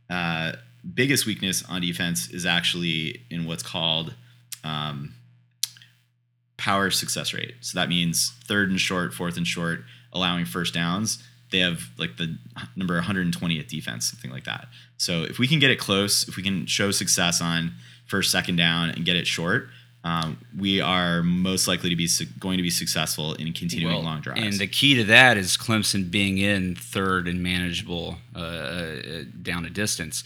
uh, 0.10 0.54
biggest 0.94 1.26
weakness 1.26 1.64
on 1.68 1.82
defense 1.82 2.30
is 2.30 2.46
actually 2.46 3.22
in 3.30 3.46
what's 3.46 3.64
called 3.64 4.14
um, 4.64 5.14
power 6.58 6.90
success 6.90 7.34
rate. 7.34 7.56
So 7.62 7.80
that 7.80 7.90
means 7.90 8.34
third 8.46 8.70
and 8.70 8.80
short, 8.80 9.14
fourth 9.14 9.38
and 9.38 9.48
short, 9.48 9.84
allowing 10.12 10.46
first 10.46 10.74
downs. 10.74 11.24
They 11.52 11.60
have 11.60 11.84
like 11.98 12.18
the 12.18 12.38
number 12.76 13.00
120th 13.00 13.68
defense, 13.68 14.10
something 14.10 14.32
like 14.32 14.46
that. 14.46 14.68
So 14.98 15.24
if 15.24 15.40
we 15.40 15.48
can 15.48 15.60
get 15.60 15.72
it 15.72 15.80
close, 15.80 16.28
if 16.28 16.36
we 16.36 16.44
can 16.44 16.66
show 16.66 16.92
success 16.92 17.42
on 17.42 17.74
first, 18.08 18.32
second 18.32 18.56
down 18.56 18.90
and 18.90 19.06
get 19.06 19.16
it 19.16 19.28
short, 19.28 19.70
um, 20.04 20.38
we 20.58 20.82
are 20.82 21.24
most 21.24 21.68
likely 21.68 21.90
to 21.90 21.96
be 21.96 22.08
su- 22.08 22.26
going 22.40 22.58
to 22.58 22.64
be 22.64 22.70
successful 22.70 23.34
in 23.36 23.54
continuing 23.54 23.94
Well, 23.94 24.04
long 24.04 24.22
drives. 24.22 24.42
And 24.42 24.54
the 24.54 24.68
key 24.68 24.96
to 24.96 25.04
that 25.06 25.38
is 25.38 25.56
Clemson 25.56 26.12
being 26.12 26.38
in 26.38 26.76
third 26.76 27.28
and 27.28 27.42
manageable 27.42 28.18
uh, 28.36 28.40
uh, 28.40 29.24
down 29.42 29.66
a 29.66 29.70
distance. 29.70 30.24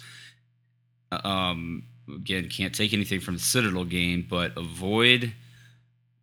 Um, 1.12 1.84
again, 2.08 2.49
can't 2.49 2.74
take 2.74 2.93
anything 2.93 3.20
from 3.20 3.36
the 3.36 3.39
Citadel 3.39 3.86
game, 3.86 4.26
but 4.30 4.58
avoid 4.58 5.34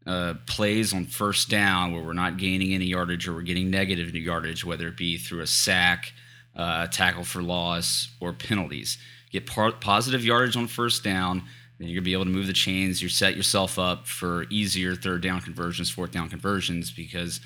uh, 0.06 0.34
plays 0.46 0.92
on 0.92 1.06
first 1.06 1.48
down 1.48 1.92
where 1.92 2.02
we're 2.02 2.12
not 2.12 2.36
gaining 2.36 2.74
any 2.74 2.86
yardage 2.86 3.26
or 3.26 3.34
we're 3.34 3.42
getting 3.42 3.70
negative 3.70 4.14
yardage, 4.14 4.64
whether 4.64 4.88
it 4.88 4.96
be 4.96 5.16
through 5.16 5.40
a 5.40 5.46
sack, 5.46 6.12
uh, 6.56 6.86
tackle 6.88 7.24
for 7.24 7.42
loss, 7.42 8.10
or 8.20 8.32
penalties. 8.32 8.98
Get 9.30 9.46
par- 9.46 9.72
positive 9.72 10.24
yardage 10.24 10.56
on 10.56 10.66
first 10.66 11.02
down, 11.02 11.42
then 11.78 11.88
you're 11.88 11.96
gonna 11.96 12.04
be 12.04 12.12
able 12.12 12.24
to 12.24 12.30
move 12.30 12.46
the 12.46 12.52
chains. 12.52 13.02
You 13.02 13.08
set 13.08 13.36
yourself 13.36 13.78
up 13.78 14.06
for 14.06 14.44
easier 14.50 14.94
third 14.94 15.22
down 15.22 15.40
conversions, 15.40 15.90
fourth 15.90 16.12
down 16.12 16.28
conversions, 16.28 16.92
because 16.92 17.40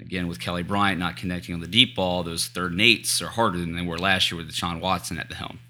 again, 0.00 0.26
with 0.26 0.40
Kelly 0.40 0.62
Bryant 0.62 0.98
not 0.98 1.16
connecting 1.16 1.54
on 1.54 1.60
the 1.60 1.66
deep 1.66 1.94
ball, 1.94 2.22
those 2.22 2.46
third 2.46 2.72
and 2.72 2.80
eights 2.80 3.22
are 3.22 3.28
harder 3.28 3.58
than 3.58 3.74
they 3.74 3.82
were 3.82 3.98
last 3.98 4.30
year 4.30 4.36
with 4.38 4.50
Deshaun 4.50 4.80
Watson 4.80 5.18
at 5.18 5.28
the 5.28 5.36
helm. 5.36 5.60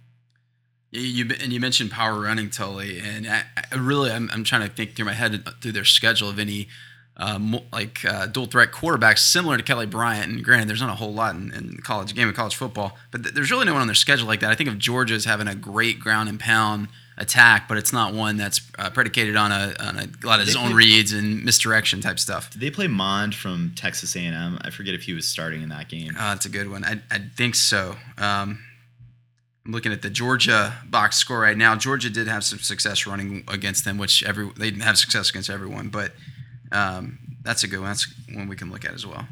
You, 0.95 1.30
and 1.40 1.53
you 1.53 1.59
mentioned 1.59 1.90
power 1.90 2.20
running, 2.20 2.51
Tully, 2.51 2.99
and 3.01 3.26
I, 3.26 3.45
I 3.72 3.76
really 3.76 4.11
I'm, 4.11 4.30
I'm 4.32 4.45
trying 4.45 4.68
to 4.68 4.68
think 4.68 4.95
through 4.95 5.07
my 5.07 5.14
head 5.14 5.43
through 5.62 5.72
their 5.72 5.86
schedule 5.86 6.28
of 6.28 6.38
any 6.38 6.68
uh, 7.16 7.38
mo- 7.38 7.64
like 7.72 8.05
uh, 8.05 8.26
dual 8.26 8.45
threat 8.47 8.72
quarterbacks 8.72 9.20
similar 9.20 9.57
to 9.57 9.62
Kelly 9.62 9.86
Bryant. 9.86 10.30
And 10.30 10.45
granted, 10.45 10.68
there's 10.68 10.82
not 10.82 10.90
a 10.90 10.95
whole 10.97 11.14
lot 11.14 11.34
in, 11.34 11.51
in 11.55 11.78
college 11.82 12.14
game 12.14 12.28
of 12.28 12.34
college 12.34 12.55
football, 12.57 12.99
but 13.11 13.22
th- 13.22 13.34
there's 13.34 13.51
really 13.51 13.64
no 13.64 13.72
one 13.72 13.80
on 13.80 13.88
their 13.88 13.95
schedule 13.95 14.26
like 14.26 14.40
that. 14.40 14.51
I 14.51 14.55
think 14.55 14.68
of 14.68 14.78
Georgia 14.78 15.14
as 15.14 15.24
having 15.24 15.49
a 15.49 15.55
great 15.55 15.99
ground 15.99 16.28
and 16.28 16.38
pound 16.38 16.88
attack, 17.16 17.68
but 17.68 17.78
it's 17.78 17.93
not 17.93 18.12
one 18.12 18.36
that's 18.36 18.61
uh, 18.78 18.90
predicated 18.90 19.34
on 19.36 19.51
a, 19.53 19.74
on 19.80 19.99
a 19.99 20.09
lot 20.26 20.40
of 20.40 20.47
They 20.47 20.53
zone 20.53 20.68
play- 20.68 20.74
reads 20.74 21.12
and 21.14 21.43
misdirection 21.45 22.03
type 22.03 22.18
stuff. 22.18 22.51
Did 22.51 22.61
they 22.61 22.70
play 22.70 22.86
Mond 22.86 23.34
from 23.34 23.72
Texas 23.76 24.14
A&M? 24.16 24.59
I 24.62 24.68
forget 24.70 24.95
if 24.95 25.03
he 25.05 25.14
was 25.14 25.26
starting 25.26 25.62
in 25.62 25.68
that 25.70 25.88
game. 25.88 26.11
Uh, 26.18 26.34
that's 26.34 26.45
a 26.47 26.51
good 26.51 26.70
one. 26.70 26.84
I, 26.84 27.01
I 27.11 27.18
think 27.36 27.55
so. 27.55 27.97
Um, 28.18 28.59
I'm 29.64 29.72
looking 29.72 29.92
at 29.92 30.02
the 30.02 30.10
Georgia 30.10 30.74
box 30.84 31.16
score 31.16 31.38
right 31.38 31.56
now. 31.56 31.76
Georgia 31.76 32.10
did 32.10 32.26
have 32.26 32.42
some 32.42 32.58
success 32.58 33.06
running 33.06 33.44
against 33.46 33.84
them, 33.84 33.96
which 33.96 34.22
every 34.24 34.50
they 34.56 34.70
didn't 34.70 34.82
have 34.82 34.98
success 34.98 35.30
against 35.30 35.50
everyone, 35.50 35.88
but 35.88 36.12
um, 36.72 37.18
that's 37.42 37.62
a 37.62 37.68
good 37.68 37.80
one. 37.80 37.88
That's 37.88 38.12
one 38.32 38.48
we 38.48 38.56
can 38.56 38.70
look 38.70 38.84
at 38.84 38.92
as 38.92 39.06
well. 39.06 39.26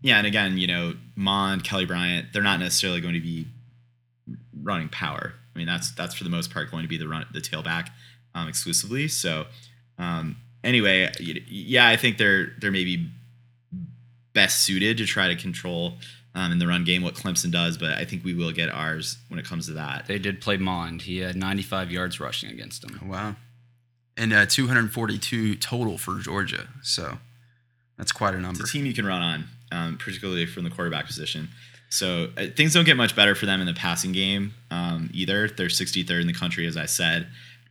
Yeah, 0.00 0.18
and 0.18 0.26
again, 0.26 0.56
you 0.58 0.66
know, 0.66 0.94
Mond, 1.16 1.64
Kelly 1.64 1.84
Bryant, 1.84 2.32
they're 2.32 2.42
not 2.42 2.60
necessarily 2.60 3.00
going 3.00 3.14
to 3.14 3.20
be 3.20 3.46
running 4.62 4.88
power. 4.88 5.34
I 5.54 5.58
mean, 5.58 5.66
that's 5.66 5.90
that's 5.92 6.14
for 6.14 6.24
the 6.24 6.30
most 6.30 6.52
part 6.52 6.70
going 6.70 6.82
to 6.82 6.88
be 6.88 6.96
the 6.96 7.08
run 7.08 7.26
the 7.32 7.40
tailback 7.40 7.88
um, 8.34 8.48
exclusively. 8.48 9.08
So, 9.08 9.46
um, 9.98 10.36
anyway, 10.64 11.10
yeah, 11.18 11.88
I 11.88 11.96
think 11.96 12.16
they're 12.16 12.52
they're 12.58 12.70
maybe 12.70 13.10
best 14.32 14.62
suited 14.62 14.96
to 14.98 15.04
try 15.04 15.28
to 15.28 15.36
control 15.36 15.94
um, 16.38 16.52
in 16.52 16.58
the 16.58 16.66
run 16.66 16.84
game 16.84 17.02
what 17.02 17.14
Clemson 17.14 17.50
does, 17.50 17.76
but 17.76 17.90
I 17.90 18.04
think 18.04 18.24
we 18.24 18.32
will 18.32 18.52
get 18.52 18.70
ours 18.70 19.18
when 19.28 19.40
it 19.40 19.44
comes 19.44 19.66
to 19.66 19.72
that. 19.72 20.06
They 20.06 20.18
did 20.18 20.40
play 20.40 20.56
Mond. 20.56 21.02
He 21.02 21.18
had 21.18 21.34
95 21.34 21.90
yards 21.90 22.20
rushing 22.20 22.50
against 22.50 22.82
them. 22.82 23.08
Wow, 23.08 23.34
and 24.16 24.32
uh, 24.32 24.46
242 24.46 25.56
total 25.56 25.98
for 25.98 26.20
Georgia. 26.20 26.68
So 26.82 27.18
that's 27.96 28.12
quite 28.12 28.34
a 28.34 28.40
number. 28.40 28.60
It's 28.60 28.70
a 28.70 28.72
team 28.72 28.86
you 28.86 28.94
can 28.94 29.04
run 29.04 29.20
on, 29.20 29.44
um, 29.72 29.98
particularly 29.98 30.46
from 30.46 30.62
the 30.62 30.70
quarterback 30.70 31.06
position. 31.06 31.48
So 31.90 32.28
uh, 32.36 32.46
things 32.56 32.74
don't 32.74 32.84
get 32.84 32.96
much 32.96 33.16
better 33.16 33.34
for 33.34 33.46
them 33.46 33.60
in 33.60 33.66
the 33.66 33.74
passing 33.74 34.12
game 34.12 34.54
um, 34.70 35.10
either. 35.12 35.48
They're 35.48 35.66
63rd 35.66 36.20
in 36.20 36.26
the 36.28 36.34
country, 36.34 36.66
as 36.66 36.76
I 36.76 36.86
said. 36.86 37.26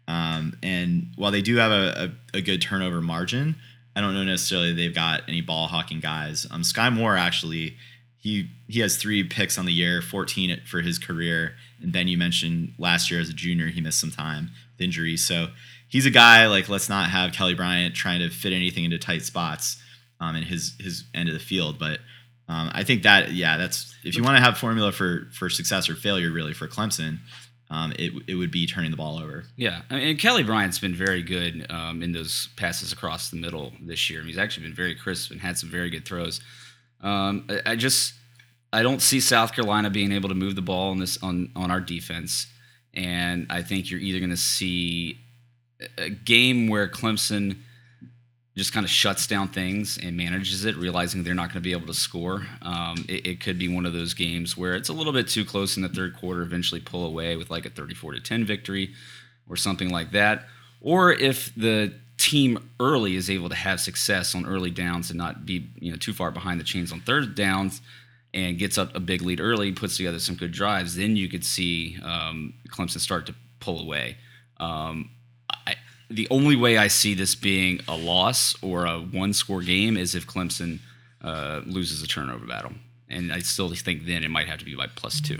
Um, 0.09 0.57
and 0.61 1.11
while 1.15 1.31
they 1.31 1.41
do 1.41 1.57
have 1.57 1.71
a, 1.71 2.11
a, 2.33 2.37
a 2.37 2.41
good 2.41 2.61
turnover 2.61 3.01
margin, 3.01 3.55
I 3.95 4.01
don't 4.01 4.13
know 4.13 4.23
necessarily 4.23 4.73
they've 4.73 4.93
got 4.93 5.21
any 5.27 5.41
ball 5.41 5.67
hawking 5.67 5.99
guys. 5.99 6.45
Um, 6.49 6.61
Skai 6.61 6.93
Moore 6.93 7.15
actually, 7.15 7.77
he 8.27 8.49
he 8.67 8.81
has 8.81 8.97
three 8.97 9.23
picks 9.23 9.57
on 9.57 9.65
the 9.65 9.71
year, 9.71 10.01
14 10.01 10.61
for 10.65 10.81
his 10.81 10.99
career. 10.99 11.53
And 11.81 11.93
Ben, 11.93 12.09
you 12.09 12.17
mentioned 12.17 12.73
last 12.77 13.09
year 13.09 13.21
as 13.21 13.29
a 13.29 13.33
junior, 13.33 13.67
he 13.67 13.79
missed 13.79 14.01
some 14.01 14.11
time 14.11 14.49
with 14.73 14.83
injuries. 14.83 15.25
So 15.25 15.47
he's 15.87 16.05
a 16.05 16.11
guy 16.11 16.45
like 16.47 16.67
let's 16.67 16.89
not 16.89 17.09
have 17.09 17.31
Kelly 17.31 17.53
Bryant 17.53 17.95
trying 17.95 18.19
to 18.19 18.29
fit 18.29 18.51
anything 18.51 18.83
into 18.83 18.97
tight 18.97 19.23
spots 19.23 19.81
um, 20.19 20.35
in 20.35 20.43
his 20.43 20.75
his 20.79 21.05
end 21.13 21.29
of 21.29 21.33
the 21.33 21.39
field. 21.39 21.79
But 21.79 21.99
um, 22.49 22.69
I 22.73 22.83
think 22.83 23.03
that 23.03 23.31
yeah, 23.31 23.57
that's 23.57 23.95
if 24.03 24.17
you 24.17 24.23
want 24.23 24.35
to 24.35 24.43
have 24.43 24.57
formula 24.57 24.91
for 24.91 25.29
for 25.31 25.49
success 25.49 25.89
or 25.89 25.95
failure 25.95 26.29
really 26.29 26.53
for 26.53 26.67
Clemson, 26.67 27.19
um, 27.69 27.93
it 27.97 28.11
it 28.27 28.35
would 28.35 28.51
be 28.51 28.67
turning 28.67 28.91
the 28.91 28.97
ball 28.97 29.19
over. 29.19 29.45
Yeah, 29.55 29.83
I 29.89 29.95
mean, 29.95 30.07
and 30.09 30.19
Kelly 30.19 30.43
Bryant's 30.43 30.79
been 30.79 30.95
very 30.95 31.23
good 31.23 31.65
um, 31.69 32.03
in 32.03 32.11
those 32.11 32.49
passes 32.57 32.91
across 32.91 33.29
the 33.29 33.37
middle 33.37 33.71
this 33.81 34.09
year. 34.09 34.21
He's 34.23 34.37
actually 34.37 34.65
been 34.65 34.75
very 34.75 34.95
crisp 34.95 35.31
and 35.31 35.39
had 35.39 35.57
some 35.57 35.69
very 35.69 35.89
good 35.89 36.03
throws. 36.03 36.41
Um, 37.01 37.45
I, 37.49 37.71
I 37.71 37.75
just 37.75 38.13
I 38.73 38.83
don't 38.83 39.01
see 39.01 39.19
South 39.19 39.53
Carolina 39.53 39.89
being 39.89 40.11
able 40.11 40.29
to 40.29 40.35
move 40.35 40.55
the 40.55 40.61
ball 40.61 40.91
on 40.91 40.99
this 40.99 41.21
on 41.23 41.51
on 41.55 41.71
our 41.71 41.81
defense, 41.81 42.47
and 42.93 43.47
I 43.49 43.61
think 43.61 43.89
you're 43.89 43.99
either 43.99 44.19
going 44.19 44.31
to 44.31 44.37
see 44.37 45.19
a 45.97 46.09
game 46.09 46.67
where 46.67 46.87
Clemson 46.87 47.57
just 48.57 48.73
kind 48.73 48.83
of 48.83 48.89
shuts 48.89 49.27
down 49.27 49.47
things 49.47 49.99
and 50.01 50.17
manages 50.17 50.65
it, 50.65 50.75
realizing 50.75 51.23
they're 51.23 51.35
not 51.35 51.49
going 51.49 51.61
to 51.61 51.61
be 51.61 51.73
able 51.73 51.85
to 51.85 51.93
score. 51.93 52.47
Um, 52.63 53.05
it, 53.07 53.27
it 53.27 53.39
could 53.39 53.59
be 53.59 53.67
one 53.67 53.85
of 53.85 53.93
those 53.93 54.15
games 54.15 54.57
where 54.57 54.73
it's 54.75 54.89
a 54.89 54.93
little 54.93 55.13
bit 55.13 55.27
too 55.27 55.45
close 55.45 55.77
in 55.77 55.83
the 55.83 55.89
third 55.89 56.17
quarter, 56.17 56.41
eventually 56.41 56.81
pull 56.81 57.05
away 57.05 57.35
with 57.35 57.51
like 57.51 57.67
a 57.67 57.69
34 57.69 58.13
to 58.13 58.19
10 58.19 58.45
victory 58.45 58.93
or 59.47 59.55
something 59.55 59.89
like 59.89 60.11
that. 60.11 60.47
Or 60.81 61.11
if 61.11 61.53
the 61.55 61.93
team 62.27 62.69
early 62.81 63.15
is 63.15 63.29
able 63.29 63.47
to 63.47 63.55
have 63.55 63.79
success 63.79 64.35
on 64.35 64.45
early 64.45 64.69
downs 64.69 65.09
and 65.09 65.17
not 65.17 65.45
be 65.45 65.69
you 65.79 65.91
know 65.91 65.97
too 65.97 66.11
far 66.11 66.29
behind 66.29 66.59
the 66.59 66.63
chains 66.63 66.91
on 66.91 66.99
third 66.99 67.35
downs 67.35 67.81
and 68.33 68.57
gets 68.57 68.77
up 68.77 68.93
a 68.93 68.99
big 68.99 69.21
lead 69.21 69.39
early, 69.39 69.71
puts 69.71 69.95
together 69.95 70.19
some 70.19 70.35
good 70.35 70.51
drives, 70.51 70.97
then 70.97 71.15
you 71.15 71.29
could 71.29 71.45
see 71.45 71.97
um, 72.03 72.53
Clemson 72.69 72.99
start 72.99 73.25
to 73.27 73.35
pull 73.61 73.79
away. 73.81 74.17
Um, 74.57 75.09
I, 75.49 75.75
the 76.09 76.27
only 76.29 76.57
way 76.57 76.77
I 76.77 76.89
see 76.89 77.13
this 77.13 77.33
being 77.33 77.79
a 77.87 77.95
loss 77.95 78.53
or 78.61 78.85
a 78.85 78.99
one 78.99 79.31
score 79.31 79.61
game 79.61 79.95
is 79.95 80.13
if 80.13 80.27
Clemson 80.27 80.79
uh, 81.23 81.61
loses 81.65 82.03
a 82.03 82.07
turnover 82.07 82.45
battle. 82.45 82.73
And 83.09 83.31
I 83.31 83.39
still 83.39 83.69
think 83.73 84.05
then 84.05 84.23
it 84.23 84.29
might 84.29 84.47
have 84.47 84.59
to 84.59 84.65
be 84.65 84.75
by 84.75 84.87
plus 84.87 85.21
two. 85.21 85.39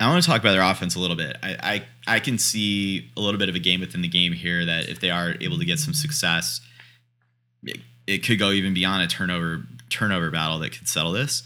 I 0.00 0.08
want 0.08 0.22
to 0.22 0.28
talk 0.28 0.40
about 0.40 0.52
their 0.52 0.62
offense 0.62 0.94
a 0.94 0.98
little 0.98 1.16
bit. 1.16 1.36
I, 1.42 1.84
I 2.06 2.14
I 2.16 2.20
can 2.20 2.38
see 2.38 3.10
a 3.16 3.20
little 3.20 3.38
bit 3.38 3.48
of 3.48 3.54
a 3.54 3.58
game 3.58 3.80
within 3.80 4.00
the 4.00 4.08
game 4.08 4.32
here 4.32 4.64
that 4.64 4.88
if 4.88 5.00
they 5.00 5.10
are 5.10 5.34
able 5.40 5.58
to 5.58 5.64
get 5.64 5.78
some 5.78 5.92
success, 5.92 6.60
it, 7.62 7.78
it 8.06 8.18
could 8.24 8.38
go 8.38 8.50
even 8.50 8.72
beyond 8.72 9.02
a 9.02 9.06
turnover 9.06 9.64
turnover 9.90 10.30
battle 10.30 10.58
that 10.60 10.70
could 10.72 10.88
settle 10.88 11.12
this. 11.12 11.42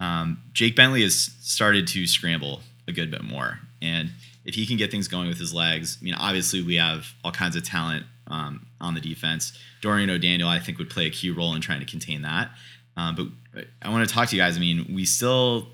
Um, 0.00 0.42
Jake 0.52 0.74
Bentley 0.74 1.02
has 1.02 1.14
started 1.40 1.86
to 1.88 2.06
scramble 2.06 2.62
a 2.86 2.92
good 2.92 3.10
bit 3.10 3.22
more, 3.22 3.60
and 3.82 4.10
if 4.44 4.54
he 4.54 4.66
can 4.66 4.78
get 4.78 4.90
things 4.90 5.08
going 5.08 5.28
with 5.28 5.38
his 5.38 5.52
legs, 5.52 5.98
I 6.00 6.04
mean, 6.04 6.14
obviously 6.14 6.62
we 6.62 6.76
have 6.76 7.12
all 7.22 7.32
kinds 7.32 7.54
of 7.56 7.62
talent 7.64 8.06
um, 8.28 8.66
on 8.80 8.94
the 8.94 9.00
defense. 9.00 9.52
Dorian 9.82 10.08
O'Daniel, 10.08 10.48
I 10.48 10.58
think, 10.58 10.78
would 10.78 10.88
play 10.88 11.06
a 11.06 11.10
key 11.10 11.30
role 11.30 11.54
in 11.54 11.60
trying 11.60 11.80
to 11.80 11.86
contain 11.86 12.22
that. 12.22 12.50
Um, 12.96 13.14
but 13.54 13.66
I 13.82 13.90
want 13.90 14.08
to 14.08 14.12
talk 14.12 14.28
to 14.30 14.36
you 14.36 14.40
guys. 14.40 14.56
I 14.56 14.60
mean, 14.60 14.90
we 14.94 15.04
still 15.04 15.68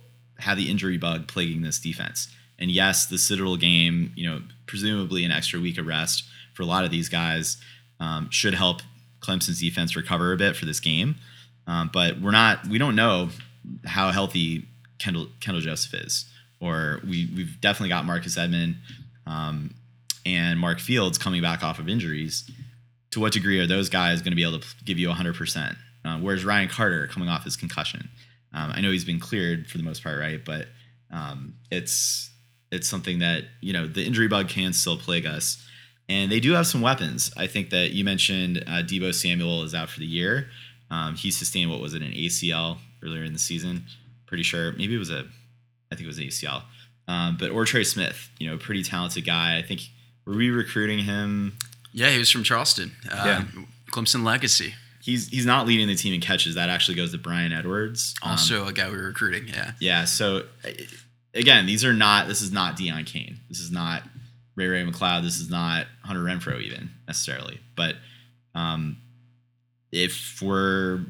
have 0.45 0.57
the 0.57 0.71
injury 0.71 0.97
bug 0.97 1.27
plaguing 1.27 1.63
this 1.63 1.79
defense. 1.79 2.29
And 2.59 2.71
yes, 2.71 3.07
the 3.07 3.19
Citadel 3.19 3.57
game, 3.57 4.13
you 4.15 4.29
know, 4.29 4.43
presumably 4.67 5.25
an 5.25 5.33
extra 5.33 5.61
week 5.61 5.79
of 5.79 5.87
rest 5.87 6.25
for 6.55 6.63
a 6.63 6.67
lot 6.67 6.85
of 6.85 6.91
these 6.91 7.09
guys 7.09 7.57
um, 8.01 8.29
should 8.31 8.55
help 8.55 8.83
Clemson's 9.21 9.61
defense 9.61 9.97
recover 9.97 10.33
a 10.33 10.37
bit 10.37 10.55
for 10.55 10.67
this 10.67 10.81
game. 10.81 11.17
Um, 11.67 11.91
but 11.93 12.21
we're 12.21 12.31
not, 12.31 12.67
we 12.69 12.79
don't 12.79 12.95
know 12.95 13.31
how 13.85 14.11
healthy 14.11 14.67
Kendall 14.99 15.29
Kendall 15.41 15.61
Joseph 15.61 15.95
is, 15.95 16.27
or 16.61 17.01
we 17.03 17.31
we've 17.35 17.61
definitely 17.61 17.89
got 17.89 18.05
Marcus 18.05 18.37
Edmond 18.37 18.77
um, 19.27 19.75
and 20.25 20.59
Mark 20.59 20.81
Fields 20.81 21.19
coming 21.19 21.43
back 21.43 21.63
off 21.63 21.79
of 21.79 21.89
injuries. 21.89 22.51
To 23.11 23.21
what 23.21 23.33
degree 23.33 23.61
are 23.61 23.67
those 23.67 23.89
guys 23.89 24.23
going 24.23 24.33
to 24.33 24.37
be 24.37 24.43
able 24.43 24.59
to 24.59 24.67
give 24.85 24.99
you 24.99 25.09
100 25.09 25.35
percent? 25.35 25.77
Uh, 26.05 26.19
whereas 26.19 26.45
Ryan 26.45 26.69
Carter 26.69 27.07
coming 27.07 27.29
off 27.29 27.45
his 27.45 27.57
concussion, 27.57 28.09
um, 28.55 28.71
I 28.75 28.81
know 28.81 28.91
he's 28.91 29.05
been 29.05 29.21
cleared 29.21 29.67
for 29.69 29.77
the 29.79 29.85
most 29.85 30.03
part, 30.03 30.19
right? 30.19 30.43
But 30.45 30.69
um, 31.11 31.55
it's 31.71 32.31
it's 32.73 32.89
something 32.89 33.19
that 33.19 33.45
you 33.61 33.73
know 33.73 33.87
the 33.87 34.05
injury 34.05 34.29
bug 34.29 34.49
can 34.49 34.73
still 34.73 34.97
plague 34.97 35.27
us, 35.27 35.63
and 36.09 36.31
they 36.33 36.41
do 36.41 36.53
have 36.53 36.67
some 36.67 36.81
weapons. 36.81 37.31
I 37.37 37.47
think 37.47 37.71
that 37.71 37.91
you 37.93 38.05
mentioned 38.05 38.65
uh, 38.67 38.83
Deebo 38.83 39.13
Samuel 39.15 39.63
is 39.65 39.75
out 39.75 39.91
for 39.91 40.01
the 40.01 40.07
year. 40.07 40.49
Um, 40.91 41.15
he 41.17 41.31
sustained 41.31 41.71
what 41.71 41.81
was 41.81 41.95
it 41.95 42.03
an 42.03 42.13
ACL 42.13 42.79
earlier 43.03 43.25
in 43.25 43.33
the 43.33 43.39
season? 43.39 43.85
Pretty 44.27 44.43
sure 44.45 44.73
maybe 44.73 44.95
it 44.95 44.99
was 44.99 45.11
a, 45.11 45.25
I 45.91 45.95
think 45.97 46.03
it 46.03 46.07
was 46.07 46.19
an 46.19 46.25
ACL. 46.25 46.63
Um, 47.09 47.37
but 47.39 47.51
OrTre 47.51 47.85
Smith, 47.85 48.31
you 48.39 48.49
know, 48.49 48.57
pretty 48.57 48.83
talented 48.83 49.25
guy. 49.27 49.59
I 49.59 49.63
think 49.63 49.83
were 50.27 50.35
we 50.35 50.51
recruiting 50.51 51.01
him? 51.01 51.57
Yeah, 51.93 52.11
he 52.11 52.19
was 52.19 52.31
from 52.31 52.43
Charleston. 52.45 52.93
Uh, 53.11 53.23
Yeah. 53.27 53.63
Clemson 53.93 54.25
legacy. 54.25 54.75
He's 55.05 55.29
he's 55.29 55.45
not 55.45 55.67
leading 55.67 55.87
the 55.87 55.95
team 55.95 56.15
in 56.15 56.23
catches. 56.23 56.55
That 56.55 56.71
actually 56.71 56.95
goes 56.95 57.13
to 57.13 57.19
Bryan 57.19 57.53
Edwards. 57.53 58.15
Um, 58.23 58.33
Also 58.33 58.67
a 58.67 58.73
guy 58.73 58.89
we 58.89 58.97
were 58.97 59.05
recruiting. 59.05 59.47
Yeah. 59.49 59.73
Yeah. 59.79 60.05
So 60.07 60.45
again, 61.35 61.67
these 61.67 61.85
are 61.85 61.93
not. 61.93 62.27
This 62.27 62.41
is 62.41 62.51
not 62.51 62.79
Deon 62.79 63.05
Cain. 63.05 63.41
This 63.51 63.61
is 63.61 63.71
not 63.71 64.03
Ray-Ray 64.57 64.83
McCloud. 64.87 65.23
This 65.23 65.39
is 65.39 65.51
not 65.51 65.89
Hunter 66.05 66.23
Renfrow 66.23 66.59
even 66.59 66.89
necessarily. 67.07 67.61
But 67.77 67.97
um, 68.55 68.97
if 69.93 70.41
we're 70.41 71.05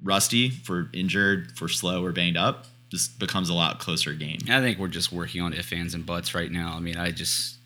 rusty, 0.00 0.46
if 0.46 0.68
we're 0.68 0.86
injured, 0.92 1.50
if 1.54 1.60
we're 1.60 1.66
slow, 1.66 2.04
or 2.04 2.12
banged 2.12 2.36
up, 2.36 2.66
this 2.92 3.08
becomes 3.08 3.48
a 3.48 3.54
lot 3.54 3.80
closer 3.80 4.14
game. 4.14 4.38
I 4.48 4.60
think 4.60 4.78
we're 4.78 4.86
just 4.86 5.10
working 5.10 5.40
on 5.42 5.52
if, 5.54 5.72
ands, 5.72 5.94
and 5.94 6.06
buts 6.06 6.36
right 6.36 6.52
now. 6.52 6.74
I 6.76 6.78
mean, 6.78 6.96
I 6.96 7.10
just 7.10 7.56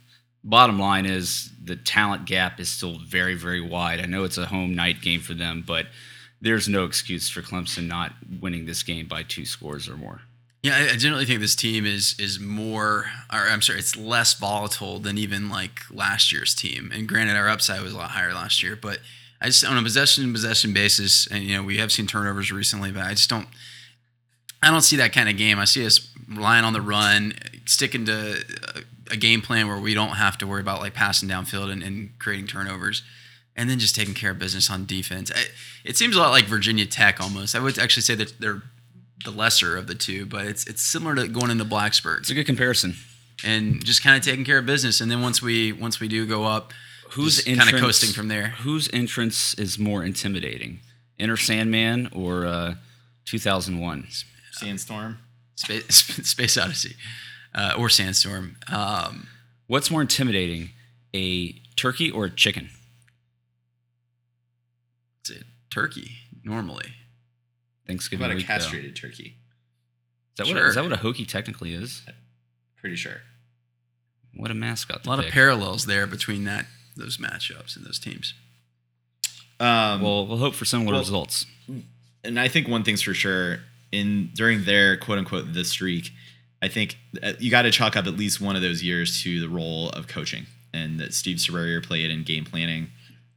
bottom 0.45 0.78
line 0.78 1.07
is 1.07 1.51
the 1.62 1.76
talent 1.76 2.24
gap 2.24 2.61
is 2.61 2.68
still 2.68 2.99
very, 2.99 3.34
very 3.34 3.61
wide. 3.61 4.01
I 4.01 4.07
know 4.07 4.24
it's 4.24 4.39
a 4.39 4.47
home 4.47 4.74
night 4.74 5.01
game 5.03 5.20
for 5.20 5.34
them, 5.34 5.64
but 5.66 5.86
there's 6.41 6.68
no 6.68 6.84
excuse 6.84 7.28
for 7.28 7.43
Clemson 7.43 7.86
not 7.86 8.12
winning 8.41 8.66
this 8.66 8.82
game 8.82 9.07
by 9.07 9.22
two 9.22 9.45
scores 9.45 9.89
or 9.89 9.97
more. 9.97 10.22
Yeah, 10.62 10.89
I, 10.93 10.97
generally 10.97 11.24
think 11.24 11.41
this 11.41 11.55
team 11.55 11.86
is 11.86 12.16
is 12.18 12.41
more, 12.41 13.07
or 13.32 13.39
I'm 13.49 13.62
sorry, 13.62 13.78
it's 13.78 13.97
less 13.97 14.34
volatile 14.34 14.99
than 14.99 15.16
even 15.16 15.49
like 15.49 15.80
last 15.91 16.32
year's 16.32 16.53
team. 16.53 16.91
And 16.93 17.09
granted, 17.09 17.36
our 17.36 17.49
upside 17.49 17.80
was 17.80 17.93
a 17.93 17.97
lot 17.97 18.11
higher 18.11 18.34
last 18.34 18.62
year, 18.62 18.74
but 18.74 18.99
I 19.41 19.47
just 19.47 19.64
on 19.64 19.78
a 19.78 19.82
possession 19.82 20.32
possession 20.32 20.72
basis, 20.72 21.28
and 21.28 21.45
you 21.45 21.57
know 21.57 21.62
we 21.62 21.78
have 21.78 21.93
seen 21.93 22.09
turnovers 22.09 22.51
recently, 22.51 22.91
but 22.91 23.05
I 23.05 23.11
just 23.11 23.30
don't, 23.30 23.47
I 24.61 24.70
don't 24.72 24.82
see 24.82 24.97
that 24.97 25.12
kind 25.12 25.28
of 25.28 25.36
game. 25.36 25.61
I 25.61 25.64
see 25.64 25.86
us 25.86 26.12
relying 26.28 26.64
on 26.64 26.72
the 26.72 26.80
run, 26.80 27.34
sticking 27.64 28.05
to 28.07 28.43
uh, 28.74 28.80
a, 29.11 29.14
a 29.14 29.16
game 29.16 29.40
plan 29.40 29.68
where 29.68 29.78
we 29.78 29.94
don't 29.94 30.16
have 30.16 30.38
to 30.38 30.46
worry 30.46 30.61
about 30.61 30.80
like 30.80 30.94
passing 30.94 31.28
downfield 31.28 31.70
and, 31.70 31.82
and 31.82 32.18
creating 32.18 32.46
turnovers. 32.46 33.02
And 33.56 33.68
then 33.68 33.80
just 33.80 33.96
taking 33.96 34.14
care 34.14 34.30
of 34.30 34.38
business 34.38 34.70
on 34.70 34.86
defense. 34.86 35.32
I, 35.34 35.46
it 35.84 35.96
seems 35.96 36.14
a 36.14 36.20
lot 36.20 36.30
like 36.30 36.44
Virginia 36.44 36.86
Tech 36.86 37.20
almost. 37.20 37.56
I 37.56 37.59
would 37.59 37.76
actually 37.76 38.02
say 38.02 38.14
that 38.14 38.38
they're 38.40 38.62
the 39.24 39.32
lesser 39.32 39.76
of 39.76 39.88
the 39.88 39.96
two, 39.96 40.26
but 40.26 40.46
it's 40.46 40.64
it's 40.68 40.80
similar 40.80 41.16
to 41.16 41.26
going 41.26 41.50
into 41.50 41.64
Blacksburg 41.64 42.18
It's 42.20 42.30
a 42.30 42.34
good 42.34 42.46
comparison. 42.46 42.94
and 43.44 43.84
just 43.84 44.02
kind 44.04 44.16
of 44.16 44.22
taking 44.22 44.44
care 44.44 44.59
of 44.59 44.66
business. 44.66 45.00
And 45.00 45.11
then 45.11 45.22
once 45.22 45.42
we 45.42 45.72
once 45.72 45.98
we 45.98 46.06
do 46.06 46.24
go 46.24 46.44
up, 46.44 46.72
Who's 47.12 47.42
kind 47.42 47.61
of 47.61 47.80
coasting 47.80 48.11
from 48.11 48.28
there. 48.28 48.48
Whose 48.61 48.88
entrance 48.92 49.54
is 49.54 49.76
more 49.76 50.04
intimidating, 50.04 50.78
Enter 51.18 51.36
Sandman 51.36 52.11
or 52.12 52.46
uh, 52.46 52.74
2001? 53.24 54.06
Sandstorm. 54.52 55.18
Space, 55.56 55.96
Space 56.28 56.56
Odyssey 56.56 56.94
uh, 57.55 57.74
or 57.78 57.88
Sandstorm. 57.88 58.57
Um, 58.70 59.28
What's 59.66 59.90
more 59.90 60.01
intimidating, 60.01 60.70
a 61.14 61.53
turkey 61.76 62.11
or 62.11 62.24
a 62.26 62.30
chicken? 62.30 62.70
it's 65.20 65.30
a 65.30 65.44
turkey 65.70 66.12
normally. 66.44 66.86
How 66.88 67.86
Thanksgiving 67.86 68.24
about 68.24 68.32
a 68.32 68.36
week. 68.36 68.46
though. 68.46 68.55
castrated 68.55 68.96
turkey? 68.96 69.36
Is 69.36 70.36
that, 70.38 70.46
what, 70.46 70.57
Sure. 70.57 70.68
is 70.68 70.74
that 70.74 70.84
what 70.84 70.92
a 70.92 70.96
hokey 70.96 71.24
technically 71.24 71.74
is? 71.74 72.03
Pretty 72.76 72.96
sure. 72.96 73.22
What 74.34 74.51
a 74.51 74.55
mascot. 74.55 75.01
A 75.01 75.03
to 75.03 75.09
lot 75.11 75.18
of 75.18 75.26
parallels 75.30 75.86
there 75.86 76.07
between 76.07 76.44
that 76.44 76.66
those 76.96 77.16
matchups 77.18 77.76
and 77.76 77.84
those 77.86 77.99
teams. 77.99 78.34
Um, 79.61 80.01
Well, 80.03 80.26
we'll 80.26 80.38
hope 80.38 80.55
for 80.55 80.64
similar 80.64 80.92
Well- 80.92 81.01
results. 81.01 81.44
and 82.24 82.38
I 82.40 82.49
think 82.49 82.68
one 82.68 82.84
thing's 82.84 83.03
for 83.03 83.14
sure 83.14 83.61
in 83.92 84.30
during 84.34 84.64
their 84.64 84.96
quote 84.96 85.18
unquote 85.18 85.53
the 85.53 85.64
streak, 85.64 86.12
I 86.61 86.68
think 86.68 86.98
uh, 87.22 87.34
you 87.38 87.50
got 87.50 87.62
to 87.62 87.70
chalk 87.70 87.96
up 87.96 88.06
at 88.06 88.16
least 88.16 88.40
one 88.40 88.56
of 88.56 88.62
those 88.62 88.82
years 88.82 89.22
to 89.22 89.40
the 89.40 89.48
role 89.48 89.90
of 89.90 90.09
coaching 90.09 90.46
and 90.72 90.98
that 91.00 91.14
Steve 91.14 91.40
Spurrier 91.40 91.80
played 91.80 92.11
in 92.11 92.24
game 92.24 92.44
planning. 92.44 92.88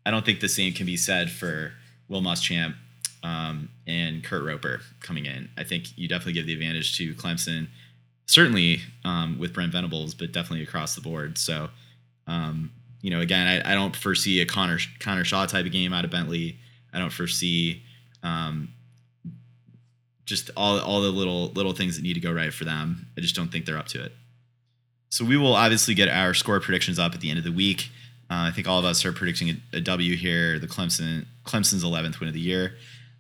I 0.05 0.11
don't 0.11 0.26
think 0.26 0.39
the 0.39 0.49
same 0.49 0.74
can 0.74 0.86
be 0.86 0.97
said 0.97 1.30
for 1.30 1.74
Will 2.09 2.22
Muschamp 2.22 2.76
um, 3.24 3.69
and 3.88 4.24
Kurt 4.24 4.43
Roper 4.43 4.82
coming 5.01 5.26
in. 5.26 5.49
I 5.57 5.63
think 5.63 5.97
you 5.97 6.07
definitely 6.07 6.34
give 6.34 6.47
the 6.47 6.53
advantage 6.53 6.97
to 6.97 7.13
Clemson, 7.13 7.67
certainly 8.26 8.82
um, 9.05 9.38
with 9.39 9.53
Brent 9.53 9.72
Venables, 9.72 10.13
but 10.15 10.32
definitely 10.32 10.63
across 10.63 10.95
the 10.95 11.01
board. 11.01 11.38
So, 11.38 11.69
um, 12.28 12.72
you 13.01 13.11
know, 13.11 13.19
again, 13.19 13.47
I, 13.47 13.72
I 13.72 13.76
don't 13.76 13.95
foresee 13.95 14.41
a 14.41 14.45
Connor 14.45 14.80
Connor 14.99 15.24
Shaw 15.24 15.45
type 15.45 15.65
of 15.65 15.72
game 15.72 15.93
out 15.93 16.05
of 16.05 16.11
Bentley. 16.11 16.57
I 16.93 16.99
don't 16.99 17.13
foresee 17.13 17.84
um, 18.24 18.69
just 20.32 20.50
all 20.58 20.80
all 20.80 21.02
the 21.02 21.12
little 21.12 21.50
little 21.50 21.74
things 21.74 21.98
that 21.98 22.02
need 22.02 22.16
to 22.16 22.20
go 22.20 22.32
right 22.32 22.54
for 22.54 22.66
them. 22.66 23.08
I 23.18 23.22
just 23.22 23.36
don't 23.36 23.52
think 23.52 23.66
they're 23.66 23.78
up 23.78 23.90
to 23.90 24.04
it. 24.04 24.14
So 25.10 25.26
we 25.26 25.36
will 25.36 25.54
obviously 25.54 25.94
get 25.94 26.08
our 26.08 26.34
score 26.34 26.60
predictions 26.60 26.98
up 26.98 27.14
at 27.14 27.20
the 27.20 27.30
end 27.30 27.38
of 27.38 27.44
the 27.44 27.52
week. 27.52 27.90
Uh, 28.30 28.48
I 28.48 28.52
think 28.52 28.66
all 28.66 28.80
of 28.80 28.86
us 28.86 29.04
are 29.04 29.12
predicting 29.12 29.50
a, 29.50 29.78
a 29.78 29.82
W 29.82 30.16
here. 30.16 30.58
The 30.58 30.68
Clemson 30.68 31.26
Clemson's 31.46 31.84
11th 31.84 32.20
win 32.20 32.30
of 32.30 32.34
the 32.34 32.40
year. 32.40 32.78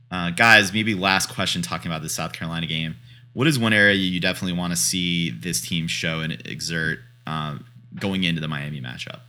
Uh, 0.09 0.29
guys, 0.31 0.73
maybe 0.73 0.95
last 0.95 1.29
question 1.29 1.61
talking 1.61 1.91
about 1.91 2.01
the 2.01 2.09
South 2.09 2.33
Carolina 2.33 2.65
game. 2.65 2.95
What 3.33 3.47
is 3.47 3.59
one 3.59 3.73
area 3.73 3.95
you 3.95 4.19
definitely 4.19 4.57
want 4.57 4.71
to 4.71 4.77
see 4.77 5.31
this 5.31 5.61
team 5.61 5.87
show 5.87 6.19
and 6.21 6.33
exert 6.45 6.99
um, 7.27 7.65
going 7.99 8.23
into 8.23 8.41
the 8.41 8.47
Miami 8.47 8.81
matchup? 8.81 9.19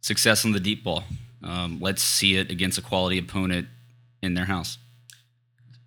Success 0.00 0.44
on 0.44 0.52
the 0.52 0.60
deep 0.60 0.84
ball. 0.84 1.04
Um, 1.42 1.78
let's 1.80 2.02
see 2.02 2.36
it 2.36 2.50
against 2.50 2.78
a 2.78 2.82
quality 2.82 3.18
opponent 3.18 3.68
in 4.22 4.34
their 4.34 4.46
house. 4.46 4.78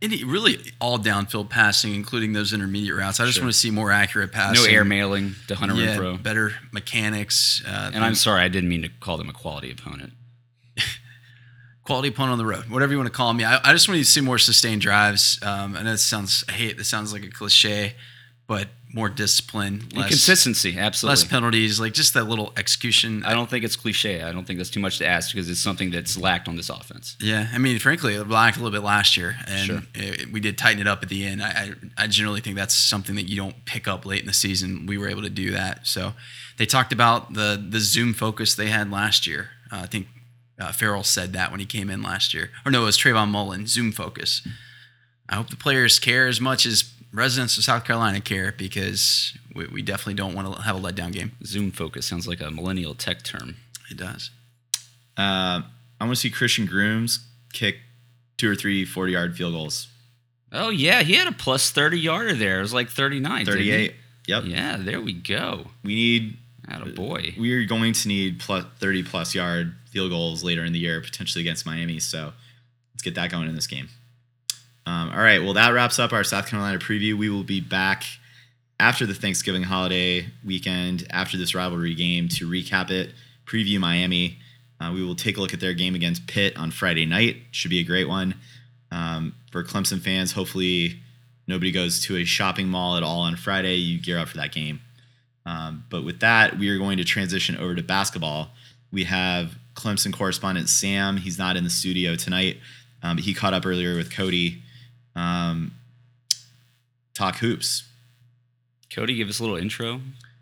Any 0.01 0.23
really 0.23 0.57
all 0.79 0.97
downfield 0.97 1.49
passing, 1.49 1.93
including 1.93 2.31
those 2.33 2.53
intermediate 2.53 2.95
routes. 2.95 3.19
I 3.19 3.25
just 3.25 3.35
Sure. 3.37 3.43
want 3.43 3.53
to 3.53 3.59
see 3.59 3.69
more 3.69 3.91
accurate 3.91 4.31
passing. 4.31 4.63
No 4.63 4.69
air 4.69 4.85
mailing 4.85 5.35
to 5.47 5.55
Hunter 5.55 5.75
yeah, 5.75 5.97
Renfrow. 5.97 6.23
better 6.23 6.53
mechanics. 6.71 7.61
Uh, 7.67 7.91
And 7.93 8.03
I'm 8.05 8.15
sorry, 8.15 8.41
I 8.41 8.47
didn't 8.47 8.69
mean 8.69 8.83
to 8.83 8.89
call 8.89 9.17
them 9.17 9.27
a 9.29 9.33
quality 9.33 9.69
opponent. 9.71 10.13
quality 11.83 12.09
opponent 12.09 12.33
on 12.33 12.37
the 12.37 12.45
road, 12.45 12.69
whatever 12.69 12.91
you 12.93 12.97
want 12.97 13.07
to 13.07 13.13
call 13.17 13.33
me. 13.33 13.43
I, 13.43 13.59
I 13.63 13.73
just 13.73 13.87
want 13.89 13.97
to 13.99 14.05
see 14.05 14.21
more 14.21 14.37
sustained 14.37 14.81
drives. 14.81 15.37
Um, 15.43 15.75
and 15.75 15.87
that 15.87 15.97
sounds, 15.97 16.43
I 16.47 16.53
hate, 16.53 16.77
that 16.77 16.85
sounds 16.85 17.11
like 17.11 17.23
a 17.23 17.29
cliche, 17.29 17.95
but 18.49 18.67
more 18.91 19.07
discipline, 19.09 19.87
less, 19.93 20.07
consistency, 20.07 20.75
absolutely. 20.75 21.11
less 21.11 21.23
penalties, 21.23 21.79
like 21.79 21.93
just 21.93 22.15
that 22.15 22.23
little 22.23 22.51
execution. 22.57 23.23
I 23.23 23.35
don't 23.35 23.47
think 23.47 23.63
it's 23.63 23.75
cliche. 23.75 24.23
I 24.23 24.31
don't 24.31 24.45
think 24.47 24.57
that's 24.57 24.71
too 24.71 24.79
much 24.79 24.97
to 24.97 25.05
ask 25.05 25.31
because 25.31 25.47
it's 25.47 25.59
something 25.59 25.91
that's 25.91 26.17
lacked 26.17 26.47
on 26.47 26.55
this 26.55 26.71
offense. 26.71 27.15
Yeah, 27.21 27.47
I 27.53 27.59
mean, 27.59 27.77
frankly, 27.77 28.15
it 28.15 28.27
lacked 28.27 28.57
a 28.57 28.59
little 28.63 28.75
bit 28.75 28.83
last 28.83 29.15
year, 29.15 29.35
and 29.47 29.65
Sure. 29.67 29.81
it, 29.93 30.31
we 30.33 30.39
did 30.39 30.57
tighten 30.57 30.81
it 30.81 30.87
up 30.87 31.03
at 31.03 31.09
the 31.09 31.23
end. 31.23 31.43
I, 31.43 31.47
I, 31.47 31.73
I 32.05 32.07
generally 32.07 32.41
think 32.41 32.55
that's 32.55 32.73
something 32.73 33.15
that 33.17 33.29
you 33.29 33.35
don't 33.35 33.63
pick 33.65 33.87
up 33.87 34.03
late 34.07 34.21
in 34.21 34.25
the 34.25 34.33
season. 34.33 34.87
We 34.87 34.97
were 34.97 35.07
able 35.07 35.21
to 35.21 35.29
do 35.29 35.51
that. 35.51 35.85
So 35.85 36.13
they 36.57 36.65
talked 36.65 36.91
about 36.91 37.35
the 37.35 37.63
the 37.69 37.79
Zoom 37.79 38.13
focus 38.15 38.55
they 38.55 38.69
had 38.69 38.89
last 38.91 39.27
year. 39.27 39.51
Uh, 39.71 39.81
I 39.83 39.85
think 39.85 40.07
uh, 40.59 40.71
Ferrell 40.71 41.03
said 41.03 41.33
that 41.33 41.51
when 41.51 41.59
he 41.59 41.67
came 41.67 41.91
in 41.91 42.01
last 42.01 42.33
year. 42.33 42.49
Or 42.65 42.71
no, 42.71 42.81
it 42.81 42.85
was 42.85 42.97
Trayvon 42.97 43.29
Mullen, 43.29 43.67
Zoom 43.67 43.91
focus. 43.91 44.41
I 45.29 45.35
hope 45.35 45.49
the 45.51 45.55
players 45.55 45.99
care 45.99 46.27
as 46.27 46.41
much 46.41 46.65
as 46.65 46.91
residents 47.13 47.57
of 47.57 47.63
South 47.63 47.85
Carolina 47.85 48.21
care 48.21 48.53
because 48.57 49.37
we, 49.55 49.67
we 49.67 49.81
definitely 49.81 50.13
don't 50.15 50.33
want 50.35 50.53
to 50.55 50.61
have 50.61 50.75
a 50.75 50.79
letdown 50.79 51.11
game. 51.11 51.31
Zoom 51.43 51.71
focus 51.71 52.05
sounds 52.05 52.27
like 52.27 52.41
a 52.41 52.51
millennial 52.51 52.93
tech 52.95 53.23
term. 53.23 53.55
It 53.89 53.97
does. 53.97 54.31
Uh, 55.17 55.61
I 55.99 56.05
want 56.05 56.11
to 56.11 56.15
see 56.15 56.29
Christian 56.29 56.65
Grooms 56.65 57.25
kick 57.53 57.77
two 58.37 58.49
or 58.49 58.55
three 58.55 58.85
40 58.85 59.11
yard 59.11 59.35
field 59.35 59.53
goals. 59.53 59.87
Oh 60.51 60.69
yeah, 60.69 61.03
he 61.03 61.13
had 61.13 61.27
a 61.27 61.31
plus 61.31 61.69
thirty 61.69 61.99
yarder 61.99 62.33
there. 62.33 62.57
It 62.59 62.61
was 62.61 62.73
like 62.73 62.89
thirty 62.89 63.19
nine. 63.19 63.45
38. 63.45 63.93
Yep. 64.27 64.43
Yeah, 64.45 64.77
there 64.77 65.01
we 65.01 65.13
go. 65.13 65.67
We 65.83 65.93
need 65.95 66.37
Out 66.69 66.87
a 66.87 66.91
boy. 66.91 67.33
we 67.39 67.53
are 67.53 67.65
going 67.65 67.93
to 67.93 68.07
need 68.07 68.39
plus 68.39 68.63
30 68.79 69.03
plus 69.03 69.33
yard 69.35 69.73
field 69.89 70.11
goals 70.11 70.43
later 70.43 70.63
in 70.63 70.71
the 70.73 70.79
year, 70.79 71.01
potentially 71.01 71.43
against 71.43 71.65
Miami. 71.65 71.99
So 71.99 72.33
let's 72.93 73.01
get 73.03 73.15
that 73.15 73.31
going 73.31 73.47
in 73.49 73.55
this 73.55 73.65
game. 73.67 73.89
Um, 74.85 75.11
all 75.11 75.19
right. 75.19 75.41
Well, 75.43 75.53
that 75.53 75.69
wraps 75.69 75.99
up 75.99 76.13
our 76.13 76.23
South 76.23 76.47
Carolina 76.47 76.79
preview. 76.79 77.17
We 77.17 77.29
will 77.29 77.43
be 77.43 77.61
back 77.61 78.03
after 78.79 79.05
the 79.05 79.13
Thanksgiving 79.13 79.63
holiday 79.63 80.27
weekend, 80.45 81.05
after 81.09 81.37
this 81.37 81.53
rivalry 81.53 81.93
game, 81.93 82.27
to 82.29 82.49
recap 82.49 82.89
it, 82.89 83.13
preview 83.45 83.79
Miami. 83.79 84.39
Uh, 84.79 84.91
we 84.93 85.03
will 85.03 85.15
take 85.15 85.37
a 85.37 85.41
look 85.41 85.53
at 85.53 85.59
their 85.59 85.73
game 85.73 85.95
against 85.95 86.27
Pitt 86.27 86.57
on 86.57 86.71
Friday 86.71 87.05
night. 87.05 87.37
Should 87.51 87.71
be 87.71 87.79
a 87.79 87.83
great 87.83 88.07
one. 88.07 88.35
Um, 88.91 89.35
for 89.51 89.63
Clemson 89.63 89.99
fans, 90.01 90.31
hopefully 90.31 91.01
nobody 91.47 91.71
goes 91.71 92.01
to 92.05 92.15
a 92.15 92.23
shopping 92.23 92.67
mall 92.67 92.95
at 92.95 93.03
all 93.03 93.21
on 93.21 93.35
Friday. 93.35 93.75
You 93.75 93.99
gear 93.99 94.17
up 94.17 94.29
for 94.29 94.37
that 94.37 94.51
game. 94.51 94.79
Um, 95.45 95.85
but 95.89 96.05
with 96.05 96.19
that, 96.21 96.57
we 96.57 96.69
are 96.69 96.77
going 96.77 96.97
to 96.97 97.03
transition 97.03 97.57
over 97.57 97.75
to 97.75 97.83
basketball. 97.83 98.51
We 98.91 99.03
have 99.05 99.57
Clemson 99.75 100.13
correspondent 100.13 100.69
Sam. 100.69 101.17
He's 101.17 101.37
not 101.37 101.57
in 101.57 101.63
the 101.63 101.69
studio 101.69 102.15
tonight, 102.15 102.57
um, 103.03 103.17
but 103.17 103.25
he 103.25 103.33
caught 103.33 103.53
up 103.53 103.65
earlier 103.65 103.95
with 103.95 104.11
Cody. 104.13 104.63
Um, 105.19 105.73
talk 107.13 107.37
hoops. 107.37 107.83
Cody, 108.93 109.15
give 109.15 109.29
us 109.29 109.39
a 109.39 109.43
little 109.43 109.57
intro. 109.57 110.01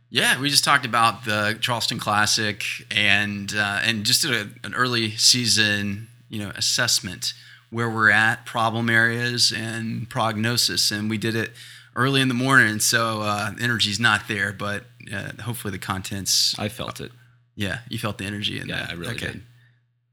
Yeah, 0.09 0.39
we 0.39 0.49
just 0.49 0.63
talked 0.63 0.85
about 0.85 1.25
the 1.25 1.57
Charleston 1.59 1.99
Classic 1.99 2.63
and 2.91 3.53
uh, 3.55 3.81
and 3.83 4.05
just 4.05 4.21
did 4.21 4.31
a, 4.31 4.49
an 4.65 4.73
early 4.73 5.11
season, 5.17 6.07
you 6.29 6.39
know, 6.39 6.51
assessment 6.55 7.33
where 7.71 7.89
we're 7.89 8.09
at, 8.09 8.45
problem 8.45 8.89
areas, 8.89 9.51
and 9.51 10.09
prognosis. 10.09 10.91
And 10.91 11.09
we 11.09 11.17
did 11.17 11.35
it 11.35 11.51
early 11.95 12.21
in 12.21 12.29
the 12.29 12.33
morning, 12.33 12.79
so 12.79 13.21
uh, 13.21 13.51
energy's 13.59 13.99
not 13.99 14.29
there, 14.29 14.53
but 14.53 14.85
uh, 15.13 15.31
hopefully 15.41 15.71
the 15.73 15.77
contents. 15.79 16.57
I 16.57 16.69
felt 16.69 17.01
it. 17.01 17.11
yeah, 17.55 17.79
you 17.89 17.97
felt 17.99 18.17
the 18.19 18.25
energy 18.25 18.59
in 18.59 18.67
Yeah, 18.69 18.77
that. 18.83 18.89
I 18.91 18.93
really 18.93 19.15
okay. 19.15 19.25
did. 19.27 19.41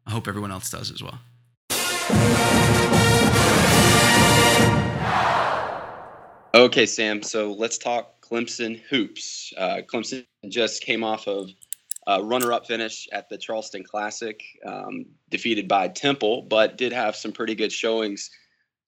I 0.07 0.11
hope 0.11 0.27
everyone 0.27 0.51
else 0.51 0.71
does 0.71 0.91
as 0.91 1.03
well. 1.03 1.21
Okay, 6.55 6.87
Sam. 6.87 7.21
So 7.21 7.53
let's 7.53 7.77
talk 7.77 8.21
Clemson 8.21 8.79
hoops. 8.89 9.53
Uh, 9.59 9.81
Clemson 9.93 10.25
just 10.49 10.83
came 10.83 11.03
off 11.03 11.27
of 11.27 11.51
a 12.07 12.23
runner-up 12.23 12.69
finish 12.69 13.09
at 13.11 13.29
the 13.29 13.37
Charleston 13.37 13.83
Classic, 13.83 14.41
um, 14.65 15.05
defeated 15.31 15.67
by 15.67 15.89
Temple, 15.89 16.43
but 16.43 16.79
did 16.79 16.93
have 16.93 17.17
some 17.17 17.33
pretty 17.33 17.57
good 17.57 17.73
showings. 17.73 18.31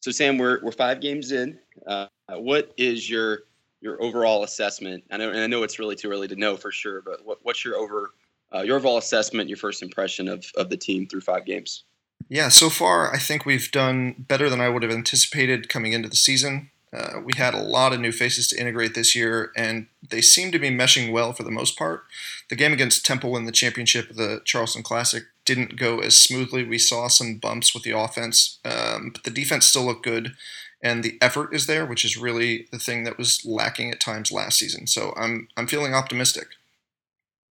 So, 0.00 0.12
Sam, 0.12 0.38
we're 0.38 0.62
we're 0.62 0.70
five 0.70 1.00
games 1.00 1.32
in. 1.32 1.58
Uh, 1.84 2.06
what 2.28 2.72
is 2.76 3.10
your 3.10 3.40
your 3.80 4.00
overall 4.00 4.44
assessment? 4.44 5.02
I 5.10 5.16
know, 5.16 5.30
and 5.30 5.40
I 5.40 5.48
know 5.48 5.64
it's 5.64 5.80
really 5.80 5.96
too 5.96 6.08
early 6.08 6.28
to 6.28 6.36
know 6.36 6.56
for 6.56 6.70
sure, 6.70 7.02
but 7.02 7.26
what, 7.26 7.38
what's 7.42 7.64
your 7.64 7.74
over 7.74 8.12
uh, 8.54 8.60
your 8.60 8.76
overall 8.76 8.98
assessment, 8.98 9.48
your 9.48 9.58
first 9.58 9.82
impression 9.82 10.28
of 10.28 10.44
of 10.56 10.70
the 10.70 10.76
team 10.76 11.08
through 11.08 11.22
five 11.22 11.44
games? 11.44 11.82
Yeah, 12.28 12.48
so 12.48 12.70
far 12.70 13.12
I 13.12 13.18
think 13.18 13.44
we've 13.44 13.72
done 13.72 14.14
better 14.18 14.48
than 14.48 14.60
I 14.60 14.68
would 14.68 14.84
have 14.84 14.92
anticipated 14.92 15.68
coming 15.68 15.92
into 15.92 16.08
the 16.08 16.16
season. 16.16 16.70
Uh, 16.96 17.20
we 17.22 17.32
had 17.36 17.52
a 17.52 17.62
lot 17.62 17.92
of 17.92 18.00
new 18.00 18.12
faces 18.12 18.48
to 18.48 18.58
integrate 18.58 18.94
this 18.94 19.14
year, 19.14 19.52
and 19.54 19.86
they 20.08 20.22
seem 20.22 20.50
to 20.50 20.58
be 20.58 20.70
meshing 20.70 21.12
well 21.12 21.32
for 21.32 21.42
the 21.42 21.50
most 21.50 21.76
part. 21.76 22.04
The 22.48 22.56
game 22.56 22.72
against 22.72 23.04
Temple 23.04 23.36
in 23.36 23.44
the 23.44 23.52
championship 23.52 24.08
of 24.08 24.16
the 24.16 24.40
Charleston 24.44 24.82
Classic 24.82 25.24
didn't 25.44 25.76
go 25.76 26.00
as 26.00 26.16
smoothly. 26.16 26.64
We 26.64 26.78
saw 26.78 27.08
some 27.08 27.36
bumps 27.36 27.74
with 27.74 27.82
the 27.82 27.90
offense, 27.90 28.58
um, 28.64 29.10
but 29.12 29.24
the 29.24 29.30
defense 29.30 29.66
still 29.66 29.84
looked 29.84 30.04
good, 30.04 30.34
and 30.80 31.04
the 31.04 31.18
effort 31.20 31.54
is 31.54 31.66
there, 31.66 31.84
which 31.84 32.04
is 32.04 32.16
really 32.16 32.66
the 32.72 32.78
thing 32.78 33.04
that 33.04 33.18
was 33.18 33.44
lacking 33.44 33.90
at 33.90 34.00
times 34.00 34.32
last 34.32 34.58
season. 34.58 34.86
So 34.86 35.12
I'm 35.16 35.48
I'm 35.56 35.66
feeling 35.66 35.94
optimistic. 35.94 36.48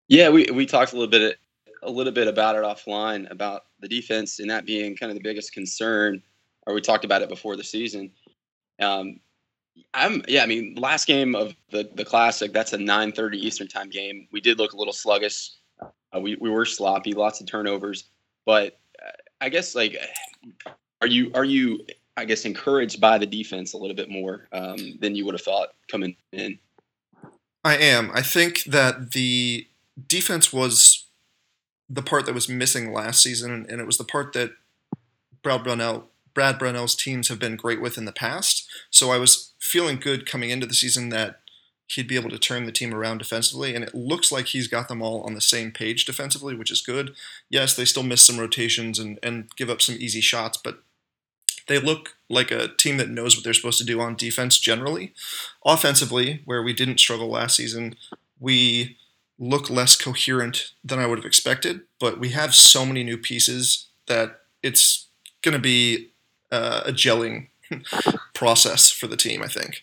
Yeah, 0.09 0.31
we, 0.31 0.47
we 0.53 0.67
talked 0.67 0.93
a 0.93 0.97
little 0.97 1.11
bit 1.11 1.39
a 1.83 1.91
little 1.91 2.13
bit 2.13 2.29
about 2.29 2.57
it 2.57 2.63
offline 2.63 3.31
about 3.31 3.65
the 3.81 3.89
defense 3.89 4.39
and 4.39 4.49
that 4.49 4.65
being 4.65 4.97
kind 4.97 5.11
of 5.11 5.17
the 5.17 5.23
biggest 5.23 5.53
concern, 5.53 6.23
or 6.67 6.75
we 6.75 6.81
talked 6.81 7.05
about 7.05 7.21
it 7.21 7.29
before 7.29 7.57
the 7.57 7.65
season. 7.65 8.11
Um, 8.81 9.21
I'm 9.93 10.23
yeah, 10.29 10.43
I 10.43 10.47
mean, 10.47 10.75
last 10.77 11.07
game 11.07 11.35
of 11.35 11.55
the 11.71 11.89
the 11.95 12.05
classic, 12.05 12.53
that's 12.53 12.73
a 12.73 12.79
9:30 12.79 13.35
Eastern 13.37 13.69
time 13.69 13.91
game. 13.91 14.29
We 14.33 14.41
did 14.41 14.59
look 14.59 14.73
a 14.73 14.77
little 14.77 14.93
sluggish. 14.93 15.51
Uh, 15.81 16.21
we 16.21 16.37
we 16.37 16.51
were 16.51 16.65
sloppy, 16.65 17.13
lots 17.13 17.41
of 17.41 17.47
turnovers, 17.47 18.05
but 18.45 18.79
uh, 19.05 19.11
I 19.41 19.49
guess 19.49 19.75
like, 19.75 19.97
are 21.01 21.07
you 21.07 21.31
are 21.35 21.45
you 21.45 21.85
I 22.17 22.25
guess 22.25 22.45
encouraged 22.45 23.01
by 23.01 23.19
the 23.19 23.27
defense 23.27 23.73
a 23.73 23.79
little 23.79 23.97
bit 23.97 24.09
more 24.09 24.49
um, 24.53 24.99
than 25.01 25.15
you 25.17 25.25
would 25.25 25.35
have 25.35 25.43
thought 25.43 25.71
coming 25.89 26.17
in? 26.33 26.59
I 27.65 27.77
am. 27.77 28.11
I 28.13 28.23
think 28.23 28.65
that 28.65 29.13
the 29.13 29.67
defense 30.07 30.53
was 30.53 31.07
the 31.89 32.03
part 32.03 32.27
that 32.27 32.35
was 32.35 32.49
missing 32.49 32.93
last 32.93 33.23
season, 33.23 33.67
and, 33.69 33.81
it 33.81 33.87
was 33.87 33.99
the 33.99 34.05
part 34.05 34.33
that 34.35 34.53
Brad 35.43 35.65
Brownell, 35.65 36.05
Brad 36.35 36.59
Brownell's 36.59 36.97
teams 36.97 37.29
have 37.29 37.39
been 37.39 37.57
great 37.57 37.81
with 37.81 37.97
in 37.97 38.05
the 38.05 38.13
past. 38.13 38.69
So 38.91 39.11
I 39.11 39.19
was 39.19 39.53
feeling 39.61 39.97
good 39.97 40.27
coming 40.27 40.51
into 40.51 40.67
the 40.67 40.75
season 40.75 41.09
that 41.11 41.41
he'd 41.87 42.09
be 42.09 42.17
able 42.17 42.31
to 42.31 42.39
turn 42.39 42.65
the 42.65 42.73
team 42.73 42.95
around 42.95 43.19
defensively, 43.19 43.75
and 43.75 43.85
it 43.85 43.95
looks 43.95 44.33
like 44.33 44.47
he's 44.47 44.69
got 44.69 44.89
them 44.89 45.03
all 45.03 45.23
on 45.23 45.35
the 45.35 45.41
same 45.41 45.71
page 45.71 46.05
defensively, 46.05 46.55
which 46.55 46.71
is 46.71 46.81
good. 46.81 47.15
Yes, 47.51 47.77
they 47.77 47.85
still 47.85 48.03
miss 48.03 48.25
some 48.25 48.41
rotations 48.41 48.99
and, 48.99 49.19
and 49.23 49.49
give 49.57 49.71
up 49.71 49.83
some 49.83 49.97
easy 49.99 50.21
shots, 50.21 50.57
but 50.57 50.83
they 51.67 51.79
look 51.79 52.17
like 52.29 52.51
a 52.51 52.69
team 52.69 52.97
that 52.99 53.09
knows 53.09 53.37
what 53.37 53.45
they're 53.45 53.55
supposed 53.55 53.79
to 53.79 53.85
do 53.85 54.01
on 54.01 54.17
defense 54.17 54.59
generally. 54.59 55.13
Offensively, 55.65 56.43
where 56.45 56.63
we 56.63 56.73
didn't 56.73 57.01
struggle 57.01 57.29
last 57.29 57.57
season, 57.57 57.97
we 58.39 58.97
look 59.39 59.69
less 59.69 59.97
coherent 59.97 60.73
than 60.85 60.99
I 60.99 61.07
would 61.07 61.19
have 61.19 61.25
expected, 61.25 61.83
but 61.99 62.19
we 62.19 62.31
have 62.31 62.55
so 62.55 62.87
many 62.87 63.03
new 63.03 63.19
pieces 63.19 63.87
that 64.07 64.41
it's 64.63 65.07
going 65.43 65.55
to 65.55 65.59
be 65.61 66.11
uh, 66.55 66.83
a 66.87 66.93
gelling 66.93 67.49
process 68.35 68.91
for 68.91 69.09
the 69.09 69.17
team, 69.17 69.43
I 69.43 69.49
think. 69.49 69.83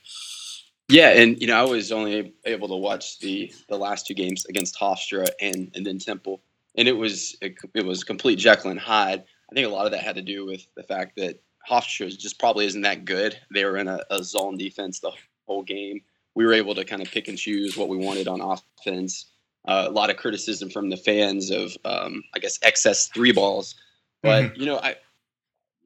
Yeah, 0.88 1.10
and 1.10 1.40
you 1.40 1.48
know, 1.48 1.60
I 1.60 1.70
was 1.70 1.92
only 1.92 2.34
able 2.46 2.68
to 2.70 2.76
watch 2.76 3.20
the 3.20 3.52
the 3.70 3.78
last 3.78 4.08
two 4.08 4.14
games 4.14 4.46
against 4.46 4.80
Hofstra 4.80 5.28
and 5.42 5.72
and 5.76 5.86
then 5.86 6.00
Temple, 6.00 6.42
and 6.76 6.88
it 6.88 6.94
was 6.94 7.36
it, 7.42 7.56
it 7.74 7.86
was 7.86 8.04
complete 8.04 8.38
Jekyll 8.40 8.72
and 8.72 8.80
Hyde. 8.80 9.24
I 9.50 9.56
think 9.56 9.68
a 9.68 9.70
lot 9.70 9.86
of 9.86 9.92
that 9.92 10.04
had 10.04 10.16
to 10.16 10.22
do 10.22 10.46
with 10.46 10.66
the 10.76 10.84
fact 10.84 11.18
that 11.18 11.42
Hofstra 11.70 12.18
just 12.18 12.40
probably 12.40 12.66
isn't 12.66 12.82
that 12.82 13.06
good. 13.06 13.38
They 13.54 13.66
were 13.66 13.78
in 13.78 13.88
a, 13.88 14.00
a 14.10 14.24
zone 14.24 14.58
defense 14.58 15.00
the 15.00 15.12
whole 15.46 15.64
game. 15.64 16.02
We 16.36 16.46
were 16.46 16.54
able 16.54 16.76
to 16.76 16.86
kind 16.86 17.02
of 17.02 17.12
pick 17.12 17.28
and 17.28 17.38
choose 17.38 17.76
what 17.76 17.90
we 17.90 17.98
wanted 17.98 18.28
on 18.30 18.40
offense. 18.42 19.26
Uh, 19.68 19.86
a 19.88 19.92
lot 19.92 20.10
of 20.10 20.18
criticism 20.18 20.70
from 20.70 20.90
the 20.90 20.98
fans 20.98 21.52
of, 21.52 21.78
um, 21.86 22.24
I 22.34 22.40
guess, 22.40 22.58
excess 22.64 23.10
three 23.10 23.32
balls. 23.32 23.76
But 24.24 24.58
you 24.58 24.66
know, 24.66 24.80
I, 24.80 24.96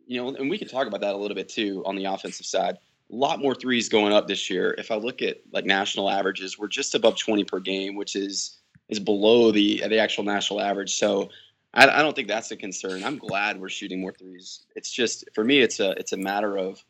you 0.08 0.22
know, 0.22 0.36
and 0.36 0.50
we 0.50 0.58
can 0.58 0.68
talk 0.68 0.88
about 0.88 1.02
that 1.02 1.16
a 1.16 1.18
little 1.18 1.36
bit 1.36 1.50
too 1.50 1.84
on 1.86 1.96
the 1.96 2.06
offensive 2.06 2.46
side. 2.46 2.78
A 3.12 3.16
lot 3.16 3.40
more 3.40 3.54
threes 3.54 3.90
going 3.90 4.14
up 4.14 4.28
this 4.28 4.50
year. 4.50 4.74
If 4.78 4.92
I 4.92 4.96
look 4.96 5.22
at 5.22 5.42
like 5.52 5.66
national 5.66 6.10
averages, 6.10 6.58
we're 6.58 6.68
just 6.68 6.96
above 6.96 7.18
20 7.18 7.44
per 7.44 7.60
game, 7.60 7.96
which 7.96 8.16
is 8.16 8.58
is 8.90 9.00
below 9.00 9.52
the 9.52 9.84
the 9.88 10.00
actual 10.00 10.24
national 10.24 10.62
average. 10.62 10.96
So 10.96 11.30
I, 11.74 11.88
I 11.88 12.02
don't 12.02 12.16
think 12.16 12.28
that's 12.28 12.52
a 12.52 12.56
concern. 12.56 13.04
I'm 13.04 13.18
glad 13.18 13.60
we're 13.60 13.70
shooting 13.70 14.02
more 14.02 14.14
threes. 14.14 14.66
It's 14.76 14.92
just 14.92 15.26
for 15.34 15.44
me, 15.44 15.60
it's 15.60 15.80
a 15.80 15.92
it's 15.92 16.14
a 16.14 16.18
matter 16.18 16.58
of 16.58 16.84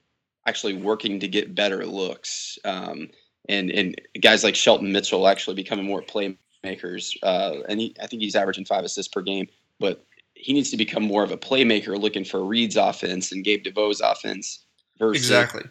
actually 0.48 0.74
working 0.74 1.20
to 1.20 1.28
get 1.28 1.56
better 1.56 1.86
looks. 1.86 2.58
Um, 2.64 3.10
and 3.50 3.72
and 3.72 4.02
guys 4.22 4.44
like 4.44 4.56
Shelton 4.56 4.92
Mitchell 4.92 5.28
actually 5.28 5.56
becoming 5.56 5.86
more 5.86 6.02
playmakers. 6.02 7.16
Uh, 7.24 7.62
and 7.68 7.80
he, 7.80 7.96
I 8.02 8.08
think 8.08 8.22
he's 8.22 8.36
averaging 8.36 8.66
five 8.66 8.84
assists 8.84 9.12
per 9.12 9.22
game, 9.22 9.48
but 9.80 10.06
he 10.36 10.54
needs 10.54 10.70
to 10.72 10.78
become 10.78 11.04
more 11.04 11.24
of 11.24 11.32
a 11.32 11.38
playmaker, 11.38 12.00
looking 12.00 12.24
for 12.24 12.44
Reed's 12.44 12.76
offense 12.76 13.32
and 13.32 13.44
Gabe 13.44 13.64
DeVoe's 13.64 14.02
offense 14.02 14.66
versus 15.00 15.24
Exactly. 15.24 15.64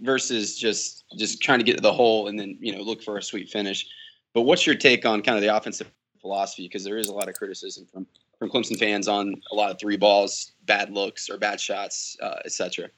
versus 0.00 0.58
just 0.58 1.04
just 1.16 1.40
trying 1.40 1.58
to 1.58 1.64
get 1.64 1.76
to 1.76 1.82
the 1.82 1.92
hole 1.92 2.28
and 2.28 2.38
then 2.38 2.56
you 2.60 2.74
know 2.74 2.82
look 2.82 3.02
for 3.02 3.16
a 3.18 3.22
sweet 3.22 3.48
finish. 3.48 3.86
But 4.34 4.42
what's 4.42 4.66
your 4.66 4.74
take 4.74 5.04
on 5.06 5.22
kind 5.22 5.36
of 5.36 5.42
the 5.42 5.54
offensive 5.54 5.90
philosophy? 6.20 6.64
Because 6.64 6.84
there 6.84 6.98
is 6.98 7.08
a 7.08 7.12
lot 7.12 7.28
of 7.28 7.34
criticism 7.34 7.86
from 7.92 8.06
from 8.38 8.50
Clemson 8.50 8.78
fans 8.78 9.06
on 9.06 9.34
a 9.52 9.54
lot 9.54 9.70
of 9.70 9.78
three 9.78 9.98
balls, 9.98 10.52
bad 10.64 10.90
looks 10.90 11.28
or 11.28 11.36
bad 11.36 11.60
shots, 11.60 12.16
uh, 12.22 12.36
etc. 12.44 12.88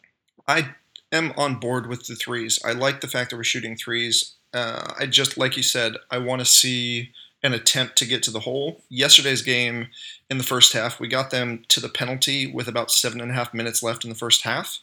I 0.46 0.70
am 1.10 1.32
on 1.36 1.56
board 1.56 1.88
with 1.88 2.06
the 2.06 2.14
threes. 2.14 2.60
I 2.64 2.72
like 2.72 3.00
the 3.00 3.08
fact 3.08 3.30
that 3.30 3.36
we're 3.36 3.44
shooting 3.44 3.76
threes. 3.76 4.36
Uh, 4.54 4.94
I 4.98 5.06
just, 5.06 5.36
like 5.36 5.56
you 5.56 5.62
said, 5.62 5.94
I 6.10 6.18
want 6.18 6.40
to 6.40 6.44
see 6.44 7.10
an 7.43 7.52
attempt 7.52 7.97
to 7.97 8.06
get 8.06 8.23
to 8.23 8.31
the 8.31 8.40
hole. 8.40 8.82
Yesterday's 8.89 9.43
game 9.43 9.89
in 10.31 10.39
the 10.39 10.44
first 10.44 10.73
half, 10.73 11.01
we 11.01 11.09
got 11.09 11.31
them 11.31 11.64
to 11.69 11.81
the 11.81 11.89
penalty 11.89 12.47
with 12.47 12.69
about 12.69 12.90
seven 12.90 13.20
and 13.20 13.31
a 13.31 13.35
half 13.35 13.52
minutes 13.52 13.82
left 13.82 14.05
in 14.05 14.10
the 14.10 14.16
first 14.16 14.43
half. 14.43 14.78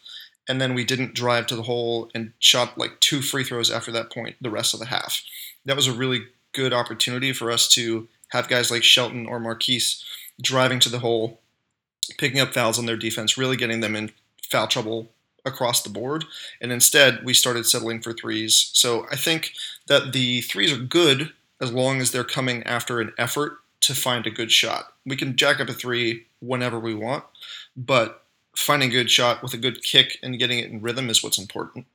And 0.47 0.59
then 0.59 0.73
we 0.73 0.83
didn't 0.83 1.13
drive 1.13 1.45
to 1.47 1.55
the 1.55 1.63
hole 1.63 2.09
and 2.13 2.33
shot 2.39 2.77
like 2.77 2.99
two 2.99 3.21
free 3.21 3.43
throws 3.43 3.71
after 3.71 3.91
that 3.91 4.11
point 4.11 4.35
the 4.41 4.49
rest 4.49 4.73
of 4.73 4.79
the 4.79 4.87
half. 4.87 5.23
That 5.65 5.75
was 5.75 5.87
a 5.87 5.93
really 5.93 6.23
good 6.53 6.73
opportunity 6.73 7.31
for 7.31 7.51
us 7.51 7.67
to 7.69 8.07
have 8.29 8.47
guys 8.47 8.71
like 8.71 8.83
Shelton 8.83 9.25
or 9.25 9.39
Marcquise 9.39 10.03
driving 10.41 10.79
to 10.79 10.89
the 10.89 10.99
hole, 10.99 11.39
picking 12.17 12.39
up 12.39 12.53
fouls 12.53 12.79
on 12.79 12.85
their 12.85 12.97
defense, 12.97 13.37
really 13.37 13.57
getting 13.57 13.81
them 13.81 13.95
in 13.95 14.11
foul 14.49 14.67
trouble 14.67 15.09
across 15.45 15.83
the 15.83 15.89
board. 15.89 16.25
And 16.59 16.71
instead, 16.71 17.23
we 17.23 17.33
started 17.33 17.65
settling 17.65 18.01
for 18.01 18.13
threes. 18.13 18.71
So 18.73 19.05
I 19.11 19.15
think 19.15 19.53
that 19.87 20.13
the 20.13 20.41
threes 20.41 20.71
are 20.71 20.77
good 20.77 21.31
as 21.61 21.71
long 21.71 21.99
as 22.01 22.11
they're 22.11 22.23
coming 22.23 22.63
after 22.63 22.99
an 22.99 23.13
effort 23.17 23.59
to 23.81 23.93
find 23.93 24.25
a 24.27 24.31
good 24.31 24.51
shot. 24.51 24.93
We 25.05 25.15
can 25.15 25.35
jack 25.35 25.59
up 25.59 25.69
a 25.69 25.73
three 25.73 26.25
whenever 26.39 26.79
we 26.79 26.93
want, 26.93 27.23
but 27.75 28.23
finding 28.55 28.89
a 28.89 28.93
good 28.93 29.09
shot 29.09 29.41
with 29.41 29.53
a 29.53 29.57
good 29.57 29.83
kick 29.83 30.17
and 30.21 30.37
getting 30.37 30.59
it 30.59 30.69
in 30.69 30.81
rhythm 30.81 31.09
is 31.09 31.23
what's 31.23 31.37
important. 31.37 31.85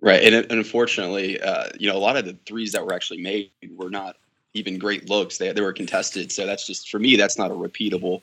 Right, 0.00 0.22
and, 0.22 0.50
unfortunately, 0.50 1.40
uh, 1.40 1.68
you 1.78 1.88
know, 1.88 1.96
a 1.96 1.98
lot 1.98 2.16
of 2.16 2.24
the 2.24 2.36
threes 2.46 2.72
that 2.72 2.84
were 2.84 2.94
actually 2.94 3.20
made 3.20 3.50
were 3.76 3.90
not 3.90 4.16
even 4.54 4.78
great 4.78 5.10
looks. 5.10 5.36
They 5.36 5.52
they 5.52 5.60
were 5.60 5.74
contested, 5.74 6.32
so 6.32 6.46
that's 6.46 6.66
just 6.66 6.88
for 6.88 6.98
me. 6.98 7.16
That's 7.16 7.36
not 7.36 7.50
a 7.50 7.54
repeatable 7.54 8.22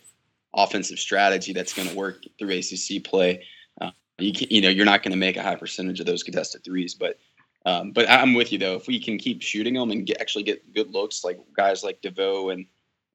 offensive 0.56 0.98
strategy 0.98 1.54
that's 1.54 1.74
going 1.74 1.88
to 1.88 1.96
work 1.96 2.24
through 2.40 2.58
ACC 2.58 3.04
play. 3.04 3.46
Uh, 3.80 3.92
you 4.18 4.34
can, 4.34 4.48
you 4.50 4.62
know, 4.62 4.70
you're 4.70 4.86
not 4.86 5.04
going 5.04 5.12
to 5.12 5.18
make 5.18 5.38
a 5.38 5.44
high 5.44 5.56
percentage 5.56 6.00
of 6.00 6.08
those 6.08 6.24
contested 6.24 6.64
threes, 6.64 6.96
but 6.96 7.20
um, 7.68 7.92
but 7.92 8.10
I'm 8.10 8.34
with 8.34 8.54
you 8.54 8.58
though. 8.58 8.76
If 8.76 8.88
we 8.88 8.98
can 8.98 9.18
keep 9.18 9.42
shooting 9.42 9.74
them 9.74 9.92
and 9.92 10.06
get, 10.06 10.22
actually 10.22 10.44
get 10.44 10.74
good 10.74 10.92
looks, 10.92 11.26
like 11.26 11.38
guys 11.54 11.84
like 11.84 12.02
DeVoe 12.02 12.50
and 12.50 12.66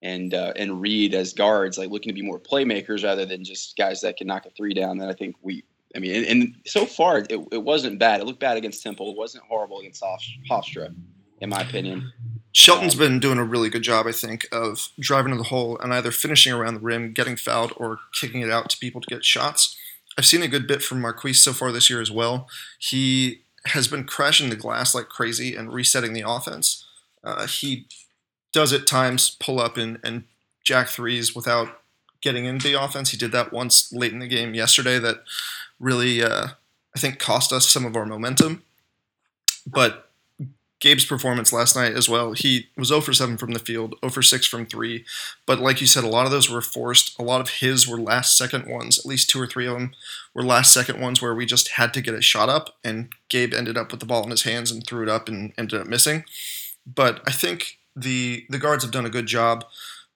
and 0.02 0.34
uh, 0.34 0.52
and 0.56 0.78
Reed 0.78 1.14
as 1.14 1.32
guards, 1.32 1.78
like 1.78 1.88
looking 1.88 2.10
to 2.10 2.14
be 2.14 2.20
more 2.20 2.38
playmakers 2.38 3.02
rather 3.02 3.24
than 3.24 3.44
just 3.44 3.78
guys 3.78 4.02
that 4.02 4.18
can 4.18 4.26
knock 4.26 4.44
a 4.44 4.50
three 4.50 4.74
down, 4.74 4.98
then 4.98 5.08
I 5.08 5.14
think 5.14 5.36
we 5.40 5.64
I 5.96 6.00
mean, 6.00 6.16
and, 6.16 6.26
and 6.26 6.54
so 6.66 6.84
far 6.84 7.18
it, 7.18 7.30
it 7.30 7.62
wasn't 7.62 7.98
bad. 7.98 8.20
It 8.20 8.24
looked 8.24 8.40
bad 8.40 8.58
against 8.58 8.82
Temple. 8.82 9.10
It 9.10 9.16
wasn't 9.16 9.44
horrible 9.44 9.80
against 9.80 10.02
Hof- 10.04 10.22
Hofstra, 10.50 10.94
in 11.40 11.48
my 11.48 11.62
opinion. 11.62 12.12
Shelton's 12.52 12.94
been 12.94 13.20
doing 13.20 13.38
a 13.38 13.44
really 13.44 13.70
good 13.70 13.82
job, 13.82 14.06
I 14.06 14.12
think, 14.12 14.46
of 14.52 14.90
driving 15.00 15.32
to 15.32 15.38
the 15.38 15.44
hole 15.44 15.78
and 15.78 15.94
either 15.94 16.10
finishing 16.10 16.52
around 16.52 16.74
the 16.74 16.80
rim, 16.80 17.14
getting 17.14 17.36
fouled, 17.36 17.72
or 17.78 18.00
kicking 18.20 18.42
it 18.42 18.50
out 18.50 18.68
to 18.68 18.76
people 18.76 19.00
to 19.00 19.08
get 19.08 19.24
shots. 19.24 19.78
I've 20.18 20.26
seen 20.26 20.42
a 20.42 20.48
good 20.48 20.66
bit 20.66 20.82
from 20.82 21.00
Marcquise 21.00 21.42
so 21.42 21.54
far 21.54 21.72
this 21.72 21.88
year 21.88 22.02
as 22.02 22.10
well. 22.10 22.48
He 22.78 23.44
has 23.66 23.88
been 23.88 24.04
crashing 24.04 24.50
the 24.50 24.56
glass 24.56 24.94
like 24.94 25.08
crazy 25.08 25.54
and 25.54 25.72
resetting 25.72 26.12
the 26.12 26.24
offense. 26.26 26.84
Uh, 27.22 27.46
he 27.46 27.86
does 28.52 28.72
at 28.72 28.86
times 28.86 29.36
pull 29.40 29.60
up 29.60 29.76
and, 29.76 29.98
and 30.02 30.24
jack 30.64 30.88
threes 30.88 31.34
without 31.34 31.80
getting 32.20 32.44
into 32.44 32.68
the 32.68 32.82
offense. 32.82 33.10
He 33.10 33.16
did 33.16 33.32
that 33.32 33.52
once 33.52 33.92
late 33.92 34.12
in 34.12 34.18
the 34.18 34.28
game 34.28 34.54
yesterday 34.54 34.98
that 34.98 35.22
really, 35.80 36.22
uh, 36.22 36.48
I 36.94 36.98
think, 36.98 37.18
cost 37.18 37.52
us 37.52 37.68
some 37.68 37.84
of 37.84 37.96
our 37.96 38.06
momentum. 38.06 38.62
But 39.66 40.10
Gabe's 40.82 41.04
performance 41.04 41.52
last 41.52 41.76
night 41.76 41.92
as 41.92 42.08
well, 42.08 42.32
he 42.32 42.66
was 42.76 42.88
0 42.88 43.02
for 43.02 43.12
7 43.12 43.36
from 43.36 43.52
the 43.52 43.60
field, 43.60 43.94
0 44.00 44.10
for 44.10 44.20
6 44.20 44.46
from 44.48 44.66
3. 44.66 45.04
But 45.46 45.60
like 45.60 45.80
you 45.80 45.86
said, 45.86 46.02
a 46.02 46.08
lot 46.08 46.26
of 46.26 46.32
those 46.32 46.50
were 46.50 46.60
forced. 46.60 47.16
A 47.20 47.22
lot 47.22 47.40
of 47.40 47.48
his 47.60 47.86
were 47.86 48.00
last 48.00 48.36
second 48.36 48.66
ones, 48.66 48.98
at 48.98 49.06
least 49.06 49.30
two 49.30 49.40
or 49.40 49.46
three 49.46 49.68
of 49.68 49.74
them 49.74 49.94
were 50.34 50.42
last 50.42 50.72
second 50.72 51.00
ones 51.00 51.22
where 51.22 51.36
we 51.36 51.46
just 51.46 51.68
had 51.72 51.94
to 51.94 52.00
get 52.00 52.14
a 52.14 52.20
shot 52.20 52.48
up, 52.48 52.76
and 52.82 53.10
Gabe 53.28 53.54
ended 53.54 53.78
up 53.78 53.92
with 53.92 54.00
the 54.00 54.06
ball 54.06 54.24
in 54.24 54.30
his 54.30 54.42
hands 54.42 54.72
and 54.72 54.84
threw 54.84 55.04
it 55.04 55.08
up 55.08 55.28
and 55.28 55.52
ended 55.56 55.80
up 55.80 55.86
missing. 55.86 56.24
But 56.84 57.20
I 57.24 57.30
think 57.30 57.78
the 57.94 58.44
the 58.50 58.58
guards 58.58 58.82
have 58.82 58.92
done 58.92 59.06
a 59.06 59.10
good 59.10 59.26
job 59.26 59.64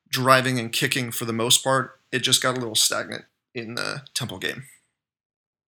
driving 0.09 0.59
and 0.59 0.73
kicking 0.73 1.13
for 1.13 1.27
the 1.27 1.33
most 1.33 1.63
part. 1.63 2.01
It 2.11 2.21
just 2.21 2.43
got 2.43 2.57
a 2.57 2.61
little 2.61 2.75
stagnant 2.75 3.25
in 3.55 3.77
the 3.77 4.03
Temple 4.15 4.39
game. 4.39 4.65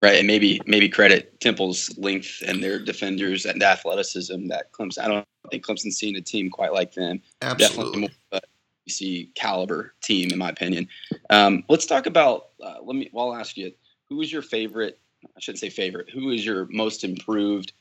Right, 0.00 0.18
and 0.18 0.28
maybe 0.28 0.60
maybe 0.64 0.88
credit 0.88 1.40
Temple's 1.40 1.96
length 1.98 2.40
and 2.46 2.62
their 2.62 2.78
defenders 2.78 3.44
and 3.44 3.60
the 3.60 3.66
athleticism 3.66 4.46
that 4.46 4.70
Clemson. 4.70 5.00
I 5.00 5.08
don't 5.08 5.26
think 5.50 5.66
Clemson's 5.66 5.96
seen 5.96 6.14
a 6.14 6.20
team 6.20 6.50
quite 6.50 6.72
like 6.72 6.94
them. 6.94 7.20
Definitely 7.40 7.64
Absolutely. 7.64 8.00
more 8.00 8.10
of 8.32 8.40
a 8.44 8.88
UC 8.88 9.34
caliber 9.34 9.94
team, 10.00 10.30
in 10.30 10.38
my 10.38 10.50
opinion. 10.50 10.86
Um, 11.30 11.64
let's 11.68 11.84
talk 11.84 12.06
about. 12.06 12.50
Uh, 12.62 12.76
let 12.82 12.94
me. 12.94 13.10
Well, 13.12 13.32
I'll 13.32 13.40
ask 13.40 13.56
you. 13.56 13.72
Who 14.08 14.22
is 14.22 14.32
your 14.32 14.42
favorite? 14.42 15.00
I 15.24 15.40
shouldn't 15.40 15.58
say 15.58 15.68
favorite. 15.68 16.08
Who 16.10 16.30
is 16.30 16.46
your 16.46 16.66
most 16.70 17.02
improved, 17.02 17.72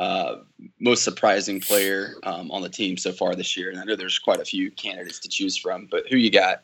uh, 0.00 0.36
most 0.80 1.04
surprising 1.04 1.60
player 1.60 2.14
um, 2.22 2.50
on 2.50 2.62
the 2.62 2.70
team 2.70 2.96
so 2.96 3.12
far 3.12 3.34
this 3.34 3.56
year? 3.56 3.70
And 3.70 3.78
I 3.78 3.84
know 3.84 3.96
there's 3.96 4.18
quite 4.18 4.40
a 4.40 4.44
few 4.44 4.70
candidates 4.70 5.20
to 5.20 5.28
choose 5.28 5.56
from, 5.56 5.88
but 5.90 6.04
who 6.08 6.16
you 6.16 6.30
got? 6.30 6.62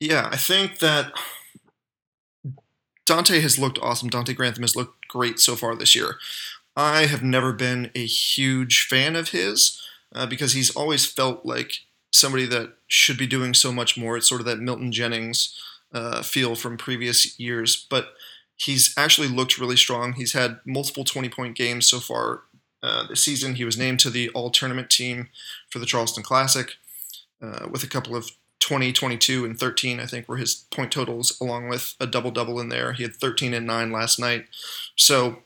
Yeah, 0.00 0.28
I 0.30 0.36
think 0.36 0.80
that 0.80 1.12
Donte 3.06 3.40
has 3.40 3.58
looked 3.58 3.78
awesome. 3.80 4.10
Donte 4.10 4.34
Grantham 4.34 4.62
has 4.62 4.76
looked 4.76 5.08
great 5.08 5.38
so 5.38 5.56
far 5.56 5.74
this 5.74 5.94
year. 5.94 6.16
I 6.76 7.06
have 7.06 7.22
never 7.22 7.52
been 7.52 7.90
a 7.94 8.04
huge 8.04 8.86
fan 8.86 9.14
of 9.14 9.28
his 9.30 9.80
uh, 10.14 10.26
because 10.26 10.52
he's 10.52 10.74
always 10.74 11.06
felt 11.06 11.44
like 11.44 11.80
somebody 12.12 12.46
that 12.46 12.74
should 12.88 13.18
be 13.18 13.26
doing 13.26 13.54
so 13.54 13.72
much 13.72 13.96
more. 13.96 14.16
It's 14.16 14.28
sort 14.28 14.40
of 14.40 14.46
that 14.46 14.58
Milton 14.58 14.92
Jennings 14.92 15.58
uh, 15.92 16.22
feel 16.22 16.54
from 16.54 16.76
previous 16.76 17.38
years, 17.38 17.86
but 17.88 18.14
he's 18.56 18.94
actually 18.96 19.28
looked 19.28 19.58
really 19.58 19.76
strong. 19.76 20.14
He's 20.14 20.32
had 20.32 20.60
multiple 20.64 21.04
20 21.04 21.28
point 21.28 21.56
games 21.56 21.86
so 21.86 22.00
far 22.00 22.42
uh, 22.82 23.06
this 23.06 23.24
season. 23.24 23.54
He 23.56 23.64
was 23.64 23.78
named 23.78 24.00
to 24.00 24.10
the 24.10 24.30
all 24.30 24.50
tournament 24.50 24.90
team 24.90 25.28
for 25.70 25.78
the 25.78 25.86
Charleston 25.86 26.22
Classic 26.22 26.72
uh, 27.42 27.68
with 27.70 27.82
a 27.82 27.88
couple 27.88 28.16
of 28.16 28.30
20, 28.64 28.94
22, 28.94 29.44
and 29.44 29.58
13, 29.58 30.00
I 30.00 30.06
think, 30.06 30.26
were 30.26 30.38
his 30.38 30.54
point 30.54 30.90
totals, 30.90 31.38
along 31.38 31.68
with 31.68 31.94
a 32.00 32.06
double 32.06 32.30
double 32.30 32.58
in 32.60 32.70
there. 32.70 32.94
He 32.94 33.02
had 33.02 33.14
13 33.14 33.52
and 33.52 33.66
9 33.66 33.92
last 33.92 34.18
night. 34.18 34.46
So 34.96 35.40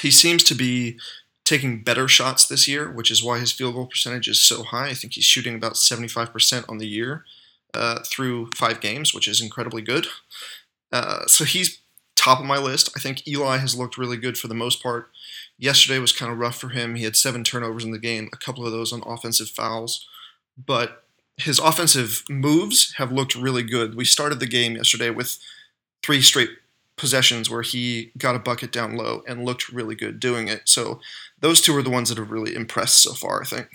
he 0.00 0.10
seems 0.10 0.44
to 0.44 0.54
be 0.54 0.98
taking 1.46 1.82
better 1.82 2.06
shots 2.06 2.46
this 2.46 2.68
year, 2.68 2.90
which 2.92 3.10
is 3.10 3.24
why 3.24 3.38
his 3.38 3.50
field 3.50 3.76
goal 3.76 3.86
percentage 3.86 4.28
is 4.28 4.42
so 4.42 4.62
high. 4.62 4.88
I 4.88 4.94
think 4.94 5.14
he's 5.14 5.24
shooting 5.24 5.54
about 5.54 5.74
75% 5.74 6.68
on 6.68 6.76
the 6.76 6.86
year 6.86 7.24
uh, 7.72 8.00
through 8.04 8.50
five 8.54 8.78
games, 8.82 9.14
which 9.14 9.26
is 9.26 9.40
incredibly 9.40 9.80
good. 9.80 10.06
Uh, 10.92 11.24
so 11.26 11.44
he's 11.44 11.78
top 12.14 12.40
of 12.40 12.44
my 12.44 12.58
list. 12.58 12.90
I 12.94 13.00
think 13.00 13.26
Eli 13.26 13.56
has 13.56 13.74
looked 13.74 13.96
really 13.96 14.18
good 14.18 14.36
for 14.36 14.48
the 14.48 14.54
most 14.54 14.82
part. 14.82 15.08
Yesterday 15.56 15.98
was 15.98 16.12
kind 16.12 16.30
of 16.30 16.36
rough 16.36 16.60
for 16.60 16.68
him. 16.68 16.96
He 16.96 17.04
had 17.04 17.16
seven 17.16 17.42
turnovers 17.42 17.84
in 17.84 17.90
the 17.90 17.98
game, 17.98 18.28
a 18.34 18.36
couple 18.36 18.66
of 18.66 18.72
those 18.72 18.92
on 18.92 19.02
offensive 19.06 19.48
fouls. 19.48 20.06
But 20.58 21.03
his 21.36 21.58
offensive 21.58 22.22
moves 22.28 22.94
have 22.96 23.12
looked 23.12 23.34
really 23.34 23.62
good. 23.62 23.94
We 23.94 24.04
started 24.04 24.40
the 24.40 24.46
game 24.46 24.76
yesterday 24.76 25.10
with 25.10 25.38
three 26.02 26.22
straight 26.22 26.50
possessions 26.96 27.50
where 27.50 27.62
he 27.62 28.12
got 28.18 28.36
a 28.36 28.38
bucket 28.38 28.70
down 28.70 28.96
low 28.96 29.22
and 29.26 29.44
looked 29.44 29.68
really 29.68 29.96
good 29.96 30.20
doing 30.20 30.48
it. 30.48 30.62
So 30.64 31.00
those 31.40 31.60
two 31.60 31.76
are 31.76 31.82
the 31.82 31.90
ones 31.90 32.08
that 32.08 32.18
have 32.18 32.30
really 32.30 32.54
impressed 32.54 33.02
so 33.02 33.12
far, 33.14 33.42
I 33.42 33.46
think. 33.46 33.68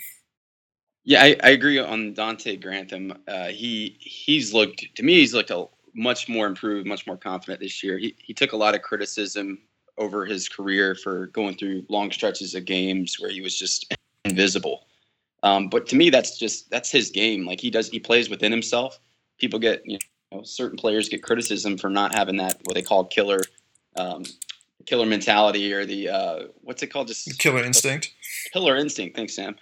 Yeah, 1.04 1.22
I, 1.22 1.36
I 1.42 1.50
agree 1.50 1.78
on 1.78 2.14
Donte 2.14 2.60
Grantham. 2.60 3.12
Uh, 3.26 3.48
he 3.48 3.96
he's 4.00 4.52
looked 4.52 4.84
to 4.94 5.02
me 5.02 5.14
he's 5.14 5.34
looked 5.34 5.50
a 5.50 5.66
much 5.94 6.28
more 6.28 6.46
improved, 6.46 6.86
much 6.86 7.06
more 7.06 7.16
confident 7.16 7.60
this 7.60 7.82
year. 7.82 7.98
He 7.98 8.14
he 8.18 8.34
took 8.34 8.52
a 8.52 8.56
lot 8.56 8.74
of 8.74 8.82
criticism 8.82 9.58
over 9.98 10.24
his 10.24 10.48
career 10.48 10.94
for 10.94 11.26
going 11.28 11.56
through 11.56 11.84
long 11.88 12.10
stretches 12.10 12.54
of 12.54 12.64
games 12.64 13.16
where 13.18 13.30
he 13.30 13.40
was 13.40 13.58
just 13.58 13.92
invisible. 14.24 14.86
Um, 15.42 15.68
but 15.68 15.86
to 15.88 15.96
me, 15.96 16.10
that's 16.10 16.38
just 16.38 16.70
that's 16.70 16.90
his 16.90 17.10
game. 17.10 17.46
Like 17.46 17.60
he 17.60 17.70
does, 17.70 17.88
he 17.88 17.98
plays 17.98 18.28
within 18.28 18.52
himself. 18.52 19.00
People 19.38 19.58
get 19.58 19.82
you 19.86 19.98
know 20.32 20.42
certain 20.42 20.76
players 20.76 21.08
get 21.08 21.22
criticism 21.22 21.78
for 21.78 21.88
not 21.88 22.14
having 22.14 22.36
that 22.36 22.60
what 22.64 22.74
they 22.74 22.82
call 22.82 23.04
killer 23.04 23.40
um, 23.96 24.24
killer 24.86 25.06
mentality 25.06 25.72
or 25.72 25.86
the 25.86 26.08
uh, 26.08 26.38
what's 26.62 26.82
it 26.82 26.88
called? 26.88 27.08
Just 27.08 27.38
Killer 27.38 27.64
instinct. 27.64 28.12
killer 28.52 28.76
instinct. 28.76 29.16
Thanks, 29.16 29.34
Sam. 29.34 29.56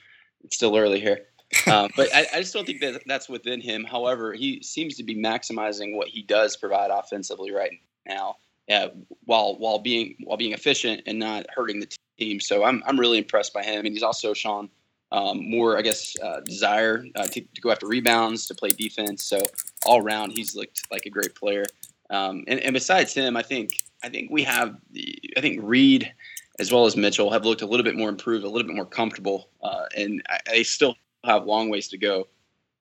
It's 0.44 0.56
still 0.56 0.76
early 0.76 1.00
here. 1.00 1.26
um, 1.66 1.88
but 1.96 2.14
I, 2.14 2.26
I 2.34 2.40
just 2.40 2.52
don't 2.52 2.66
think 2.66 2.80
that 2.82 3.02
that's 3.06 3.28
within 3.28 3.60
him. 3.60 3.82
However, 3.82 4.34
he 4.34 4.62
seems 4.62 4.96
to 4.96 5.02
be 5.02 5.16
maximizing 5.16 5.96
what 5.96 6.09
he 6.09 6.22
does 6.22 6.56
provide 6.56 6.90
offensively 6.90 7.52
right 7.52 7.72
now, 8.06 8.36
uh, 8.70 8.88
while 9.24 9.56
while 9.59 9.78
being 9.78 10.16
while 10.24 10.36
being 10.36 10.52
efficient 10.52 11.02
and 11.06 11.18
not 11.18 11.46
hurting 11.55 11.80
the 11.80 11.88
team. 12.18 12.40
So 12.40 12.64
I'm 12.64 12.82
I'm 12.86 13.00
really 13.00 13.18
impressed 13.18 13.55
by 13.55 13.62
him, 13.62 13.86
and 13.86 13.94
he's 13.94 14.02
also 14.02 14.34
shown 14.34 14.68
um, 15.12 15.48
more, 15.51 15.78
I 15.78 15.82
guess, 15.82 16.16
uh, 16.22 16.40
desire 16.40 17.05
uh, 17.14 17.26
to, 17.26 17.40
to 17.40 17.60
go 17.60 17.70
after 17.70 17.86
rebounds, 17.86 18.47
to 18.47 18.55
play 18.55 18.70
defense. 18.70 19.24
So 19.24 19.40
all 19.86 20.02
around, 20.02 20.30
he's 20.30 20.55
looked 20.55 20.82
like 20.90 21.06
a 21.06 21.10
great 21.10 21.35
player. 21.35 21.64
Um, 22.10 22.44
and, 22.47 22.60
and 22.60 22.74
besides 22.74 23.14
him, 23.14 23.36
I 23.36 23.43
think 23.43 23.70
I 24.02 24.09
think 24.09 24.30
we 24.30 24.43
have 24.44 24.76
the 24.93 25.18
I 25.36 25.40
think 25.40 25.60
Reed 25.62 26.12
as 26.59 26.72
well 26.72 26.86
as 26.86 26.97
Mitchell 26.97 27.30
have 27.30 27.44
looked 27.44 27.62
a 27.62 27.66
little 27.66 27.85
bit 27.85 27.97
more 27.97 28.09
improved, 28.09 28.44
a 28.44 28.48
little 28.48 28.66
bit 28.66 28.74
more 28.74 28.86
comfortable, 28.86 29.48
uh, 29.62 29.85
and 29.97 30.22
I, 30.28 30.39
they 30.47 30.62
still 30.62 30.97
have 31.24 31.44
long 31.44 31.68
ways 31.68 31.89
to 31.89 31.98
go 31.98 32.28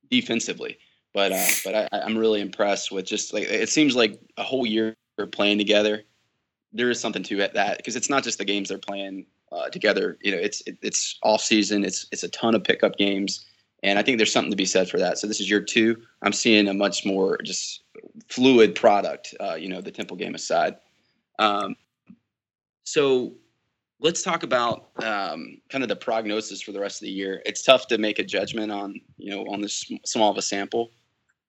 defensively. 0.10 0.78
But 1.14 1.32
uh, 1.32 1.48
but 1.64 1.76
I, 1.76 2.02
I'm 2.02 2.18
really 2.18 2.42
impressed 2.42 2.92
with 2.92 3.06
just 3.06 3.34
like 3.34 3.44
it 3.44 3.70
seems 3.70 3.96
like 3.96 4.20
a 4.38 4.44
whole 4.44 4.66
year 4.66 4.96
playing 5.32 5.58
together. 5.58 6.04
There 6.74 6.90
is 6.90 7.00
something 7.00 7.24
to 7.24 7.40
it 7.40 7.54
that 7.54 7.78
because 7.78 7.96
it's 7.96 8.10
not 8.10 8.24
just 8.24 8.38
the 8.38 8.46
games 8.46 8.70
they're 8.70 8.78
playing 8.78 9.26
uh, 9.52 9.70
together. 9.70 10.18
You 10.22 10.32
know, 10.32 10.38
it's 10.38 10.62
it, 10.62 10.78
it's 10.82 11.18
off 11.24 11.42
season. 11.42 11.84
It's 11.84 12.08
it's 12.12 12.24
a 12.24 12.30
ton 12.30 12.56
of 12.56 12.64
pickup 12.64 12.98
games, 12.98 13.46
And 13.84 13.98
I 14.00 14.04
think 14.04 14.18
there's 14.18 14.32
something 14.32 14.52
to 14.52 14.58
be 14.58 14.66
said 14.66 14.90
for 14.90 14.98
that. 15.00 15.18
So 15.18 15.28
this 15.28 15.40
is 15.40 15.50
year 15.50 15.62
two. 15.62 16.02
I'm 16.22 16.34
seeing 16.34 16.68
a 16.68 16.74
much 16.74 17.06
more 17.06 17.38
just 17.44 17.84
fluid 18.30 18.76
product, 18.76 19.34
uh, 19.40 19.56
you 19.56 19.70
know, 19.70 19.82
the 19.82 19.92
Temple 19.92 20.18
game 20.18 20.36
aside. 20.36 20.78
Um, 21.40 21.76
so 22.84 23.34
let's 24.00 24.22
talk 24.22 24.44
about 24.44 24.90
um, 25.04 25.62
kind 25.70 25.84
of 25.84 25.90
the 25.90 25.96
prognosis 25.96 26.62
for 26.62 26.72
the 26.72 26.80
rest 26.80 27.02
of 27.02 27.06
the 27.06 27.12
year. 27.12 27.42
It's 27.46 27.64
tough 27.64 27.88
to 27.88 27.98
make 27.98 28.20
a 28.20 28.24
judgment 28.24 28.72
on, 28.72 29.00
you 29.18 29.32
know, 29.32 29.44
on 29.46 29.62
this 29.62 29.92
small 30.06 30.32
of 30.32 30.38
a 30.38 30.42
sample, 30.42 30.92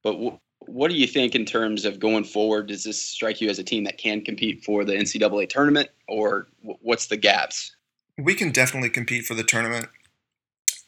but 0.03 0.13
w- 0.13 0.39
what 0.61 0.91
do 0.91 0.97
you 0.97 1.07
think 1.07 1.35
in 1.35 1.45
terms 1.45 1.85
of 1.85 1.99
going 1.99 2.25
forward? 2.25 2.67
Does 2.69 2.85
this 2.85 3.01
strike 3.01 3.41
you 3.41 3.49
as 3.49 3.59
a 3.59 3.65
team 3.65 3.85
that 3.85 3.97
can 3.97 4.21
compete 4.23 4.65
for 4.65 4.85
the 4.85 4.93
NCAA 4.93 5.49
tournament, 5.49 5.89
or 6.09 6.49
w- 6.63 6.79
what's 6.83 7.07
the 7.07 7.17
gaps? 7.17 7.77
We 8.19 8.35
can 8.35 8.51
definitely 8.51 8.91
compete 8.91 9.25
for 9.25 9.35
the 9.35 9.45
tournament. 9.45 9.89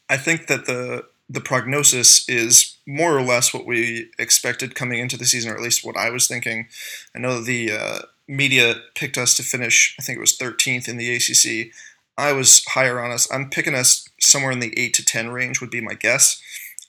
I 0.09 0.17
think 0.17 0.49
that 0.49 0.67
the 0.67 1.07
the 1.29 1.41
prognosis 1.41 2.29
is 2.29 2.77
more 2.89 3.17
or 3.17 3.23
less 3.23 3.55
what 3.55 3.65
we 3.65 4.11
expected 4.19 4.75
coming 4.75 4.99
into 4.99 5.17
the 5.17 5.25
season, 5.25 5.53
or 5.53 5.55
at 5.55 5.63
least 5.63 5.85
what 5.85 5.97
I 5.97 6.11
was 6.11 6.27
thinking. 6.27 6.67
I 7.15 7.21
know 7.21 7.41
the 7.41 7.71
uh, 7.71 7.99
media 8.27 8.75
picked 8.97 9.17
us 9.17 9.37
to 9.37 9.45
finish, 9.45 9.95
I 9.97 10.03
think 10.03 10.17
it 10.17 10.21
was 10.21 10.37
13th 10.37 10.89
in 10.89 10.97
the 10.97 11.15
ACC. 11.15 11.73
I 12.19 12.33
was 12.33 12.65
higher 12.67 13.01
on 13.01 13.13
us. 13.13 13.33
I'm 13.33 13.49
picking 13.49 13.77
us 13.77 14.09
somewhere 14.19 14.51
in 14.51 14.59
the 14.59 14.77
8 14.77 14.93
to 14.95 15.05
10 15.05 15.31
range, 15.31 15.61
would 15.61 15.71
be 15.71 15.81
my 15.81 15.95
guess. 15.95 16.43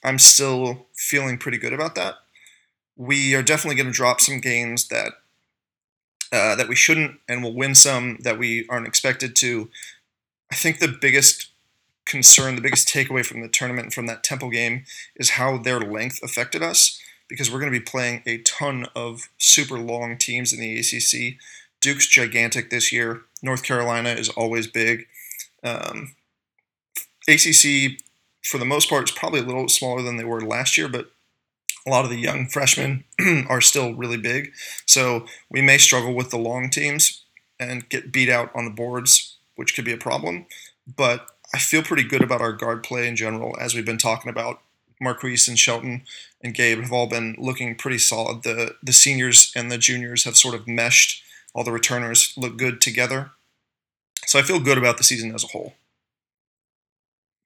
I'm 0.03 0.17
still 0.17 0.87
feeling 0.95 1.37
pretty 1.37 1.59
good 1.59 1.73
about 1.73 1.93
that. 1.95 2.15
We 2.97 3.35
are 3.35 3.43
definitely 3.43 3.75
going 3.75 3.91
to 3.91 3.95
drop 3.95 4.21
some 4.21 4.39
games 4.39 4.87
that 4.87 5.13
uh, 6.33 6.55
that 6.55 6.69
we 6.69 6.75
shouldn't, 6.75 7.19
and 7.27 7.43
we'll 7.43 7.53
win 7.53 7.75
some 7.75 8.17
that 8.21 8.39
we 8.39 8.65
aren't 8.69 8.87
expected 8.87 9.35
to. 9.35 9.69
I 10.51 10.55
think 10.55 10.79
the 10.79 10.87
biggest 10.87 11.47
concern, 12.05 12.55
the 12.55 12.61
biggest 12.61 12.87
takeaway 12.87 13.25
from 13.25 13.41
the 13.41 13.47
tournament 13.47 13.93
from 13.93 14.05
that 14.07 14.23
Temple 14.23 14.49
game 14.49 14.83
is 15.15 15.31
how 15.31 15.57
their 15.57 15.79
length 15.79 16.19
affected 16.21 16.61
us 16.61 16.99
because 17.29 17.49
we're 17.49 17.59
going 17.59 17.71
to 17.71 17.79
be 17.79 17.83
playing 17.83 18.21
a 18.25 18.39
ton 18.39 18.87
of 18.93 19.29
super 19.37 19.79
long 19.79 20.17
teams 20.17 20.51
in 20.51 20.59
the 20.59 20.77
ACC. 20.77 21.37
Duke's 21.79 22.07
gigantic 22.07 22.69
this 22.69 22.91
year. 22.91 23.21
North 23.41 23.63
Carolina 23.63 24.09
is 24.09 24.27
always 24.29 24.67
big. 24.67 25.07
Um, 25.63 26.15
ACC, 27.29 28.01
for 28.43 28.57
the 28.57 28.65
most 28.65 28.89
part, 28.89 29.09
is 29.09 29.15
probably 29.15 29.39
a 29.39 29.43
little 29.43 29.69
smaller 29.69 30.01
than 30.01 30.17
they 30.17 30.25
were 30.25 30.41
last 30.41 30.77
year, 30.77 30.89
but 30.89 31.11
a 31.87 31.89
lot 31.89 32.03
of 32.03 32.11
the 32.11 32.19
young 32.19 32.47
freshmen 32.47 33.05
are 33.49 33.61
still 33.61 33.93
really 33.93 34.17
big. 34.17 34.51
So 34.85 35.25
we 35.49 35.61
may 35.61 35.77
struggle 35.77 36.13
with 36.13 36.29
the 36.29 36.37
long 36.37 36.69
teams 36.69 37.23
and 37.59 37.87
get 37.89 38.11
beat 38.11 38.29
out 38.29 38.51
on 38.53 38.65
the 38.65 38.71
boards, 38.71 39.30
which 39.61 39.75
could 39.75 39.85
be 39.85 39.93
a 39.93 39.97
problem. 39.97 40.47
But 40.97 41.27
I 41.53 41.59
feel 41.59 41.83
pretty 41.83 42.03
good 42.03 42.23
about 42.23 42.41
our 42.41 42.51
guard 42.51 42.81
play 42.81 43.07
in 43.07 43.15
general, 43.15 43.55
as 43.61 43.75
we've 43.75 43.85
been 43.85 43.99
talking 43.99 44.31
about. 44.31 44.59
Marcquise 44.99 45.47
and 45.47 45.57
Shelton 45.57 46.01
and 46.43 46.55
Gabe 46.55 46.79
have 46.79 46.91
all 46.91 47.07
been 47.07 47.35
looking 47.37 47.75
pretty 47.75 47.99
solid. 47.99 48.41
The 48.41 48.75
the 48.81 48.91
seniors 48.91 49.51
and 49.55 49.71
the 49.71 49.77
juniors 49.77 50.23
have 50.23 50.35
sort 50.35 50.55
of 50.55 50.67
meshed. 50.67 51.23
All 51.53 51.63
the 51.63 51.71
returners 51.71 52.33
look 52.35 52.57
good 52.57 52.81
together. 52.81 53.31
So 54.25 54.39
I 54.39 54.41
feel 54.41 54.59
good 54.59 54.79
about 54.79 54.97
the 54.97 55.03
season 55.03 55.33
as 55.35 55.43
a 55.43 55.47
whole. 55.47 55.75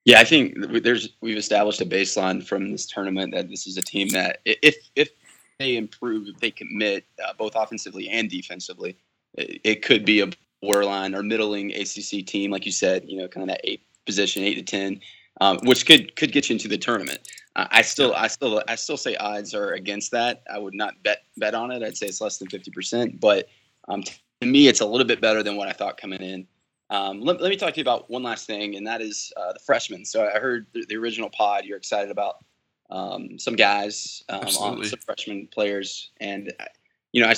Yeah, 0.06 0.20
I 0.20 0.24
think 0.24 0.54
there's 0.82 1.10
we've 1.20 1.36
established 1.36 1.82
a 1.82 1.86
baseline 1.86 2.42
from 2.42 2.72
this 2.72 2.86
tournament 2.86 3.34
that 3.34 3.50
this 3.50 3.66
is 3.66 3.76
a 3.76 3.82
team 3.82 4.08
that 4.10 4.40
if 4.46 4.76
if 4.94 5.10
they 5.58 5.76
improve, 5.76 6.28
if 6.28 6.40
they 6.40 6.50
commit 6.50 7.04
uh, 7.22 7.32
both 7.36 7.52
offensively 7.56 8.08
and 8.08 8.30
defensively, 8.30 8.96
it, 9.34 9.60
it 9.64 9.82
could 9.82 10.04
be 10.04 10.20
a 10.20 10.28
borderline 10.62 11.14
or 11.14 11.22
middling 11.22 11.72
ACC 11.74 12.26
team, 12.26 12.50
like 12.50 12.66
you 12.66 12.72
said. 12.72 13.04
You 13.06 13.18
know, 13.18 13.28
kind 13.28 13.42
of 13.44 13.48
that 13.48 13.60
eight 13.64 13.82
position, 14.04 14.42
eight 14.42 14.54
to 14.54 14.62
ten, 14.62 15.00
um, 15.40 15.58
which 15.64 15.86
could 15.86 16.16
could 16.16 16.32
get 16.32 16.48
you 16.48 16.54
into 16.54 16.68
the 16.68 16.78
tournament. 16.78 17.20
Uh, 17.56 17.66
I 17.70 17.82
still, 17.82 18.14
I 18.14 18.26
still, 18.26 18.62
I 18.68 18.74
still 18.74 18.96
say 18.96 19.16
odds 19.16 19.54
are 19.54 19.72
against 19.72 20.10
that. 20.12 20.42
I 20.52 20.58
would 20.58 20.74
not 20.74 21.02
bet 21.02 21.24
bet 21.36 21.54
on 21.54 21.70
it. 21.70 21.82
I'd 21.82 21.96
say 21.96 22.06
it's 22.06 22.20
less 22.20 22.38
than 22.38 22.48
fifty 22.48 22.70
percent, 22.70 23.20
but 23.20 23.48
um, 23.88 24.02
to 24.02 24.46
me, 24.46 24.68
it's 24.68 24.80
a 24.80 24.86
little 24.86 25.06
bit 25.06 25.20
better 25.20 25.42
than 25.42 25.56
what 25.56 25.68
I 25.68 25.72
thought 25.72 26.00
coming 26.00 26.20
in. 26.20 26.46
Um, 26.88 27.20
let, 27.20 27.40
let 27.40 27.50
me 27.50 27.56
talk 27.56 27.74
to 27.74 27.78
you 27.78 27.82
about 27.82 28.08
one 28.10 28.22
last 28.22 28.46
thing, 28.46 28.76
and 28.76 28.86
that 28.86 29.00
is 29.00 29.32
uh, 29.36 29.52
the 29.52 29.58
freshmen. 29.58 30.04
So 30.04 30.28
I 30.28 30.38
heard 30.38 30.66
the, 30.72 30.84
the 30.88 30.96
original 30.96 31.30
pod. 31.30 31.64
You're 31.64 31.78
excited 31.78 32.10
about 32.10 32.44
um, 32.90 33.38
some 33.38 33.56
guys, 33.56 34.22
um, 34.28 34.46
on 34.60 34.84
some 34.84 35.00
freshman 35.04 35.48
players, 35.48 36.10
and 36.20 36.52
uh, 36.60 36.64
you 37.12 37.22
know 37.22 37.28
I, 37.28 37.34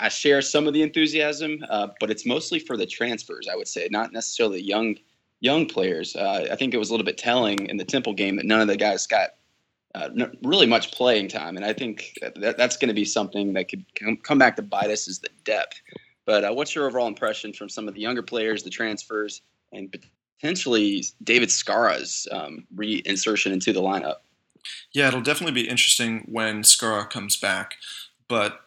I 0.00 0.08
share 0.08 0.42
some 0.42 0.66
of 0.66 0.74
the 0.74 0.82
enthusiasm, 0.82 1.64
uh, 1.68 1.88
but 2.00 2.10
it's 2.10 2.26
mostly 2.26 2.58
for 2.58 2.76
the 2.76 2.86
transfers. 2.86 3.48
I 3.50 3.56
would 3.56 3.68
say, 3.68 3.88
not 3.90 4.12
necessarily 4.12 4.60
young 4.60 4.96
young 5.40 5.66
players. 5.66 6.16
Uh, 6.16 6.48
I 6.50 6.56
think 6.56 6.74
it 6.74 6.78
was 6.78 6.90
a 6.90 6.92
little 6.92 7.04
bit 7.04 7.18
telling 7.18 7.66
in 7.66 7.76
the 7.76 7.84
Temple 7.84 8.14
game 8.14 8.36
that 8.36 8.46
none 8.46 8.60
of 8.60 8.68
the 8.68 8.76
guys 8.76 9.06
got 9.06 9.30
uh, 9.94 10.08
really 10.42 10.66
much 10.66 10.92
playing 10.92 11.28
time, 11.28 11.56
and 11.56 11.64
I 11.64 11.72
think 11.72 12.18
that, 12.20 12.38
that 12.40 12.56
that's 12.58 12.76
going 12.76 12.88
to 12.88 12.94
be 12.94 13.04
something 13.04 13.54
that 13.54 13.68
could 13.68 13.84
come, 14.22 14.38
back 14.38 14.56
to 14.56 14.62
bite 14.62 14.90
us 14.90 15.08
is 15.08 15.20
the 15.20 15.30
depth. 15.44 15.80
But 16.26 16.44
uh, 16.44 16.52
what's 16.52 16.74
your 16.74 16.86
overall 16.86 17.06
impression 17.06 17.52
from 17.52 17.68
some 17.68 17.88
of 17.88 17.94
the 17.94 18.00
younger 18.00 18.22
players, 18.22 18.62
the 18.62 18.70
transfers, 18.70 19.42
and 19.72 19.94
potentially 20.40 21.04
David 21.22 21.48
Skara's 21.50 22.26
um, 22.32 22.66
reinsertion 22.74 23.52
into 23.52 23.72
the 23.72 23.80
lineup? 23.80 24.16
Yeah, 24.92 25.08
it'll 25.08 25.20
definitely 25.20 25.62
be 25.62 25.68
interesting 25.68 26.26
when 26.28 26.62
Skara 26.62 27.08
comes 27.08 27.36
back. 27.36 27.76
But 28.28 28.65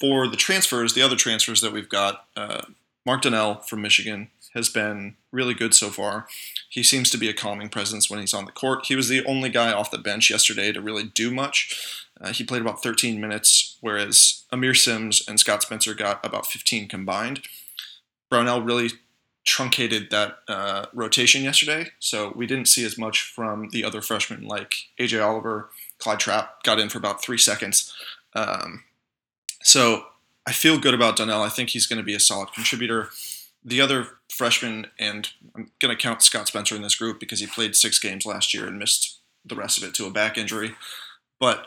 for 0.00 0.28
the 0.28 0.36
transfers, 0.36 0.94
the 0.94 1.02
other 1.02 1.16
transfers 1.16 1.60
that 1.60 1.72
we've 1.72 1.88
got, 1.88 2.26
uh, 2.36 2.62
Mark 3.06 3.22
Donnal 3.22 3.64
from 3.66 3.82
Michigan 3.82 4.30
has 4.54 4.68
been 4.68 5.16
really 5.32 5.54
good 5.54 5.74
so 5.74 5.90
far. 5.90 6.26
He 6.68 6.82
seems 6.82 7.10
to 7.10 7.18
be 7.18 7.28
a 7.28 7.34
calming 7.34 7.68
presence 7.68 8.10
when 8.10 8.20
he's 8.20 8.34
on 8.34 8.44
the 8.44 8.52
court. 8.52 8.86
He 8.86 8.96
was 8.96 9.08
the 9.08 9.24
only 9.24 9.48
guy 9.48 9.72
off 9.72 9.90
the 9.90 9.98
bench 9.98 10.30
yesterday 10.30 10.72
to 10.72 10.80
really 10.80 11.04
do 11.04 11.30
much. 11.30 12.06
Uh, 12.20 12.32
he 12.32 12.44
played 12.44 12.60
about 12.60 12.82
13 12.82 13.20
minutes, 13.20 13.78
whereas 13.80 14.44
Aamir 14.52 14.76
Simms 14.76 15.26
and 15.26 15.40
Scott 15.40 15.62
Spencer 15.62 15.94
got 15.94 16.24
about 16.24 16.46
15 16.46 16.88
combined. 16.88 17.42
Brownell 18.28 18.62
really 18.62 18.90
truncated 19.46 20.10
that 20.10 20.38
uh, 20.48 20.86
rotation 20.92 21.42
yesterday, 21.42 21.88
so 21.98 22.32
we 22.36 22.46
didn't 22.46 22.68
see 22.68 22.84
as 22.84 22.98
much 22.98 23.22
from 23.22 23.70
the 23.70 23.84
other 23.84 24.02
freshmen 24.02 24.42
like 24.42 24.74
AJ 24.98 25.24
Oliver, 25.24 25.70
Clyde 25.98 26.20
Trapp 26.20 26.62
got 26.62 26.78
in 26.78 26.88
for 26.88 26.98
about 26.98 27.22
three 27.22 27.38
seconds. 27.38 27.92
Um, 28.34 28.84
so 29.62 30.06
I 30.46 30.52
feel 30.52 30.78
good 30.78 30.94
about 30.94 31.16
Donnal. 31.16 31.44
I 31.44 31.48
think 31.48 31.70
he's 31.70 31.86
going 31.86 31.98
to 31.98 32.04
be 32.04 32.14
a 32.14 32.20
solid 32.20 32.52
contributor. 32.52 33.10
The 33.64 33.80
other 33.80 34.06
freshman, 34.30 34.86
and 34.98 35.28
I'm 35.54 35.70
going 35.80 35.94
to 35.94 36.00
count 36.00 36.22
Scott 36.22 36.48
Spencer 36.48 36.74
in 36.74 36.82
this 36.82 36.96
group 36.96 37.20
because 37.20 37.40
he 37.40 37.46
played 37.46 37.76
six 37.76 37.98
games 37.98 38.24
last 38.24 38.54
year 38.54 38.66
and 38.66 38.78
missed 38.78 39.18
the 39.44 39.54
rest 39.54 39.78
of 39.78 39.84
it 39.84 39.94
to 39.94 40.06
a 40.06 40.10
back 40.10 40.38
injury. 40.38 40.74
But 41.38 41.66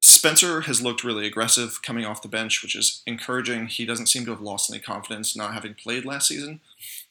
Spencer 0.00 0.62
has 0.62 0.82
looked 0.82 1.04
really 1.04 1.26
aggressive 1.26 1.80
coming 1.82 2.04
off 2.04 2.22
the 2.22 2.28
bench, 2.28 2.62
which 2.62 2.76
is 2.76 3.02
encouraging. 3.06 3.66
He 3.66 3.86
doesn't 3.86 4.06
seem 4.06 4.24
to 4.26 4.30
have 4.30 4.40
lost 4.40 4.70
any 4.70 4.80
confidence 4.80 5.36
not 5.36 5.54
having 5.54 5.74
played 5.74 6.04
last 6.04 6.28
season. 6.28 6.60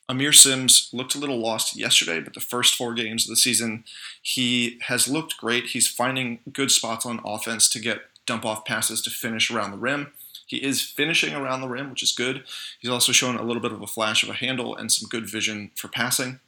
Aamir 0.10 0.34
Simms 0.34 0.90
looked 0.94 1.16
a 1.16 1.18
little 1.18 1.40
lost 1.40 1.76
yesterday, 1.76 2.20
but 2.20 2.36
the 2.36 2.40
first 2.40 2.76
four 2.76 2.94
games 2.94 3.26
of 3.26 3.30
the 3.30 3.36
season, 3.36 3.84
he 4.22 4.78
has 4.84 5.08
looked 5.08 5.38
great. 5.38 5.68
He's 5.68 5.88
finding 5.88 6.40
good 6.54 6.72
spots 6.72 7.06
on 7.06 7.22
offense 7.26 7.68
to 7.70 7.80
get 7.80 8.02
dump 8.26 8.46
off 8.46 8.66
passes 8.66 9.02
to 9.04 9.10
finish 9.10 9.52
around 9.52 9.72
the 9.72 9.78
rim. 9.78 10.12
He 10.46 10.58
is 10.58 10.82
finishing 10.82 11.34
around 11.34 11.62
the 11.62 11.68
rim, 11.68 11.90
which 11.90 12.04
is 12.04 12.12
good. 12.12 12.44
He's 12.80 12.92
also 12.92 13.12
shown 13.12 13.36
a 13.36 13.44
little 13.44 13.62
bit 13.62 13.72
of 13.72 13.82
a 13.82 13.88
flash 13.88 14.24
of 14.24 14.30
a 14.30 14.34
handle 14.34 14.76
and 14.76 14.92
some 14.92 15.10
good 15.10 15.30
vision 15.30 15.72
for 15.76 15.88
passing. 15.88 16.40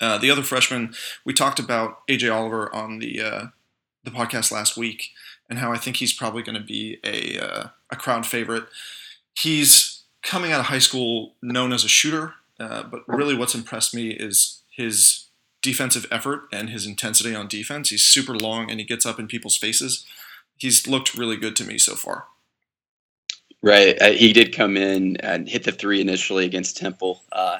Uh, 0.00 0.18
the 0.18 0.30
other 0.30 0.42
freshman, 0.42 0.94
we 1.24 1.32
talked 1.32 1.58
about 1.58 2.06
AJ 2.08 2.34
Oliver 2.34 2.74
on 2.74 2.98
the 2.98 3.22
uh, 3.22 3.46
the 4.04 4.10
podcast 4.10 4.50
last 4.50 4.76
week, 4.76 5.10
and 5.48 5.60
how 5.60 5.72
I 5.72 5.78
think 5.78 5.96
he's 5.96 6.12
probably 6.12 6.42
going 6.42 6.58
to 6.58 6.64
be 6.64 6.98
a 7.04 7.38
uh, 7.38 7.68
a 7.88 7.96
crowd 7.96 8.26
favorite. 8.26 8.64
He's 9.34 10.02
coming 10.22 10.52
out 10.52 10.60
of 10.60 10.66
high 10.66 10.80
school 10.80 11.34
known 11.40 11.72
as 11.72 11.84
a 11.84 11.88
shooter, 11.88 12.34
uh, 12.58 12.82
but 12.82 13.06
really 13.06 13.36
what's 13.36 13.54
impressed 13.54 13.94
me 13.94 14.10
is 14.10 14.62
his 14.70 15.26
defensive 15.62 16.06
effort 16.10 16.48
and 16.52 16.68
his 16.70 16.86
intensity 16.86 17.34
on 17.34 17.46
defense. 17.46 17.90
He's 17.90 18.02
super 18.02 18.34
long 18.34 18.70
and 18.70 18.80
he 18.80 18.84
gets 18.84 19.06
up 19.06 19.18
in 19.18 19.28
people's 19.28 19.56
faces. 19.56 20.04
He's 20.62 20.86
looked 20.86 21.16
really 21.16 21.36
good 21.36 21.56
to 21.56 21.64
me 21.64 21.76
so 21.76 21.96
far. 21.96 22.26
Right. 23.62 24.00
Uh, 24.00 24.12
he 24.12 24.32
did 24.32 24.54
come 24.54 24.76
in 24.76 25.16
and 25.16 25.48
hit 25.48 25.64
the 25.64 25.72
three 25.72 26.00
initially 26.00 26.44
against 26.44 26.76
Temple. 26.76 27.20
Uh, 27.32 27.58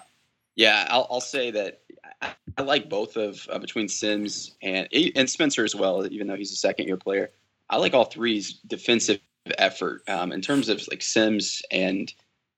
yeah, 0.54 0.86
I'll, 0.88 1.08
I'll 1.10 1.20
say 1.20 1.50
that 1.50 1.80
I, 2.20 2.30
I 2.56 2.62
like 2.62 2.88
both 2.88 3.16
of 3.16 3.44
uh, 3.50 3.58
between 3.58 3.88
Simms 3.88 4.54
and 4.62 4.86
and 4.92 5.28
Spencer 5.28 5.64
as 5.64 5.74
well, 5.74 6.06
even 6.06 6.28
though 6.28 6.36
he's 6.36 6.52
a 6.52 6.56
second 6.56 6.86
year 6.86 6.96
player. 6.96 7.32
I 7.68 7.78
like 7.78 7.92
all 7.92 8.04
three's 8.04 8.52
defensive 8.68 9.18
effort. 9.58 10.02
Um, 10.08 10.30
in 10.30 10.40
terms 10.40 10.68
of 10.68 10.80
like 10.88 11.02
Simms 11.02 11.60
and 11.72 12.12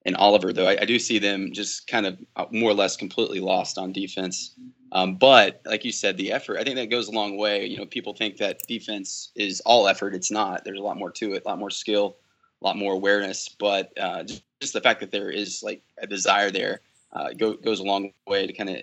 and 0.05 0.15
Oliver, 0.15 0.53
though, 0.53 0.67
I, 0.67 0.77
I 0.81 0.85
do 0.85 0.99
see 0.99 1.17
them 1.17 1.53
just 1.53 1.87
kind 1.87 2.05
of 2.05 2.19
uh, 2.35 2.45
more 2.51 2.69
or 2.69 2.75
less 2.75 2.95
completely 2.97 3.39
lost 3.39 3.79
on 3.79 3.91
defense. 3.91 4.53
Um, 4.91 5.15
but 5.15 5.61
like 5.65 5.83
you 5.83 5.91
said, 5.91 6.15
the 6.17 6.31
effort, 6.31 6.57
I 6.57 6.63
think 6.63 6.75
that 6.77 6.89
goes 6.89 7.07
a 7.07 7.11
long 7.11 7.37
way. 7.37 7.65
You 7.65 7.77
know, 7.77 7.85
people 7.85 8.13
think 8.13 8.37
that 8.37 8.59
defense 8.67 9.31
is 9.35 9.61
all 9.61 9.87
effort. 9.87 10.13
It's 10.13 10.31
not. 10.31 10.63
There's 10.63 10.79
a 10.79 10.83
lot 10.83 10.97
more 10.97 11.11
to 11.11 11.33
it, 11.33 11.43
a 11.45 11.49
lot 11.49 11.59
more 11.59 11.71
skill, 11.71 12.17
a 12.61 12.65
lot 12.65 12.77
more 12.77 12.93
awareness. 12.93 13.49
But 13.49 13.91
uh, 13.99 14.23
just, 14.23 14.43
just 14.61 14.73
the 14.73 14.81
fact 14.81 14.99
that 15.01 15.11
there 15.11 15.31
is 15.31 15.63
like 15.63 15.81
a 15.97 16.07
desire 16.07 16.51
there 16.51 16.81
uh, 17.13 17.33
go, 17.33 17.53
goes 17.53 17.79
a 17.79 17.83
long 17.83 18.11
way 18.27 18.45
to 18.47 18.53
kind 18.53 18.69
of 18.69 18.77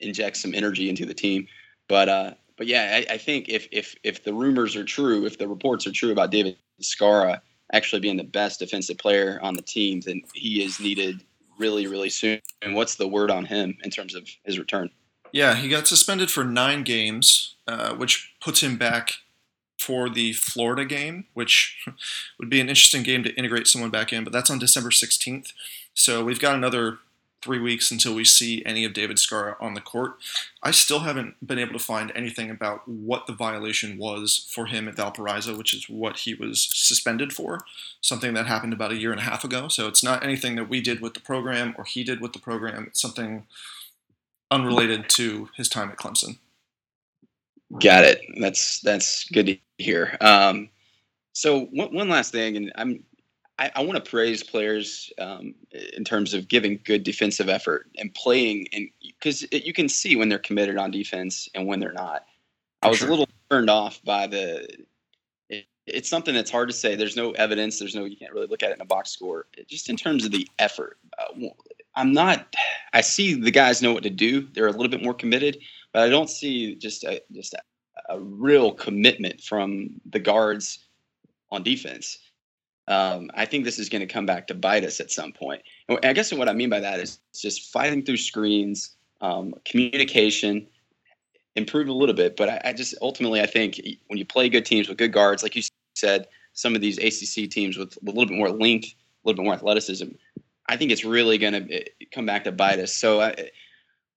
inject 0.00 0.36
some 0.36 0.54
energy 0.54 0.88
into 0.88 1.06
the 1.06 1.14
team. 1.14 1.46
But 1.88 2.08
uh, 2.08 2.30
but 2.56 2.66
yeah, 2.66 3.02
I, 3.08 3.14
I 3.14 3.18
think 3.18 3.48
if 3.48 3.68
if 3.70 3.94
if 4.02 4.24
the 4.24 4.34
rumors 4.34 4.76
are 4.76 4.84
true, 4.84 5.26
if 5.26 5.38
the 5.38 5.48
reports 5.48 5.86
are 5.86 5.92
true 5.92 6.10
about 6.12 6.30
David 6.30 6.56
Skara 6.82 7.40
actually 7.72 8.00
being 8.00 8.16
the 8.16 8.24
best 8.24 8.60
defensive 8.60 8.98
player 8.98 9.38
on 9.42 9.54
the 9.54 9.62
team, 9.62 10.00
then 10.00 10.22
he 10.34 10.62
is 10.62 10.80
needed 10.80 11.22
really, 11.58 11.86
really 11.86 12.10
soon. 12.10 12.40
And 12.62 12.74
what's 12.74 12.94
the 12.94 13.08
word 13.08 13.30
on 13.30 13.44
him 13.44 13.76
in 13.82 13.90
terms 13.90 14.14
of 14.14 14.28
his 14.44 14.58
return? 14.58 14.90
Yeah, 15.36 15.56
he 15.56 15.68
got 15.68 15.86
suspended 15.86 16.30
for 16.30 16.44
nine 16.44 16.82
games, 16.82 17.56
uh, 17.68 17.92
which 17.94 18.32
puts 18.40 18.62
him 18.62 18.78
back 18.78 19.16
for 19.78 20.08
the 20.08 20.32
Florida 20.32 20.86
game, 20.86 21.26
which 21.34 21.86
would 22.38 22.48
be 22.48 22.58
an 22.58 22.70
interesting 22.70 23.02
game 23.02 23.22
to 23.22 23.34
integrate 23.34 23.66
someone 23.66 23.90
back 23.90 24.14
in. 24.14 24.24
But 24.24 24.32
that's 24.32 24.48
on 24.48 24.58
December 24.58 24.88
16th. 24.88 25.52
So 25.92 26.24
we've 26.24 26.40
got 26.40 26.54
another 26.54 27.00
three 27.42 27.58
weeks 27.58 27.90
until 27.90 28.14
we 28.14 28.24
see 28.24 28.64
any 28.64 28.86
of 28.86 28.94
David 28.94 29.18
Skara 29.18 29.56
on 29.60 29.74
the 29.74 29.82
court. 29.82 30.14
I 30.62 30.70
still 30.70 31.00
haven't 31.00 31.46
been 31.46 31.58
able 31.58 31.74
to 31.74 31.84
find 31.84 32.10
anything 32.14 32.48
about 32.48 32.88
what 32.88 33.26
the 33.26 33.34
violation 33.34 33.98
was 33.98 34.48
for 34.50 34.64
him 34.64 34.88
at 34.88 34.96
Valparaiso, 34.96 35.54
which 35.54 35.74
is 35.74 35.86
what 35.86 36.20
he 36.20 36.32
was 36.32 36.66
suspended 36.72 37.34
for, 37.34 37.60
something 38.00 38.32
that 38.32 38.46
happened 38.46 38.72
about 38.72 38.90
a 38.90 38.96
year 38.96 39.12
and 39.12 39.20
a 39.20 39.24
half 39.24 39.44
ago. 39.44 39.68
So 39.68 39.86
it's 39.86 40.02
not 40.02 40.24
anything 40.24 40.56
that 40.56 40.70
we 40.70 40.80
did 40.80 41.02
with 41.02 41.12
the 41.12 41.20
program 41.20 41.74
or 41.76 41.84
he 41.84 42.04
did 42.04 42.22
with 42.22 42.32
the 42.32 42.38
program. 42.38 42.86
It's 42.86 43.02
something 43.02 43.44
unrelated 44.50 45.08
to 45.10 45.48
his 45.56 45.68
time 45.68 45.90
at 45.90 45.96
Clemson. 45.96 46.38
Got 47.80 48.04
it. 48.04 48.20
That's 48.40 48.80
that's 48.80 49.24
good 49.30 49.46
to 49.46 49.58
hear. 49.78 50.16
Um, 50.20 50.68
so 51.32 51.66
one, 51.66 51.92
one 51.92 52.08
last 52.08 52.32
thing, 52.32 52.56
and 52.56 52.72
I'm 52.76 53.02
I, 53.58 53.70
I 53.76 53.84
want 53.84 54.02
to 54.02 54.10
praise 54.10 54.42
players 54.42 55.10
um, 55.18 55.54
in 55.94 56.04
terms 56.04 56.34
of 56.34 56.48
giving 56.48 56.80
good 56.84 57.02
defensive 57.02 57.48
effort 57.48 57.88
and 57.98 58.14
playing, 58.14 58.68
and 58.72 58.88
because 59.02 59.46
you 59.50 59.72
can 59.72 59.88
see 59.88 60.16
when 60.16 60.28
they're 60.28 60.38
committed 60.38 60.76
on 60.76 60.90
defense 60.90 61.48
and 61.54 61.66
when 61.66 61.80
they're 61.80 61.92
not. 61.92 62.26
I 62.82 62.88
was 62.88 62.98
sure. 62.98 63.08
a 63.08 63.10
little 63.10 63.28
turned 63.50 63.70
off 63.70 64.00
by 64.04 64.26
the. 64.26 64.68
It, 65.48 65.66
it's 65.86 66.08
something 66.08 66.34
that's 66.34 66.50
hard 66.50 66.68
to 66.68 66.74
say. 66.74 66.94
There's 66.94 67.16
no 67.16 67.32
evidence. 67.32 67.78
There's 67.78 67.94
no. 67.94 68.04
You 68.04 68.16
can't 68.16 68.32
really 68.32 68.46
look 68.46 68.62
at 68.62 68.70
it 68.70 68.74
in 68.74 68.82
a 68.82 68.86
box 68.86 69.10
score. 69.10 69.46
Just 69.66 69.88
in 69.88 69.96
terms 69.96 70.24
of 70.26 70.32
the 70.32 70.46
effort, 70.58 70.98
uh, 71.18 71.48
I'm 71.96 72.12
not. 72.12 72.54
I 72.92 73.00
see 73.00 73.34
the 73.34 73.50
guys 73.50 73.82
know 73.82 73.92
what 73.92 74.02
to 74.02 74.10
do. 74.10 74.46
They're 74.52 74.66
a 74.66 74.72
little 74.72 74.88
bit 74.88 75.02
more 75.02 75.14
committed, 75.14 75.58
but 75.92 76.02
I 76.02 76.08
don't 76.10 76.30
see 76.30 76.74
just 76.76 77.04
a 77.04 77.22
just 77.32 77.54
a, 77.54 77.60
a 78.10 78.20
real 78.20 78.72
commitment 78.72 79.40
from 79.40 80.00
the 80.10 80.18
guards 80.18 80.86
on 81.50 81.62
defense. 81.62 82.18
Um, 82.88 83.30
I 83.34 83.46
think 83.46 83.64
this 83.64 83.78
is 83.78 83.88
going 83.88 84.06
to 84.06 84.12
come 84.12 84.26
back 84.26 84.46
to 84.46 84.54
bite 84.54 84.84
us 84.84 85.00
at 85.00 85.10
some 85.10 85.32
point. 85.32 85.62
And 85.88 85.98
I 86.04 86.12
guess 86.12 86.32
what 86.32 86.48
I 86.48 86.52
mean 86.52 86.70
by 86.70 86.80
that 86.80 87.00
is 87.00 87.18
just 87.34 87.72
fighting 87.72 88.04
through 88.04 88.18
screens, 88.18 88.94
um, 89.20 89.54
communication, 89.64 90.68
improve 91.56 91.88
a 91.88 91.92
little 91.92 92.14
bit. 92.14 92.36
But 92.36 92.48
I, 92.48 92.60
I 92.66 92.72
just 92.72 92.94
ultimately, 93.02 93.40
I 93.40 93.46
think 93.46 93.80
when 94.06 94.18
you 94.18 94.24
play 94.24 94.48
good 94.48 94.64
teams 94.64 94.88
with 94.88 94.98
good 94.98 95.12
guards, 95.12 95.42
like 95.42 95.56
you 95.56 95.62
said, 95.96 96.28
some 96.52 96.74
of 96.74 96.80
these 96.80 96.98
ACC 96.98 97.50
teams 97.50 97.76
with, 97.76 97.98
with 98.02 98.14
a 98.14 98.18
little 98.18 98.28
bit 98.28 98.38
more 98.38 98.50
length, 98.50 98.86
a 98.86 99.28
little 99.28 99.42
bit 99.42 99.44
more 99.44 99.54
athleticism, 99.54 100.08
I 100.68 100.76
think 100.76 100.90
it's 100.90 101.04
really 101.04 101.38
going 101.38 101.68
to 101.68 101.84
come 102.12 102.26
back 102.26 102.44
to 102.44 102.52
bite 102.52 102.78
us. 102.78 102.92
So 102.92 103.20
I, 103.20 103.50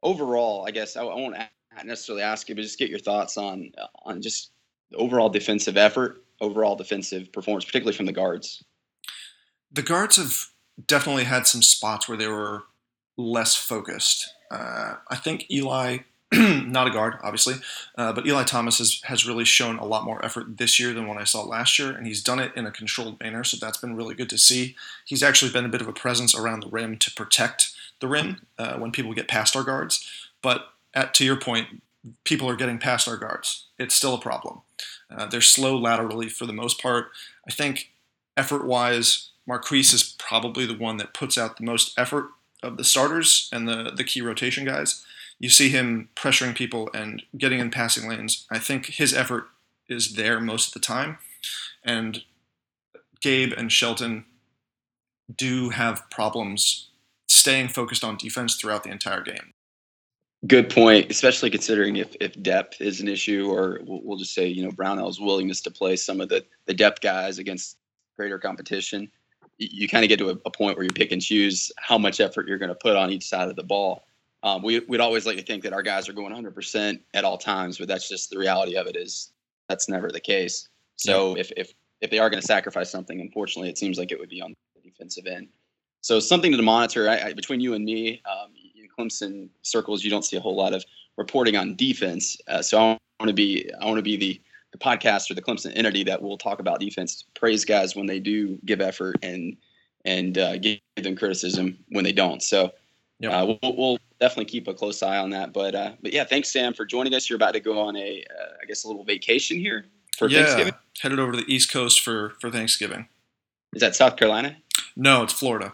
overall, 0.01 0.65
I 0.67 0.71
guess 0.71 0.95
I, 0.95 1.03
I 1.03 1.15
won't 1.15 1.35
necessarily 1.83 2.23
ask 2.23 2.49
you, 2.49 2.55
but 2.55 2.61
just 2.61 2.79
get 2.79 2.89
your 2.89 2.99
thoughts 2.99 3.37
on 3.37 3.71
on 4.03 4.21
just 4.21 4.51
overall 4.95 5.29
defensive 5.29 5.77
effort, 5.77 6.23
overall 6.41 6.75
defensive 6.75 7.31
performance, 7.31 7.65
particularly 7.65 7.95
from 7.95 8.05
the 8.05 8.13
guards. 8.13 8.63
The 9.71 9.83
guards 9.83 10.17
have 10.17 10.47
definitely 10.87 11.25
had 11.25 11.45
some 11.45 11.61
spots 11.61 12.07
where 12.07 12.17
they 12.17 12.27
were 12.27 12.63
less 13.17 13.55
focused. 13.55 14.33
Uh, 14.49 14.95
I 15.09 15.15
think 15.15 15.49
Eli, 15.51 15.99
not 16.33 16.87
a 16.87 16.91
guard, 16.91 17.15
obviously, 17.23 17.55
uh, 17.97 18.13
but 18.13 18.25
Eli 18.27 18.43
Thomas 18.43 18.77
has, 18.77 19.01
has 19.05 19.27
really 19.27 19.45
shown 19.45 19.79
a 19.79 19.85
lot 19.85 20.03
more 20.03 20.23
effort 20.23 20.57
this 20.57 20.79
year 20.79 20.93
than 20.93 21.07
what 21.07 21.17
I 21.17 21.23
saw 21.23 21.41
last 21.41 21.79
year, 21.79 21.89
and 21.89 22.05
he's 22.05 22.23
done 22.23 22.39
it 22.39 22.51
in 22.55 22.67
a 22.67 22.71
controlled 22.71 23.19
manner, 23.19 23.43
so 23.43 23.57
that's 23.59 23.79
been 23.79 23.95
really 23.95 24.13
good 24.13 24.29
to 24.29 24.37
see. 24.37 24.75
He's 25.05 25.23
actually 25.23 25.51
been 25.51 25.65
a 25.65 25.69
bit 25.69 25.81
of 25.81 25.87
a 25.87 25.93
presence 25.93 26.35
around 26.35 26.61
the 26.61 26.69
rim 26.69 26.97
to 26.97 27.11
protect 27.11 27.73
the 27.99 28.07
rim 28.07 28.41
uh, 28.59 28.77
when 28.77 28.91
people 28.91 29.13
get 29.13 29.27
past 29.27 29.55
our 29.55 29.63
guards. 29.63 30.07
But 30.41 30.69
at, 30.93 31.13
to 31.15 31.25
your 31.25 31.35
point, 31.35 31.81
people 32.23 32.49
are 32.49 32.55
getting 32.55 32.77
past 32.77 33.07
our 33.07 33.17
guards. 33.17 33.65
It's 33.77 33.95
still 33.95 34.13
a 34.13 34.21
problem. 34.21 34.61
Uh, 35.09 35.25
they're 35.25 35.41
slow 35.41 35.75
laterally 35.75 36.29
for 36.29 36.45
the 36.45 36.53
most 36.53 36.81
part. 36.81 37.09
I 37.47 37.51
think 37.51 37.91
effort 38.37 38.65
wise, 38.65 39.29
Marcquise 39.47 39.93
is 39.93 40.15
probably 40.19 40.65
the 40.65 40.77
one 40.77 40.97
that 40.97 41.13
puts 41.13 41.37
out 41.37 41.57
the 41.57 41.65
most 41.65 41.97
effort 41.97 42.29
of 42.61 42.77
the 42.77 42.83
starters 42.83 43.49
and 43.51 43.67
the, 43.67 43.91
the 43.95 44.03
key 44.03 44.21
rotation 44.21 44.65
guys. 44.65 45.03
You 45.39 45.49
see 45.49 45.69
him 45.69 46.09
pressuring 46.15 46.55
people 46.55 46.89
and 46.93 47.23
getting 47.37 47.59
in 47.59 47.71
passing 47.71 48.09
lanes. 48.09 48.45
I 48.51 48.59
think 48.59 48.87
his 48.87 49.13
effort 49.13 49.47
is 49.87 50.15
there 50.15 50.39
most 50.39 50.67
of 50.67 50.73
the 50.73 50.85
time. 50.85 51.17
And 51.83 52.23
Gabe 53.21 53.53
and 53.55 53.71
Shelton 53.71 54.25
do 55.35 55.69
have 55.69 56.09
problems 56.09 56.89
staying 57.27 57.69
focused 57.69 58.03
on 58.03 58.17
defense 58.17 58.55
throughout 58.55 58.83
the 58.83 58.91
entire 58.91 59.21
game. 59.21 59.53
Good 60.47 60.69
point, 60.69 61.11
especially 61.11 61.49
considering 61.49 61.97
if, 61.97 62.15
if 62.21 62.41
depth 62.41 62.81
is 62.81 63.01
an 63.01 63.07
issue, 63.07 63.49
or 63.49 63.79
we'll, 63.83 64.01
we'll 64.03 64.17
just 64.17 64.33
say, 64.33 64.47
you 64.47 64.63
know, 64.63 64.71
Brownell's 64.71 65.19
willingness 65.19 65.61
to 65.61 65.71
play 65.71 65.95
some 65.95 66.21
of 66.21 66.29
the, 66.29 66.45
the 66.65 66.73
depth 66.73 67.01
guys 67.01 67.39
against 67.39 67.77
greater 68.15 68.39
competition. 68.39 69.11
You, 69.57 69.89
kind 69.89 70.05
of 70.05 70.09
get 70.09 70.19
to 70.19 70.29
a 70.29 70.51
point 70.51 70.77
where 70.77 70.85
you 70.85 70.91
pick 70.91 71.11
and 71.11 71.21
choose 71.21 71.69
how 71.77 71.97
much 71.97 72.21
effort 72.21 72.47
you're 72.47 72.57
going 72.57 72.69
to 72.69 72.75
put 72.75 72.95
on 72.95 73.11
each 73.11 73.27
side 73.27 73.49
of 73.49 73.57
the 73.57 73.63
ball. 73.63 74.05
Um, 74.43 74.61
we, 74.61 74.79
we'd 74.79 75.01
always 75.01 75.25
like 75.25 75.37
to 75.37 75.43
think 75.43 75.63
that 75.63 75.73
our 75.73 75.81
guys 75.81 76.07
are 76.07 76.13
going 76.13 76.33
100% 76.33 76.99
at 77.13 77.25
all 77.25 77.37
times, 77.37 77.77
but 77.77 77.87
that's 77.87 78.07
just 78.07 78.29
the 78.29 78.37
reality 78.37 78.77
of 78.77 78.87
it 78.87 78.95
is 78.95 79.33
that's 79.67 79.89
never 79.89 80.09
the 80.09 80.19
case. 80.19 80.69
So 80.95 81.37
if, 81.37 81.51
if, 81.57 81.73
if 82.01 82.09
they 82.09 82.19
are 82.19 82.29
going 82.29 82.41
to 82.41 82.47
sacrifice 82.47 82.89
something, 82.89 83.19
unfortunately, 83.19 83.69
it 83.69 83.77
seems 83.77 83.97
like 83.97 84.11
it 84.11 84.19
would 84.19 84.29
be 84.29 84.41
on 84.41 84.53
the 84.75 84.89
defensive 84.89 85.25
end. 85.27 85.49
So 86.01 86.19
something 86.19 86.51
to 86.51 86.61
monitor 86.61 87.09
I, 87.09 87.19
I, 87.19 87.33
between 87.33 87.59
you 87.59 87.73
and 87.73 87.83
me. 87.83 88.21
Um, 88.29 88.51
in 88.75 88.87
Clemson 88.97 89.49
circles, 89.61 90.03
you 90.03 90.09
don't 90.09 90.23
see 90.23 90.37
a 90.37 90.39
whole 90.39 90.55
lot 90.55 90.73
of 90.73 90.85
reporting 91.17 91.57
on 91.57 91.75
defense. 91.75 92.37
Uh, 92.47 92.61
so 92.61 92.79
I 92.79 92.97
want 93.19 93.27
to 93.27 93.33
be 93.33 93.69
I 93.81 93.85
want 93.85 93.97
to 93.97 94.03
be 94.03 94.15
the 94.15 94.41
the 94.71 94.77
podcast 94.77 95.31
or 95.31 95.33
the 95.33 95.41
Clemson 95.41 95.73
entity 95.75 96.03
that 96.03 96.21
will 96.21 96.37
talk 96.37 96.59
about 96.59 96.79
defense, 96.79 97.25
praise 97.33 97.65
guys 97.65 97.95
when 97.95 98.05
they 98.05 98.19
do 98.19 98.57
give 98.65 98.81
effort, 98.81 99.17
and 99.23 99.57
and 100.05 100.37
uh, 100.37 100.57
give 100.57 100.79
them 100.95 101.15
criticism 101.15 101.77
when 101.89 102.03
they 102.03 102.13
don't. 102.13 102.41
So 102.41 102.71
Yep. 103.19 103.33
uh, 103.33 103.45
we'll, 103.61 103.75
we'll 103.75 103.99
definitely 104.19 104.45
keep 104.45 104.67
a 104.67 104.73
close 104.73 105.01
eye 105.01 105.17
on 105.17 105.29
that. 105.31 105.53
But 105.53 105.75
uh, 105.75 105.93
but 106.01 106.13
yeah, 106.13 106.23
thanks 106.23 106.51
Sam 106.51 106.73
for 106.73 106.85
joining 106.85 107.13
us. 107.13 107.29
You're 107.29 107.37
about 107.37 107.53
to 107.53 107.59
go 107.59 107.79
on 107.79 107.95
a 107.95 108.23
uh, 108.29 108.53
I 108.61 108.65
guess 108.65 108.83
a 108.83 108.87
little 108.87 109.03
vacation 109.03 109.57
here 109.57 109.85
for 110.19 110.27
yeah, 110.29 110.43
Thanksgiving. 110.43 110.73
headed 111.01 111.19
over 111.19 111.31
to 111.31 111.37
the 111.37 111.53
East 111.53 111.71
Coast 111.71 112.01
for, 112.01 112.33
for 112.39 112.51
Thanksgiving. 112.51 113.07
Is 113.73 113.81
that 113.81 113.95
South 113.95 114.17
Carolina? 114.17 114.57
No, 114.95 115.23
it's 115.23 115.33
Florida. 115.33 115.73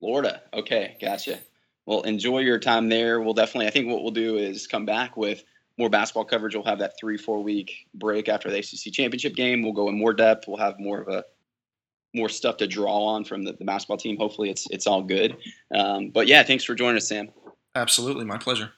Florida. 0.00 0.42
Okay, 0.54 0.96
gotcha. 1.00 1.38
Well, 1.86 2.02
enjoy 2.02 2.40
your 2.40 2.58
time 2.58 2.88
there. 2.88 3.20
We'll 3.20 3.34
definitely. 3.34 3.66
I 3.66 3.70
think 3.70 3.88
what 3.88 4.02
we'll 4.02 4.12
do 4.12 4.36
is 4.36 4.66
come 4.66 4.86
back 4.86 5.16
with 5.16 5.44
more 5.78 5.90
basketball 5.90 6.24
coverage. 6.24 6.54
We'll 6.54 6.64
have 6.64 6.78
that 6.78 6.94
three 6.98 7.16
four 7.16 7.42
week 7.42 7.88
break 7.94 8.28
after 8.28 8.50
the 8.50 8.58
ACC 8.58 8.92
championship 8.92 9.34
game. 9.34 9.62
We'll 9.62 9.72
go 9.72 9.88
in 9.88 9.98
more 9.98 10.12
depth. 10.12 10.46
We'll 10.46 10.58
have 10.58 10.78
more 10.78 11.00
of 11.00 11.08
a 11.08 11.24
more 12.14 12.28
stuff 12.28 12.56
to 12.58 12.66
draw 12.66 13.04
on 13.06 13.24
from 13.24 13.42
the, 13.42 13.52
the 13.52 13.64
basketball 13.64 13.96
team. 13.96 14.16
Hopefully, 14.16 14.50
it's 14.50 14.66
it's 14.70 14.86
all 14.86 15.02
good. 15.02 15.36
Um, 15.74 16.10
but 16.10 16.26
yeah, 16.26 16.42
thanks 16.42 16.64
for 16.64 16.74
joining 16.74 16.96
us, 16.96 17.08
Sam. 17.08 17.30
Absolutely, 17.74 18.24
my 18.24 18.38
pleasure. 18.38 18.72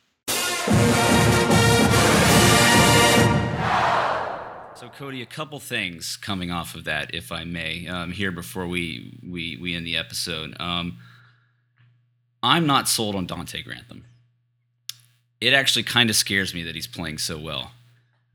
So 4.76 4.88
Cody, 4.88 5.22
a 5.22 5.26
couple 5.26 5.58
things 5.60 6.16
coming 6.16 6.50
off 6.50 6.74
of 6.74 6.84
that, 6.84 7.14
if 7.14 7.32
I 7.32 7.44
may, 7.44 7.86
um, 7.86 8.12
here 8.12 8.32
before 8.32 8.66
we 8.66 9.18
we 9.26 9.56
we 9.60 9.74
end 9.74 9.86
the 9.86 9.96
episode. 9.96 10.56
Um, 10.60 10.98
I'm 12.42 12.66
not 12.66 12.88
sold 12.88 13.14
on 13.14 13.26
Donte 13.26 13.64
Grantham. 13.64 14.04
It 15.40 15.54
actually 15.54 15.84
kind 15.84 16.10
of 16.10 16.16
scares 16.16 16.54
me 16.54 16.62
that 16.64 16.74
he's 16.74 16.86
playing 16.86 17.18
so 17.18 17.38
well 17.38 17.72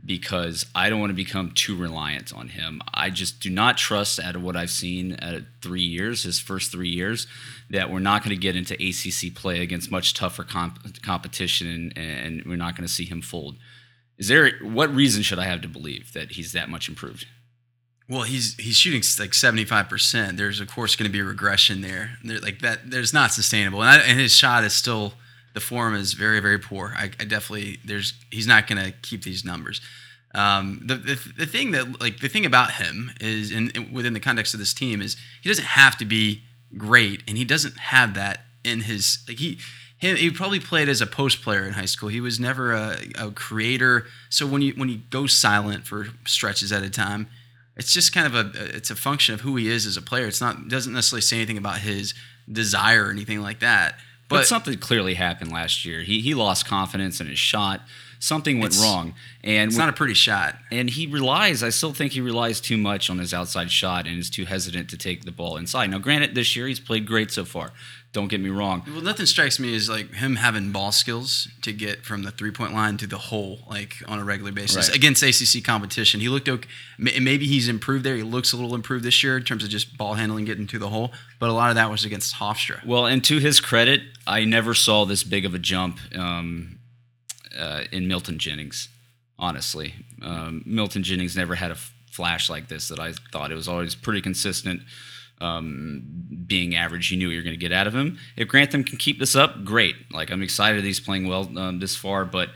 because 0.05 0.65
I 0.73 0.89
don't 0.89 0.99
want 0.99 1.09
to 1.09 1.15
become 1.15 1.51
too 1.51 1.75
reliant 1.75 2.33
on 2.33 2.47
him. 2.49 2.81
I 2.93 3.09
just 3.09 3.41
do 3.41 3.49
not 3.49 3.77
trust 3.77 4.19
out 4.19 4.35
of 4.35 4.41
what 4.41 4.55
I've 4.55 4.69
seen 4.69 5.13
at 5.13 5.43
three 5.61 5.83
years, 5.83 6.23
his 6.23 6.39
first 6.39 6.71
three 6.71 6.89
years, 6.89 7.27
that 7.69 7.91
we're 7.91 7.99
not 7.99 8.23
going 8.23 8.35
to 8.35 8.41
get 8.41 8.55
into 8.55 8.73
ACC 8.75 9.35
play 9.35 9.61
against 9.61 9.91
much 9.91 10.13
tougher 10.13 10.43
comp- 10.43 11.01
competition 11.03 11.91
and, 11.95 12.43
we're 12.45 12.55
not 12.55 12.75
going 12.75 12.87
to 12.87 12.93
see 12.93 13.05
him 13.05 13.21
fold. 13.21 13.57
Is 14.17 14.27
there 14.27 14.51
what 14.61 14.93
reason 14.93 15.23
should 15.23 15.39
I 15.39 15.45
have 15.45 15.61
to 15.61 15.67
believe 15.67 16.13
that 16.13 16.31
he's 16.31 16.53
that 16.53 16.69
much 16.69 16.89
improved? 16.89 17.25
Well, 18.09 18.23
he's 18.23 18.55
he's 18.55 18.75
shooting 18.75 19.03
like 19.19 19.33
seventy 19.33 19.65
five 19.65 19.87
percent. 19.87 20.37
There's 20.37 20.59
of 20.59 20.69
course 20.69 20.95
going 20.95 21.09
to 21.09 21.11
be 21.11 21.21
regression 21.21 21.81
there. 21.81 22.17
there. 22.23 22.39
Like 22.39 22.59
that, 22.59 22.89
there's 22.89 23.13
not 23.13 23.31
sustainable, 23.31 23.81
and, 23.81 24.01
I, 24.01 24.03
and 24.03 24.19
his 24.19 24.35
shot 24.35 24.63
is 24.63 24.73
still 24.73 25.13
the 25.59 25.65
form 25.65 25.93
is 25.93 26.13
very 26.13 26.39
very 26.39 26.57
poor. 26.57 26.93
I, 26.95 27.05
I 27.19 27.25
definitely 27.25 27.79
there's 27.83 28.13
he's 28.31 28.47
not 28.47 28.67
going 28.67 28.81
to 28.83 28.91
keep 29.01 29.23
these 29.23 29.43
numbers. 29.43 29.81
Um, 30.33 30.81
the, 30.85 30.95
the 30.95 31.15
the 31.39 31.45
thing 31.45 31.71
that 31.71 31.99
like 31.99 32.19
the 32.19 32.29
thing 32.29 32.45
about 32.45 32.71
him 32.73 33.11
is 33.19 33.51
in, 33.51 33.71
in 33.71 33.91
within 33.91 34.13
the 34.13 34.19
context 34.19 34.53
of 34.53 34.59
this 34.59 34.73
team 34.73 35.01
is 35.01 35.17
he 35.41 35.49
doesn't 35.49 35.65
have 35.65 35.97
to 35.97 36.05
be 36.05 36.43
great, 36.77 37.23
and 37.27 37.37
he 37.37 37.43
doesn't 37.43 37.77
have 37.77 38.13
that 38.13 38.45
in 38.63 38.81
his 38.81 39.23
like 39.27 39.39
he 39.39 39.59
him, 39.97 40.15
he 40.15 40.29
probably 40.31 40.61
played 40.61 40.87
as 40.87 41.01
a 41.01 41.07
post 41.07 41.41
player 41.41 41.63
in 41.63 41.73
high 41.73 41.85
school. 41.85 42.07
He 42.07 42.21
was 42.21 42.39
never 42.39 42.71
a, 42.71 42.97
a 43.17 43.31
creator. 43.31 44.05
So 44.29 44.47
when 44.47 44.61
you 44.61 44.73
when 44.73 44.87
he 44.87 44.97
goes 45.09 45.33
silent 45.33 45.85
for 45.85 46.07
stretches 46.25 46.71
at 46.71 46.83
a 46.83 46.89
time, 46.89 47.27
it's 47.75 47.91
just 47.91 48.13
kind 48.13 48.27
of 48.27 48.35
a 48.35 48.75
it's 48.77 48.91
a 48.91 48.95
function 48.95 49.33
of 49.33 49.41
who 49.41 49.57
he 49.57 49.67
is 49.67 49.85
as 49.85 49.97
a 49.97 50.01
player. 50.01 50.27
It's 50.27 50.41
not 50.41 50.69
doesn't 50.69 50.93
necessarily 50.93 51.21
say 51.21 51.37
anything 51.37 51.57
about 51.57 51.79
his 51.79 52.13
desire 52.49 53.07
or 53.07 53.11
anything 53.11 53.41
like 53.41 53.59
that. 53.59 53.95
But, 54.29 54.37
But, 54.37 54.47
something 54.47 54.77
clearly 54.77 55.15
happened 55.15 55.51
last 55.51 55.83
year. 55.85 56.03
He 56.03 56.21
he 56.21 56.33
lost 56.33 56.65
confidence 56.65 57.19
in 57.19 57.27
his 57.27 57.39
shot. 57.39 57.81
Something 58.21 58.59
went 58.59 58.77
wrong, 58.81 59.13
and 59.45 59.69
it's 59.69 59.77
not 59.77 59.87
a 59.87 59.93
pretty 59.93 60.13
shot. 60.13 60.55
and 60.71 60.89
he 60.89 61.07
relies. 61.07 61.63
I 61.63 61.69
still 61.69 61.93
think 61.93 62.11
he 62.11 62.19
relies 62.21 62.59
too 62.59 62.77
much 62.77 63.09
on 63.09 63.17
his 63.17 63.33
outside 63.33 63.71
shot 63.71 64.05
and 64.05 64.19
is 64.19 64.29
too 64.29 64.43
hesitant 64.45 64.89
to 64.89 64.97
take 64.97 65.23
the 65.23 65.31
ball 65.31 65.55
inside. 65.55 65.89
Now, 65.89 65.99
granted, 65.99 66.35
this 66.35 66.53
year 66.55 66.67
he's 66.67 66.81
played 66.81 67.05
great 67.07 67.31
so 67.31 67.45
far. 67.45 67.71
Don't 68.11 68.27
get 68.27 68.41
me 68.41 68.49
wrong. 68.49 68.81
Well, 68.87 69.01
nothing 69.01 69.27
strikes 69.27 69.59
me 69.59 69.75
as 69.75 69.87
like 69.87 70.11
him 70.15 70.37
having 70.37 70.71
ball 70.71 70.91
skills 70.91 71.47
to 71.61 71.71
get 71.71 72.03
from 72.05 72.23
the 72.23 72.31
three 72.31 72.49
point 72.49 72.73
line 72.73 72.97
to 72.97 73.05
the 73.05 73.19
hole, 73.19 73.59
like 73.69 73.97
on 74.07 74.17
a 74.17 74.23
regular 74.23 74.51
basis 74.51 74.87
Right. 74.89 74.95
against 74.97 75.21
ACC 75.21 75.63
competition. 75.63 76.19
He 76.19 76.27
looked 76.27 76.49
okay. 76.49 76.67
Maybe 76.97 77.45
he's 77.45 77.67
improved 77.69 78.03
there. 78.03 78.15
He 78.15 78.23
looks 78.23 78.51
a 78.51 78.55
little 78.55 78.73
improved 78.73 79.05
this 79.05 79.21
year 79.23 79.37
in 79.37 79.43
terms 79.43 79.63
of 79.63 79.69
just 79.69 79.95
ball 79.95 80.15
handling, 80.15 80.45
getting 80.45 80.65
to 80.67 80.79
the 80.79 80.89
hole. 80.89 81.11
But 81.37 81.49
a 81.49 81.53
lot 81.53 81.69
of 81.69 81.75
that 81.75 81.91
was 81.91 82.03
against 82.03 82.33
Hofstra. 82.37 82.83
Well, 82.83 83.05
and 83.05 83.23
to 83.25 83.37
his 83.37 83.59
credit, 83.59 84.01
I 84.25 84.43
never 84.43 84.73
saw 84.73 85.05
this 85.05 85.23
big 85.23 85.45
of 85.45 85.53
a 85.53 85.59
jump 85.59 85.99
um, 86.15 86.79
uh, 87.55 87.83
in 87.91 88.07
Milton 88.07 88.39
Jennings. 88.39 88.89
Honestly, 89.37 89.93
um, 90.23 90.63
Milton 90.65 91.03
Jennings 91.03 91.37
never 91.37 91.53
had 91.55 91.69
a 91.69 91.75
f- 91.75 91.93
flash 92.11 92.49
like 92.49 92.69
this 92.69 92.87
that 92.87 92.99
I 92.99 93.13
thought. 93.31 93.51
It 93.51 93.55
was 93.55 93.67
always 93.67 93.93
pretty 93.95 94.19
consistent, 94.21 94.81
um, 95.41 96.03
being 96.47 96.75
average. 96.75 97.11
You 97.11 97.17
knew 97.17 97.27
what 97.27 97.33
you 97.33 97.39
were 97.39 97.43
going 97.43 97.59
to 97.59 97.59
get 97.59 97.71
out 97.73 97.87
of 97.87 97.95
him. 97.95 98.17
If 98.35 98.47
Grantham 98.47 98.83
can 98.83 98.97
keep 98.97 99.19
this 99.19 99.35
up, 99.35 99.63
great. 99.63 99.95
Like 100.11 100.31
I'm 100.31 100.41
excited 100.43 100.83
he's 100.83 100.99
playing 100.99 101.27
well 101.27 101.49
um, 101.57 101.79
this 101.79 101.95
far, 101.95 102.25
but. 102.25 102.49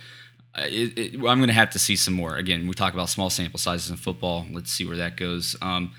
uh, 0.55 0.65
It, 0.65 0.97
it, 0.97 1.13
I'm 1.15 1.39
going 1.39 1.47
to 1.47 1.53
have 1.53 1.71
to 1.71 1.79
see 1.79 1.95
some 1.95 2.13
more. 2.13 2.35
Again, 2.37 2.67
we 2.67 2.73
talk 2.73 2.93
about 2.93 3.09
small 3.09 3.29
sample 3.29 3.57
sizes 3.59 3.89
in 3.89 3.97
football. 3.97 4.45
Let's 4.51 4.71
see 4.71 4.85
where 4.85 4.97
that 4.97 5.17
goes. 5.17 5.55
Um, 5.61 5.93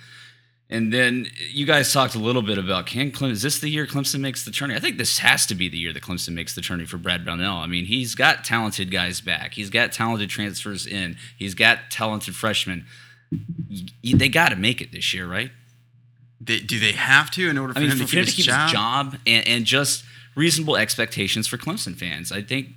and 0.71 0.93
then 0.93 1.27
you 1.51 1.67
guys 1.67 1.93
talked 1.93 2.15
a 2.15 2.19
little 2.19 2.41
bit 2.41 2.57
about 2.57 2.87
can 2.87 3.11
Clemson. 3.11 3.33
Is 3.33 3.43
this 3.43 3.59
the 3.59 3.69
year 3.69 3.87
Clemson 3.87 4.21
makes 4.21 4.45
the 4.45 4.51
tourney? 4.51 4.75
I 4.75 4.81
think 4.81 4.97
this 4.97 5.19
has 5.19 5.45
to 5.47 5.55
be 5.55 5.69
the 5.69 5.77
year 5.77 5.93
that 5.93 6.03
Clemson 6.03 6.35
makes 6.35 6.55
the 6.55 6.63
tourney 6.63 6.87
for 6.87 6.99
Brad 6.99 7.25
Brownell. 7.25 7.59
I 7.59 7.67
mean, 7.67 7.85
he's 7.85 8.15
got 8.15 8.45
talented 8.45 8.91
guys 8.91 9.21
back. 9.21 9.55
He's 9.55 9.71
got 9.71 9.93
talented 9.93 10.31
transfers 10.31 10.87
in. 10.87 11.17
He's 11.37 11.55
got 11.55 11.91
talented 11.91 12.35
freshmen. 12.35 12.87
They 14.03 14.29
got 14.29 14.51
to 14.51 14.57
make 14.57 14.81
it 14.81 14.91
this 14.93 15.13
year, 15.13 15.27
right? 15.27 15.51
They, 16.41 16.59
do 16.59 16.79
they 16.79 16.93
have 16.93 17.31
to 17.33 17.49
in 17.49 17.57
order 17.57 17.73
for 17.73 17.79
I 17.79 17.83
mean, 17.83 17.93
him 17.93 17.99
for 17.99 18.05
to 18.05 18.11
keep, 18.11 18.19
him 18.19 18.25
to 18.25 18.31
his, 18.31 18.35
keep 18.37 18.45
job? 18.47 18.63
his 18.63 18.73
job 18.73 19.17
and, 19.27 19.49
and 19.49 19.65
just 19.65 20.05
reasonable 20.35 20.77
expectations 20.77 21.47
for 21.47 21.57
Clemson 21.57 21.97
fans. 21.97 22.33
I 22.33 22.43
think 22.43 22.71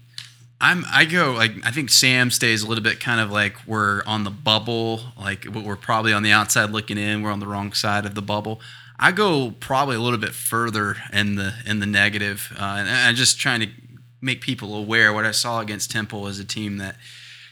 I'm 0.59 0.85
I 0.91 1.05
go 1.05 1.33
like 1.33 1.51
I 1.63 1.71
think 1.71 1.89
Sam 1.89 2.31
stays 2.31 2.63
a 2.63 2.67
little 2.67 2.83
bit 2.83 2.99
kind 2.99 3.21
of 3.21 3.31
like 3.31 3.55
we're 3.67 4.03
on 4.05 4.23
the 4.23 4.31
bubble, 4.31 5.01
like 5.19 5.45
we're 5.45 5.75
probably 5.75 6.13
on 6.13 6.23
the 6.23 6.31
outside 6.31 6.71
looking 6.71 6.97
in. 6.97 7.21
We're 7.21 7.31
on 7.31 7.39
the 7.39 7.47
wrong 7.47 7.73
side 7.73 8.05
of 8.05 8.15
the 8.15 8.21
bubble. 8.21 8.59
I 8.99 9.11
go 9.11 9.51
probably 9.59 9.95
a 9.95 9.99
little 9.99 10.17
bit 10.17 10.31
further 10.31 10.95
in 11.13 11.35
the 11.35 11.53
in 11.65 11.79
the 11.79 11.85
negative, 11.85 12.51
uh, 12.59 12.77
and 12.79 12.89
I'm 12.89 13.15
just 13.15 13.39
trying 13.39 13.59
to 13.61 13.67
make 14.21 14.41
people 14.41 14.75
aware. 14.75 15.13
What 15.13 15.25
I 15.25 15.31
saw 15.31 15.59
against 15.59 15.91
Temple 15.91 16.27
is 16.27 16.39
a 16.39 16.45
team 16.45 16.77
that 16.77 16.95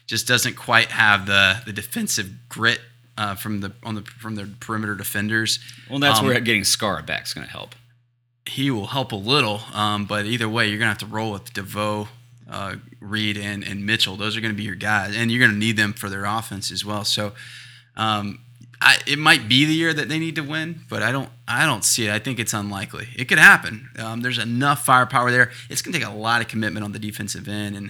just 0.07 0.27
doesn't 0.27 0.55
quite 0.55 0.87
have 0.87 1.27
the 1.27 1.61
the 1.63 1.73
defensive 1.73 2.49
grit 2.49 2.81
uh, 3.17 3.35
from 3.35 3.61
the 3.61 3.71
on 3.83 3.95
the 3.95 4.01
from 4.03 4.35
their 4.35 4.47
perimeter 4.59 4.95
defenders. 4.95 5.59
well, 5.89 5.99
that's 5.99 6.19
Um, 6.19 6.25
where 6.25 6.39
getting 6.39 6.63
Scar 6.63 7.01
back 7.01 7.25
is 7.25 7.33
going 7.33 7.45
to 7.47 7.51
help. 7.51 7.75
he 8.47 8.69
will 8.69 8.87
help 8.87 9.11
a 9.11 9.15
little. 9.15 9.61
Um, 9.73 10.05
but 10.05 10.25
either 10.25 10.47
way, 10.49 10.67
you're 10.69 10.77
gonna 10.77 10.89
have 10.89 10.97
to 10.99 11.05
roll 11.07 11.31
with 11.31 11.51
DeVoe, 11.53 12.07
uh, 12.49 12.75
Reed, 12.99 13.37
and 13.37 13.63
and 13.63 13.85
Mitchell. 13.85 14.15
Those 14.17 14.37
are 14.37 14.41
gonna 14.41 14.53
be 14.53 14.63
your 14.63 14.75
guys, 14.75 15.15
and 15.15 15.31
you're 15.31 15.39
gonna 15.45 15.57
need 15.57 15.77
them 15.77 15.93
for 15.93 16.09
their 16.09 16.25
offense 16.25 16.71
as 16.71 16.83
well. 16.85 17.03
So, 17.05 17.33
um, 17.95 18.39
I, 18.81 18.97
it 19.07 19.17
might 19.17 19.47
be 19.47 19.65
the 19.65 19.73
year 19.73 19.93
that 19.93 20.09
they 20.09 20.19
need 20.19 20.35
to 20.35 20.41
win, 20.43 20.81
but 20.89 21.01
I 21.01 21.11
don't 21.11 21.29
I 21.47 21.65
don't 21.65 21.83
see 21.83 22.05
it. 22.07 22.11
I 22.13 22.19
think 22.19 22.37
it's 22.39 22.53
unlikely. 22.53 23.07
It 23.15 23.25
could 23.29 23.39
happen. 23.39 23.89
Um, 23.97 24.21
there's 24.21 24.37
enough 24.37 24.85
firepower 24.85 25.31
there. 25.31 25.51
It's 25.69 25.81
gonna 25.81 25.97
take 25.97 26.05
a 26.07 26.11
lot 26.11 26.41
of 26.41 26.47
commitment 26.47 26.83
on 26.83 26.91
the 26.91 26.99
defensive 26.99 27.47
end, 27.47 27.75
and 27.75 27.89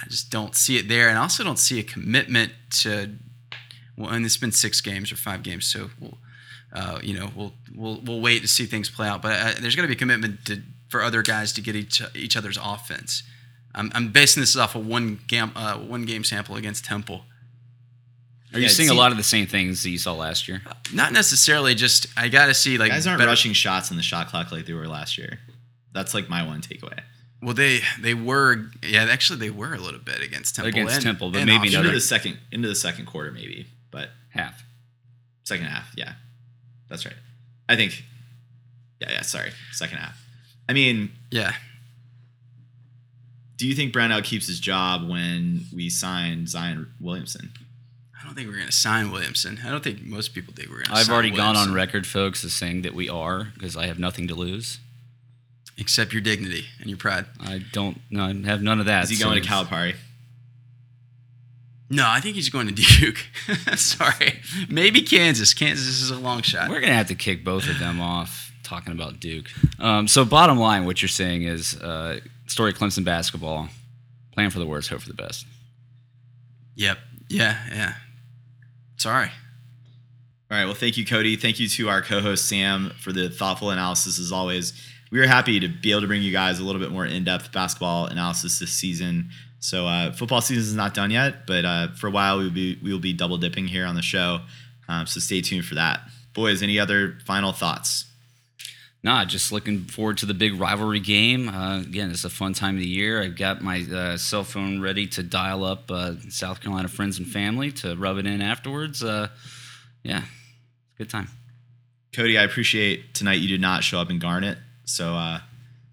I 0.00 0.06
just 0.08 0.30
don't 0.30 0.54
see 0.54 0.76
it 0.78 0.88
there. 0.88 1.08
And 1.08 1.18
I 1.18 1.22
also 1.22 1.42
don't 1.44 1.58
see 1.58 1.78
a 1.80 1.82
commitment 1.82 2.52
to. 2.82 3.10
Well, 3.96 4.10
and 4.10 4.24
it's 4.24 4.36
been 4.36 4.52
six 4.52 4.80
games 4.80 5.12
or 5.12 5.16
five 5.16 5.42
games, 5.42 5.66
so 5.66 5.90
we'll, 6.00 6.18
uh, 6.72 6.98
you 7.02 7.14
know, 7.18 7.30
we'll 7.36 7.52
we'll 7.74 8.00
we'll 8.04 8.20
wait 8.20 8.42
to 8.42 8.48
see 8.48 8.66
things 8.66 8.90
play 8.90 9.06
out. 9.08 9.22
But 9.22 9.32
uh, 9.40 9.52
there's 9.60 9.76
going 9.76 9.84
to 9.84 9.88
be 9.88 9.94
a 9.94 9.98
commitment 9.98 10.44
to 10.46 10.62
for 10.88 11.02
other 11.02 11.22
guys 11.22 11.52
to 11.54 11.60
get 11.60 11.76
each 11.76 12.02
each 12.14 12.36
other's 12.36 12.58
offense. 12.62 13.22
I'm, 13.76 13.90
I'm 13.94 14.08
basing 14.12 14.40
this 14.40 14.56
off 14.56 14.74
of 14.76 14.86
one 14.86 15.20
game 15.26 15.50
uh, 15.56 15.74
one 15.78 16.04
game 16.04 16.24
sample 16.24 16.56
against 16.56 16.84
Temple. 16.84 17.24
Are 18.52 18.58
you 18.58 18.64
Yeah, 18.64 18.68
seeing 18.68 18.88
see- 18.88 18.94
a 18.94 18.98
lot 18.98 19.10
of 19.10 19.16
the 19.16 19.24
same 19.24 19.46
things 19.46 19.82
that 19.82 19.90
you 19.90 19.98
saw 19.98 20.12
last 20.14 20.46
year? 20.48 20.62
Not 20.92 21.12
necessarily. 21.12 21.74
Just 21.74 22.06
I 22.16 22.28
got 22.28 22.46
to 22.46 22.54
see 22.54 22.78
like 22.78 22.90
Guys 22.92 23.06
aren't 23.06 23.18
better- 23.18 23.28
rushing 23.30 23.52
shots 23.52 23.90
in 23.90 23.96
the 23.96 24.02
shot 24.02 24.28
clock 24.28 24.52
like 24.52 24.66
they 24.66 24.72
were 24.74 24.86
last 24.86 25.18
year. 25.18 25.38
That's 25.92 26.14
like 26.14 26.28
my 26.28 26.44
one 26.46 26.60
takeaway. 26.60 27.00
Well, 27.42 27.54
they 27.54 27.80
they 28.00 28.14
were 28.14 28.70
yeah 28.82 29.04
actually 29.10 29.38
they 29.40 29.50
were 29.50 29.74
a 29.74 29.78
little 29.78 30.00
bit 30.00 30.22
against 30.22 30.54
Temple 30.54 30.68
Against 30.68 30.94
and- 30.94 31.04
Temple, 31.04 31.30
but 31.30 31.38
and 31.42 31.46
maybe 31.50 31.74
Into 31.74 31.90
the 31.90 32.00
second 32.00 32.38
into 32.52 32.68
the 32.68 32.74
second 32.76 33.06
quarter 33.06 33.32
maybe, 33.32 33.66
but 33.94 34.08
Half. 34.30 34.64
second 35.44 35.66
half, 35.66 35.92
yeah. 35.96 36.14
That's 36.88 37.04
right. 37.06 37.14
I 37.68 37.76
think 37.76 38.02
yeah, 39.00 39.10
yeah, 39.12 39.22
sorry. 39.22 39.50
Second 39.72 39.98
half. 39.98 40.18
I 40.68 40.72
mean, 40.72 41.12
Yeah, 41.30 41.52
do 43.56 43.66
you 43.68 43.74
think 43.74 43.92
Brownell 43.92 44.22
keeps 44.22 44.46
his 44.46 44.58
job 44.60 45.08
when 45.08 45.66
we 45.72 45.88
sign 45.88 46.46
Zion 46.46 46.92
Williamson? 47.00 47.52
I 48.20 48.24
don't 48.26 48.34
think 48.34 48.48
we're 48.48 48.54
going 48.56 48.66
to 48.66 48.72
sign 48.72 49.10
Williamson. 49.12 49.60
I 49.64 49.70
don't 49.70 49.84
think 49.84 50.02
most 50.02 50.34
people 50.34 50.54
think 50.54 50.68
we're 50.70 50.76
going 50.76 50.86
to. 50.86 50.92
I've 50.94 51.06
sign 51.06 51.14
already 51.14 51.30
gone 51.30 51.56
on 51.56 51.72
record, 51.74 52.06
folks, 52.06 52.42
as 52.44 52.52
saying 52.54 52.82
that 52.82 52.94
we 52.94 53.08
are 53.08 53.48
because 53.54 53.76
I 53.76 53.86
have 53.86 53.98
nothing 53.98 54.26
to 54.28 54.34
lose. 54.34 54.78
except 55.76 56.12
your 56.12 56.22
dignity 56.22 56.64
and 56.80 56.88
your 56.88 56.96
pride. 56.98 57.26
I 57.40 57.62
don't. 57.72 58.00
No, 58.10 58.24
I 58.24 58.34
have 58.46 58.62
none 58.62 58.80
of 58.80 58.86
that. 58.86 59.04
Is 59.04 59.10
he 59.10 59.22
going 59.22 59.40
to 59.42 59.48
Calipari? 59.48 59.94
No, 61.90 62.04
I 62.08 62.20
think 62.20 62.34
he's 62.34 62.48
going 62.48 62.66
to 62.66 62.72
Duke. 63.00 63.18
Sorry, 63.76 64.40
maybe 64.68 65.02
Kansas. 65.02 65.54
Kansas 65.54 65.86
is 65.86 66.10
a 66.10 66.18
long 66.18 66.42
shot. 66.42 66.70
We're 66.70 66.80
gonna 66.80 66.94
have 66.94 67.08
to 67.08 67.14
kick 67.14 67.44
both 67.44 67.68
of 67.68 67.78
them 67.78 68.00
off 68.00 68.52
talking 68.62 68.92
about 68.92 69.20
Duke. 69.20 69.46
Um, 69.78 70.08
so, 70.08 70.24
bottom 70.24 70.58
line, 70.58 70.86
what 70.86 71.02
you're 71.02 71.08
saying 71.08 71.42
is, 71.42 71.78
uh, 71.80 72.20
story 72.46 72.72
Clemson 72.72 73.04
basketball. 73.04 73.68
Plan 74.32 74.50
for 74.50 74.58
the 74.58 74.66
worst, 74.66 74.88
hope 74.88 75.00
for 75.00 75.08
the 75.08 75.14
best. 75.14 75.46
Yep. 76.74 76.98
Yeah. 77.28 77.56
Yeah. 77.70 77.94
Sorry. 78.96 79.30
All 80.50 80.58
right. 80.58 80.64
Well, 80.64 80.74
thank 80.74 80.96
you, 80.96 81.06
Cody. 81.06 81.36
Thank 81.36 81.60
you 81.60 81.68
to 81.68 81.88
our 81.88 82.02
co-host 82.02 82.48
Sam 82.48 82.90
for 82.98 83.12
the 83.12 83.30
thoughtful 83.30 83.70
analysis 83.70 84.18
as 84.18 84.32
always. 84.32 84.72
We 85.12 85.20
are 85.20 85.26
happy 85.26 85.60
to 85.60 85.68
be 85.68 85.92
able 85.92 86.00
to 86.00 86.06
bring 86.08 86.22
you 86.22 86.32
guys 86.32 86.58
a 86.58 86.64
little 86.64 86.80
bit 86.80 86.90
more 86.90 87.06
in-depth 87.06 87.52
basketball 87.52 88.06
analysis 88.06 88.58
this 88.58 88.72
season. 88.72 89.30
So 89.64 89.86
uh, 89.86 90.12
football 90.12 90.42
season 90.42 90.62
is 90.62 90.74
not 90.74 90.92
done 90.92 91.10
yet, 91.10 91.46
but 91.46 91.64
uh, 91.64 91.88
for 91.94 92.08
a 92.08 92.10
while 92.10 92.36
we 92.36 92.44
will 92.44 92.50
be 92.50 92.78
we 92.82 92.92
will 92.92 93.00
be 93.00 93.14
double 93.14 93.38
dipping 93.38 93.66
here 93.66 93.86
on 93.86 93.94
the 93.94 94.02
show. 94.02 94.40
Um, 94.88 95.06
so 95.06 95.20
stay 95.20 95.40
tuned 95.40 95.64
for 95.64 95.76
that. 95.76 96.00
Boys, 96.34 96.62
any 96.62 96.78
other 96.78 97.16
final 97.24 97.50
thoughts? 97.50 98.04
Nah, 99.02 99.24
just 99.24 99.52
looking 99.52 99.84
forward 99.84 100.18
to 100.18 100.26
the 100.26 100.34
big 100.34 100.60
rivalry 100.60 101.00
game. 101.00 101.48
Uh, 101.48 101.80
again, 101.80 102.10
it's 102.10 102.26
a 102.26 102.30
fun 102.30 102.52
time 102.52 102.74
of 102.74 102.82
the 102.82 102.86
year. 102.86 103.22
I've 103.22 103.38
got 103.38 103.62
my 103.62 103.80
uh, 103.90 104.18
cell 104.18 104.44
phone 104.44 104.82
ready 104.82 105.06
to 105.06 105.22
dial 105.22 105.64
up 105.64 105.90
uh, 105.90 106.20
South 106.28 106.60
Carolina 106.60 106.88
friends 106.88 107.16
and 107.16 107.26
family 107.26 107.72
to 107.72 107.96
rub 107.96 108.18
it 108.18 108.26
in 108.26 108.42
afterwards. 108.42 109.02
Uh, 109.02 109.28
yeah, 110.02 110.18
it's 110.18 110.94
a 110.94 110.98
good 110.98 111.08
time. 111.08 111.28
Cody, 112.12 112.36
I 112.36 112.42
appreciate 112.42 113.14
tonight 113.14 113.40
you 113.40 113.48
did 113.48 113.62
not 113.62 113.82
show 113.82 113.98
up 113.98 114.10
in 114.10 114.18
Garnet. 114.18 114.58
So 114.84 115.14
uh, 115.14 115.40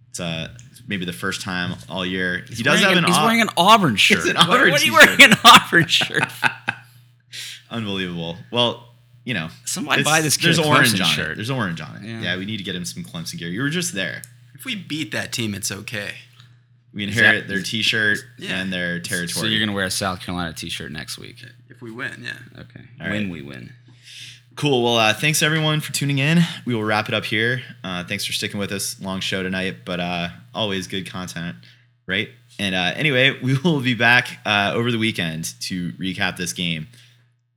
it's 0.09 0.19
uh, 0.19 0.49
maybe 0.91 1.05
the 1.05 1.13
first 1.13 1.41
time 1.41 1.75
all 1.89 2.05
year. 2.05 2.45
he 2.49 2.61
does 2.61 2.79
Wearing 2.81 2.95
have 2.95 3.03
an 3.03 3.05
He's 3.09 3.17
au- 3.17 3.23
wearing 3.25 3.41
an 3.41 3.49
Auburn 3.57 3.95
shirt. 3.95 4.25
an 4.27 4.35
What- 4.35 4.49
Auburn 4.49 4.71
what, 4.71 4.81
are 4.81 4.85
you 4.85 4.93
wearing 4.93 5.21
an 5.23 5.33
Auburn 5.43 5.87
shirt? 5.87 6.23
unbelievable. 7.71 8.37
Well, 8.51 8.87
you 9.23 9.33
know, 9.33 9.49
Somebody 9.65 10.03
buy 10.03 10.21
this 10.21 10.37
kid 10.37 10.47
There's 10.47 10.59
a 10.59 10.63
orange 10.67 10.93
Clemson 10.93 11.01
on 11.05 11.09
shirt. 11.11 11.31
it. 11.31 11.35
There's 11.35 11.49
orange 11.49 11.81
on 11.81 11.97
it. 11.97 12.03
Yeah. 12.07 12.21
Yeah. 12.21 12.37
we 12.37 12.45
need 12.45 12.57
to 12.57 12.63
get 12.63 12.75
him 12.75 12.85
some 12.85 13.03
Clemson 13.03 13.37
gear. 13.37 13.49
You 13.49 13.61
were 13.61 13.69
just 13.69 13.93
there. 13.93 14.21
If 14.53 14.65
we 14.65 14.75
beat 14.75 15.11
that 15.11 15.31
team, 15.31 15.53
it's 15.55 15.71
okay. 15.71 16.11
We 16.93 17.03
inherit 17.03 17.47
that- 17.47 17.53
their 17.53 17.61
T-shirt 17.63 18.19
Yeah. 18.37 18.59
and 18.59 18.71
their 18.73 18.99
territory. 18.99 19.27
So 19.41 19.45
you're 19.45 19.59
gonna 19.59 19.71
wear 19.75 19.85
a 19.85 19.91
South 19.91 20.19
Carolina 20.21 20.53
T-shirt 20.53 20.91
next 20.91 21.17
week. 21.17 21.43
If 21.69 21.81
we 21.81 21.89
win, 21.91 22.23
yeah. 22.23 22.61
Okay. 22.61 22.81
All 22.99 23.09
when 23.09 23.23
right. 23.23 23.29
we 23.31 23.41
win. 23.41 23.73
Cool. 24.55 24.83
Well, 24.83 24.97
uh, 24.97 25.13
thanks 25.13 25.41
everyone 25.41 25.79
for 25.79 25.93
tuning 25.93 26.19
in. 26.19 26.39
We 26.65 26.75
will 26.75 26.83
wrap 26.83 27.07
it 27.07 27.15
up 27.15 27.23
here. 27.23 27.63
Uh, 27.83 28.03
thanks 28.03 28.25
for 28.25 28.33
sticking 28.33 28.59
with 28.59 28.71
us. 28.71 28.99
Long 29.01 29.21
show 29.21 29.41
tonight, 29.41 29.77
but 29.85 29.99
uh, 29.99 30.29
always 30.53 30.87
good 30.87 31.09
content, 31.09 31.55
right? 32.05 32.29
And 32.59 32.75
uh, 32.75 32.91
anyway, 32.95 33.39
we 33.43 33.57
will 33.57 33.79
be 33.79 33.95
back 33.95 34.39
uh, 34.45 34.73
over 34.75 34.91
the 34.91 34.97
weekend 34.97 35.53
to 35.61 35.93
recap 35.93 36.35
this 36.37 36.51
game. 36.53 36.87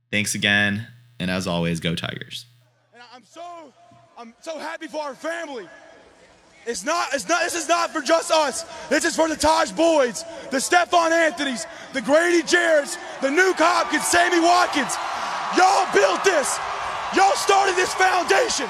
Thanks 0.09 0.35
again, 0.35 0.87
and 1.19 1.29
as 1.29 1.47
always, 1.47 1.81
go 1.81 1.95
Tigers. 1.95 2.45
And 2.93 3.03
I'm 3.13 3.23
so 3.25 3.43
I'm 4.17 4.33
so 4.41 4.57
happy 4.57 4.87
for 4.87 5.01
our 5.03 5.15
family. 5.15 5.67
It's 6.65 6.83
not, 6.83 7.13
it's 7.13 7.27
not, 7.29 7.43
this 7.43 7.53
is 7.53 7.67
not 7.67 7.91
for 7.91 8.01
just 8.01 8.31
us. 8.31 8.63
This 8.87 9.05
is 9.05 9.15
for 9.15 9.27
the 9.27 9.35
Tajh 9.35 9.75
Boyds, 9.75 10.23
the 10.49 10.59
Stephone 10.59 11.13
Anthony's, 11.13 11.67
the 11.93 12.01
Grady 12.01 12.41
Jarrett's, 12.41 12.95
the 13.21 13.27
Nuke 13.27 13.57
Hopkins, 13.57 14.07
Sammy 14.07 14.39
Watkins. 14.39 14.95
Y'all 15.55 15.85
built 15.93 16.23
this. 16.23 16.57
Y'all 17.13 17.35
started 17.35 17.75
this 17.75 17.93
foundation. 17.93 18.67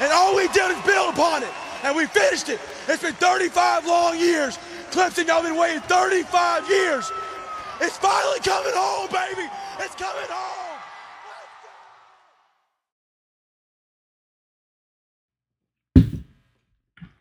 And 0.00 0.12
all 0.12 0.34
we 0.34 0.48
did 0.48 0.70
is 0.70 0.80
build 0.84 1.14
upon 1.14 1.42
it. 1.42 1.52
And 1.82 1.94
we 1.94 2.06
finished 2.06 2.48
it. 2.48 2.60
It's 2.88 3.02
been 3.02 3.14
35 3.14 3.86
long 3.86 4.18
years. 4.18 4.58
Clemson, 4.90 5.26
y'all 5.26 5.42
been 5.42 5.56
waiting 5.56 5.80
35 5.82 6.68
years. 6.68 7.12
It's 7.80 7.98
finally 7.98 8.40
coming 8.40 8.72
home, 8.74 9.08
baby. 9.12 9.48
It's 9.78 9.94
coming 9.94 10.28
home. 10.28 10.58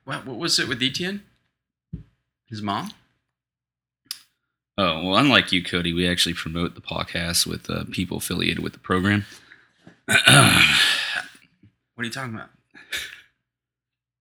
What, 0.05 0.25
what 0.25 0.37
was 0.37 0.57
it 0.57 0.67
with 0.67 0.81
Etienne? 0.81 1.23
His 2.45 2.61
mom? 2.61 2.91
Oh, 4.77 5.03
well, 5.03 5.17
unlike 5.17 5.51
you, 5.51 5.63
Cody, 5.63 5.91
we 5.91 6.07
actually 6.07 6.33
promote 6.33 6.75
the 6.75 6.81
podcast 6.81 7.45
with 7.45 7.69
uh, 7.69 7.83
people 7.91 8.17
affiliated 8.17 8.59
with 8.59 8.73
the 8.73 8.79
program. 8.79 9.25
What 11.95 12.03
are 12.03 12.05
you 12.05 12.11
talking 12.11 12.35
about? 12.35 12.49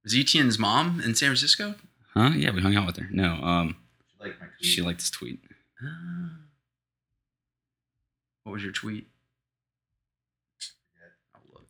Was 0.02 0.14
Etienne's 0.14 0.58
mom 0.58 1.00
in 1.04 1.14
San 1.14 1.28
Francisco? 1.28 1.74
Huh? 2.14 2.30
Yeah, 2.34 2.50
we 2.52 2.62
hung 2.62 2.74
out 2.74 2.86
with 2.86 2.96
her. 2.96 3.06
No, 3.10 3.34
um, 3.34 3.76
Like 4.18 4.40
my 4.40 4.46
she 4.62 4.80
liked 4.80 5.00
this 5.00 5.10
tweet. 5.10 5.40
Ah. 5.84 6.30
What 8.44 8.52
was 8.54 8.62
your 8.62 8.72
tweet? 8.72 9.06
I'll 11.34 11.42
look. 11.52 11.68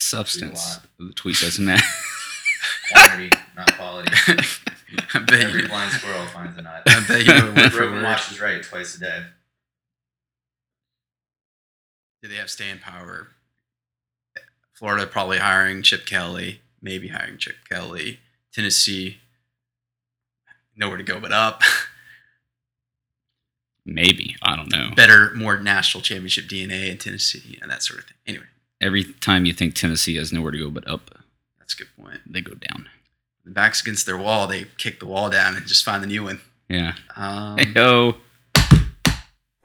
Substance. 0.00 0.80
The 0.98 1.12
tweet 1.14 1.38
doesn't 1.40 1.64
matter. 1.64 1.82
quantity, 2.92 3.30
not 3.56 3.74
quality. 3.76 4.12
I 5.14 5.18
bet 5.20 5.40
Every 5.40 5.62
you. 5.62 5.68
blind 5.68 5.92
squirrel 5.92 6.26
finds 6.26 6.58
a 6.58 6.62
nut. 6.62 6.82
I 6.86 7.04
bet 7.08 7.24
you 7.26 7.32
were 7.32 7.52
word 7.54 7.72
for 7.72 7.78
Broken 7.78 8.02
watch 8.02 8.30
is 8.30 8.40
right 8.40 8.62
twice 8.62 8.96
a 8.96 9.00
day. 9.00 9.22
Did 12.22 12.30
they 12.30 12.36
have 12.36 12.50
staying 12.50 12.78
power? 12.78 13.28
Florida 14.74 15.06
probably 15.06 15.38
hiring 15.38 15.82
Chip 15.82 16.04
Kelly, 16.06 16.60
maybe 16.82 17.08
hiring 17.08 17.38
Chip 17.38 17.56
Kelly. 17.68 18.20
Tennessee, 18.52 19.18
nowhere 20.76 20.96
to 20.98 21.02
go 21.02 21.20
but 21.20 21.32
up. 21.32 21.62
Maybe. 23.84 24.36
I 24.42 24.56
don't 24.56 24.70
know. 24.72 24.90
Better, 24.96 25.32
more 25.34 25.58
national 25.60 26.02
championship 26.02 26.46
DNA 26.46 26.90
in 26.90 26.98
Tennessee, 26.98 27.56
know, 27.60 27.68
that 27.68 27.82
sort 27.82 28.00
of 28.00 28.06
thing. 28.06 28.16
Anyway, 28.26 28.44
Every 28.80 29.04
time 29.04 29.46
you 29.46 29.52
think 29.54 29.74
Tennessee 29.74 30.16
has 30.16 30.32
nowhere 30.32 30.50
to 30.50 30.58
go 30.58 30.70
but 30.70 30.86
up, 30.88 31.10
that's 31.58 31.72
a 31.74 31.78
good 31.78 31.88
point. 31.98 32.20
they 32.26 32.40
go 32.40 32.54
down. 32.54 32.88
The 33.44 33.52
back's 33.52 33.80
against 33.80 34.04
their 34.04 34.18
wall, 34.18 34.46
they 34.46 34.64
kick 34.76 34.98
the 35.00 35.06
wall 35.06 35.30
down 35.30 35.56
and 35.56 35.66
just 35.66 35.84
find 35.84 36.02
the 36.02 36.06
new 36.08 36.24
one. 36.24 36.40
Yeah. 36.68 36.94
Um, 37.16 37.56
Hey, 37.58 37.72